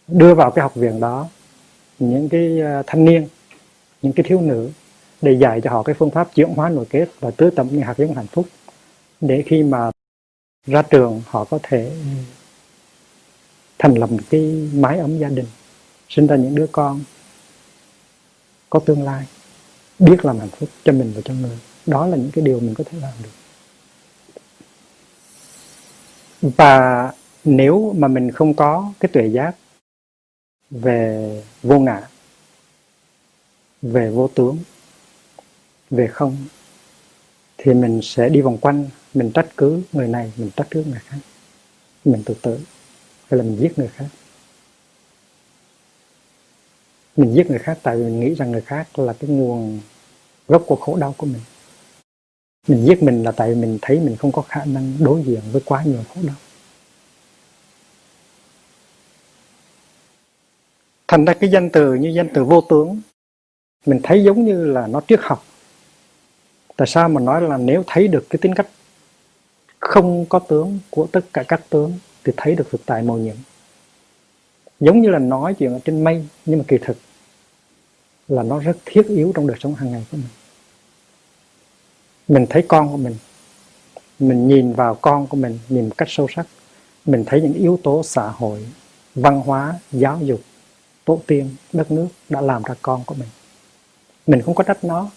Đưa 0.08 0.36
vào 0.36 0.52
cái 0.52 0.64
học 0.64 0.76
viện 0.76 1.00
đó 1.00 1.28
những 2.00 2.30
cái 2.30 2.60
uh, 2.80 2.86
thanh 2.88 3.06
niên 3.06 3.28
những 4.02 4.14
cái 4.14 4.24
thiếu 4.30 4.42
nữ 4.42 4.72
để 5.22 5.32
dạy 5.32 5.62
cho 5.62 5.70
họ 5.70 5.84
cái 5.84 5.96
phương 5.96 6.12
pháp 6.12 6.36
chuyển 6.36 6.50
hóa 6.50 6.70
nội 6.70 6.86
kết 6.90 7.10
và 7.20 7.32
tứ 7.32 7.50
tâm 7.50 7.68
những 7.72 7.82
hạt 7.82 7.98
giống 7.98 8.16
hạnh 8.16 8.28
phúc 8.28 8.48
để 9.22 9.44
khi 9.46 9.64
mà 9.64 9.92
ra 10.66 10.82
trường 10.82 11.22
họ 11.28 11.44
có 11.44 11.60
thể 11.64 11.92
thành 13.80 13.96
lập 13.96 14.12
một 14.12 14.24
cái 14.30 14.70
mái 14.74 15.00
ấm 15.00 15.18
gia 15.18 15.30
đình 15.30 15.46
sinh 16.10 16.28
ra 16.28 16.36
những 16.36 16.56
đứa 16.56 16.68
con 16.72 17.02
có 18.70 18.80
tương 18.80 19.04
lai 19.04 19.26
biết 20.04 20.26
làm 20.26 20.40
hạnh 20.40 20.50
phúc 20.50 20.70
cho 20.84 20.92
mình 20.92 21.14
và 21.16 21.22
cho 21.26 21.34
người. 21.34 21.60
Đó 21.86 22.08
là 22.08 22.18
những 22.18 22.32
cái 22.32 22.46
điều 22.46 22.60
mình 22.60 22.74
có 22.74 22.84
thể 22.84 22.98
làm 23.02 23.14
được. 23.24 23.30
Và 26.58 27.12
nếu 27.44 27.94
mà 27.98 28.08
mình 28.08 28.32
không 28.32 28.54
có 28.54 28.94
cái 29.00 29.10
tuệ 29.14 29.28
giác 29.28 29.56
về 30.72 31.44
vô 31.64 31.80
ngã, 31.80 32.08
về 33.82 34.10
vô 34.10 34.28
tướng, 34.28 34.58
về 35.90 36.08
không, 36.08 36.38
thì 37.58 37.74
mình 37.74 38.00
sẽ 38.04 38.30
đi 38.30 38.42
vòng 38.42 38.58
quanh, 38.58 38.90
mình 39.14 39.32
trách 39.32 39.48
cứ 39.58 39.82
người 39.94 40.08
này, 40.08 40.32
mình 40.38 40.50
trách 40.56 40.68
cứ 40.72 40.84
người 40.84 41.00
khác. 41.06 41.18
Mình 42.06 42.24
tự 42.26 42.34
tử, 42.42 42.60
hay 43.30 43.38
là 43.38 43.44
mình 43.44 43.58
giết 43.60 43.80
người 43.80 43.88
khác. 43.88 44.08
Mình 47.18 47.34
giết 47.36 47.50
người 47.50 47.60
khác 47.60 47.80
tại 47.84 47.98
vì 47.98 48.04
mình 48.04 48.20
nghĩ 48.20 48.34
rằng 48.36 48.52
người 48.52 48.62
khác 48.62 49.00
là 49.00 49.14
cái 49.14 49.30
nguồn 49.30 49.80
gốc 50.48 50.64
của 50.68 50.76
khổ 50.76 50.96
đau 50.96 51.16
của 51.18 51.26
mình. 51.26 51.42
Mình 52.68 52.86
giết 52.86 53.04
mình 53.04 53.24
là 53.24 53.32
tại 53.32 53.50
vì 53.50 53.62
mình 53.62 53.80
thấy 53.82 54.00
mình 54.00 54.16
không 54.16 54.32
có 54.32 54.42
khả 54.42 54.66
năng 54.66 54.94
đối 55.00 55.24
diện 55.24 55.42
với 55.52 55.62
quá 55.66 55.84
nhiều 55.84 56.00
khổ 56.14 56.22
đau. 56.24 56.36
Thành 61.08 61.26
ra 61.26 61.34
cái 61.34 61.50
danh 61.50 61.70
từ 61.70 61.94
như 61.94 62.10
danh 62.10 62.30
từ 62.34 62.44
vô 62.44 62.62
tướng, 62.62 63.02
mình 63.86 64.00
thấy 64.04 64.24
giống 64.24 64.46
như 64.46 64.66
là 64.66 64.88
nó 64.88 65.02
triết 65.08 65.20
học. 65.22 65.44
Tại 66.76 66.88
sao 66.88 67.10
mà 67.10 67.22
nói 67.22 67.42
là 67.42 67.58
nếu 67.58 67.84
thấy 67.88 68.08
được 68.08 68.26
cái 68.30 68.40
tính 68.42 68.56
cách 68.56 68.68
không 69.80 70.26
có 70.30 70.40
tướng 70.40 70.80
của 70.90 71.08
tất 71.12 71.26
cả 71.34 71.44
các 71.48 71.62
tướng 71.70 71.94
thì 72.24 72.34
thấy 72.38 72.56
được 72.56 72.68
thực 72.72 72.86
tại 72.86 73.02
màu 73.02 73.18
nhiệm? 73.18 73.36
Giống 74.80 75.02
như 75.02 75.10
là 75.10 75.20
nói 75.20 75.56
chuyện 75.60 75.74
ở 75.74 75.80
trên 75.86 76.04
mây, 76.04 76.26
nhưng 76.46 76.60
mà 76.60 76.66
kỳ 76.68 76.78
thực 76.78 76.98
là 78.28 78.44
nó 78.44 78.60
rất 78.60 78.78
thiết 78.86 79.08
yếu 79.08 79.32
trong 79.36 79.48
đời 79.48 79.58
sống 79.60 79.76
hàng 79.76 79.92
ngày 79.92 80.06
của 80.12 80.18
mình. 80.18 80.30
Mình 82.28 82.46
thấy 82.50 82.66
con 82.68 82.92
của 82.92 82.98
mình 82.98 83.16
mình 84.20 84.48
nhìn 84.48 84.74
vào 84.74 84.96
con 84.96 85.28
của 85.28 85.38
mình, 85.38 85.60
nhìn 85.70 85.90
một 85.90 85.98
cách 85.98 86.08
sâu 86.12 86.28
sắc, 86.36 86.48
mình 87.06 87.24
thấy 87.26 87.42
những 87.42 87.54
yếu 87.54 87.80
tố 87.84 88.04
xã 88.04 88.28
hội, 88.28 88.68
văn 89.16 89.42
hóa, 89.42 89.80
giáo 89.92 90.20
dục, 90.22 90.42
tổ 91.06 91.22
tiên, 91.28 91.56
đất 91.74 91.92
nước 91.92 92.08
đã 92.30 92.42
làm 92.42 92.64
ra 92.64 92.76
con 92.82 93.04
của 93.06 93.16
mình. 93.16 93.30
Mình 94.28 94.42
không 94.42 94.56
có 94.56 94.64
trách 94.64 94.84
nó. 94.84 95.10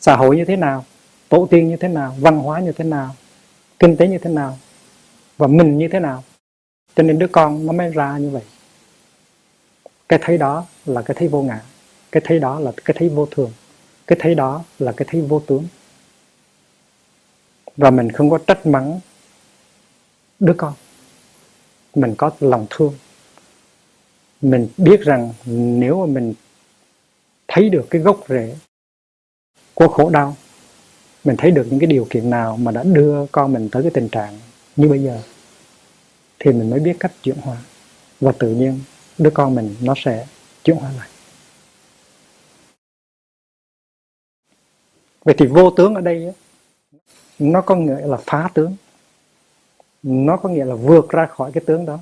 Xã 0.00 0.16
hội 0.16 0.36
như 0.36 0.44
thế 0.44 0.56
nào, 0.56 0.84
tổ 1.28 1.46
tiên 1.50 1.68
như 1.68 1.76
thế 1.76 1.88
nào, 1.88 2.16
văn 2.20 2.38
hóa 2.38 2.60
như 2.60 2.72
thế 2.72 2.84
nào, 2.84 3.14
kinh 3.78 3.96
tế 3.96 4.08
như 4.08 4.18
thế 4.18 4.30
nào, 4.30 4.58
và 5.36 5.46
mình 5.46 5.78
như 5.78 5.88
thế 5.88 6.00
nào. 6.00 6.24
Cho 6.96 7.02
nên 7.02 7.18
đứa 7.18 7.26
con 7.26 7.66
nó 7.66 7.72
mới 7.72 7.90
ra 7.90 8.18
như 8.18 8.30
vậy. 8.30 8.42
Cái 10.08 10.18
thấy 10.22 10.38
đó 10.38 10.66
là 10.86 11.02
cái 11.02 11.16
thấy 11.18 11.28
vô 11.28 11.42
ngã 11.42 11.60
cái 12.12 12.22
thấy 12.26 12.38
đó 12.38 12.60
là 12.60 12.72
cái 12.84 12.96
thấy 12.98 13.08
vô 13.08 13.26
thường. 13.26 13.52
Cái 14.06 14.18
thấy 14.20 14.34
đó 14.34 14.64
là 14.78 14.92
cái 14.92 15.08
thấy 15.10 15.20
vô 15.20 15.42
tướng. 15.46 15.64
Và 17.76 17.90
mình 17.90 18.12
không 18.12 18.30
có 18.30 18.38
trách 18.46 18.66
mắng 18.66 19.00
đứa 20.38 20.54
con. 20.56 20.72
Mình 21.94 22.14
có 22.18 22.30
lòng 22.40 22.66
thương. 22.70 22.94
Mình 24.42 24.68
biết 24.76 25.00
rằng 25.00 25.32
nếu 25.46 26.06
mà 26.06 26.06
mình 26.06 26.34
thấy 27.48 27.68
được 27.68 27.86
cái 27.90 28.02
gốc 28.02 28.20
rễ 28.28 28.56
của 29.74 29.88
khổ 29.88 30.10
đau, 30.10 30.36
mình 31.24 31.36
thấy 31.36 31.50
được 31.50 31.66
những 31.70 31.80
cái 31.80 31.86
điều 31.86 32.06
kiện 32.10 32.30
nào 32.30 32.56
mà 32.56 32.72
đã 32.72 32.82
đưa 32.82 33.26
con 33.26 33.52
mình 33.52 33.68
tới 33.72 33.82
cái 33.82 33.90
tình 33.94 34.08
trạng 34.08 34.38
như 34.76 34.88
bây 34.88 35.02
giờ, 35.02 35.22
thì 36.38 36.52
mình 36.52 36.70
mới 36.70 36.80
biết 36.80 36.96
cách 37.00 37.12
chuyển 37.22 37.36
hóa. 37.36 37.56
Và 38.20 38.32
tự 38.32 38.48
nhiên 38.48 38.80
đứa 39.18 39.30
con 39.30 39.54
mình 39.54 39.76
nó 39.80 39.94
sẽ 39.96 40.26
chuyển 40.64 40.76
hóa 40.76 40.92
lại. 40.98 41.08
Vậy 45.28 45.34
thì 45.38 45.46
vô 45.46 45.70
tướng 45.70 45.94
ở 45.94 46.00
đây 46.00 46.32
nó 47.38 47.60
có 47.60 47.76
nghĩa 47.76 48.06
là 48.06 48.16
phá 48.16 48.48
tướng. 48.54 48.76
Nó 50.02 50.36
có 50.36 50.48
nghĩa 50.48 50.64
là 50.64 50.74
vượt 50.74 51.08
ra 51.08 51.26
khỏi 51.26 51.52
cái 51.52 51.64
tướng 51.66 51.86
đó. 51.86 51.98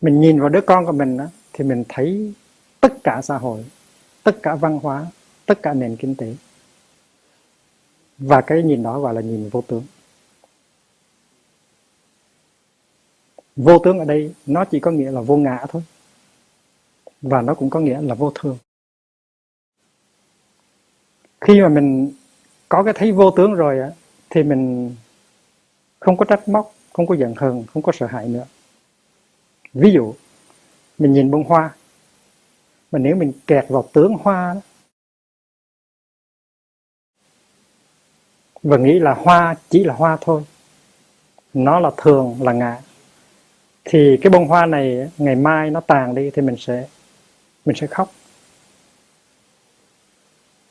Mình 0.00 0.20
nhìn 0.20 0.40
vào 0.40 0.48
đứa 0.48 0.60
con 0.60 0.86
của 0.86 0.92
mình 0.92 1.16
đó, 1.16 1.24
thì 1.52 1.64
mình 1.64 1.84
thấy 1.88 2.32
tất 2.80 2.92
cả 3.04 3.20
xã 3.22 3.38
hội 3.38 3.64
tất 4.22 4.42
cả 4.42 4.54
văn 4.54 4.78
hóa 4.82 5.06
tất 5.46 5.62
cả 5.62 5.74
nền 5.74 5.96
kinh 5.96 6.14
tế. 6.14 6.34
Và 8.18 8.40
cái 8.40 8.62
nhìn 8.62 8.82
đó 8.82 9.00
gọi 9.00 9.14
là 9.14 9.20
nhìn 9.20 9.48
vô 9.48 9.62
tướng. 9.66 9.84
Vô 13.56 13.78
tướng 13.78 13.98
ở 13.98 14.04
đây 14.04 14.34
nó 14.46 14.64
chỉ 14.64 14.80
có 14.80 14.90
nghĩa 14.90 15.10
là 15.10 15.20
vô 15.20 15.36
ngã 15.36 15.66
thôi. 15.68 15.82
Và 17.22 17.42
nó 17.42 17.54
cũng 17.54 17.70
có 17.70 17.80
nghĩa 17.80 18.00
là 18.00 18.14
vô 18.14 18.32
thường 18.34 18.58
khi 21.40 21.60
mà 21.60 21.68
mình 21.68 22.12
có 22.68 22.82
cái 22.82 22.94
thấy 22.96 23.12
vô 23.12 23.30
tướng 23.30 23.54
rồi 23.54 23.80
á 23.80 23.90
thì 24.30 24.42
mình 24.42 24.94
không 26.00 26.16
có 26.16 26.24
trách 26.24 26.48
móc 26.48 26.74
không 26.92 27.06
có 27.06 27.16
giận 27.16 27.34
hờn 27.36 27.64
không 27.72 27.82
có 27.82 27.92
sợ 27.92 28.06
hãi 28.06 28.28
nữa. 28.28 28.46
Ví 29.74 29.92
dụ 29.92 30.14
mình 30.98 31.12
nhìn 31.12 31.30
bông 31.30 31.44
hoa 31.44 31.74
mà 32.92 32.98
nếu 32.98 33.16
mình 33.16 33.32
kẹt 33.46 33.64
vào 33.68 33.88
tướng 33.92 34.14
hoa 34.14 34.54
đó, 34.54 34.60
và 38.62 38.76
nghĩ 38.76 38.98
là 38.98 39.14
hoa 39.14 39.54
chỉ 39.68 39.84
là 39.84 39.94
hoa 39.94 40.18
thôi 40.20 40.42
nó 41.54 41.80
là 41.80 41.90
thường 41.96 42.36
là 42.42 42.52
ngã 42.52 42.80
thì 43.84 44.18
cái 44.22 44.30
bông 44.30 44.48
hoa 44.48 44.66
này 44.66 45.10
ngày 45.18 45.36
mai 45.36 45.70
nó 45.70 45.80
tàn 45.80 46.14
đi 46.14 46.30
thì 46.30 46.42
mình 46.42 46.56
sẽ 46.58 46.88
mình 47.64 47.76
sẽ 47.76 47.86
khóc 47.86 48.12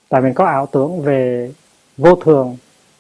tại 0.09 0.21
mình 0.21 0.33
có 0.33 0.45
ảo 0.45 0.65
tưởng 0.65 1.01
về 1.01 1.51
vô 1.97 2.15
thường, 2.15 2.57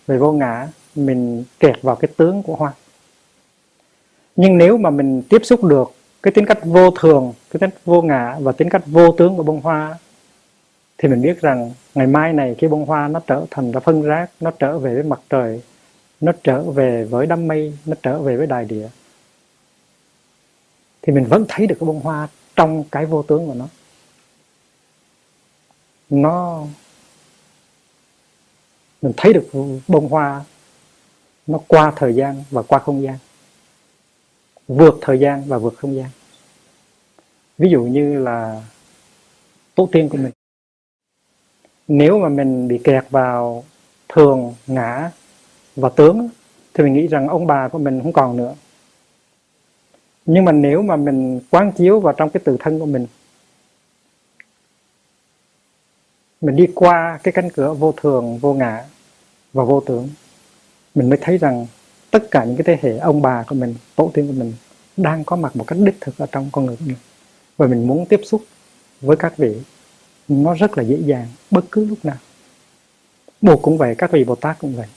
về 0.07 0.17
vô 0.17 0.31
ngã, 0.31 0.67
mình 0.95 1.43
kẹt 1.59 1.81
vào 1.81 1.95
cái 1.95 2.09
tướng 2.17 2.43
của 2.43 2.55
hoa. 2.55 2.73
Nhưng 4.35 4.57
nếu 4.57 4.77
mà 4.77 4.89
mình 4.89 5.21
tiếp 5.29 5.41
xúc 5.43 5.63
được 5.63 5.91
cái 6.23 6.31
tính 6.31 6.45
cách 6.45 6.59
vô 6.63 6.91
thường, 6.91 7.33
cái 7.51 7.59
tính 7.59 7.69
cách 7.69 7.81
vô 7.85 8.01
ngã 8.01 8.37
và 8.39 8.51
tính 8.51 8.69
cách 8.69 8.81
vô 8.85 9.11
tướng 9.11 9.37
của 9.37 9.43
bông 9.43 9.61
hoa, 9.61 9.97
thì 10.97 11.09
mình 11.09 11.21
biết 11.21 11.41
rằng 11.41 11.71
ngày 11.95 12.07
mai 12.07 12.33
này 12.33 12.55
cái 12.59 12.69
bông 12.69 12.85
hoa 12.85 13.07
nó 13.07 13.19
trở 13.27 13.45
thành 13.51 13.71
ra 13.71 13.79
phân 13.79 14.01
rác, 14.01 14.31
nó 14.39 14.51
trở 14.51 14.79
về 14.79 14.93
với 14.93 15.03
mặt 15.03 15.19
trời, 15.29 15.61
nó 16.21 16.31
trở 16.43 16.63
về 16.63 17.05
với 17.05 17.25
đám 17.25 17.47
mây, 17.47 17.73
nó 17.85 17.95
trở 18.03 18.19
về 18.19 18.37
với 18.37 18.47
đại 18.47 18.65
địa. 18.65 18.89
Thì 21.01 21.13
mình 21.13 21.25
vẫn 21.25 21.45
thấy 21.47 21.67
được 21.67 21.75
cái 21.79 21.87
bông 21.87 21.99
hoa 21.99 22.27
trong 22.55 22.83
cái 22.91 23.05
vô 23.05 23.23
tướng 23.23 23.47
của 23.47 23.53
nó. 23.53 23.67
Nó 26.09 26.63
mình 29.01 29.13
thấy 29.17 29.33
được 29.33 29.49
bông 29.87 30.09
hoa 30.09 30.43
nó 31.47 31.59
qua 31.67 31.93
thời 31.95 32.13
gian 32.13 32.43
và 32.49 32.61
qua 32.61 32.79
không 32.79 33.03
gian, 33.03 33.17
vượt 34.67 34.97
thời 35.01 35.19
gian 35.19 35.43
và 35.47 35.57
vượt 35.57 35.73
không 35.77 35.95
gian. 35.95 36.09
Ví 37.57 37.69
dụ 37.69 37.83
như 37.83 38.23
là 38.23 38.63
tổ 39.75 39.89
tiên 39.91 40.09
của 40.09 40.17
mình, 40.17 40.31
nếu 41.87 42.19
mà 42.19 42.29
mình 42.29 42.67
bị 42.67 42.77
kẹt 42.83 43.05
vào 43.09 43.63
thường, 44.09 44.53
ngã 44.67 45.11
và 45.75 45.89
tướng 45.89 46.29
thì 46.73 46.83
mình 46.83 46.93
nghĩ 46.93 47.07
rằng 47.07 47.27
ông 47.27 47.47
bà 47.47 47.67
của 47.67 47.79
mình 47.79 48.01
không 48.03 48.13
còn 48.13 48.37
nữa. 48.37 48.55
Nhưng 50.25 50.45
mà 50.45 50.51
nếu 50.51 50.81
mà 50.81 50.95
mình 50.95 51.39
quán 51.49 51.71
chiếu 51.71 51.99
vào 51.99 52.13
trong 52.13 52.29
cái 52.29 52.41
tự 52.45 52.57
thân 52.59 52.79
của 52.79 52.85
mình 52.85 53.07
mình 56.41 56.55
đi 56.55 56.67
qua 56.75 57.19
cái 57.23 57.31
cánh 57.31 57.49
cửa 57.49 57.73
vô 57.73 57.93
thường, 57.97 58.37
vô 58.37 58.53
ngã 58.53 58.85
và 59.53 59.63
vô 59.63 59.83
tưởng 59.85 60.09
mình 60.95 61.09
mới 61.09 61.19
thấy 61.21 61.37
rằng 61.37 61.65
tất 62.11 62.31
cả 62.31 62.43
những 62.43 62.55
cái 62.57 62.63
thế 62.63 62.89
hệ 62.89 62.97
ông 62.97 63.21
bà 63.21 63.43
của 63.43 63.55
mình, 63.55 63.75
tổ 63.95 64.11
tiên 64.13 64.27
của 64.27 64.33
mình 64.33 64.53
đang 64.97 65.23
có 65.23 65.35
mặt 65.35 65.55
một 65.55 65.63
cách 65.67 65.79
đích 65.81 65.95
thực 66.01 66.17
ở 66.17 66.25
trong 66.31 66.49
con 66.51 66.65
người 66.65 66.75
của 66.75 66.85
mình. 66.85 66.97
Và 67.57 67.67
mình 67.67 67.87
muốn 67.87 68.05
tiếp 68.05 68.21
xúc 68.23 68.43
với 69.01 69.17
các 69.17 69.37
vị. 69.37 69.61
Nó 70.27 70.53
rất 70.53 70.77
là 70.77 70.83
dễ 70.83 70.97
dàng, 71.05 71.27
bất 71.51 71.65
cứ 71.71 71.85
lúc 71.85 72.05
nào. 72.05 72.17
Bồ 73.41 73.57
cũng 73.57 73.77
vậy, 73.77 73.95
các 73.97 74.11
vị 74.11 74.23
Bồ 74.23 74.35
Tát 74.35 74.59
cũng 74.59 74.75
vậy. 74.75 74.87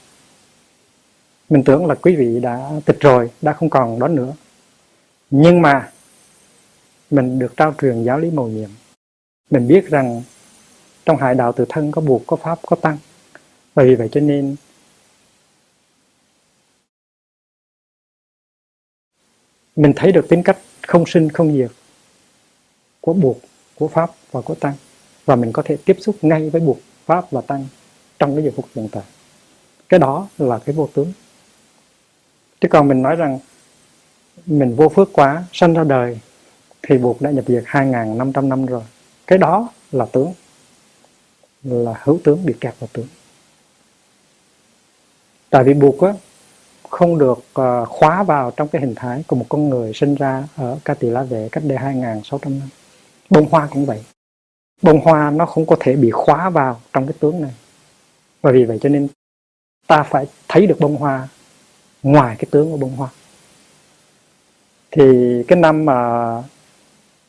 Mình 1.51 1.65
tưởng 1.65 1.87
là 1.87 1.95
quý 1.95 2.17
vị 2.17 2.41
đã 2.41 2.71
tịch 2.85 3.01
rồi, 3.01 3.31
đã 3.43 3.53
không 3.53 3.71
còn 3.71 3.99
đó 3.99 4.09
nữa. 4.09 4.33
Nhưng 5.31 5.63
mà 5.63 5.91
mình 7.11 7.39
được 7.39 7.57
trao 7.57 7.75
truyền 7.81 8.05
giáo 8.05 8.19
lý 8.19 8.31
mầu 8.31 8.49
nhiệm. 8.49 8.71
Mình 9.51 9.69
biết 9.69 9.91
rằng 9.91 10.23
trong 11.07 11.17
hải 11.17 11.35
đạo 11.35 11.53
tự 11.53 11.65
thân 11.69 11.93
có 11.93 12.01
buộc, 12.01 12.23
có 12.27 12.37
pháp, 12.37 12.59
có 12.67 12.77
tăng. 12.77 12.99
Bởi 13.75 13.87
vì 13.89 13.95
vậy 13.95 14.09
cho 14.13 14.21
nên 14.21 14.57
mình 19.77 19.93
thấy 19.97 20.13
được 20.13 20.27
tính 20.29 20.43
cách 20.43 20.59
không 20.83 21.07
sinh, 21.07 21.31
không 21.31 21.53
diệt 21.53 21.71
của 23.01 23.13
buộc, 23.13 23.39
của 23.75 23.89
pháp 23.89 24.11
và 24.31 24.41
của 24.41 24.55
tăng. 24.55 24.75
Và 25.25 25.37
mình 25.37 25.53
có 25.53 25.63
thể 25.67 25.77
tiếp 25.85 25.97
xúc 26.01 26.17
ngay 26.23 26.51
với 26.51 26.61
buộc, 26.61 26.79
pháp 27.07 27.31
và 27.31 27.41
tăng 27.41 27.67
trong 28.19 28.35
cái 28.35 28.45
giờ 28.45 28.51
phút 28.57 28.65
hiện 28.75 28.89
tại. 28.93 29.03
Cái 29.89 30.01
đó 30.01 30.29
là 30.39 30.59
cái 30.59 30.75
vô 30.75 30.89
tướng. 30.95 31.13
Chứ 32.61 32.69
còn 32.69 32.89
mình 32.89 33.03
nói 33.03 33.17
rằng 33.17 33.39
mình 34.47 34.77
vô 34.77 34.89
phước 34.89 35.09
quá, 35.13 35.45
sanh 35.53 35.75
ra 35.75 35.85
đời, 35.85 36.19
thì 36.83 36.99
buộc 36.99 37.23
đã 37.23 37.31
nhập 37.31 37.45
diệt 37.49 37.65
2.500 37.67 38.49
năm 38.49 38.67
rồi. 38.67 38.83
Cái 39.27 39.39
đó 39.39 39.69
là 39.93 40.07
tướng 40.13 40.33
là 41.63 41.95
hữu 42.03 42.21
tướng 42.25 42.47
bị 42.47 42.55
kẹt 42.61 42.75
vào 42.79 42.89
tướng. 42.93 43.07
Tại 45.51 45.65
vì 45.65 45.75
buộc 45.75 46.01
á 46.01 46.13
không 46.91 47.19
được 47.19 47.39
uh, 47.61 47.89
khóa 47.89 48.23
vào 48.23 48.51
trong 48.57 48.69
cái 48.69 48.81
hình 48.81 48.95
thái 48.95 49.25
của 49.27 49.37
một 49.37 49.47
con 49.49 49.69
người 49.69 49.93
sinh 49.95 50.15
ra 50.15 50.49
ở 50.57 50.79
Ca 50.85 50.95
Tỳ 50.95 51.11
La 51.11 51.23
Vệ 51.23 51.49
cách 51.53 51.65
đây 51.67 51.79
2.600 51.79 52.39
năm. 52.43 52.69
Bông 53.31 53.49
hoa 53.51 53.69
cũng 53.71 53.87
vậy. 53.87 54.05
Bông 54.83 55.01
hoa 55.01 55.31
nó 55.31 55.47
không 55.47 55.67
có 55.67 55.77
thể 55.81 55.97
bị 55.97 56.11
khóa 56.11 56.51
vào 56.51 56.81
trong 56.93 57.07
cái 57.07 57.15
tướng 57.21 57.41
này. 57.41 57.53
Và 58.43 58.53
vì 58.53 58.65
vậy 58.65 58.79
cho 58.83 58.89
nên 58.89 59.09
ta 59.87 60.03
phải 60.03 60.27
thấy 60.49 60.67
được 60.67 60.77
bông 60.81 60.97
hoa 60.97 61.29
ngoài 62.03 62.37
cái 62.39 62.47
tướng 62.51 62.71
của 62.71 62.77
bông 62.77 62.97
hoa. 62.97 63.09
Thì 64.91 65.03
cái 65.49 65.59
năm 65.59 65.85
mà 65.85 66.43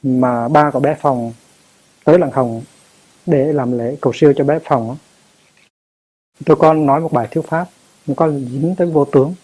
mà 0.03 0.47
ba 0.47 0.71
của 0.71 0.79
bé 0.79 0.95
phòng 1.01 1.33
tới 2.03 2.19
làng 2.19 2.31
hồng 2.31 2.61
để 3.25 3.53
làm 3.53 3.77
lễ 3.77 3.95
cầu 4.01 4.13
siêu 4.13 4.33
cho 4.37 4.43
bé 4.43 4.59
phòng 4.63 4.97
tôi 6.45 6.57
con 6.57 6.85
nói 6.85 7.01
một 7.01 7.13
bài 7.13 7.27
thuyết 7.31 7.41
pháp 7.47 7.65
con 8.15 8.45
dính 8.51 8.75
tới 8.77 8.87
vô 8.87 9.05
tướng. 9.05 9.35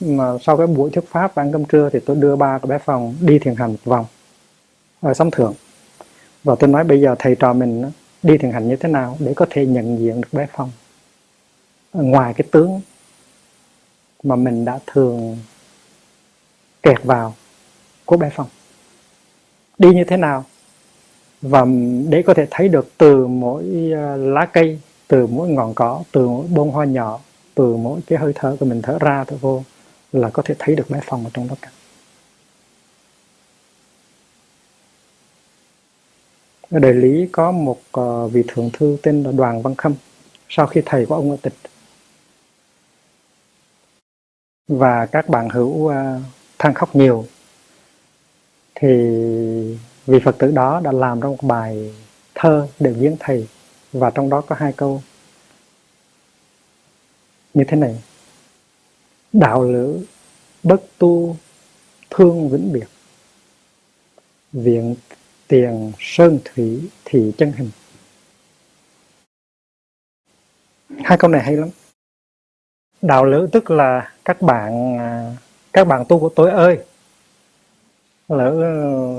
Mà 0.00 0.38
sau 0.40 0.56
cái 0.56 0.66
buổi 0.66 0.90
thuyết 0.90 1.04
pháp 1.08 1.34
và 1.34 1.42
ăn 1.42 1.52
cơm 1.52 1.64
trưa 1.64 1.90
thì 1.92 1.98
tôi 2.06 2.16
đưa 2.16 2.36
ba 2.36 2.58
của 2.58 2.68
bé 2.68 2.78
phòng 2.78 3.14
đi 3.20 3.38
thiền 3.38 3.54
hành 3.54 3.70
một 3.70 3.84
vòng, 3.84 4.06
ở 5.00 5.14
sóng 5.14 5.30
thượng. 5.30 5.54
Và 6.44 6.54
tôi 6.58 6.70
nói 6.70 6.84
bây 6.84 7.00
giờ 7.00 7.14
thầy 7.18 7.34
trò 7.34 7.52
mình 7.52 7.90
đi 8.22 8.38
thiền 8.38 8.52
hành 8.52 8.68
như 8.68 8.76
thế 8.76 8.88
nào 8.88 9.16
để 9.18 9.32
có 9.36 9.46
thể 9.50 9.66
nhận 9.66 9.98
diện 9.98 10.20
được 10.20 10.28
bé 10.32 10.46
phong 10.52 10.70
ngoài 11.92 12.34
cái 12.34 12.46
tướng 12.52 12.80
mà 14.22 14.36
mình 14.36 14.64
đã 14.64 14.78
thường 14.86 15.38
kẹt 16.82 17.04
vào 17.04 17.34
của 18.04 18.16
bé 18.16 18.30
phong 18.34 18.46
đi 19.78 19.94
như 19.94 20.04
thế 20.04 20.16
nào 20.16 20.44
và 21.42 21.66
để 22.08 22.22
có 22.22 22.34
thể 22.34 22.46
thấy 22.50 22.68
được 22.68 22.88
từ 22.98 23.26
mỗi 23.26 23.64
à, 23.94 24.16
lá 24.16 24.46
cây, 24.46 24.80
từ 25.08 25.26
mỗi 25.26 25.48
ngọn 25.48 25.74
cỏ, 25.74 26.02
từ 26.12 26.28
mỗi 26.28 26.46
bông 26.46 26.70
hoa 26.70 26.84
nhỏ, 26.84 27.20
từ 27.54 27.76
mỗi 27.76 28.00
cái 28.06 28.18
hơi 28.18 28.32
thở 28.34 28.56
của 28.60 28.66
mình 28.66 28.82
thở 28.82 28.98
ra 29.00 29.24
thở 29.24 29.36
vô 29.40 29.64
là 30.12 30.30
có 30.30 30.42
thể 30.42 30.54
thấy 30.58 30.76
được 30.76 30.90
mái 30.90 31.00
phòng 31.04 31.24
ở 31.24 31.30
trong 31.34 31.48
đó 31.48 31.54
cả. 31.62 31.70
Ở 36.70 36.78
đời 36.78 36.94
lý 36.94 37.28
có 37.32 37.52
một 37.52 37.80
à, 37.92 38.26
vị 38.32 38.42
thượng 38.48 38.70
thư 38.72 38.96
tên 39.02 39.22
là 39.22 39.32
đoàn 39.32 39.62
văn 39.62 39.74
khâm 39.74 39.94
sau 40.48 40.66
khi 40.66 40.82
thầy 40.86 41.06
của 41.06 41.14
ông 41.14 41.30
ở 41.30 41.36
tịch. 41.42 41.54
Và 44.68 45.06
các 45.06 45.28
bạn 45.28 45.48
hữu 45.48 45.88
à, 45.88 46.20
than 46.58 46.74
khóc 46.74 46.96
nhiều 46.96 47.26
thì 48.74 48.88
vị 50.10 50.18
phật 50.24 50.38
tử 50.38 50.50
đó 50.50 50.80
đã 50.84 50.92
làm 50.92 51.20
ra 51.20 51.28
một 51.28 51.42
bài 51.42 51.94
thơ 52.34 52.68
để 52.80 52.92
viếng 52.92 53.16
thầy, 53.20 53.48
và 53.92 54.10
trong 54.10 54.30
đó 54.30 54.40
có 54.40 54.56
hai 54.58 54.72
câu. 54.72 55.02
Như 57.54 57.64
thế 57.68 57.76
này, 57.76 58.02
đạo 59.32 59.64
lữ 59.64 60.06
bất 60.62 60.82
tu, 60.98 61.36
thương 62.10 62.48
vĩnh 62.48 62.72
biệt. 62.72 62.86
Viện 64.52 64.94
tiền 65.48 65.92
sơn 65.98 66.38
thủy 66.44 66.90
thị 67.04 67.32
chân 67.38 67.52
hình. 67.52 67.70
Hai 71.04 71.18
câu 71.18 71.30
này 71.30 71.42
hay 71.42 71.56
lắm. 71.56 71.68
Đạo 73.02 73.24
lữ 73.24 73.48
tức 73.52 73.70
là 73.70 74.12
các 74.24 74.42
bạn 74.42 74.98
à, 74.98 75.36
các 75.72 75.86
bạn 75.86 76.04
tu 76.08 76.20
của 76.20 76.30
tôi 76.36 76.50
ơi. 76.50 76.78
Lỡ 78.28 78.50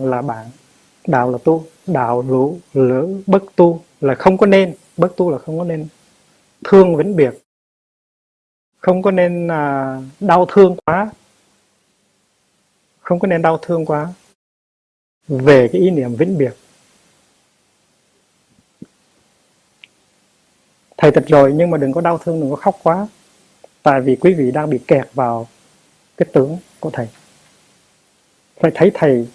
là 0.03 0.21
bạn 0.21 0.49
đạo 1.07 1.31
là 1.31 1.37
tu 1.43 1.65
đạo 1.87 2.21
lũ 2.21 2.59
lỡ 2.73 3.07
bất 3.27 3.43
tu 3.55 3.81
là 4.01 4.15
không 4.15 4.37
có 4.37 4.45
nên 4.45 4.75
bất 4.97 5.15
tu 5.17 5.31
là 5.31 5.37
không 5.37 5.59
có 5.59 5.63
nên. 5.63 5.87
Thương 6.63 6.95
vĩnh 6.95 7.15
biệt 7.15 7.33
không 8.81 9.01
có 9.01 9.11
nên 9.11 9.47
à, 9.47 9.97
đau 10.19 10.45
thương 10.49 10.75
quá. 10.85 11.11
Không 12.99 13.19
có 13.19 13.27
nên 13.27 13.41
đau 13.41 13.57
thương 13.61 13.85
quá. 13.85 14.13
Về 15.27 15.67
cái 15.71 15.81
ý 15.81 15.89
niệm 15.89 16.15
vĩnh 16.15 16.37
biệt. 16.37 16.53
Thầy 20.97 21.11
tịch 21.11 21.27
rồi 21.27 21.53
nhưng 21.55 21.69
mà 21.69 21.77
đừng 21.77 21.93
có 21.93 22.01
đau 22.01 22.17
thương 22.17 22.41
đừng 22.41 22.49
có 22.49 22.55
khóc 22.55 22.79
quá. 22.83 23.07
Tại 23.83 24.01
vì 24.01 24.15
quý 24.15 24.33
vị 24.33 24.51
đang 24.51 24.69
bị 24.69 24.79
kẹt 24.87 25.07
vào 25.13 25.47
cái 26.17 26.27
tướng 26.33 26.57
của 26.79 26.89
thầy. 26.89 27.07
Phải 28.55 28.71
thấy 28.75 28.91
thầy 28.93 29.27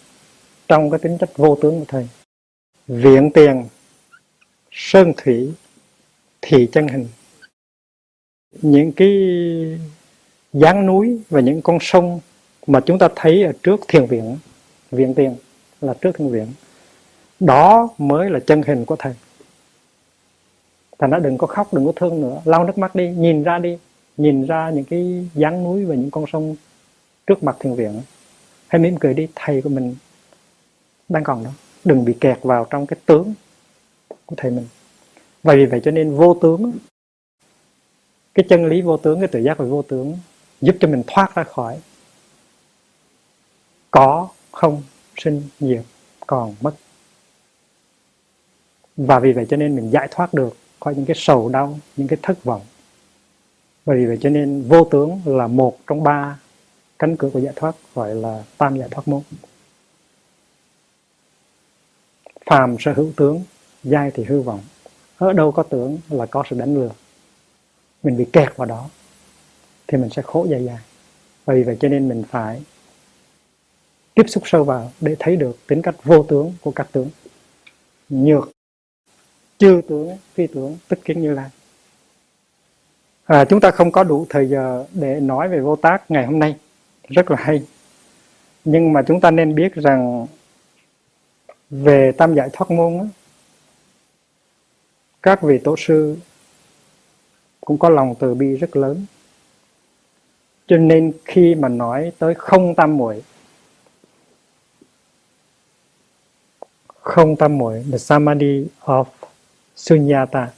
trong 0.69 0.91
cái 0.91 0.99
tính 0.99 1.19
chất 1.19 1.37
vô 1.37 1.59
tướng 1.63 1.79
của 1.79 1.85
thầy 1.89 2.09
viện 2.89 3.31
tiền, 3.35 3.65
sơn 4.73 5.13
thủy, 5.17 5.53
thị 6.43 6.69
chân 6.73 6.89
hình. 6.89 7.09
Những 8.63 8.93
cái 8.93 9.11
dáng 10.53 10.87
núi 10.87 11.21
và 11.31 11.41
những 11.41 11.63
con 11.63 11.79
sông 11.81 12.21
mà 12.67 12.81
chúng 12.81 12.99
ta 12.99 13.09
thấy 13.17 13.43
ở 13.43 13.53
trước 13.63 13.81
thiền 13.89 14.07
viện 14.07 14.37
viện 14.91 15.15
tiền, 15.15 15.37
là 15.81 15.95
trước 15.95 16.11
thiền 16.19 16.29
viện, 16.29 16.47
đó 17.41 17.89
mới 17.99 18.31
là 18.31 18.41
chân 18.41 18.63
hình 18.63 18.85
của 18.85 18.97
thầy. 18.97 19.15
Thành 20.99 21.11
ra 21.11 21.19
đừng 21.19 21.39
có 21.39 21.47
khóc, 21.47 21.75
đừng 21.75 21.87
có 21.87 21.93
thương 21.97 22.21
nữa, 22.21 22.41
lau 22.45 22.65
nước 22.65 22.79
mắt 22.79 22.95
đi, 22.95 23.09
nhìn 23.09 23.43
ra 23.43 23.59
đi, 23.59 23.79
nhìn 24.17 24.47
ra 24.47 24.71
những 24.71 24.85
cái 24.85 25.29
dáng 25.35 25.65
núi 25.65 25.85
và 25.85 25.95
những 25.95 26.11
con 26.11 26.25
sông 26.33 26.57
trước 27.27 27.43
mặt 27.43 27.57
thiền 27.61 27.75
viện. 27.75 28.03
Hãy 28.67 28.81
mỉm 28.81 28.97
cười 28.97 29.15
đi, 29.15 29.29
thầy 29.35 29.63
của 29.63 29.69
mình 29.69 29.95
đang 31.09 31.25
còn 31.25 31.45
đó. 31.45 31.51
Đừng 31.85 32.05
bị 32.05 32.15
kẹt 32.21 32.39
vào 32.43 32.67
trong 32.71 32.87
cái 32.87 32.99
tướng 33.07 33.35
của 34.27 34.37
thầy 34.39 34.51
mình. 34.51 34.67
Và 35.43 35.55
vì 35.55 35.67
vậy 35.67 35.81
cho 35.85 35.91
nên 35.91 36.17
vô 36.17 36.39
tướng, 36.43 36.73
cái 38.35 38.47
chân 38.49 38.67
lý 38.67 38.83
vô 38.83 38.97
tướng, 38.97 39.21
cái 39.21 39.29
tự 39.29 39.41
giác 39.41 39.59
về 39.59 39.67
vô 39.67 39.83
tướng 39.83 40.19
giúp 40.61 40.77
cho 40.81 40.89
mình 40.89 41.03
thoát 41.07 41.35
ra 41.35 41.45
khỏi 41.45 41.79
có, 43.91 44.29
không, 44.53 44.83
sinh, 45.17 45.43
diệt, 45.61 45.83
còn, 46.27 46.55
mất. 46.61 46.75
Và 48.97 49.21
vì 49.21 49.33
vậy 49.33 49.47
cho 49.51 49.57
nên 49.57 49.77
mình 49.77 49.91
giải 49.91 50.09
thoát 50.11 50.35
được 50.35 50.57
khỏi 50.81 50.95
những 50.95 51.07
cái 51.07 51.17
sầu 51.19 51.49
đau, 51.49 51.79
những 51.97 52.09
cái 52.09 52.19
thất 52.23 52.45
vọng. 52.45 52.63
Và 53.85 53.95
vì 53.95 54.07
vậy 54.07 54.19
cho 54.21 54.31
nên 54.31 54.63
vô 54.69 54.85
tướng 54.85 55.21
là 55.25 55.47
một 55.47 55.79
trong 55.87 56.03
ba 56.03 56.39
cánh 56.99 57.17
cửa 57.17 57.31
của 57.33 57.41
giải 57.41 57.53
thoát, 57.57 57.77
gọi 57.95 58.15
là 58.15 58.45
tam 58.59 58.79
giải 58.79 58.89
thoát 58.91 59.09
môn 59.09 59.23
phàm 62.47 62.77
sở 62.79 62.93
hữu 62.93 63.13
tướng 63.17 63.43
dai 63.83 64.11
thì 64.15 64.25
hư 64.25 64.41
vọng. 64.41 64.61
Ở 65.19 65.33
đâu 65.33 65.53
có 65.53 65.63
tưởng 65.63 65.99
là 66.11 66.27
có 66.27 66.45
sự 66.51 66.59
đánh 66.59 66.75
lừa. 66.75 66.91
Mình 68.03 68.17
bị 68.17 68.27
kẹt 68.33 68.57
vào 68.57 68.67
đó 68.67 68.89
thì 69.87 69.99
mình 69.99 70.11
sẽ 70.11 70.23
khổ 70.23 70.47
dài 70.51 70.65
dài 70.65 70.79
vì 71.47 71.63
vậy 71.63 71.77
cho 71.81 71.89
nên 71.89 72.09
mình 72.09 72.25
phải 72.31 72.63
tiếp 74.15 74.25
xúc 74.29 74.43
sâu 74.47 74.65
vào 74.65 74.93
để 75.01 75.17
thấy 75.19 75.37
được 75.37 75.67
tính 75.67 75.83
cách 75.83 75.95
vô 76.05 76.23
tướng 76.23 76.53
của 76.61 76.71
các 76.71 76.89
tướng. 76.93 77.11
Nhược 78.09 78.51
chư 79.59 79.81
tướng 79.89 80.17
phi 80.35 80.47
tướng 80.47 80.77
tức 80.89 80.99
kiến 81.05 81.23
như 81.23 81.33
lai. 81.33 81.51
À, 83.25 83.45
chúng 83.45 83.61
ta 83.61 83.71
không 83.71 83.93
có 83.93 84.05
đủ 84.05 84.27
thời 84.29 84.49
giờ 84.49 84.85
để 84.93 85.21
nói 85.21 85.49
về 85.49 85.61
vô 85.61 85.77
tác 85.77 86.11
ngày 86.11 86.27
hôm 86.27 86.39
nay. 86.39 86.57
Rất 87.09 87.31
là 87.31 87.37
hay. 87.41 87.63
Nhưng 88.65 88.93
mà 88.93 89.03
chúng 89.03 89.21
ta 89.21 89.31
nên 89.31 89.55
biết 89.55 89.75
rằng 89.75 90.27
về 91.71 92.13
tam 92.13 92.35
giải 92.35 92.49
thoát 92.53 92.71
môn 92.71 93.09
các 95.23 95.43
vị 95.43 95.59
tổ 95.65 95.75
sư 95.79 96.17
cũng 97.61 97.79
có 97.79 97.89
lòng 97.89 98.15
từ 98.19 98.35
bi 98.35 98.57
rất 98.57 98.77
lớn. 98.77 99.07
Cho 100.67 100.77
nên 100.77 101.13
khi 101.25 101.55
mà 101.55 101.69
nói 101.69 102.13
tới 102.19 102.35
không 102.35 102.75
tam 102.75 102.97
muội, 102.97 103.23
không 107.01 107.37
tam 107.37 107.59
muội 107.59 107.85
the 107.93 107.99
samadhi 107.99 108.67
of 108.81 109.05
sunyata, 109.77 110.51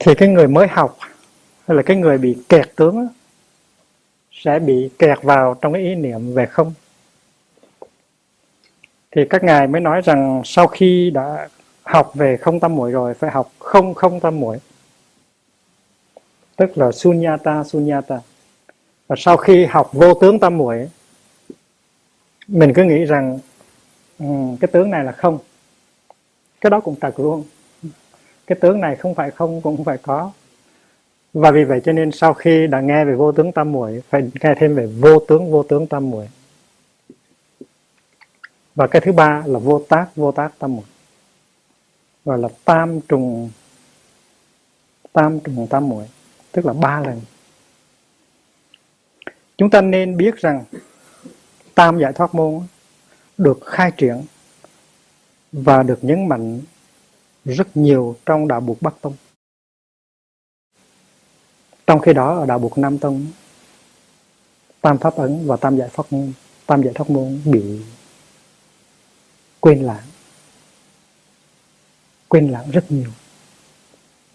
thì 0.00 0.14
cái 0.14 0.28
người 0.28 0.48
mới 0.48 0.68
học 0.68 0.98
hay 1.66 1.76
là 1.76 1.82
cái 1.82 1.96
người 1.96 2.18
bị 2.18 2.36
kẹt 2.48 2.76
tướng 2.76 3.08
sẽ 4.32 4.58
bị 4.58 4.90
kẹt 4.98 5.22
vào 5.22 5.56
trong 5.60 5.72
cái 5.72 5.82
ý 5.82 5.94
niệm 5.94 6.34
về 6.34 6.46
không 6.46 6.74
thì 9.10 9.24
các 9.30 9.44
ngài 9.44 9.66
mới 9.66 9.80
nói 9.80 10.00
rằng 10.00 10.42
sau 10.44 10.66
khi 10.66 11.10
đã 11.10 11.48
học 11.82 12.12
về 12.14 12.36
không 12.36 12.60
tâm 12.60 12.74
muội 12.74 12.92
rồi 12.92 13.14
phải 13.14 13.30
học 13.30 13.50
không 13.58 13.94
không 13.94 14.20
tâm 14.20 14.40
muội. 14.40 14.58
Tức 16.56 16.78
là 16.78 16.92
sunyata 16.92 17.64
sunyata. 17.64 18.20
Và 19.06 19.16
sau 19.18 19.36
khi 19.36 19.64
học 19.64 19.90
vô 19.92 20.14
tướng 20.14 20.40
tâm 20.40 20.56
muội 20.56 20.88
mình 22.48 22.72
cứ 22.74 22.82
nghĩ 22.84 23.04
rằng 23.04 23.38
um, 24.18 24.56
cái 24.56 24.68
tướng 24.72 24.90
này 24.90 25.04
là 25.04 25.12
không. 25.12 25.38
Cái 26.60 26.70
đó 26.70 26.80
cũng 26.80 26.94
thật 27.00 27.20
luôn. 27.20 27.44
Cái 28.46 28.58
tướng 28.60 28.80
này 28.80 28.96
không 28.96 29.14
phải 29.14 29.30
không 29.30 29.60
cũng 29.60 29.76
không 29.76 29.84
phải 29.84 29.98
có. 30.02 30.32
Và 31.34 31.50
vì 31.50 31.64
vậy 31.64 31.80
cho 31.84 31.92
nên 31.92 32.12
sau 32.12 32.34
khi 32.34 32.66
đã 32.66 32.80
nghe 32.80 33.04
về 33.04 33.14
vô 33.14 33.32
tướng 33.32 33.52
tâm 33.52 33.72
muội 33.72 34.02
phải 34.08 34.22
nghe 34.42 34.54
thêm 34.56 34.74
về 34.74 34.86
vô 34.86 35.18
tướng 35.28 35.50
vô 35.50 35.62
tướng 35.62 35.86
tâm 35.86 36.10
muội 36.10 36.28
và 38.74 38.86
cái 38.86 39.02
thứ 39.04 39.12
ba 39.12 39.42
là 39.46 39.58
vô 39.58 39.84
tác 39.88 40.16
vô 40.16 40.32
tác 40.32 40.58
tâm 40.58 40.76
muội 40.76 40.84
gọi 42.24 42.38
là 42.38 42.48
tam 42.64 43.00
trùng 43.00 43.50
tam 45.12 45.40
trùng 45.40 45.66
tam 45.70 45.88
muội 45.88 46.04
tức 46.52 46.66
là 46.66 46.72
ba 46.72 47.00
lần 47.00 47.20
chúng 49.58 49.70
ta 49.70 49.80
nên 49.80 50.16
biết 50.16 50.36
rằng 50.36 50.64
tam 51.74 51.98
giải 51.98 52.12
thoát 52.12 52.34
môn 52.34 52.60
được 53.38 53.58
khai 53.66 53.90
triển 53.96 54.22
và 55.52 55.82
được 55.82 55.98
nhấn 56.04 56.28
mạnh 56.28 56.60
rất 57.44 57.76
nhiều 57.76 58.16
trong 58.26 58.48
đạo 58.48 58.60
buộc 58.60 58.82
Bắc 58.82 58.94
Tông. 59.00 59.14
Trong 61.86 62.00
khi 62.00 62.12
đó 62.12 62.38
ở 62.38 62.46
đạo 62.46 62.58
buộc 62.58 62.78
Nam 62.78 62.98
Tông, 62.98 63.26
Tam 64.80 64.98
Pháp 64.98 65.16
Ấn 65.16 65.46
và 65.46 65.56
Tam 65.56 65.76
Giải 65.76 65.88
Thoát 65.92 66.12
Môn, 66.12 66.32
Tam 66.66 66.82
Giải 66.82 66.94
Thoát 66.94 67.10
Môn 67.10 67.40
bị 67.44 67.80
quên 69.60 69.82
lãng. 69.82 70.04
Quên 72.28 72.48
lãng 72.48 72.70
rất 72.70 72.84
nhiều. 72.88 73.10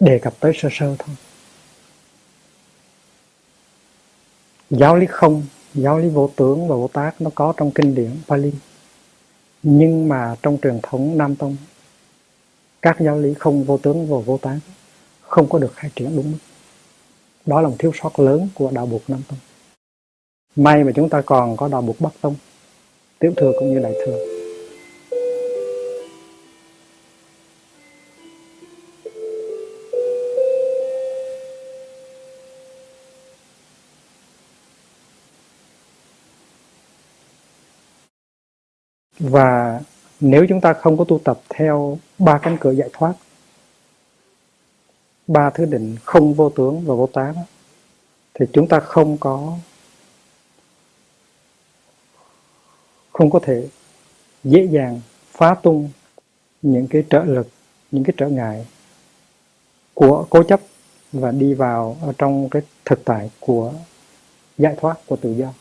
Đề 0.00 0.18
cập 0.18 0.34
tới 0.40 0.52
sơ 0.54 0.68
sơ 0.72 0.96
thôi. 0.98 1.16
Giáo 4.70 4.96
lý 4.96 5.06
không, 5.06 5.42
giáo 5.74 5.98
lý 5.98 6.08
vô 6.08 6.30
tướng 6.36 6.68
và 6.68 6.76
vô 6.76 6.88
tác 6.92 7.20
nó 7.20 7.30
có 7.34 7.54
trong 7.56 7.70
kinh 7.70 7.94
điển 7.94 8.10
Pali. 8.28 8.52
Nhưng 9.62 10.08
mà 10.08 10.36
trong 10.42 10.58
truyền 10.62 10.80
thống 10.82 11.18
Nam 11.18 11.36
Tông 11.36 11.56
các 12.86 12.96
giáo 13.00 13.18
lý 13.18 13.34
không 13.34 13.64
vô 13.64 13.78
tướng 13.78 14.06
và 14.06 14.18
vô 14.18 14.38
tác 14.38 14.58
không 15.20 15.48
có 15.48 15.58
được 15.58 15.72
khai 15.74 15.90
triển 15.96 16.16
đúng 16.16 16.32
mức 16.32 16.38
đó 17.46 17.60
là 17.60 17.68
một 17.68 17.76
thiếu 17.78 17.92
sót 18.02 18.18
lớn 18.18 18.48
của 18.54 18.70
đạo 18.72 18.86
buộc 18.86 19.02
nam 19.08 19.22
tông 19.28 19.38
may 20.56 20.84
mà 20.84 20.92
chúng 20.94 21.08
ta 21.08 21.22
còn 21.26 21.56
có 21.56 21.68
đạo 21.68 21.82
buộc 21.82 22.00
bắc 22.00 22.12
tông 22.20 22.34
tiểu 23.18 23.32
thừa 23.36 23.52
cũng 23.58 23.74
như 23.74 23.80
đại 23.80 23.92
thừa 24.06 24.35
và 39.30 39.80
nếu 40.20 40.46
chúng 40.48 40.60
ta 40.60 40.72
không 40.72 40.98
có 40.98 41.04
tu 41.04 41.18
tập 41.24 41.40
theo 41.48 41.98
ba 42.18 42.38
cánh 42.38 42.56
cửa 42.60 42.72
giải 42.72 42.88
thoát, 42.92 43.14
ba 45.26 45.50
thứ 45.50 45.64
định 45.64 45.96
không 46.04 46.34
vô 46.34 46.50
tướng 46.50 46.84
và 46.86 46.94
vô 46.94 47.08
tán, 47.12 47.34
thì 48.34 48.46
chúng 48.52 48.68
ta 48.68 48.80
không 48.80 49.18
có 49.18 49.58
không 53.12 53.30
có 53.30 53.38
thể 53.42 53.68
dễ 54.44 54.64
dàng 54.70 55.00
phá 55.32 55.54
tung 55.62 55.90
những 56.62 56.86
cái 56.90 57.04
trợ 57.10 57.24
lực, 57.24 57.48
những 57.90 58.04
cái 58.04 58.14
trở 58.16 58.28
ngại 58.28 58.66
của 59.94 60.26
cố 60.30 60.42
chấp 60.42 60.60
và 61.12 61.30
đi 61.30 61.54
vào 61.54 61.96
ở 62.02 62.12
trong 62.18 62.48
cái 62.48 62.62
thực 62.84 63.04
tại 63.04 63.30
của 63.40 63.72
giải 64.58 64.74
thoát, 64.80 64.96
của 65.06 65.16
tự 65.16 65.32
do. 65.32 65.52